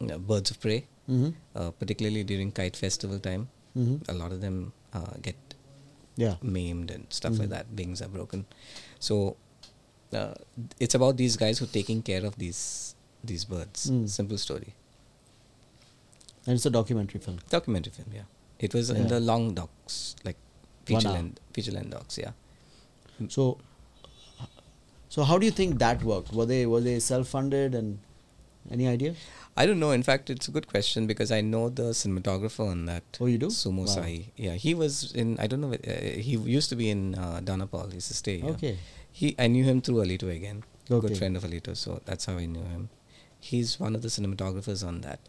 you 0.00 0.06
know, 0.10 0.18
birds 0.30 0.50
of 0.50 0.58
prey, 0.64 0.78
mm-hmm. 1.08 1.30
uh, 1.54 1.70
particularly 1.82 2.24
during 2.32 2.50
kite 2.60 2.76
festival 2.84 3.18
time. 3.28 3.48
Mm-hmm. 3.78 4.10
A 4.10 4.14
lot 4.22 4.32
of 4.36 4.40
them 4.46 4.58
uh, 5.00 5.14
get 5.28 5.36
Yeah. 6.22 6.36
maimed 6.56 6.90
and 6.94 7.04
stuff 7.18 7.38
like 7.40 7.48
Mhm. 7.48 7.54
that. 7.56 7.66
Wings 7.80 8.00
are 8.04 8.08
broken. 8.18 8.40
So 9.08 9.18
uh, 10.20 10.34
it's 10.84 10.96
about 10.98 11.16
these 11.22 11.36
guys 11.42 11.60
who 11.60 11.66
are 11.66 11.74
taking 11.80 12.00
care 12.10 12.24
of 12.30 12.34
these 12.44 12.62
these 13.30 13.44
birds. 13.52 13.80
Mm. 13.92 14.02
Simple 14.18 14.38
story. 14.42 14.70
And 16.46 16.54
it's 16.56 16.66
a 16.70 16.70
documentary 16.76 17.20
film. 17.26 17.38
Documentary 17.54 17.92
film, 17.98 18.08
yeah. 18.18 18.28
It 18.58 18.74
was 18.78 18.90
Yeah. 18.90 18.96
in 19.02 19.08
the 19.12 19.20
long 19.20 19.44
docs, 19.58 19.98
like 20.28 20.38
feature 20.90 21.12
length, 21.16 21.40
feature 21.58 21.74
length 21.78 21.90
docs, 21.96 22.18
yeah. 22.18 22.32
So, 23.36 23.44
so 25.10 25.24
how 25.30 25.36
do 25.42 25.44
you 25.50 25.52
think 25.52 25.78
that 25.80 26.02
worked? 26.12 26.32
Were 26.32 26.46
they 26.46 26.64
were 26.72 26.80
they 26.80 26.98
self 27.00 27.28
funded 27.28 27.74
and 27.74 27.98
any 28.76 28.86
idea? 28.88 29.14
I 29.56 29.66
don't 29.66 29.80
know. 29.80 29.90
In 29.90 30.02
fact, 30.08 30.30
it's 30.30 30.48
a 30.48 30.52
good 30.56 30.66
question 30.72 31.06
because 31.06 31.30
I 31.36 31.40
know 31.40 31.68
the 31.68 31.88
cinematographer 32.00 32.66
on 32.74 32.84
that. 32.90 33.02
Oh, 33.20 33.26
you 33.26 33.36
do? 33.44 33.48
Sumo 33.48 33.80
Wow. 33.80 33.86
Sai. 33.96 34.12
Yeah, 34.36 34.54
he 34.66 34.74
was 34.82 35.12
in. 35.24 35.36
I 35.38 35.46
don't 35.52 35.60
know. 35.60 35.72
Uh, 35.74 36.00
he 36.28 36.36
used 36.58 36.70
to 36.70 36.76
be 36.76 36.88
in 36.90 37.14
uh, 37.16 37.40
Dona 37.50 37.66
Paula. 37.66 37.88
He 37.88 37.94
used 37.96 38.08
to 38.08 38.14
stay. 38.14 38.38
Here. 38.40 38.50
Okay. 38.52 38.78
He. 39.20 39.34
I 39.38 39.48
knew 39.48 39.64
him 39.64 39.80
through 39.82 39.96
Alito 40.06 40.34
again. 40.34 40.62
Okay. 40.90 41.08
Good 41.08 41.18
friend 41.18 41.36
of 41.36 41.44
Alito, 41.44 41.76
so 41.76 42.00
that's 42.04 42.24
how 42.26 42.36
I 42.44 42.46
knew 42.46 42.66
him. 42.76 42.88
He's 43.40 43.78
one 43.80 43.94
of 43.96 44.02
the 44.02 44.08
cinematographers 44.08 44.86
on 44.86 45.00
that. 45.02 45.20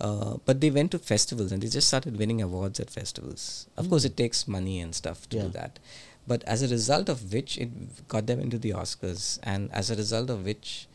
Uh, 0.00 0.36
but 0.44 0.60
they 0.60 0.70
went 0.70 0.90
to 0.92 0.98
festivals 0.98 1.52
and 1.52 1.62
they 1.62 1.68
just 1.68 1.88
started 1.88 2.18
winning 2.18 2.40
awards 2.42 2.78
at 2.80 2.90
festivals. 2.90 3.66
Of 3.76 3.88
course, 3.88 4.02
Mm. 4.02 4.10
it 4.10 4.16
takes 4.22 4.46
money 4.46 4.74
and 4.80 4.94
stuff 4.94 5.26
to 5.30 5.36
Yeah. 5.36 5.42
do 5.44 5.48
that. 5.60 5.78
But 6.26 6.42
as 6.44 6.62
a 6.62 6.68
result 6.68 7.08
of 7.08 7.32
which, 7.32 7.56
it 7.56 8.08
got 8.08 8.26
them 8.26 8.40
into 8.40 8.58
the 8.58 8.70
Oscars, 8.70 9.38
and 9.42 9.70
as 9.72 9.90
a 9.90 9.96
result 9.96 10.28
of 10.30 10.44
which, 10.44 10.88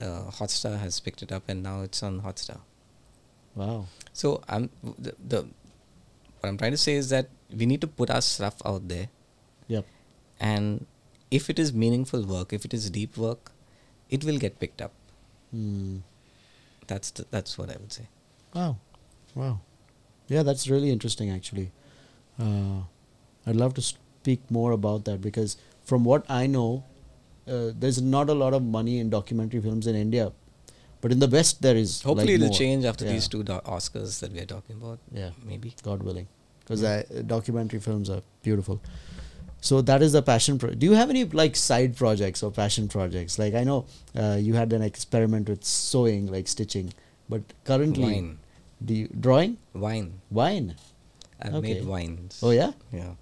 uh, 0.00 0.30
Hotstar 0.30 0.78
has 0.78 0.98
picked 1.00 1.22
it 1.22 1.30
up, 1.30 1.42
and 1.48 1.62
now 1.62 1.82
it's 1.82 2.02
on 2.02 2.22
Hotstar. 2.22 2.60
Wow. 3.54 3.86
So 4.12 4.42
I'm 4.48 4.70
the, 4.82 5.14
the 5.28 5.42
what 6.40 6.48
I'm 6.48 6.56
trying 6.58 6.72
to 6.72 6.78
say 6.78 6.94
is 6.94 7.08
that 7.10 7.28
we 7.54 7.66
need 7.66 7.80
to 7.82 7.86
put 7.86 8.10
our 8.10 8.20
stuff 8.22 8.60
out 8.64 8.88
there, 8.88 9.08
Yep. 9.68 9.84
and 10.40 10.86
if 11.30 11.50
it 11.50 11.58
is 11.58 11.72
meaningful 11.72 12.24
work, 12.24 12.52
if 12.52 12.64
it 12.64 12.72
is 12.72 12.88
deep 12.90 13.16
work, 13.16 13.52
it 14.10 14.24
will 14.24 14.38
get 14.38 14.58
picked 14.58 14.80
up. 14.80 14.92
Hmm. 15.50 15.98
That's 16.86 17.10
the, 17.10 17.26
that's 17.30 17.58
what 17.58 17.68
I 17.70 17.76
would 17.80 17.92
say. 17.92 18.08
Wow. 18.54 18.76
Wow. 19.34 19.60
Yeah, 20.28 20.42
that's 20.42 20.68
really 20.68 20.90
interesting 20.90 21.30
actually. 21.30 21.72
Uh, 22.38 22.80
I'd 23.46 23.56
love 23.56 23.74
to 23.74 23.82
speak 24.26 24.50
more 24.58 24.72
about 24.72 25.04
that 25.08 25.20
because 25.28 25.56
from 25.92 26.04
what 26.12 26.24
I 26.28 26.46
know, 26.58 26.68
uh, 27.46 27.70
there's 27.82 28.00
not 28.02 28.28
a 28.28 28.34
lot 28.44 28.54
of 28.58 28.62
money 28.78 28.98
in 29.02 29.10
documentary 29.10 29.60
films 29.66 29.86
in 29.86 29.94
India, 30.04 30.32
but 31.00 31.12
in 31.16 31.20
the 31.24 31.28
West 31.38 31.62
there 31.66 31.76
is. 31.82 31.92
Hopefully, 32.02 32.32
like 32.32 32.40
it'll 32.40 32.48
more. 32.54 32.58
change 32.62 32.84
after 32.92 33.04
Yeah. 33.06 33.12
these 33.16 33.28
two 33.34 33.42
do- 33.50 33.60
Oscars 33.76 34.18
that 34.24 34.32
we 34.38 34.40
are 34.44 34.50
talking 34.54 34.76
about. 34.82 34.98
Yeah. 35.22 35.30
maybe. 35.50 35.74
God 35.90 36.02
willing, 36.08 36.26
because 36.62 36.82
Mm. 36.86 37.26
documentary 37.34 37.80
films 37.88 38.10
are 38.16 38.22
beautiful. 38.48 38.80
So 39.68 39.78
that 39.90 40.02
is 40.06 40.12
the 40.16 40.22
passion. 40.30 40.58
Pro- 40.62 40.74
Do 40.82 40.88
you 40.88 40.96
have 41.02 41.12
any 41.14 41.22
like 41.42 41.54
side 41.60 41.94
projects 42.00 42.42
or 42.48 42.50
passion 42.58 42.88
projects? 42.96 43.38
Like 43.44 43.54
I 43.60 43.62
know 43.70 43.78
uh, 44.24 44.36
you 44.48 44.54
had 44.62 44.72
an 44.80 44.82
experiment 44.88 45.48
with 45.54 45.62
sewing, 45.76 46.26
like 46.34 46.48
stitching, 46.56 46.90
but 47.34 47.54
currently, 47.70 48.10
Wine, 48.16 48.28
do 48.90 48.98
you 49.02 49.06
drawing 49.28 49.56
wine. 49.86 50.10
wine? 50.40 50.68
I've 51.40 51.54
Okay. 51.60 51.72
made 51.74 51.86
wines. 51.94 52.38
Oh 52.48 52.52
yeah. 52.58 52.72
yeah, 52.98 53.14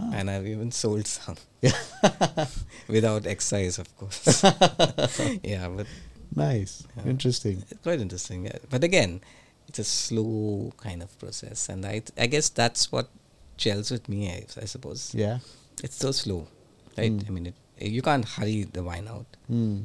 Ah. 0.00 0.10
and 0.14 0.30
I've 0.30 0.46
even 0.46 0.70
sold 0.72 1.06
some 1.06 1.36
without 2.88 3.26
excise, 3.26 3.78
of 3.78 3.88
course. 3.96 4.42
yeah, 5.42 5.68
but 5.68 5.86
nice. 6.34 6.86
Yeah. 6.96 7.10
Interesting. 7.10 7.62
It's 7.70 7.82
quite 7.82 8.00
interesting. 8.00 8.46
Yeah. 8.46 8.58
But 8.70 8.84
again, 8.84 9.20
it's 9.68 9.78
a 9.78 9.84
slow 9.84 10.72
kind 10.76 11.02
of 11.02 11.12
process, 11.18 11.68
and 11.68 11.84
I 11.84 12.02
I 12.18 12.26
guess 12.26 12.48
that's 12.48 12.90
what 12.92 13.08
gels 13.56 13.90
with 13.90 14.08
me. 14.08 14.28
I, 14.30 14.46
I 14.62 14.64
suppose 14.66 15.14
Yeah. 15.14 15.38
it's 15.82 15.96
so 15.96 16.12
slow, 16.12 16.48
right? 16.96 17.12
Mm. 17.12 17.26
I 17.28 17.30
mean, 17.30 17.46
it, 17.52 17.54
you 17.90 18.02
can't 18.02 18.24
hurry 18.26 18.64
the 18.64 18.82
wine 18.82 19.08
out 19.08 19.26
Hmm. 19.46 19.82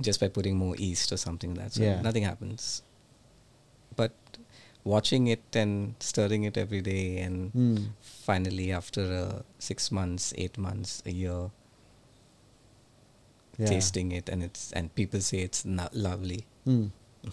just 0.00 0.20
by 0.20 0.28
putting 0.28 0.56
more 0.56 0.76
yeast 0.76 1.12
or 1.12 1.16
something. 1.18 1.54
That's 1.54 1.76
Yeah. 1.76 2.00
nothing 2.00 2.24
happens. 2.24 2.82
Watching 4.84 5.26
it 5.28 5.56
and 5.56 5.94
stirring 5.98 6.44
it 6.44 6.56
every 6.58 6.80
day, 6.82 7.18
and 7.18 7.50
Hmm. 7.52 7.76
finally 8.02 8.70
after 8.70 9.02
uh, 9.20 9.42
six 9.58 9.90
months, 9.90 10.32
eight 10.36 10.58
months, 10.58 11.02
a 11.06 11.10
year, 11.12 11.50
Yeah. 13.58 13.66
tasting 13.66 14.12
it, 14.12 14.28
and 14.28 14.42
it's 14.42 14.72
and 14.72 14.94
people 14.94 15.20
say 15.20 15.38
it's 15.38 15.64
no- 15.64 15.88
lovely. 15.92 16.46
Hmm. 16.64 16.86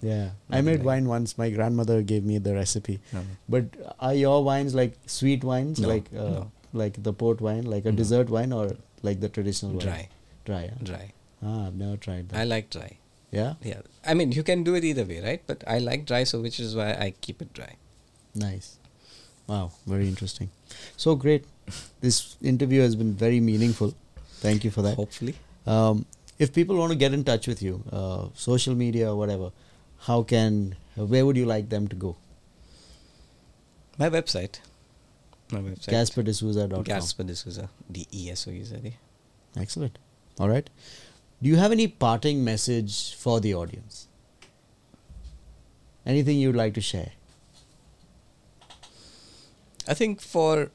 Yeah. 0.00 0.30
I 0.48 0.60
made 0.60 0.78
like- 0.78 0.86
wine 0.86 1.08
once. 1.08 1.36
My 1.36 1.50
grandmother 1.50 2.02
gave 2.02 2.24
me 2.24 2.38
the 2.38 2.54
recipe. 2.54 3.00
But 3.48 3.64
are 3.98 4.14
your 4.14 4.44
wines 4.44 4.72
like 4.80 4.92
sweet 5.06 5.42
wines, 5.42 5.80
No, 5.80 5.88
like 5.88 6.08
uh, 6.16 6.44
like 6.72 7.02
the 7.02 7.12
port 7.12 7.40
wine, 7.40 7.64
like 7.64 7.84
a 7.84 7.90
dessert 8.00 8.30
wine, 8.30 8.52
or 8.52 8.76
like 9.02 9.18
the 9.24 9.28
traditional 9.28 9.72
wine? 9.72 9.80
dry, 9.86 10.08
Dry. 10.44 10.62
Yeah? 10.66 10.84
dry. 10.90 11.12
Ah, 11.42 11.66
I've 11.66 11.74
never 11.74 11.96
tried 11.96 12.28
that. 12.28 12.38
I 12.38 12.44
like 12.44 12.70
dry. 12.70 12.98
Yeah. 13.30 13.54
Yeah, 13.62 13.80
I 14.06 14.14
mean 14.14 14.32
you 14.32 14.42
can 14.42 14.62
do 14.64 14.74
it 14.74 14.84
either 14.84 15.04
way, 15.04 15.20
right? 15.20 15.42
But 15.46 15.64
I 15.66 15.78
like 15.78 16.04
dry, 16.06 16.24
so 16.24 16.40
which 16.40 16.58
is 16.60 16.74
why 16.76 16.90
I 16.92 17.14
keep 17.20 17.42
it 17.42 17.52
dry. 17.52 17.74
Nice. 18.34 18.78
Wow. 19.46 19.72
Very 19.86 20.06
interesting. 20.08 20.50
So 20.96 21.14
great. 21.16 21.44
This 22.00 22.36
interview 22.42 22.80
has 22.82 22.94
been 22.96 23.14
very 23.14 23.40
meaningful. 23.40 23.94
Thank 24.40 24.64
you 24.64 24.70
for 24.70 24.82
that. 24.82 24.96
Hopefully, 24.96 25.34
Um, 25.66 26.04
if 26.38 26.52
people 26.52 26.76
want 26.76 26.92
to 26.92 26.98
get 26.98 27.12
in 27.12 27.24
touch 27.24 27.46
with 27.48 27.60
you, 27.62 27.82
uh, 27.92 28.28
social 28.34 28.74
media 28.74 29.10
or 29.12 29.16
whatever, 29.16 29.50
how 30.06 30.22
can, 30.22 30.76
where 30.94 31.26
would 31.26 31.36
you 31.36 31.46
like 31.46 31.68
them 31.70 31.88
to 31.88 31.96
go? 31.96 32.16
my 33.98 34.08
website, 34.08 34.60
my 35.50 35.58
website, 35.58 35.88
GasperDesouza.com. 35.94 36.82
Gasper 36.84 37.24
D'Souza, 37.24 37.68
D 37.90 38.06
E 38.12 38.30
S 38.30 38.46
O 38.46 38.50
U 38.52 38.64
Z 38.64 38.76
A. 38.84 39.58
Excellent. 39.60 39.98
All 40.38 40.48
right. 40.48 40.70
Do 41.40 41.48
you 41.48 41.56
have 41.56 41.70
any 41.70 41.86
parting 41.86 42.42
message 42.44 43.14
for 43.14 43.40
the 43.40 43.54
audience? 43.54 44.08
Anything 46.04 46.38
you'd 46.38 46.56
like 46.56 46.74
to 46.74 46.80
share? 46.80 47.12
I 49.86 49.94
think 49.94 50.20
for 50.20 50.70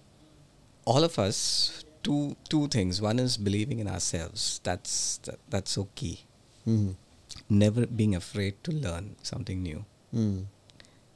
all 0.86 1.04
of 1.04 1.20
us 1.20 1.84
two 2.04 2.36
two 2.50 2.68
things. 2.68 3.02
One 3.02 3.20
is 3.20 3.38
believing 3.38 3.80
in 3.80 3.88
ourselves. 3.88 4.62
That's 4.64 5.18
that, 5.20 5.40
that's 5.50 5.72
so 5.72 5.88
key. 5.96 6.22
Mm-hmm. 6.68 6.92
Never 7.50 7.86
being 7.86 8.16
afraid 8.16 8.64
to 8.64 8.72
learn 8.72 9.16
something 9.24 9.62
new. 9.62 9.86
Mm. 10.14 10.46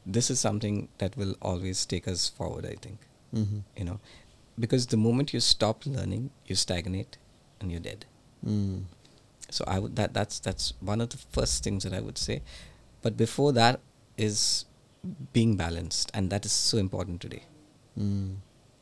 This 0.06 0.30
is 0.30 0.40
something 0.40 0.88
that 0.98 1.16
will 1.16 1.36
always 1.42 1.86
take 1.86 2.08
us 2.08 2.28
forward. 2.28 2.66
I 2.66 2.76
think. 2.82 3.00
Mm-hmm. 3.36 3.60
You 3.78 3.86
know, 3.86 4.00
because 4.60 4.88
the 4.88 4.98
moment 4.98 5.34
you 5.34 5.40
stop 5.40 5.86
learning, 5.86 6.32
you 6.46 6.56
stagnate, 6.56 7.18
and 7.60 7.72
you're 7.72 7.82
dead. 7.82 8.06
Mm. 8.46 8.84
So 9.50 9.64
I 9.68 9.80
would 9.80 9.96
that 9.96 10.14
that's 10.14 10.40
that's 10.40 10.74
one 10.80 11.02
of 11.02 11.10
the 11.10 11.18
first 11.32 11.64
things 11.64 11.84
that 11.84 11.94
I 11.94 12.02
would 12.02 12.18
say. 12.18 12.42
But 13.02 13.16
before 13.16 13.54
that 13.54 13.80
is 14.18 14.66
being 15.34 15.56
balanced, 15.56 16.12
and 16.14 16.30
that 16.30 16.46
is 16.46 16.52
so 16.52 16.78
important 16.78 17.22
today. 17.22 17.44
Mm. 17.98 18.38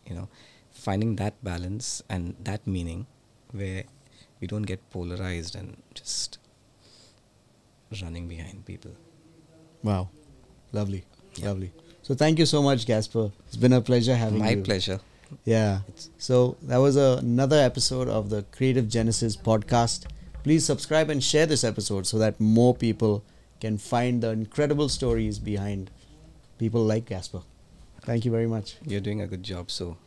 You 0.08 0.16
know, 0.16 0.30
finding 0.72 1.16
that 1.18 1.44
balance 1.44 2.04
and 2.10 2.36
that 2.44 2.66
meaning 2.66 3.06
where 3.52 3.84
we 4.40 4.48
don't 4.48 4.64
get 4.64 4.90
polarized 4.92 5.56
and 5.56 5.78
just 5.94 6.38
running 8.02 8.28
behind 8.28 8.66
people. 8.66 8.92
Wow. 9.84 10.10
Lovely. 10.72 11.06
Yeah. 11.36 11.50
Lovely. 11.50 11.72
So 12.02 12.14
thank 12.14 12.40
you 12.40 12.46
so 12.46 12.62
much, 12.62 12.86
Gasper. 12.86 13.32
It's 13.48 13.56
been 13.56 13.74
a 13.74 13.82
pleasure 13.82 14.16
having 14.16 14.40
you. 14.40 14.44
My 14.44 14.56
pleasure. 14.58 15.00
Yeah. 15.44 15.80
So 16.18 16.58
that 16.64 16.78
was 16.78 16.98
a, 16.98 17.18
another 17.20 17.58
episode 17.60 18.08
of 18.08 18.30
the 18.30 18.44
Creative 18.52 18.88
Genesis 18.88 19.36
podcast. 19.36 20.06
Please 20.46 20.64
subscribe 20.64 21.10
and 21.10 21.24
share 21.24 21.48
this 21.48 21.64
episode 21.64 22.06
so 22.06 22.20
that 22.20 22.40
more 22.40 22.76
people 22.76 23.24
can 23.60 23.80
find 23.80 24.22
the 24.22 24.30
incredible 24.30 24.90
stories 24.90 25.40
behind 25.40 25.90
people 26.60 26.84
like 26.84 27.06
Gasper. 27.06 27.42
Thank 28.02 28.26
you 28.26 28.32
very 28.32 28.46
much. 28.46 28.76
You're 28.86 29.02
doing 29.02 29.22
a 29.22 29.26
good 29.26 29.42
job, 29.42 29.72
so 29.72 29.98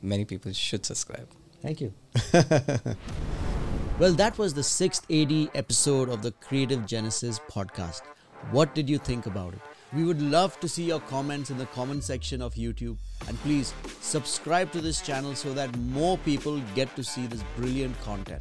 many 0.00 0.24
people 0.24 0.52
should 0.52 0.86
subscribe. 0.86 1.28
Thank 1.60 1.80
you. 1.80 1.92
well, 3.98 4.12
that 4.12 4.38
was 4.38 4.54
the 4.54 4.62
sixth 4.62 5.10
AD 5.10 5.50
episode 5.56 6.08
of 6.08 6.22
the 6.22 6.30
Creative 6.30 6.86
Genesis 6.86 7.40
podcast. 7.50 8.02
What 8.52 8.76
did 8.76 8.88
you 8.88 8.98
think 8.98 9.26
about 9.26 9.54
it? 9.54 9.60
We 9.92 10.04
would 10.04 10.22
love 10.22 10.60
to 10.60 10.68
see 10.68 10.84
your 10.84 11.00
comments 11.00 11.50
in 11.50 11.58
the 11.58 11.66
comment 11.66 12.04
section 12.04 12.40
of 12.40 12.54
YouTube. 12.54 12.96
And 13.26 13.36
please 13.40 13.74
subscribe 14.00 14.70
to 14.70 14.80
this 14.80 15.00
channel 15.00 15.34
so 15.34 15.52
that 15.54 15.76
more 15.78 16.16
people 16.18 16.62
get 16.76 16.94
to 16.94 17.02
see 17.02 17.26
this 17.26 17.42
brilliant 17.56 18.00
content. 18.02 18.40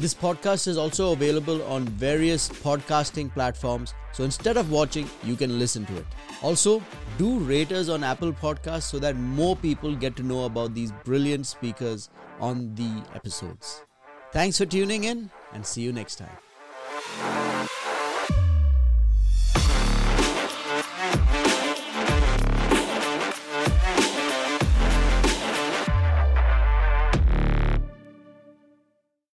This 0.00 0.14
podcast 0.14 0.68
is 0.68 0.78
also 0.78 1.12
available 1.12 1.60
on 1.64 1.84
various 1.84 2.48
podcasting 2.48 3.34
platforms. 3.34 3.94
So 4.12 4.22
instead 4.22 4.56
of 4.56 4.70
watching, 4.70 5.10
you 5.24 5.34
can 5.34 5.58
listen 5.58 5.86
to 5.86 5.96
it. 5.96 6.06
Also, 6.40 6.80
do 7.18 7.40
rate 7.40 7.72
us 7.72 7.88
on 7.88 8.04
Apple 8.04 8.32
Podcasts 8.32 8.84
so 8.84 9.00
that 9.00 9.16
more 9.16 9.56
people 9.56 9.96
get 9.96 10.14
to 10.14 10.22
know 10.22 10.44
about 10.44 10.72
these 10.72 10.92
brilliant 11.04 11.48
speakers 11.48 12.10
on 12.38 12.76
the 12.76 13.02
episodes. 13.16 13.82
Thanks 14.30 14.58
for 14.58 14.66
tuning 14.66 15.02
in 15.02 15.30
and 15.52 15.66
see 15.66 15.82
you 15.82 15.92
next 15.92 16.14
time. 16.14 17.57